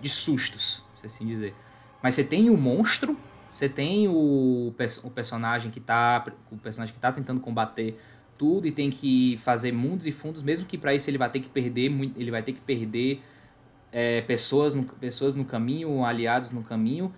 de 0.00 0.08
sustos, 0.08 0.82
se 0.98 1.04
assim 1.04 1.26
dizer. 1.26 1.54
Mas 2.02 2.14
você 2.14 2.24
tem 2.24 2.48
o 2.48 2.56
monstro, 2.56 3.18
você 3.50 3.68
tem 3.68 4.08
o, 4.08 4.74
o 5.02 5.10
personagem 5.10 5.70
que 5.70 5.78
tá. 5.78 6.24
O 6.50 6.56
personagem 6.56 6.94
que 6.94 7.00
tá 7.00 7.12
tentando 7.12 7.38
combater 7.38 8.00
tudo 8.38 8.66
e 8.66 8.72
tem 8.72 8.90
que 8.90 9.36
fazer 9.42 9.72
mundos 9.72 10.06
e 10.06 10.12
fundos, 10.12 10.40
mesmo 10.40 10.64
que 10.64 10.78
pra 10.78 10.94
isso 10.94 11.10
ele 11.10 11.18
vai 11.18 11.28
ter 11.28 11.40
que 11.40 11.50
perder, 11.50 11.92
ele 12.16 12.30
vai 12.30 12.42
ter 12.42 12.54
que 12.54 12.62
perder 12.62 13.22
é, 13.92 14.22
pessoas, 14.22 14.74
no, 14.74 14.84
pessoas 14.84 15.34
no 15.34 15.44
caminho, 15.44 16.02
aliados 16.02 16.50
no 16.50 16.62
caminho. 16.62 17.14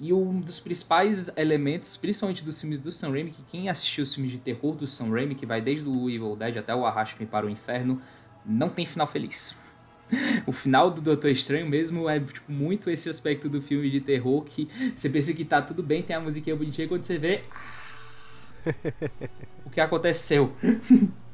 E 0.00 0.12
um 0.12 0.40
dos 0.40 0.60
principais 0.60 1.28
elementos, 1.36 1.96
principalmente 1.96 2.44
dos 2.44 2.60
filmes 2.60 2.78
do 2.78 2.92
Sam 2.92 3.10
Raimi, 3.10 3.32
que 3.32 3.42
quem 3.42 3.68
assistiu 3.68 4.04
os 4.04 4.14
filmes 4.14 4.30
de 4.32 4.38
terror 4.38 4.76
do 4.76 4.86
Sam 4.86 5.10
Raimi, 5.10 5.34
que 5.34 5.44
vai 5.44 5.60
desde 5.60 5.88
o 5.88 6.08
Evil 6.08 6.36
Dead 6.36 6.56
até 6.56 6.74
o 6.74 6.86
Arraste-me 6.86 7.26
para 7.26 7.46
o 7.46 7.50
Inferno, 7.50 8.00
não 8.46 8.68
tem 8.68 8.86
final 8.86 9.06
feliz. 9.06 9.56
O 10.46 10.52
final 10.52 10.90
do 10.90 11.02
Doutor 11.02 11.30
Estranho 11.30 11.68
mesmo 11.68 12.08
é 12.08 12.18
tipo, 12.18 12.50
muito 12.50 12.88
esse 12.88 13.10
aspecto 13.10 13.46
do 13.46 13.60
filme 13.60 13.90
de 13.90 14.00
terror 14.00 14.42
que 14.42 14.66
você 14.96 15.06
pensa 15.10 15.34
que 15.34 15.44
tá 15.44 15.60
tudo 15.60 15.82
bem, 15.82 16.02
tem 16.02 16.16
a 16.16 16.20
musiquinha 16.20 16.56
bonitinha, 16.56 16.86
e 16.86 16.88
quando 16.88 17.04
você 17.04 17.18
vê... 17.18 17.42
o 19.66 19.70
que 19.70 19.82
aconteceu? 19.82 20.50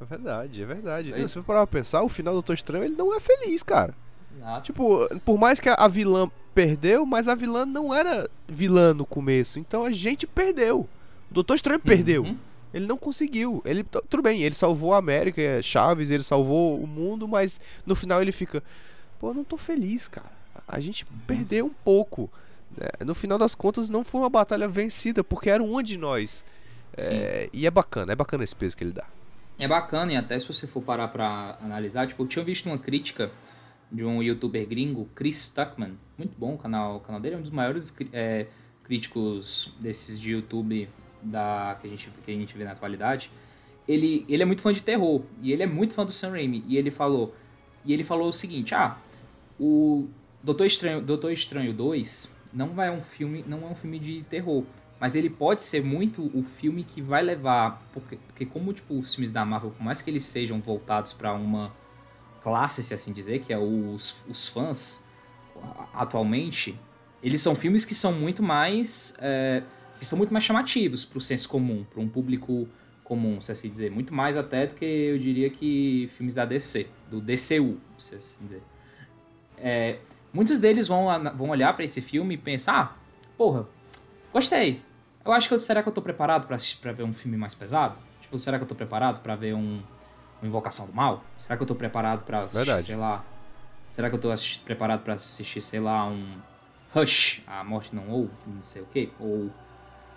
É 0.00 0.04
verdade, 0.04 0.62
é 0.62 0.66
verdade. 0.66 1.10
Não, 1.12 1.28
se 1.28 1.34
for 1.34 1.44
parar 1.44 1.66
pra 1.66 1.78
pensar, 1.78 2.02
o 2.02 2.08
final 2.08 2.34
do 2.34 2.36
Doutor 2.36 2.54
Estranho 2.54 2.84
ele 2.84 2.94
não 2.94 3.14
é 3.14 3.20
feliz, 3.20 3.62
cara. 3.62 3.94
Ah, 4.42 4.60
Tipo, 4.60 5.08
por 5.20 5.38
mais 5.38 5.60
que 5.60 5.68
a 5.68 5.88
vilã 5.88 6.30
perdeu, 6.54 7.04
mas 7.04 7.28
a 7.28 7.34
vilã 7.34 7.66
não 7.66 7.92
era 7.92 8.28
vilã 8.48 8.94
no 8.94 9.04
começo. 9.04 9.58
Então 9.58 9.84
a 9.84 9.90
gente 9.90 10.26
perdeu. 10.26 10.88
O 11.30 11.34
Doutor 11.34 11.56
Estranho 11.56 11.80
perdeu. 11.80 12.22
Uhum. 12.22 12.36
Ele 12.72 12.86
não 12.86 12.96
conseguiu. 12.96 13.62
Ele, 13.64 13.84
tudo 13.84 14.22
bem, 14.22 14.42
ele 14.42 14.54
salvou 14.54 14.94
a 14.94 14.98
América, 14.98 15.40
é, 15.40 15.62
Chaves, 15.62 16.10
ele 16.10 16.22
salvou 16.22 16.80
o 16.80 16.86
mundo, 16.86 17.28
mas 17.28 17.60
no 17.86 17.94
final 17.94 18.20
ele 18.20 18.32
fica. 18.32 18.62
Pô, 19.18 19.30
eu 19.30 19.34
não 19.34 19.44
tô 19.44 19.56
feliz, 19.56 20.08
cara. 20.08 20.32
A 20.66 20.80
gente 20.80 21.06
perdeu 21.26 21.66
um 21.66 21.74
pouco. 21.84 22.30
né? 22.76 22.88
No 23.04 23.14
final 23.14 23.38
das 23.38 23.54
contas, 23.54 23.88
não 23.88 24.02
foi 24.02 24.20
uma 24.20 24.30
batalha 24.30 24.66
vencida, 24.66 25.22
porque 25.22 25.50
era 25.50 25.62
um 25.62 25.82
de 25.82 25.96
nós. 25.96 26.44
É, 26.96 27.48
e 27.52 27.66
é 27.66 27.70
bacana, 27.70 28.12
é 28.12 28.16
bacana 28.16 28.44
esse 28.44 28.54
peso 28.54 28.76
que 28.76 28.84
ele 28.84 28.92
dá. 28.92 29.04
É 29.58 29.68
bacana, 29.68 30.12
e 30.12 30.16
até 30.16 30.38
se 30.38 30.46
você 30.46 30.66
for 30.66 30.82
parar 30.82 31.08
pra 31.08 31.58
analisar, 31.60 32.06
tipo, 32.06 32.22
eu 32.22 32.26
tinha 32.26 32.44
visto 32.44 32.66
uma 32.66 32.78
crítica 32.78 33.30
de 33.90 34.04
um 34.04 34.22
youtuber 34.22 34.66
gringo, 34.66 35.08
Chris 35.14 35.48
Tuckman, 35.48 35.96
muito 36.16 36.34
bom 36.38 36.54
o 36.54 36.58
canal, 36.58 36.96
o 36.96 37.00
canal 37.00 37.20
dele, 37.20 37.34
é 37.34 37.38
um 37.38 37.42
dos 37.42 37.50
maiores 37.50 37.94
é, 38.12 38.46
críticos 38.82 39.72
desses 39.80 40.18
de 40.18 40.32
YouTube 40.32 40.88
da, 41.22 41.76
que, 41.80 41.86
a 41.86 41.90
gente, 41.90 42.10
que 42.24 42.30
a 42.30 42.34
gente 42.34 42.56
vê 42.56 42.64
na 42.64 42.72
atualidade. 42.72 43.30
Ele, 43.86 44.24
ele 44.28 44.42
é 44.42 44.46
muito 44.46 44.62
fã 44.62 44.72
de 44.72 44.82
terror, 44.82 45.22
e 45.42 45.52
ele 45.52 45.62
é 45.62 45.66
muito 45.66 45.94
fã 45.94 46.04
do 46.04 46.12
Sam 46.12 46.30
Raimi, 46.30 46.64
e 46.66 46.76
ele 46.76 46.90
falou, 46.90 47.34
e 47.84 47.92
ele 47.92 48.04
falou 48.04 48.28
o 48.28 48.32
seguinte, 48.32 48.74
ah, 48.74 48.96
o 49.58 50.08
Doutor 50.42 50.66
Estranho, 50.66 51.00
Doutor 51.02 51.32
Estranho 51.32 51.72
2 51.72 52.36
não 52.52 52.68
vai 52.68 52.90
um 52.90 53.00
filme, 53.00 53.44
não 53.46 53.62
é 53.62 53.66
um 53.66 53.74
filme 53.74 53.98
de 53.98 54.22
terror, 54.22 54.64
mas 55.00 55.14
ele 55.14 55.28
pode 55.28 55.62
ser 55.62 55.82
muito 55.82 56.30
o 56.34 56.42
filme 56.42 56.84
que 56.84 57.02
vai 57.02 57.22
levar, 57.22 57.82
porque, 57.92 58.16
porque 58.16 58.46
como 58.46 58.72
tipo 58.72 58.98
os 58.98 59.14
filmes 59.14 59.30
da 59.30 59.44
Marvel, 59.44 59.70
por 59.70 59.82
mais 59.82 60.00
que 60.00 60.10
eles 60.10 60.24
sejam 60.24 60.60
voltados 60.60 61.12
para 61.12 61.34
uma 61.34 61.74
classe, 62.40 62.82
se 62.82 62.94
assim 62.94 63.12
dizer, 63.12 63.40
que 63.40 63.52
é 63.52 63.58
os, 63.58 64.16
os 64.28 64.48
fãs 64.48 65.06
atualmente, 65.92 66.78
eles 67.22 67.40
são 67.40 67.54
filmes 67.54 67.84
que 67.84 67.94
são 67.94 68.12
muito 68.12 68.42
mais 68.42 69.16
é, 69.20 69.62
que 69.98 70.04
são 70.04 70.18
muito 70.18 70.32
mais 70.32 70.44
chamativos 70.44 71.04
para 71.04 71.18
o 71.18 71.20
senso 71.20 71.48
comum, 71.48 71.84
para 71.84 72.00
um 72.00 72.08
público 72.08 72.68
comum, 73.02 73.40
se 73.40 73.52
assim 73.52 73.68
dizer, 73.68 73.90
muito 73.90 74.12
mais 74.14 74.36
até 74.36 74.66
do 74.66 74.74
que 74.74 74.84
eu 74.84 75.18
diria 75.18 75.50
que 75.50 76.10
filmes 76.16 76.34
da 76.34 76.44
DC, 76.44 76.88
do 77.10 77.20
DCU, 77.20 77.78
se 77.98 78.14
assim 78.14 78.44
dizer. 78.44 78.62
É, 79.58 79.98
muitos 80.32 80.58
deles 80.60 80.88
vão, 80.88 81.06
vão 81.34 81.50
olhar 81.50 81.72
para 81.74 81.84
esse 81.84 82.00
filme 82.00 82.34
e 82.34 82.38
pensar, 82.38 82.80
ah, 82.80 82.96
porra, 83.36 83.66
gostei. 84.32 84.82
Eu 85.24 85.32
acho 85.32 85.48
que 85.48 85.54
eu, 85.54 85.58
será 85.58 85.82
que 85.82 85.88
eu 85.88 85.92
tô 85.92 86.02
preparado 86.02 86.46
pra 86.46 86.92
ver 86.92 87.02
um 87.02 87.12
filme 87.12 87.36
mais 87.36 87.54
pesado? 87.54 87.96
Tipo, 88.20 88.38
será 88.38 88.58
que 88.58 88.64
eu 88.64 88.68
tô 88.68 88.74
preparado 88.74 89.20
pra 89.20 89.36
ver 89.36 89.54
um, 89.54 89.80
uma 90.40 90.48
Invocação 90.48 90.86
do 90.86 90.92
Mal? 90.92 91.22
Será 91.38 91.56
que 91.56 91.62
eu 91.62 91.66
tô 91.66 91.74
preparado 91.74 92.24
Verdade. 92.52 92.82
sei 92.82 92.96
lá... 92.96 93.24
Será 93.94 94.10
que 94.10 94.16
eu 94.16 94.20
tô 94.20 94.28
preparado 94.64 95.04
pra 95.04 95.14
assistir, 95.14 95.60
sei 95.60 95.78
lá, 95.78 96.08
um 96.08 96.26
Rush, 96.92 97.42
A 97.46 97.62
Morte 97.62 97.94
Não 97.94 98.10
Ouve, 98.10 98.32
não 98.44 98.60
sei 98.60 98.82
o 98.82 98.86
quê? 98.86 99.10
Ou, 99.20 99.48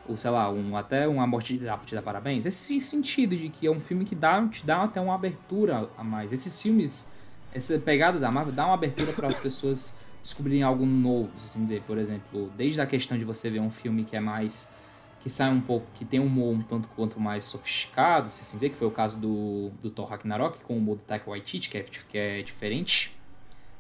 ou 0.09 0.17
sei 0.17 0.31
lá, 0.31 0.49
um, 0.49 0.75
até 0.75 1.07
uma 1.07 1.27
Morte 1.27 1.55
Dá 1.59 1.77
pra 1.77 1.85
te 1.85 1.93
dar 1.93 2.01
parabéns? 2.01 2.47
Esse 2.47 2.81
sentido 2.81 3.37
de 3.37 3.49
que 3.49 3.67
é 3.67 3.69
um 3.69 3.79
filme 3.79 4.03
que 4.03 4.15
dá, 4.15 4.43
te 4.47 4.65
dá 4.65 4.81
até 4.81 4.99
uma 4.99 5.13
abertura 5.13 5.87
a 5.95 6.03
mais. 6.03 6.33
Esses 6.33 6.59
filmes, 6.59 7.07
essa 7.53 7.77
pegada 7.77 8.17
da 8.17 8.31
Marvel 8.31 8.51
dá 8.51 8.65
uma 8.65 8.73
abertura 8.73 9.13
para 9.13 9.27
as 9.27 9.37
pessoas 9.37 9.95
descobrirem 10.23 10.63
algo 10.63 10.83
novo, 10.83 11.29
assim 11.35 11.61
dizer. 11.61 11.83
Por 11.85 11.99
exemplo, 11.99 12.51
desde 12.57 12.81
a 12.81 12.87
questão 12.87 13.15
de 13.15 13.25
você 13.25 13.47
ver 13.47 13.59
um 13.59 13.69
filme 13.69 14.05
que 14.05 14.15
é 14.15 14.19
mais 14.19 14.73
que 15.19 15.29
sai 15.29 15.51
um 15.51 15.61
pouco, 15.61 15.85
que 15.93 16.03
tem 16.03 16.19
um 16.19 16.25
humor 16.25 16.55
um 16.55 16.61
tanto 16.63 16.89
quanto 16.95 17.19
mais 17.19 17.45
sofisticado, 17.45 18.27
se 18.27 18.41
assim 18.41 18.57
dizer, 18.57 18.71
que 18.71 18.75
foi 18.75 18.87
o 18.87 18.91
caso 18.91 19.19
do, 19.19 19.69
do 19.83 19.91
Thor 19.91 20.07
Ragnarok, 20.07 20.63
com 20.63 20.73
o 20.73 20.77
humor 20.77 20.95
do 20.95 21.03
Taika 21.03 21.29
Waititi, 21.29 21.69
que 21.69 21.77
é, 21.77 21.83
que 21.83 22.17
é 22.17 22.41
diferente. 22.41 23.16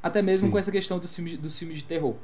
Até 0.01 0.21
mesmo 0.21 0.47
Sim. 0.47 0.51
com 0.51 0.57
essa 0.57 0.71
questão 0.71 0.99
dos 0.99 1.13
filmes, 1.15 1.37
dos 1.37 1.57
filmes 1.57 1.79
de 1.79 1.85
terror. 1.85 2.15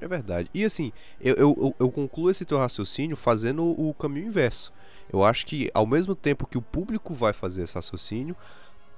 É 0.00 0.06
verdade. 0.06 0.50
E 0.52 0.64
assim, 0.64 0.92
eu, 1.20 1.34
eu, 1.36 1.74
eu- 1.78 1.90
concluo 1.90 2.30
esse 2.30 2.44
teu 2.44 2.58
raciocínio 2.58 3.16
fazendo 3.16 3.64
o 3.64 3.94
caminho 3.94 4.26
inverso. 4.26 4.72
Eu 5.10 5.24
acho 5.24 5.46
que 5.46 5.70
ao 5.72 5.86
mesmo 5.86 6.14
tempo 6.14 6.46
que 6.46 6.58
o 6.58 6.62
público 6.62 7.14
vai 7.14 7.32
fazer 7.32 7.62
esse 7.62 7.74
raciocínio, 7.74 8.36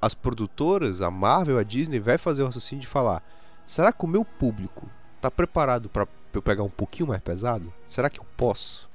as 0.02 0.14
produtoras, 0.14 1.00
a 1.02 1.10
Marvel, 1.10 1.58
a 1.58 1.62
Disney, 1.62 2.00
vai 2.00 2.18
fazer 2.18 2.42
o 2.42 2.46
raciocínio 2.46 2.82
de 2.82 2.88
falar: 2.88 3.22
será 3.66 3.92
que 3.92 4.04
o 4.04 4.08
meu 4.08 4.24
público 4.24 4.88
tá 5.20 5.30
preparado 5.30 5.88
para 5.88 6.06
eu 6.32 6.42
pegar 6.42 6.62
um 6.64 6.70
pouquinho 6.70 7.08
mais 7.08 7.20
pesado? 7.22 7.72
Será 7.86 8.08
que 8.10 8.18
eu 8.18 8.26
posso? 8.36 8.88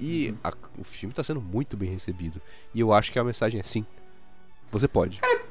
E 0.00 0.34
a- 0.44 0.52
o 0.78 0.84
filme 0.84 1.12
tá 1.14 1.22
sendo 1.24 1.40
muito 1.42 1.76
bem 1.76 1.90
recebido. 1.90 2.40
E 2.72 2.80
eu 2.80 2.92
acho 2.92 3.10
que 3.12 3.18
a 3.18 3.24
mensagem 3.24 3.58
é 3.60 3.62
sim. 3.64 3.84
Você 4.70 4.86
pode. 4.88 5.18
Cara, 5.18 5.42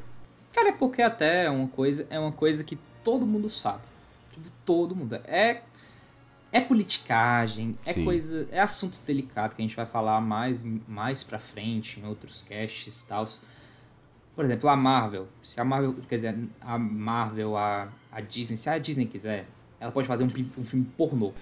é 0.65 0.71
porque 0.71 1.01
até 1.01 1.45
é 1.45 1.49
uma 1.49 1.67
coisa, 1.67 2.07
é 2.09 2.19
uma 2.19 2.31
coisa 2.31 2.63
que 2.63 2.77
todo 3.03 3.25
mundo 3.25 3.49
sabe. 3.49 3.84
Tipo, 4.31 4.49
todo 4.65 4.95
mundo. 4.95 5.15
É 5.25 5.61
é 6.51 6.61
politicagem, 6.61 7.77
é 7.85 7.93
Sim. 7.93 8.05
coisa, 8.05 8.47
é 8.51 8.59
assunto 8.59 8.99
delicado 9.05 9.53
que 9.53 9.61
a 9.61 9.65
gente 9.65 9.75
vai 9.75 9.85
falar 9.85 10.21
mais 10.21 10.63
mais 10.88 11.23
para 11.23 11.38
frente 11.38 11.99
em 11.99 12.05
outros 12.05 12.41
casts 12.41 13.01
e 13.01 13.07
tal. 13.07 13.25
Por 14.35 14.45
exemplo, 14.45 14.69
a 14.69 14.75
Marvel, 14.75 15.27
se 15.43 15.59
a 15.59 15.65
Marvel, 15.65 15.95
quer 16.07 16.15
dizer, 16.15 16.38
a 16.61 16.77
Marvel, 16.77 17.57
a, 17.57 17.89
a 18.11 18.21
Disney, 18.21 18.55
se 18.55 18.69
a 18.69 18.77
Disney 18.77 19.05
quiser, 19.05 19.47
ela 19.79 19.91
pode 19.91 20.07
fazer 20.07 20.23
um, 20.23 20.27
um 20.27 20.63
filme 20.63 20.85
pornô. 20.95 21.34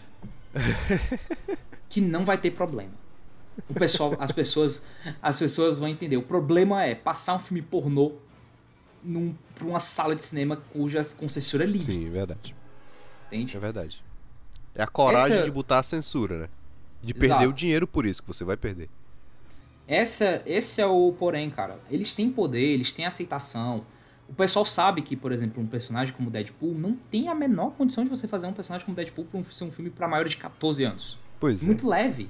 que 1.90 2.02
não 2.02 2.26
vai 2.26 2.38
ter 2.38 2.52
problema. 2.52 2.92
O 3.70 3.74
pessoal, 3.74 4.16
as 4.20 4.32
pessoas, 4.32 4.86
as 5.22 5.38
pessoas 5.38 5.80
vão 5.80 5.88
entender. 5.88 6.18
O 6.18 6.24
problema 6.24 6.84
é 6.84 6.96
passar 6.96 7.36
um 7.36 7.40
filme 7.40 7.62
pornô 7.62 8.14
num, 9.06 9.36
pra 9.54 9.66
uma 9.68 9.80
sala 9.80 10.16
de 10.16 10.24
cinema 10.24 10.58
cuja 10.74 11.02
com 11.18 11.30
censura 11.30 11.64
livre, 11.66 11.94
Sim, 11.94 12.08
é 12.08 12.10
verdade. 12.10 12.56
entende? 13.28 13.56
É 13.56 13.60
verdade. 13.60 14.04
É 14.74 14.84
a 14.84 14.88
coragem 14.88 15.38
Essa- 15.38 15.46
de 15.46 15.52
botar 15.52 15.80
a 15.80 15.84
censura, 15.84 16.40
né? 16.40 16.50
De 17.02 17.12
Exato. 17.14 17.20
perder 17.20 17.48
o 17.48 17.54
dinheiro 17.54 17.88
por 17.88 18.06
isso, 18.06 18.22
que 18.22 18.28
você 18.28 18.44
vai 18.44 18.58
perder. 18.58 18.90
Essa, 19.88 20.42
esse 20.46 20.82
é 20.82 20.86
o 20.86 21.14
porém, 21.18 21.50
cara. 21.50 21.80
Eles 21.92 22.16
têm 22.16 22.30
poder, 22.32 22.60
eles 22.74 22.92
têm 22.92 23.06
aceitação. 23.06 23.86
O 24.28 24.34
pessoal 24.34 24.66
sabe 24.66 25.04
que, 25.04 25.16
por 25.16 25.32
exemplo, 25.32 25.62
um 25.62 25.68
personagem 25.68 26.14
como 26.16 26.32
Deadpool 26.32 26.74
não 26.74 26.94
tem 26.96 27.28
a 27.28 27.36
menor 27.36 27.72
condição 27.74 28.04
de 28.04 28.10
você 28.10 28.28
fazer 28.28 28.48
um 28.48 28.54
personagem 28.54 28.84
como 28.86 28.96
Deadpool 28.96 29.26
pra 29.26 29.40
um, 29.40 29.46
ser 29.46 29.64
um 29.66 29.72
filme 29.72 29.92
pra 29.92 30.08
maiores 30.08 30.32
de 30.32 30.38
14 30.38 30.84
anos. 30.84 31.20
Pois 31.40 31.62
é. 31.62 31.66
Muito 31.66 31.88
leve, 31.88 32.28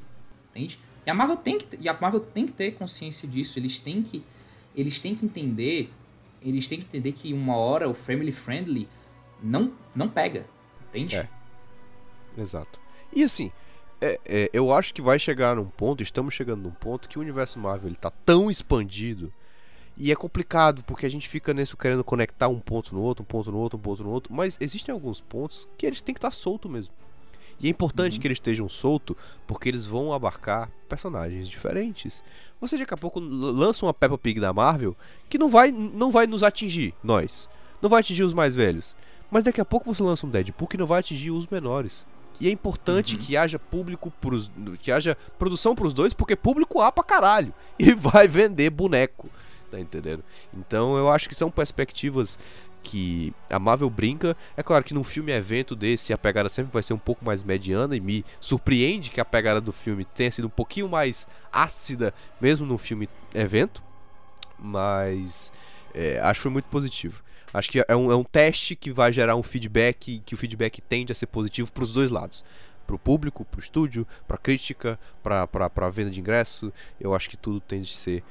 entende? 0.51 0.77
E 1.05 1.09
a 1.09 1.13
Marvel 1.13 1.37
tem 1.37 1.57
que, 1.57 1.77
e 1.79 1.87
a 1.87 1.97
Marvel 1.99 2.19
tem 2.19 2.45
que 2.45 2.51
ter 2.51 2.71
consciência 2.73 3.25
disso. 3.27 3.57
Eles 3.57 3.79
têm 3.79 4.03
que, 4.03 4.25
eles 4.75 4.99
têm 4.99 5.15
que 5.15 5.23
entender, 5.25 5.89
eles 6.49 6.67
têm 6.67 6.79
que 6.79 6.85
entender 6.85 7.11
que 7.11 7.33
uma 7.33 7.55
hora 7.55 7.89
o 7.89 7.93
family 7.93 8.31
friendly 8.31 8.87
não, 9.41 9.73
não 9.95 10.07
pega, 10.07 10.45
entende? 10.87 11.15
É. 11.17 11.27
Exato. 12.37 12.79
E 13.13 13.23
assim, 13.23 13.51
é- 14.01 14.19
é, 14.25 14.49
eu 14.53 14.71
acho 14.73 14.93
que 14.93 15.01
vai 15.01 15.17
chegar 15.17 15.55
num 15.55 15.65
ponto, 15.65 16.03
estamos 16.03 16.33
chegando 16.33 16.61
num 16.61 16.71
ponto 16.71 17.07
que 17.07 17.17
o 17.17 17.21
universo 17.21 17.59
Marvel 17.59 17.87
ele 17.89 17.95
tá 17.95 18.11
tão 18.25 18.49
expandido 18.49 19.31
e 19.97 20.11
é 20.11 20.15
complicado 20.15 20.83
porque 20.83 21.05
a 21.05 21.09
gente 21.09 21.29
fica 21.29 21.53
nisso 21.53 21.77
querendo 21.77 22.03
conectar 22.03 22.49
um 22.49 22.59
ponto 22.59 22.93
no 22.93 23.01
outro, 23.01 23.23
um 23.23 23.25
ponto 23.25 23.51
no 23.51 23.57
outro, 23.57 23.77
um 23.79 23.81
ponto 23.81 24.03
no 24.03 24.09
outro, 24.09 24.33
mas 24.33 24.57
existem 24.59 24.91
alguns 24.91 25.21
pontos 25.21 25.67
que 25.77 25.85
eles 25.85 26.01
têm 26.01 26.13
que 26.13 26.19
estar 26.19 26.31
solto 26.31 26.67
mesmo. 26.67 26.93
E 27.59 27.67
é 27.67 27.69
importante 27.69 28.15
Uhum. 28.15 28.19
que 28.21 28.27
eles 28.27 28.35
estejam 28.37 28.67
solto 28.67 29.15
porque 29.47 29.69
eles 29.69 29.85
vão 29.85 30.11
abarcar 30.13 30.69
personagens 30.89 31.47
diferentes. 31.47 32.23
Você 32.59 32.77
daqui 32.77 32.93
a 32.93 32.97
pouco 32.97 33.19
lança 33.19 33.85
uma 33.85 33.93
Peppa 33.93 34.17
Pig 34.17 34.39
da 34.39 34.51
Marvel 34.53 34.95
que 35.29 35.37
não 35.37 35.49
vai, 35.49 35.71
não 35.71 36.11
vai 36.11 36.27
nos 36.27 36.43
atingir, 36.43 36.93
nós. 37.03 37.49
Não 37.81 37.89
vai 37.89 37.99
atingir 38.01 38.23
os 38.23 38.33
mais 38.33 38.55
velhos. 38.55 38.95
Mas 39.31 39.43
daqui 39.43 39.59
a 39.61 39.65
pouco 39.65 39.93
você 39.93 40.03
lança 40.03 40.25
um 40.25 40.29
Deadpool 40.29 40.67
que 40.67 40.77
não 40.77 40.85
vai 40.85 40.99
atingir 40.99 41.31
os 41.31 41.47
menores. 41.47 42.05
E 42.39 42.47
é 42.47 42.51
importante 42.51 43.15
Uhum. 43.15 43.21
que 43.21 43.37
haja 43.37 43.57
público 43.57 44.11
pros, 44.19 44.51
que 44.81 44.91
haja 44.91 45.17
produção 45.39 45.73
pros 45.73 45.93
dois, 45.93 46.13
porque 46.13 46.35
público 46.35 46.81
há 46.81 46.91
pra 46.91 47.03
caralho. 47.03 47.53
E 47.79 47.93
vai 47.93 48.27
vender 48.27 48.69
boneco. 48.69 49.29
Tá 49.71 49.79
entendendo? 49.79 50.23
Então 50.53 50.95
eu 50.95 51.09
acho 51.09 51.27
que 51.27 51.35
são 51.35 51.49
perspectivas 51.49 52.37
que 52.85 53.33
a 53.49 53.57
Marvel 53.57 53.89
brinca. 53.89 54.37
É 54.55 54.61
claro 54.61 54.83
que 54.83 54.93
num 54.93 55.03
filme 55.03 55.31
evento 55.31 55.75
desse 55.75 56.13
a 56.13 56.17
pegada 56.17 56.47
sempre 56.47 56.71
vai 56.71 56.83
ser 56.83 56.93
um 56.93 56.99
pouco 56.99 57.25
mais 57.25 57.43
mediana 57.43 57.95
e 57.95 57.99
me 57.99 58.23
surpreende 58.39 59.09
que 59.09 59.19
a 59.19 59.25
pegada 59.25 59.59
do 59.59 59.73
filme 59.73 60.05
tenha 60.05 60.31
sido 60.31 60.45
um 60.45 60.51
pouquinho 60.51 60.87
mais 60.87 61.27
ácida, 61.51 62.13
mesmo 62.39 62.65
num 62.65 62.77
filme 62.77 63.09
evento. 63.33 63.83
Mas 64.59 65.51
é, 65.93 66.19
acho 66.19 66.39
que 66.39 66.43
foi 66.43 66.51
muito 66.51 66.65
positivo. 66.65 67.23
Acho 67.53 67.71
que 67.71 67.83
é 67.87 67.95
um, 67.95 68.11
é 68.11 68.15
um 68.15 68.23
teste 68.23 68.75
que 68.75 68.91
vai 68.91 69.11
gerar 69.11 69.35
um 69.35 69.43
feedback 69.43 70.21
que 70.25 70.35
o 70.35 70.37
feedback 70.37 70.81
tende 70.81 71.11
a 71.11 71.15
ser 71.15 71.27
positivo 71.27 71.71
para 71.71 71.83
os 71.83 71.93
dois 71.93 72.11
lados. 72.11 72.43
Pro 72.85 72.99
público, 72.99 73.43
pro 73.43 73.59
estúdio, 73.59 74.07
pra 74.27 74.37
crítica, 74.37 74.99
pra 75.23 75.89
venda 75.89 76.11
de 76.11 76.19
ingresso. 76.19 76.71
Eu 77.01 77.15
acho 77.15 77.29
que 77.29 77.37
tudo 77.37 77.59
tende 77.59 77.91
a 77.91 77.97
ser 77.97 78.23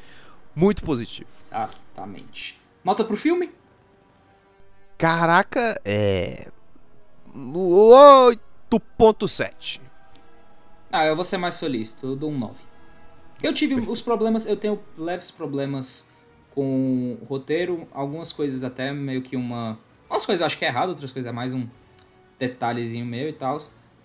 muito 0.55 0.85
positivo. 0.85 1.29
Exatamente. 1.37 2.57
Nota 2.85 3.05
pro 3.05 3.17
filme? 3.17 3.51
Caraca, 5.09 5.79
é. 5.85 6.49
8.7. 7.37 9.79
Ah, 10.91 11.05
eu 11.05 11.15
vou 11.15 11.23
ser 11.25 11.37
mais 11.37 11.57
solícito, 11.57 12.07
eu 12.07 12.17
dou 12.17 12.31
um 12.31 12.39
9. 12.39 12.55
Eu 13.43 13.53
tive 13.53 13.75
os 13.75 14.01
problemas, 14.01 14.47
eu 14.47 14.57
tenho 14.57 14.81
leves 14.97 15.31
problemas 15.31 16.09
com 16.55 17.19
o 17.21 17.25
roteiro, 17.27 17.87
algumas 17.93 18.33
coisas 18.33 18.65
até 18.65 18.95
meio 18.95 19.21
que 19.21 19.37
uma. 19.37 19.79
Algumas 20.05 20.25
coisas 20.25 20.41
eu 20.41 20.47
acho 20.47 20.57
que 20.57 20.65
é 20.65 20.69
errado, 20.69 20.89
outras 20.89 21.13
coisas 21.13 21.29
é 21.29 21.33
mais 21.35 21.53
um 21.53 21.69
detalhezinho 22.39 23.05
meu 23.05 23.29
e 23.29 23.33
tal. 23.35 23.59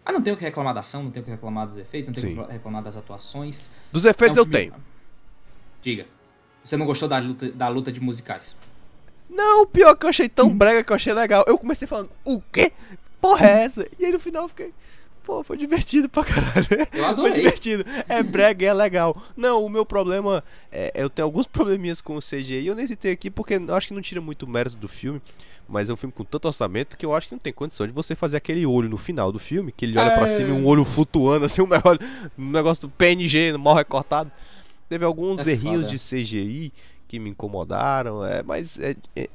Mas 0.04 0.14
não 0.14 0.22
tenho 0.22 0.36
o 0.36 0.40
que 0.40 0.44
reclamar 0.44 0.74
da 0.74 0.82
ação, 0.82 1.04
não 1.04 1.12
tenho 1.12 1.24
o 1.24 1.26
que 1.26 1.32
reclamar 1.32 1.66
dos 1.68 1.78
efeitos, 1.78 2.10
não 2.10 2.16
tenho 2.16 2.28
o 2.28 2.42
Sim. 2.42 2.46
que 2.46 2.52
reclamar 2.52 2.84
das 2.84 2.98
atuações. 2.98 3.74
Dos 3.90 4.04
efeitos 4.04 4.38
É 4.38 4.42
um 4.42 4.44
eu 4.44 4.52
filme- 4.52 4.72
tenho. 4.72 4.84
Diga. 5.82 6.06
Você 6.62 6.76
não 6.76 6.86
gostou 6.86 7.08
da 7.08 7.20
luta, 7.20 7.50
da 7.54 7.70
luta 7.70 7.90
de 7.90 8.02
musicais? 8.02 8.58
Não, 9.30 9.62
o 9.64 9.68
pior 9.68 9.92
é 9.92 9.96
que 9.96 10.06
eu 10.06 10.10
achei 10.10 10.28
tão 10.28 10.50
brega 10.50 10.84
que 10.84 10.92
eu 10.92 10.96
achei 10.96 11.14
legal. 11.14 11.44
Eu 11.48 11.58
comecei 11.58 11.88
falando, 11.88 12.10
o 12.26 12.42
quê? 12.52 12.72
Porra 13.22 13.46
é 13.48 13.64
essa? 13.64 13.88
E 14.00 14.06
aí 14.06 14.12
no 14.12 14.20
final 14.20 14.44
eu 14.44 14.50
fiquei. 14.50 14.74
pô, 15.24 15.44
foi 15.44 15.58
divertido 15.58 16.10
pra 16.10 16.24
caralho. 16.24 16.68
Eu 16.72 16.86
Foi 16.90 17.04
adorei. 17.06 17.34
divertido. 17.34 17.86
É 18.08 18.24
brega 18.24 18.64
e 18.64 18.68
é 18.68 18.74
legal. 18.74 19.22
Não, 19.38 19.64
o 19.64 19.70
meu 19.70 19.86
problema 19.86 20.44
é. 20.72 20.92
Eu 20.96 21.10
tenho 21.10 21.26
alguns 21.26 21.46
probleminhas 21.46 22.02
com 22.02 22.16
o 22.16 22.20
CGI. 22.22 22.66
Eu 22.66 22.76
nem 22.76 22.88
citei 22.88 23.12
aqui 23.12 23.30
porque 23.30 23.54
eu 23.56 23.76
acho 23.76 23.90
que 23.90 23.94
não 23.94 24.02
tira 24.02 24.20
muito 24.22 24.48
mérito 24.48 24.76
do 24.78 24.88
filme. 24.88 25.22
Mas 25.72 25.88
é 25.88 25.94
um 25.94 25.96
filme 25.96 26.12
com 26.12 26.24
tanto 26.24 26.46
orçamento 26.48 26.98
que 26.98 27.06
eu 27.06 27.14
acho 27.14 27.28
que 27.28 27.36
não 27.36 27.40
tem 27.40 27.54
condição 27.54 27.86
de 27.86 27.94
você 27.94 28.16
fazer 28.16 28.38
aquele 28.38 28.66
olho 28.66 28.90
no 28.90 28.98
final 28.98 29.32
do 29.32 29.38
filme, 29.38 29.72
que 29.72 29.86
ele 29.86 30.00
olha 30.00 30.16
pra 30.18 30.28
É. 30.28 30.36
cima 30.36 30.48
e 30.50 30.52
um 30.52 30.66
olho 30.66 30.84
flutuando, 30.84 31.46
assim, 31.46 31.62
um 31.62 31.68
negócio, 31.68 32.00
um 32.36 32.50
negócio 32.50 32.90
PNG, 32.90 33.56
mal 33.56 33.76
recortado. 33.76 34.32
Teve 34.90 35.06
alguns 35.06 35.46
É 35.46 35.52
errinhos 35.52 35.86
de 35.86 35.98
CGI 36.00 36.74
que 37.10 37.20
me 37.20 37.32
incomodaram, 37.32 38.24
é, 38.24 38.44
mas 38.44 38.78
é- 38.80 38.96
é- 39.16 39.28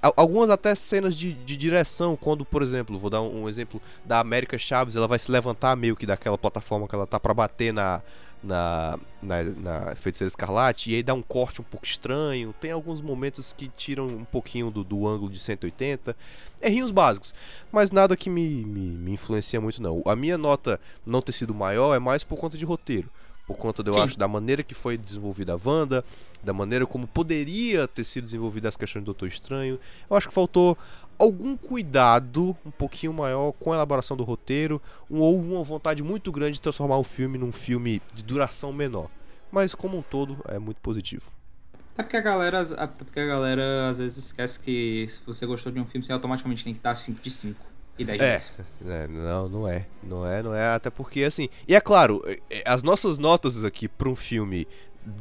Al- 0.00 0.14
Algumas 0.16 0.48
até 0.48 0.74
cenas 0.76 1.14
de, 1.14 1.32
de 1.34 1.56
direção, 1.56 2.16
quando, 2.16 2.44
por 2.44 2.62
exemplo, 2.62 2.96
vou 2.98 3.10
dar 3.10 3.20
um, 3.20 3.42
um 3.42 3.48
exemplo 3.48 3.82
da 4.04 4.20
América 4.20 4.56
Chaves, 4.56 4.94
ela 4.94 5.08
vai 5.08 5.18
se 5.18 5.30
levantar 5.30 5.74
meio 5.76 5.96
que 5.96 6.06
daquela 6.06 6.38
plataforma 6.38 6.86
que 6.86 6.94
ela 6.94 7.06
tá 7.06 7.18
pra 7.18 7.34
bater 7.34 7.72
na, 7.72 8.00
na, 8.42 8.96
na, 9.20 9.42
na 9.42 9.94
Feiticeira 9.96 10.28
Escarlate, 10.28 10.92
e 10.92 10.94
aí 10.94 11.02
dá 11.02 11.12
um 11.14 11.22
corte 11.22 11.60
um 11.60 11.64
pouco 11.64 11.84
estranho. 11.84 12.54
Tem 12.60 12.70
alguns 12.70 13.00
momentos 13.00 13.52
que 13.52 13.66
tiram 13.68 14.06
um 14.06 14.24
pouquinho 14.24 14.70
do, 14.70 14.84
do 14.84 15.04
ângulo 15.08 15.30
de 15.32 15.40
180. 15.40 16.14
Errinhos 16.62 16.92
básicos, 16.92 17.34
mas 17.72 17.90
nada 17.90 18.16
que 18.16 18.30
me, 18.30 18.64
me, 18.64 18.80
me 18.96 19.12
influencia 19.12 19.60
muito, 19.60 19.82
não. 19.82 20.00
A 20.06 20.14
minha 20.14 20.38
nota 20.38 20.78
não 21.04 21.20
ter 21.20 21.32
sido 21.32 21.52
maior 21.52 21.94
é 21.94 21.98
mais 21.98 22.22
por 22.22 22.38
conta 22.38 22.56
de 22.56 22.64
roteiro. 22.64 23.10
Por 23.46 23.56
conta, 23.56 23.82
eu 23.86 23.92
Sim. 23.92 24.00
acho, 24.00 24.18
da 24.18 24.26
maneira 24.26 24.62
que 24.64 24.74
foi 24.74 24.96
desenvolvida 24.98 25.52
a 25.54 25.60
Wanda, 25.68 26.04
da 26.42 26.52
maneira 26.52 26.84
como 26.86 27.06
poderia 27.06 27.86
ter 27.86 28.02
sido 28.04 28.24
desenvolvida 28.24 28.68
as 28.68 28.76
questões 28.76 29.02
do 29.02 29.06
Doutor 29.06 29.28
Estranho. 29.28 29.78
Eu 30.10 30.16
acho 30.16 30.26
que 30.28 30.34
faltou 30.34 30.76
algum 31.18 31.56
cuidado 31.56 32.56
um 32.66 32.70
pouquinho 32.72 33.12
maior 33.12 33.52
com 33.52 33.72
a 33.72 33.76
elaboração 33.76 34.16
do 34.16 34.24
roteiro, 34.24 34.82
um- 35.08 35.20
ou 35.20 35.38
uma 35.40 35.62
vontade 35.62 36.02
muito 36.02 36.32
grande 36.32 36.54
de 36.54 36.60
transformar 36.60 36.98
o 36.98 37.04
filme 37.04 37.38
num 37.38 37.52
filme 37.52 38.02
de 38.14 38.22
duração 38.22 38.72
menor. 38.72 39.08
Mas 39.50 39.74
como 39.76 39.96
um 39.96 40.02
todo 40.02 40.36
é 40.48 40.58
muito 40.58 40.78
positivo. 40.80 41.30
Até 41.94 42.02
porque 42.02 42.16
a 42.16 42.20
galera, 42.20 42.60
até 42.60 43.04
porque 43.04 43.20
a 43.20 43.26
galera 43.26 43.88
às 43.88 43.98
vezes 43.98 44.18
esquece 44.26 44.58
que 44.60 45.06
se 45.08 45.22
você 45.24 45.46
gostou 45.46 45.70
de 45.72 45.78
um 45.80 45.86
filme, 45.86 46.04
você 46.04 46.12
automaticamente 46.12 46.64
tem 46.64 46.74
que 46.74 46.80
dar 46.80 46.94
5 46.96 47.22
de 47.22 47.30
5 47.30 47.64
e 47.98 48.04
10 48.04 48.18
de 48.18 48.24
É. 48.24 48.28
10. 48.30 48.52
É, 48.86 49.06
não, 49.08 49.48
não 49.48 49.68
é. 49.68 49.86
Não 50.02 50.26
é, 50.26 50.42
não 50.42 50.54
é. 50.54 50.74
Até 50.74 50.90
porque, 50.90 51.22
assim. 51.24 51.48
E 51.66 51.74
é 51.74 51.80
claro, 51.80 52.22
é, 52.26 52.38
é, 52.50 52.62
as 52.66 52.82
nossas 52.82 53.18
notas 53.18 53.64
aqui 53.64 53.88
pra 53.88 54.08
um 54.08 54.16
filme 54.16 54.66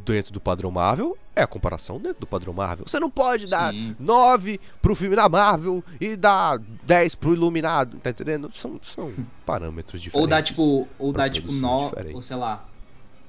dentro 0.04 0.34
do 0.34 0.42
padrão 0.42 0.72
Marvel 0.72 1.16
é 1.36 1.44
a 1.44 1.48
comparação 1.48 2.00
dentro 2.00 2.22
do 2.22 2.28
padrão 2.28 2.54
Marvel. 2.54 2.86
Você 2.88 3.00
não 3.00 3.10
pode 3.10 3.46
dar 3.48 3.72
Sim. 3.72 3.96
9 4.00 4.60
pro 4.82 4.96
filme 4.96 5.16
da 5.16 5.30
Marvel 5.30 5.84
e 6.00 6.16
dar 6.16 6.58
10 6.84 7.16
pro 7.16 7.34
Iluminado, 7.34 7.98
tá 7.98 8.10
entendendo? 8.10 8.50
São, 8.54 8.80
são 8.82 9.14
parâmetros 9.46 10.02
diferentes. 10.02 10.22
Ou 10.24 10.28
dá 10.28 10.42
tipo, 10.42 10.88
ou 10.98 11.12
dá 11.14 11.30
tipo 11.30 11.48
produções 11.48 11.62
9, 11.72 11.90
diferentes. 11.90 12.16
ou 12.16 12.22
sei 12.22 12.38
lá, 12.38 12.66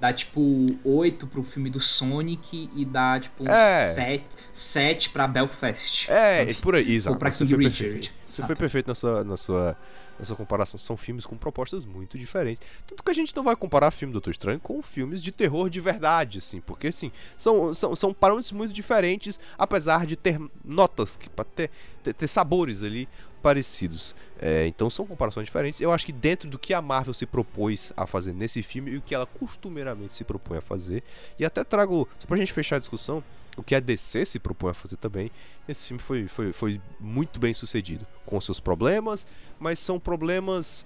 dá 0.01 0.13
tipo 0.13 0.77
8 0.85 1.27
pro 1.27 1.43
filme 1.43 1.71
do 1.71 1.81
Sonic 1.81 2.71
e 2.75 2.85
dá 2.85 3.19
tipo 3.21 3.49
É. 3.49 3.87
7, 3.89 4.25
7 4.53 5.11
pra 5.11 5.27
Belfast. 5.27 6.11
É, 6.11 6.39
sabe? 6.47 6.55
por 6.55 6.75
aí, 6.75 6.95
exato. 6.95 7.15
Ou 7.15 7.19
pra 7.19 7.31
King 7.31 7.55
foi 7.55 7.65
Richard. 7.65 7.83
perfeito. 7.91 8.15
Você 8.25 8.37
sabe? 8.37 8.47
foi 8.47 8.57
perfeito 8.57 8.87
na 8.89 8.95
sua, 8.95 9.25
na 9.25 9.37
sua, 9.37 9.77
na 10.19 10.25
sua 10.25 10.37
comparação. 10.37 10.79
São 10.79 10.97
filmes 10.97 11.25
com 11.25 11.37
propostas 11.37 11.85
muito 11.85 12.19
diferentes. 12.19 12.67
Tanto 12.87 13.03
que 13.03 13.11
a 13.11 13.15
gente 13.15 13.35
não 13.35 13.43
vai 13.43 13.57
comparar 13.57 13.91
filme 13.91 14.13
do 14.13 14.17
Doutor 14.17 14.31
Estranho 14.31 14.61
com 14.61 14.83
filmes 14.83 15.23
de 15.23 15.33
terror 15.33 15.69
de 15.71 15.81
verdade, 15.81 16.39
assim. 16.39 16.61
Porque, 16.61 16.89
assim, 16.89 17.11
são, 17.37 17.73
são, 17.73 17.97
são 17.97 18.13
parâmetros 18.13 18.53
muito 18.53 18.73
diferentes, 18.73 19.41
apesar 19.59 20.07
de 20.07 20.17
ter 20.17 20.41
notas, 20.65 21.17
que, 21.17 21.29
pra 21.29 21.45
ter, 21.45 21.71
ter, 22.03 22.13
ter 22.15 22.29
sabores 22.29 22.83
ali 22.83 23.09
parecidos. 23.47 24.13
É, 24.41 24.67
então 24.67 24.91
são 24.91 25.07
comparações 25.07 25.45
diferentes. 25.45 25.81
Eu 25.81 25.93
acho 25.93 26.05
que 26.05 26.11
dentro 26.11 26.51
do 26.51 26.59
que 26.59 26.75
a 26.75 26.83
Marvel 26.83 27.15
se 27.15 27.25
propôs 27.25 27.93
a 27.97 28.05
fazer 28.05 28.33
nesse 28.33 28.61
filme 28.61 28.91
e 28.91 28.97
o 28.97 29.01
que 29.01 29.15
ela 29.15 29.25
costumeiramente 29.25 30.15
se 30.15 30.25
propõe 30.25 30.59
a 30.59 30.61
fazer. 30.61 31.05
E 31.39 31.45
até 31.45 31.63
trago, 31.63 32.09
só 32.19 32.27
pra 32.27 32.37
gente 32.37 32.53
fechar 32.53 32.75
a 32.75 32.79
discussão, 32.81 33.23
o 33.57 33.63
que 33.63 33.77
a 33.77 33.79
DC 33.79 34.25
se 34.27 34.41
propõe 34.41 34.73
a 34.73 34.75
fazer 34.75 34.97
também. 34.97 35.31
Esse 35.69 35.87
filme 35.87 36.03
foi, 36.03 36.27
foi, 36.27 36.53
foi 36.53 36.81
muito 36.99 37.39
bem 37.39 37.55
sucedido, 37.55 38.05
com 38.27 38.41
seus 38.41 38.59
problemas, 38.59 39.29
mas 39.61 39.79
são 39.79 40.01
problemas. 40.01 40.85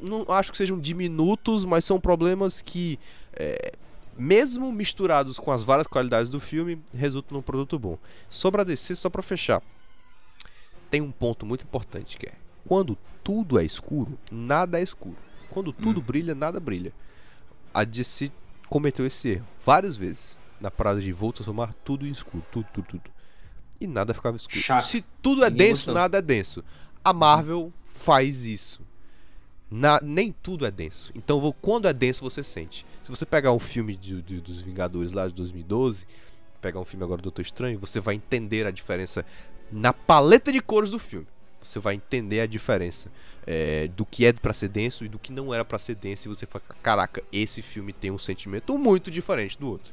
Não 0.00 0.24
acho 0.30 0.50
que 0.50 0.56
sejam 0.56 0.80
diminutos, 0.80 1.66
mas 1.66 1.84
são 1.84 2.00
problemas 2.00 2.62
que, 2.62 2.98
é, 3.34 3.72
mesmo 4.16 4.72
misturados 4.72 5.38
com 5.38 5.52
as 5.52 5.62
várias 5.62 5.86
qualidades 5.86 6.30
do 6.30 6.40
filme, 6.40 6.80
resultam 6.94 7.36
num 7.36 7.42
produto 7.42 7.78
bom. 7.78 7.98
Sobre 8.30 8.62
a 8.62 8.64
DC, 8.64 8.94
só 8.94 9.10
pra 9.10 9.20
fechar, 9.20 9.62
tem 10.90 11.00
um 11.00 11.10
ponto 11.10 11.44
muito 11.46 11.64
importante 11.64 12.16
que 12.16 12.26
é: 12.26 12.34
quando 12.66 12.96
tudo 13.22 13.58
é 13.58 13.64
escuro, 13.64 14.18
nada 14.30 14.78
é 14.80 14.82
escuro. 14.82 15.16
Quando 15.50 15.72
tudo 15.72 16.00
brilha, 16.00 16.34
nada 16.34 16.60
brilha. 16.60 16.92
A 17.72 17.84
DC 17.84 18.30
cometeu 18.68 19.06
esse 19.06 19.28
erro 19.28 19.46
várias 19.64 19.96
vezes 19.96 20.38
na 20.60 20.70
parada 20.70 21.00
de 21.00 21.12
vou 21.12 21.32
transformar 21.32 21.72
tudo 21.84 22.06
em 22.06 22.10
escuro, 22.10 22.44
tudo, 22.52 22.66
tudo, 22.72 22.86
tudo. 22.86 23.10
E 23.80 23.86
nada 23.86 24.12
ficava 24.12 24.36
escuro. 24.36 24.58
Chato. 24.58 24.84
Se 24.86 25.04
tudo 25.22 25.44
é 25.44 25.50
Ninguém 25.50 25.68
denso, 25.68 25.80
gostou. 25.86 25.94
nada 25.94 26.18
é 26.18 26.22
denso. 26.22 26.64
A 27.04 27.12
Marvel 27.12 27.72
faz 27.88 28.44
isso. 28.44 28.80
Na- 29.70 30.00
nem 30.02 30.32
tudo 30.32 30.64
é 30.66 30.70
denso. 30.70 31.12
Então, 31.14 31.40
vo- 31.40 31.52
quando 31.52 31.86
é 31.86 31.92
denso, 31.92 32.22
você 32.24 32.42
sente. 32.42 32.84
Se 33.02 33.10
você 33.10 33.24
pegar 33.26 33.52
um 33.52 33.58
filme 33.58 33.94
de- 33.96 34.22
de- 34.22 34.40
dos 34.40 34.60
Vingadores 34.62 35.12
lá 35.12 35.28
de 35.28 35.34
2012, 35.34 36.06
pegar 36.60 36.80
um 36.80 36.84
filme 36.84 37.04
agora 37.04 37.20
do 37.20 37.24
Doutor 37.24 37.42
Estranho, 37.42 37.78
você 37.78 38.00
vai 38.00 38.14
entender 38.16 38.66
a 38.66 38.70
diferença 38.70 39.24
na 39.70 39.92
paleta 39.92 40.52
de 40.52 40.60
cores 40.60 40.90
do 40.90 40.98
filme. 40.98 41.26
Você 41.62 41.78
vai 41.78 41.94
entender 41.94 42.40
a 42.40 42.46
diferença 42.46 43.10
é, 43.46 43.88
do 43.88 44.04
que 44.06 44.24
é 44.24 44.32
pra 44.32 44.52
ser 44.52 44.68
denso 44.68 45.04
e 45.04 45.08
do 45.08 45.18
que 45.18 45.32
não 45.32 45.52
era 45.52 45.64
pra 45.64 45.78
ser 45.78 45.94
denso. 45.94 46.28
E 46.28 46.34
você 46.34 46.46
fala, 46.46 46.64
caraca, 46.82 47.22
esse 47.32 47.62
filme 47.62 47.92
tem 47.92 48.10
um 48.10 48.18
sentimento 48.18 48.76
muito 48.78 49.10
diferente 49.10 49.58
do 49.58 49.68
outro. 49.68 49.92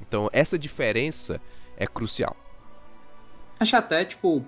Então, 0.00 0.28
essa 0.32 0.58
diferença 0.58 1.40
é 1.76 1.86
crucial. 1.86 2.36
Acho 3.58 3.76
até, 3.76 4.04
tipo, 4.04 4.44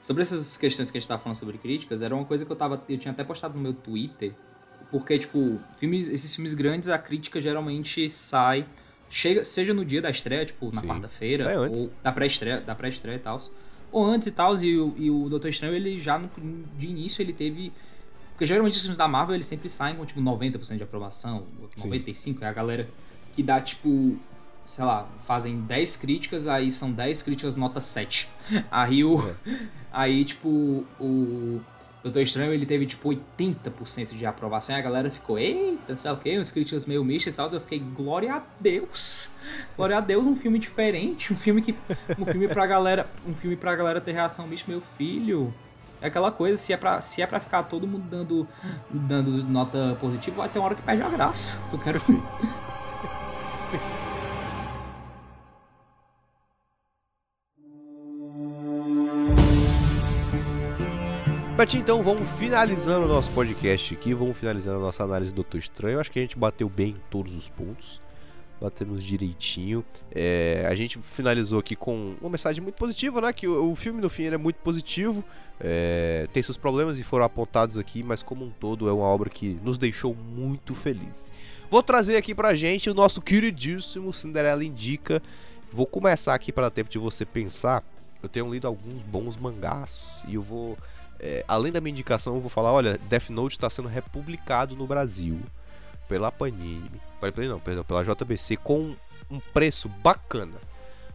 sobre 0.00 0.22
essas 0.22 0.56
questões 0.56 0.90
que 0.90 0.98
a 0.98 1.00
gente 1.00 1.08
tava 1.08 1.22
falando 1.22 1.38
sobre 1.38 1.58
críticas, 1.58 2.02
era 2.02 2.14
uma 2.14 2.24
coisa 2.24 2.44
que 2.44 2.52
eu 2.52 2.56
tava. 2.56 2.82
Eu 2.88 2.98
tinha 2.98 3.12
até 3.12 3.24
postado 3.24 3.54
no 3.54 3.60
meu 3.60 3.72
Twitter. 3.72 4.34
Porque, 4.90 5.18
tipo, 5.18 5.60
filmes, 5.76 6.08
esses 6.08 6.34
filmes 6.34 6.52
grandes, 6.52 6.88
a 6.88 6.98
crítica 6.98 7.40
geralmente 7.40 8.10
sai. 8.10 8.66
Chega, 9.08 9.44
seja 9.44 9.74
no 9.74 9.84
dia 9.84 10.00
da 10.02 10.10
estreia, 10.10 10.44
tipo, 10.44 10.72
na 10.74 10.82
quarta-feira, 10.82 11.58
antes. 11.58 11.82
ou 11.82 11.92
da 12.02 12.12
pré-estreia, 12.12 12.60
da 12.60 12.74
pré-estreia 12.74 13.16
e 13.16 13.20
tal. 13.20 13.40
Ou 13.92 14.04
antes 14.06 14.28
e 14.28 14.30
tal, 14.30 14.56
e, 14.62 14.78
o- 14.78 14.94
e 14.96 15.10
o 15.10 15.28
Doutor 15.28 15.48
Estranho, 15.48 15.74
ele 15.74 15.98
já 15.98 16.18
no, 16.18 16.30
de 16.78 16.86
início 16.86 17.22
ele 17.22 17.32
teve. 17.32 17.72
Porque 18.32 18.46
geralmente 18.46 18.74
os 18.74 18.80
filmes 18.80 18.96
da 18.96 19.06
Marvel 19.06 19.34
eles 19.34 19.46
sempre 19.46 19.68
saem 19.68 19.96
com 19.96 20.06
tipo 20.06 20.20
90% 20.20 20.76
de 20.76 20.82
aprovação, 20.82 21.44
Sim. 21.76 21.90
95%, 21.90 22.42
é 22.42 22.46
a 22.46 22.52
galera 22.52 22.88
que 23.34 23.42
dá 23.42 23.60
tipo, 23.60 24.16
sei 24.64 24.84
lá, 24.84 25.06
fazem 25.22 25.60
10 25.60 25.96
críticas, 25.96 26.46
aí 26.46 26.72
são 26.72 26.90
10 26.90 27.22
críticas 27.22 27.54
nota 27.56 27.80
7. 27.80 28.28
Aí 28.70 29.04
o. 29.04 29.22
Aí, 29.92 30.24
tipo, 30.24 30.48
o 31.00 31.60
Doutor 32.02 32.22
Estranho 32.22 32.52
ele 32.52 32.64
teve 32.64 32.86
tipo 32.86 33.10
80% 33.10 34.14
de 34.14 34.24
aprovação 34.24 34.74
e 34.74 34.78
a 34.78 34.82
galera 34.82 35.10
ficou, 35.10 35.38
eita, 35.38 35.94
sei 35.94 36.10
lá 36.10 36.16
o 36.16 36.20
quê, 36.20 36.36
umas 36.36 36.50
críticas 36.50 36.86
meio 36.86 37.04
mistas 37.04 37.34
e 37.34 37.36
tal. 37.36 37.50
Eu 37.50 37.60
fiquei, 37.60 37.78
glória 37.78 38.34
a 38.34 38.42
Deus! 38.58 39.34
Glória 39.76 39.98
a 39.98 40.00
Deus, 40.00 40.26
um 40.26 40.36
filme 40.36 40.58
diferente, 40.58 41.32
um 41.32 41.36
filme 41.36 41.60
que. 41.60 41.74
Um 42.18 42.24
filme 42.24 42.48
pra 42.48 42.66
galera. 42.66 43.06
Um 43.26 43.34
filme 43.34 43.56
pra 43.56 43.74
galera 43.76 44.00
ter 44.00 44.12
reação 44.12 44.46
mista, 44.46 44.70
meu 44.70 44.82
filho. 44.96 45.52
É 46.00 46.06
aquela 46.06 46.32
coisa, 46.32 46.56
se 46.56 46.72
é 46.72 46.76
pra, 46.76 47.00
se 47.02 47.20
é 47.20 47.26
pra 47.26 47.38
ficar 47.38 47.64
todo 47.64 47.86
mundo 47.86 48.04
dando, 48.08 48.48
dando 48.90 49.44
nota 49.44 49.96
positiva, 50.00 50.38
vai 50.38 50.48
ter 50.48 50.58
uma 50.58 50.66
hora 50.66 50.74
que 50.74 50.82
perde 50.82 51.02
a 51.02 51.08
graça. 51.08 51.60
Eu 51.70 51.78
quero 51.78 52.00
Betinho, 61.60 61.82
então 61.82 62.02
vamos 62.02 62.26
finalizando 62.38 63.04
o 63.04 63.08
nosso 63.08 63.30
podcast 63.32 63.92
aqui, 63.92 64.14
vamos 64.14 64.34
finalizando 64.38 64.78
a 64.78 64.80
nossa 64.80 65.04
análise 65.04 65.30
do 65.30 65.42
Doutor 65.42 65.58
Estranho. 65.58 65.96
Eu 65.96 66.00
acho 66.00 66.10
que 66.10 66.18
a 66.18 66.22
gente 66.22 66.38
bateu 66.38 66.70
bem 66.70 66.92
em 66.92 67.00
todos 67.10 67.34
os 67.34 67.50
pontos, 67.50 68.00
batemos 68.58 69.04
direitinho. 69.04 69.84
É, 70.10 70.66
a 70.66 70.74
gente 70.74 70.98
finalizou 71.00 71.60
aqui 71.60 71.76
com 71.76 72.14
uma 72.18 72.30
mensagem 72.30 72.62
muito 72.62 72.76
positiva, 72.76 73.20
né? 73.20 73.30
Que 73.34 73.46
o, 73.46 73.72
o 73.72 73.76
filme 73.76 74.00
no 74.00 74.08
fim 74.08 74.24
é 74.24 74.38
muito 74.38 74.56
positivo, 74.56 75.22
é, 75.60 76.26
tem 76.32 76.42
seus 76.42 76.56
problemas 76.56 76.98
e 76.98 77.02
foram 77.02 77.26
apontados 77.26 77.76
aqui, 77.76 78.02
mas 78.02 78.22
como 78.22 78.42
um 78.42 78.50
todo 78.50 78.88
é 78.88 78.92
uma 78.92 79.04
obra 79.04 79.28
que 79.28 79.60
nos 79.62 79.76
deixou 79.76 80.14
muito 80.14 80.74
felizes. 80.74 81.30
Vou 81.70 81.82
trazer 81.82 82.16
aqui 82.16 82.34
pra 82.34 82.54
gente 82.54 82.88
o 82.88 82.94
nosso 82.94 83.20
queridíssimo 83.20 84.14
Cinderela 84.14 84.64
Indica. 84.64 85.22
Vou 85.70 85.84
começar 85.84 86.32
aqui 86.32 86.52
para 86.52 86.68
dar 86.68 86.70
tempo 86.70 86.88
de 86.88 86.98
você 86.98 87.26
pensar. 87.26 87.84
Eu 88.22 88.30
tenho 88.30 88.50
lido 88.50 88.66
alguns 88.66 89.02
bons 89.02 89.36
mangás 89.36 90.22
e 90.26 90.36
eu 90.36 90.42
vou 90.42 90.78
é, 91.20 91.44
além 91.46 91.70
da 91.70 91.80
minha 91.80 91.92
indicação, 91.92 92.34
eu 92.34 92.40
vou 92.40 92.48
falar, 92.48 92.72
olha, 92.72 92.98
Death 93.08 93.28
Note 93.28 93.56
está 93.56 93.68
sendo 93.68 93.88
republicado 93.88 94.74
no 94.74 94.86
Brasil 94.86 95.38
pela 96.08 96.32
Panini, 96.32 96.90
pela 97.20 97.48
não, 97.48 97.60
perdão, 97.60 97.84
pela 97.84 98.02
JBC 98.02 98.56
com 98.56 98.96
um 99.30 99.38
preço 99.38 99.88
bacana. 99.88 100.58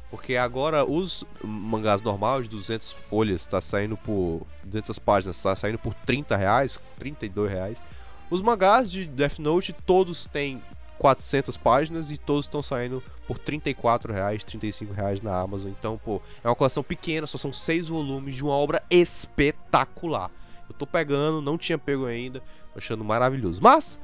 Porque 0.10 0.38
agora 0.38 0.86
os 0.86 1.26
mangás 1.44 2.02
normais 2.02 2.44
de 2.44 2.50
200 2.50 2.92
folhas 2.92 3.42
está 3.42 3.60
saindo 3.60 3.98
por 3.98 4.46
200 4.64 5.00
páginas, 5.00 5.36
está 5.36 5.56
saindo 5.56 5.80
por 5.80 5.94
30 5.94 6.38
reais, 6.38 6.80
32 7.00 7.52
reais. 7.52 7.84
Os 8.30 8.42
mangás 8.42 8.90
de 8.90 9.06
Death 9.06 9.40
Note, 9.40 9.74
todos 9.86 10.28
têm 10.28 10.62
400 10.98 11.58
páginas 11.58 12.12
e 12.12 12.18
todos 12.18 12.46
estão 12.46 12.62
saindo 12.62 13.04
por 13.28 13.38
34 13.38 14.14
reais, 14.14 14.44
35 14.44 14.94
reais 14.94 15.22
na 15.22 15.38
Amazon. 15.38 15.72
Então, 15.72 16.00
pô, 16.04 16.22
é 16.44 16.48
uma 16.48 16.56
coleção 16.56 16.84
pequena, 16.84 17.28
só 17.28 17.38
são 17.38 17.52
seis 17.52 17.88
volumes 17.88 18.36
de 18.36 18.44
uma 18.44 18.54
obra 18.54 18.84
espetacular. 18.90 20.32
Eu 20.68 20.76
tô 20.76 20.88
pegando, 20.88 21.42
não 21.42 21.58
tinha 21.58 21.78
pego 21.78 22.06
ainda, 22.06 22.40
tô 22.74 22.80
achando 22.80 23.04
maravilhoso. 23.04 23.60
Mas 23.62 24.00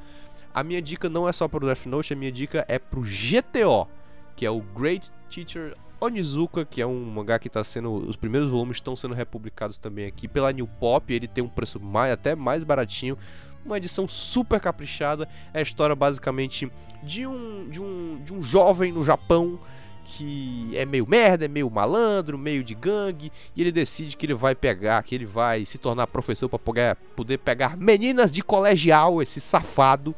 a 0.54 0.62
minha 0.62 0.82
dica 0.82 1.08
não 1.08 1.28
é 1.28 1.32
só 1.32 1.48
pro 1.48 1.66
Death 1.66 1.86
Note, 1.86 2.12
a 2.12 2.16
minha 2.16 2.32
dica 2.32 2.64
é 2.68 2.78
pro 2.78 3.02
GTO, 3.02 3.88
que 4.36 4.44
é 4.44 4.50
o 4.50 4.60
Great 4.60 5.10
Teacher 5.30 5.76
Onizuka, 6.00 6.64
que 6.64 6.82
é 6.82 6.86
um 6.86 7.04
mangá 7.04 7.38
que 7.38 7.48
tá 7.48 7.62
sendo. 7.62 7.92
Os 7.92 8.16
primeiros 8.16 8.50
volumes 8.50 8.78
estão 8.78 8.96
sendo 8.96 9.14
republicados 9.14 9.78
também 9.78 10.04
aqui 10.04 10.26
pela 10.26 10.52
New 10.52 10.66
Pop. 10.66 11.12
Ele 11.12 11.28
tem 11.28 11.44
um 11.44 11.48
preço 11.48 11.78
mais, 11.78 12.12
até 12.12 12.34
mais 12.34 12.64
baratinho. 12.64 13.16
Uma 13.64 13.76
edição 13.76 14.08
super 14.08 14.60
caprichada. 14.60 15.28
É 15.52 15.60
a 15.60 15.62
história 15.62 15.94
basicamente 15.94 16.70
de 17.02 17.26
um, 17.26 17.68
de 17.68 17.80
um, 17.80 18.20
de 18.24 18.34
um 18.34 18.42
jovem 18.42 18.92
no 18.92 19.02
Japão 19.02 19.58
que 20.04 20.70
é 20.74 20.84
meio 20.84 21.06
merda, 21.08 21.44
é 21.44 21.48
meio 21.48 21.70
malandro, 21.70 22.36
meio 22.36 22.64
de 22.64 22.74
gangue, 22.74 23.32
e 23.54 23.60
ele 23.60 23.72
decide 23.72 24.16
que 24.16 24.26
ele 24.26 24.34
vai 24.34 24.54
pegar, 24.54 25.02
que 25.02 25.14
ele 25.14 25.24
vai 25.24 25.64
se 25.64 25.78
tornar 25.78 26.06
professor 26.06 26.48
para 26.48 26.96
poder 27.16 27.38
pegar 27.38 27.76
meninas 27.76 28.30
de 28.30 28.42
colegial, 28.42 29.22
esse 29.22 29.40
safado. 29.40 30.14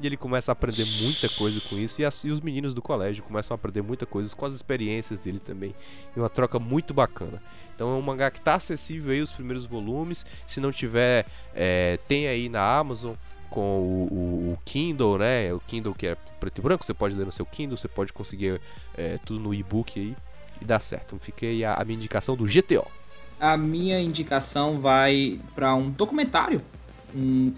E 0.00 0.06
ele 0.06 0.16
começa 0.16 0.50
a 0.50 0.54
aprender 0.54 0.84
muita 1.02 1.28
coisa 1.28 1.60
com 1.68 1.76
isso. 1.76 2.00
E, 2.00 2.04
as, 2.04 2.22
e 2.24 2.30
os 2.30 2.40
meninos 2.40 2.72
do 2.72 2.80
colégio 2.80 3.24
começam 3.24 3.54
a 3.54 3.56
aprender 3.56 3.82
muita 3.82 4.06
coisa 4.06 4.34
com 4.34 4.46
as 4.46 4.54
experiências 4.54 5.20
dele 5.20 5.38
também. 5.38 5.74
E 6.16 6.20
uma 6.20 6.28
troca 6.28 6.58
muito 6.58 6.94
bacana. 6.94 7.42
Então 7.74 7.90
é 7.90 7.94
um 7.94 8.02
mangá 8.02 8.30
que 8.30 8.38
está 8.38 8.54
acessível 8.54 9.12
aí 9.12 9.20
os 9.20 9.32
primeiros 9.32 9.66
volumes. 9.66 10.24
Se 10.46 10.60
não 10.60 10.70
tiver, 10.70 11.26
é, 11.54 11.98
tem 12.08 12.28
aí 12.28 12.48
na 12.48 12.60
Amazon 12.60 13.14
com 13.50 13.60
o, 13.60 14.08
o, 14.10 14.52
o, 14.52 14.58
Kindle, 14.64 15.18
né? 15.18 15.52
O 15.52 15.60
Kindle 15.60 15.94
que 15.94 16.06
é 16.06 16.16
preto 16.38 16.58
e 16.58 16.62
branco, 16.62 16.84
você 16.84 16.94
pode 16.94 17.14
ler 17.14 17.24
no 17.24 17.32
seu 17.32 17.46
Kindle, 17.46 17.76
você 17.76 17.88
pode 17.88 18.12
conseguir 18.12 18.60
é, 18.96 19.18
tudo 19.24 19.40
no 19.40 19.54
e-book 19.54 19.98
aí 19.98 20.16
e 20.60 20.64
dá 20.64 20.78
certo. 20.78 21.18
Então 21.22 21.48
aí 21.48 21.64
a, 21.64 21.74
a 21.74 21.84
minha 21.84 21.96
indicação 21.96 22.36
do 22.36 22.44
GTO. 22.44 22.86
A 23.40 23.56
minha 23.56 24.00
indicação 24.00 24.80
vai 24.80 25.40
para 25.54 25.74
um 25.74 25.90
documentário, 25.90 26.60
um 27.14 27.52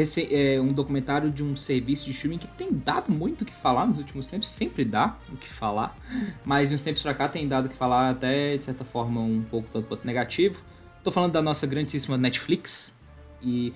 é 0.00 0.60
um 0.60 0.72
documentário 0.72 1.30
de 1.30 1.42
um 1.42 1.54
serviço 1.54 2.06
de 2.06 2.12
streaming 2.12 2.38
que 2.38 2.46
tem 2.46 2.72
dado 2.72 3.12
muito 3.12 3.42
o 3.42 3.44
que 3.44 3.52
falar 3.52 3.86
nos 3.86 3.98
últimos 3.98 4.26
tempos, 4.26 4.48
sempre 4.48 4.84
dá 4.84 5.16
o 5.30 5.36
que 5.36 5.48
falar, 5.48 5.96
mas 6.44 6.72
uns 6.72 6.82
tempos 6.82 7.02
pra 7.02 7.12
cá 7.12 7.28
tem 7.28 7.46
dado 7.46 7.66
o 7.66 7.68
que 7.68 7.76
falar 7.76 8.10
até, 8.10 8.56
de 8.56 8.64
certa 8.64 8.84
forma, 8.84 9.20
um 9.20 9.42
pouco 9.42 9.68
tanto 9.70 9.86
quanto 9.86 10.06
negativo. 10.06 10.62
Tô 11.04 11.10
falando 11.10 11.32
da 11.32 11.42
nossa 11.42 11.66
grandíssima 11.66 12.16
Netflix, 12.16 13.00
e 13.42 13.72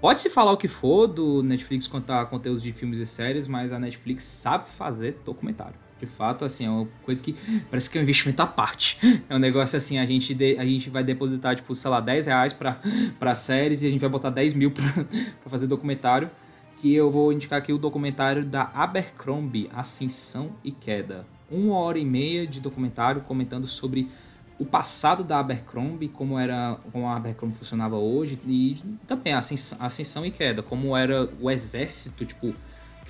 pode-se 0.00 0.28
falar 0.28 0.52
o 0.52 0.56
que 0.56 0.68
for 0.68 1.06
do 1.06 1.42
Netflix 1.42 1.88
quanto 1.88 2.10
a 2.10 2.26
conteúdos 2.26 2.62
de 2.62 2.72
filmes 2.72 2.98
e 2.98 3.06
séries, 3.06 3.46
mas 3.46 3.72
a 3.72 3.78
Netflix 3.78 4.24
sabe 4.24 4.68
fazer 4.68 5.20
documentário. 5.24 5.85
De 6.00 6.06
fato, 6.06 6.44
assim, 6.44 6.66
é 6.66 6.70
uma 6.70 6.86
coisa 7.02 7.22
que 7.22 7.34
parece 7.70 7.88
que 7.88 7.96
é 7.96 8.00
um 8.00 8.04
investimento 8.04 8.42
à 8.42 8.46
parte. 8.46 8.98
É 9.28 9.34
um 9.34 9.38
negócio 9.38 9.76
assim, 9.76 9.98
a 9.98 10.06
gente, 10.06 10.34
de, 10.34 10.58
a 10.58 10.64
gente 10.64 10.90
vai 10.90 11.02
depositar, 11.02 11.56
tipo, 11.56 11.74
sei 11.74 11.90
lá, 11.90 12.00
10 12.00 12.26
reais 12.26 12.52
pra, 12.52 12.80
pra 13.18 13.34
séries 13.34 13.82
e 13.82 13.86
a 13.86 13.90
gente 13.90 14.00
vai 14.00 14.10
botar 14.10 14.30
10 14.30 14.54
mil 14.54 14.70
pra, 14.72 14.84
pra 14.92 15.50
fazer 15.50 15.66
documentário. 15.66 16.30
Que 16.78 16.94
eu 16.94 17.10
vou 17.10 17.32
indicar 17.32 17.58
aqui 17.58 17.72
o 17.72 17.78
documentário 17.78 18.44
da 18.44 18.70
Abercrombie, 18.74 19.70
Ascensão 19.72 20.52
e 20.62 20.70
Queda. 20.70 21.26
Uma 21.50 21.78
hora 21.78 21.98
e 21.98 22.04
meia 22.04 22.46
de 22.46 22.60
documentário 22.60 23.22
comentando 23.22 23.66
sobre 23.66 24.10
o 24.58 24.64
passado 24.64 25.22
da 25.22 25.38
Abercrombie, 25.38 26.08
como 26.08 26.38
era 26.38 26.78
como 26.92 27.06
a 27.06 27.16
Abercrombie 27.16 27.56
funcionava 27.56 27.96
hoje, 27.96 28.38
e 28.46 28.78
também 29.06 29.32
a 29.32 29.38
ascensão, 29.38 29.78
ascensão 29.80 30.26
e 30.26 30.30
queda, 30.30 30.62
como 30.62 30.96
era 30.96 31.28
o 31.40 31.50
exército, 31.50 32.24
tipo, 32.24 32.54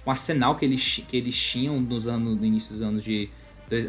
o 0.07 0.11
arsenal 0.11 0.55
que 0.55 0.65
eles, 0.65 1.03
que 1.07 1.17
eles 1.17 1.37
tinham 1.37 1.81
nos 1.81 2.07
anos, 2.07 2.39
no 2.39 2.47
início 2.47 2.73
dos 2.73 2.81
anos 2.81 3.03
de 3.03 3.29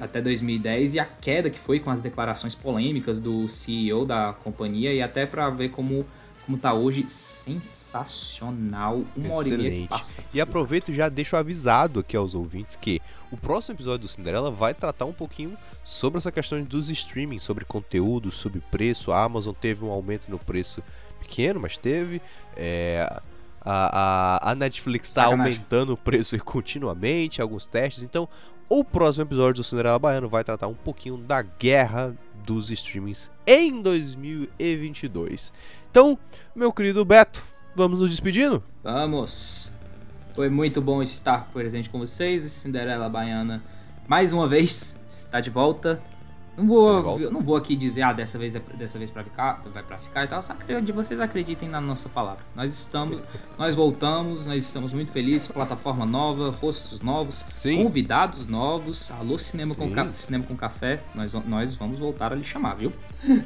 até 0.02 0.20
2010 0.20 0.96
e 0.96 1.00
a 1.00 1.06
queda 1.06 1.52
que 1.52 1.60
foi 1.60 1.80
com 1.80 1.92
as 1.92 2.02
declarações 2.02 2.56
polêmicas 2.56 3.20
do 3.20 3.48
CEO 3.48 4.04
da 4.06 4.34
companhia 4.34 4.92
e 4.92 5.04
até 5.04 5.28
para 5.28 5.48
ver 5.52 5.70
como 5.70 6.04
como 6.48 6.58
tá 6.58 6.74
hoje, 6.74 7.04
sensacional. 7.10 9.04
Uma 9.18 9.36
hora 9.36 9.50
e 9.50 9.58
meia 9.58 9.88
passa. 9.88 10.24
E 10.34 10.40
aproveito 10.40 10.92
e 10.92 10.96
já 10.96 11.10
deixo 11.10 11.36
avisado 11.36 12.00
aqui 12.00 12.16
aos 12.16 12.34
ouvintes 12.34 12.78
que 12.78 13.02
o 13.30 13.36
próximo 13.36 13.76
episódio 13.76 14.00
do 14.00 14.08
Cinderela 14.08 14.50
vai 14.50 14.74
tratar 14.74 15.04
um 15.04 15.12
pouquinho 15.12 15.58
sobre 15.84 16.20
essa 16.20 16.32
questão 16.32 16.64
dos 16.64 16.90
streaming, 16.90 17.38
sobre 17.38 17.66
conteúdo, 17.66 18.32
sobre 18.32 18.62
preço. 18.72 19.12
A 19.12 19.26
Amazon 19.26 19.54
teve 19.54 19.84
um 19.84 19.90
aumento 19.90 20.32
no 20.32 20.40
preço 20.40 20.82
pequeno, 21.20 21.60
mas 21.60 21.76
teve. 21.76 22.22
É, 22.56 23.22
a, 23.70 24.40
a, 24.48 24.52
a 24.52 24.56
Netflix 24.56 25.10
está 25.10 25.26
aumentando 25.26 25.92
o 25.92 25.98
preço 25.98 26.38
continuamente, 26.42 27.42
alguns 27.42 27.66
testes. 27.66 28.02
Então, 28.02 28.30
o 28.70 28.82
próximo 28.82 29.26
episódio 29.26 29.62
do 29.62 29.64
Cinderela 29.66 30.00
Baiano 30.00 30.30
vai 30.30 30.42
tratar 30.42 30.68
um 30.68 30.74
pouquinho 30.74 31.18
da 31.18 31.42
guerra 31.42 32.16
dos 32.46 32.72
streamings 32.72 33.30
em 33.46 33.82
2022. 33.82 35.52
Então, 35.92 36.18
meu 36.56 36.72
querido 36.72 37.04
Beto, 37.04 37.44
vamos 37.76 38.00
nos 38.00 38.10
despedindo? 38.10 38.64
Vamos! 38.82 39.74
Foi 40.34 40.48
muito 40.48 40.82
bom 40.82 41.04
estar 41.04 41.50
presente 41.52 41.90
com 41.90 42.00
vocês. 42.00 42.44
Cinderela 42.44 43.10
Baiana, 43.10 43.62
mais 44.08 44.32
uma 44.32 44.48
vez, 44.48 44.98
está 45.10 45.42
de 45.42 45.50
volta. 45.50 46.02
Não 46.58 46.66
vou, 46.66 47.20
não 47.32 47.42
vou 47.42 47.56
aqui 47.56 47.76
dizer, 47.76 48.02
ah, 48.02 48.12
dessa 48.12 48.36
vez, 48.36 48.56
é, 48.56 48.60
dessa 48.74 48.98
vez 48.98 49.12
pra 49.12 49.24
ficar, 49.24 49.62
vai 49.72 49.84
pra 49.84 50.00
ficar 50.00 50.24
e 50.24 50.28
tal. 50.28 50.42
Só 50.42 50.56
de 50.84 50.92
vocês 50.92 51.20
acreditem 51.20 51.70
na 51.70 51.80
nossa 51.80 52.10
palavra. 52.10 52.44
Nós 52.56 52.74
estamos, 52.74 53.22
nós 53.60 53.76
voltamos, 53.76 54.48
nós 54.48 54.66
estamos 54.66 54.92
muito 54.92 55.12
felizes. 55.12 55.48
Plataforma 55.48 56.04
nova, 56.04 56.50
rostos 56.50 57.00
novos, 57.00 57.46
Sim. 57.56 57.84
convidados 57.84 58.48
novos. 58.48 59.12
Alô, 59.12 59.38
cinema 59.38 59.76
com, 59.76 59.88
cinema 60.14 60.46
com 60.46 60.58
café. 60.58 61.00
Nós, 61.14 61.32
nós 61.46 61.76
vamos 61.76 62.00
voltar 62.00 62.34
a 62.34 62.36
lhe 62.36 62.44
chamar, 62.44 62.74
viu? 62.74 62.92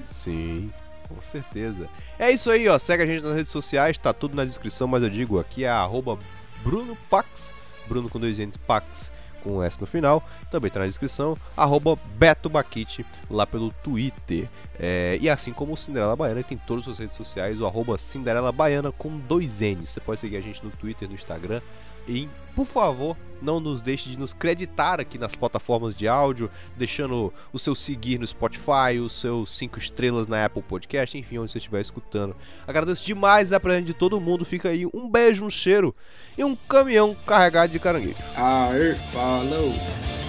Sim, 0.08 0.72
com 1.10 1.22
certeza. 1.22 1.90
É 2.18 2.32
isso 2.32 2.50
aí, 2.50 2.66
ó. 2.70 2.80
Segue 2.80 3.04
a 3.04 3.06
gente 3.06 3.24
nas 3.24 3.36
redes 3.36 3.52
sociais, 3.52 3.98
tá 3.98 4.14
tudo 4.14 4.38
na 4.38 4.46
descrição, 4.46 4.88
mas 4.88 5.04
eu 5.04 5.10
digo 5.10 5.38
aqui 5.38 5.66
é 5.66 5.70
arroba 5.70 6.18
Bruno 6.64 6.98
Pax, 7.10 7.52
Bruno 7.90 8.08
com 8.08 8.22
dois 8.22 8.38
N's 8.40 8.56
Pax 8.56 9.12
com 9.44 9.62
S 9.62 9.80
no 9.80 9.88
final, 9.88 10.24
também 10.50 10.68
está 10.68 10.80
na 10.80 10.88
descrição, 10.88 11.38
arroba 11.56 11.98
Beto 12.18 12.50
Baquite, 12.50 13.06
lá 13.30 13.46
pelo 13.46 13.72
Twitter. 13.72 14.48
É, 14.80 15.18
e 15.22 15.30
assim 15.30 15.52
como 15.52 15.74
o 15.74 15.78
Cinderela 15.78 16.16
Baiana, 16.16 16.44
tem 16.44 16.58
todas 16.58 16.88
as 16.88 17.00
redes 17.00 17.16
sociais, 17.16 17.60
o 17.60 17.66
arroba 17.66 17.98
Cinderela 17.98 18.52
Baiana 18.52 18.92
com 18.92 19.18
dois 19.18 19.60
N's. 19.60 19.90
Você 19.90 20.00
pode 20.00 20.20
seguir 20.20 20.38
a 20.38 20.42
gente 20.42 20.64
no 20.64 20.72
Twitter, 20.72 21.08
no 21.08 21.16
Instagram 21.16 21.62
e, 22.08 22.30
por 22.56 22.66
favor, 22.66 23.18
não 23.42 23.60
nos 23.60 23.82
deixe 23.82 24.10
de 24.10 24.20
nos 24.20 24.34
creditar 24.34 25.00
aqui 25.00 25.18
nas 25.18 25.36
plataformas 25.36 25.96
de 25.96 26.08
áudio, 26.08 26.50
deixando 26.78 27.34
o 27.52 27.60
seu 27.60 27.74
seguir 27.74 28.20
no 28.20 28.28
Spotify, 28.28 29.00
os 29.04 29.20
seus 29.20 29.52
5 29.56 29.80
estrelas 29.80 30.28
na 30.28 30.46
Apple 30.46 30.62
Podcast, 30.62 31.18
enfim, 31.18 31.40
onde 31.40 31.52
você 31.52 31.58
estiver 31.58 31.82
escutando. 31.82 32.36
Agradeço 32.68 33.04
demais 33.04 33.52
a 33.52 33.60
presença 33.60 33.86
de 33.86 33.94
todo 33.94 34.22
mundo. 34.22 34.46
Fica 34.46 34.70
aí 34.70 34.86
um 34.94 35.10
beijo, 35.10 35.44
um 35.44 35.50
cheiro 35.50 35.96
e 36.38 36.44
um 36.44 36.56
caminhão 36.56 37.16
carregado 37.26 37.72
de 37.72 37.80
caranguejo. 37.80 38.18
Aê, 38.36 38.96
falou! 39.12 40.21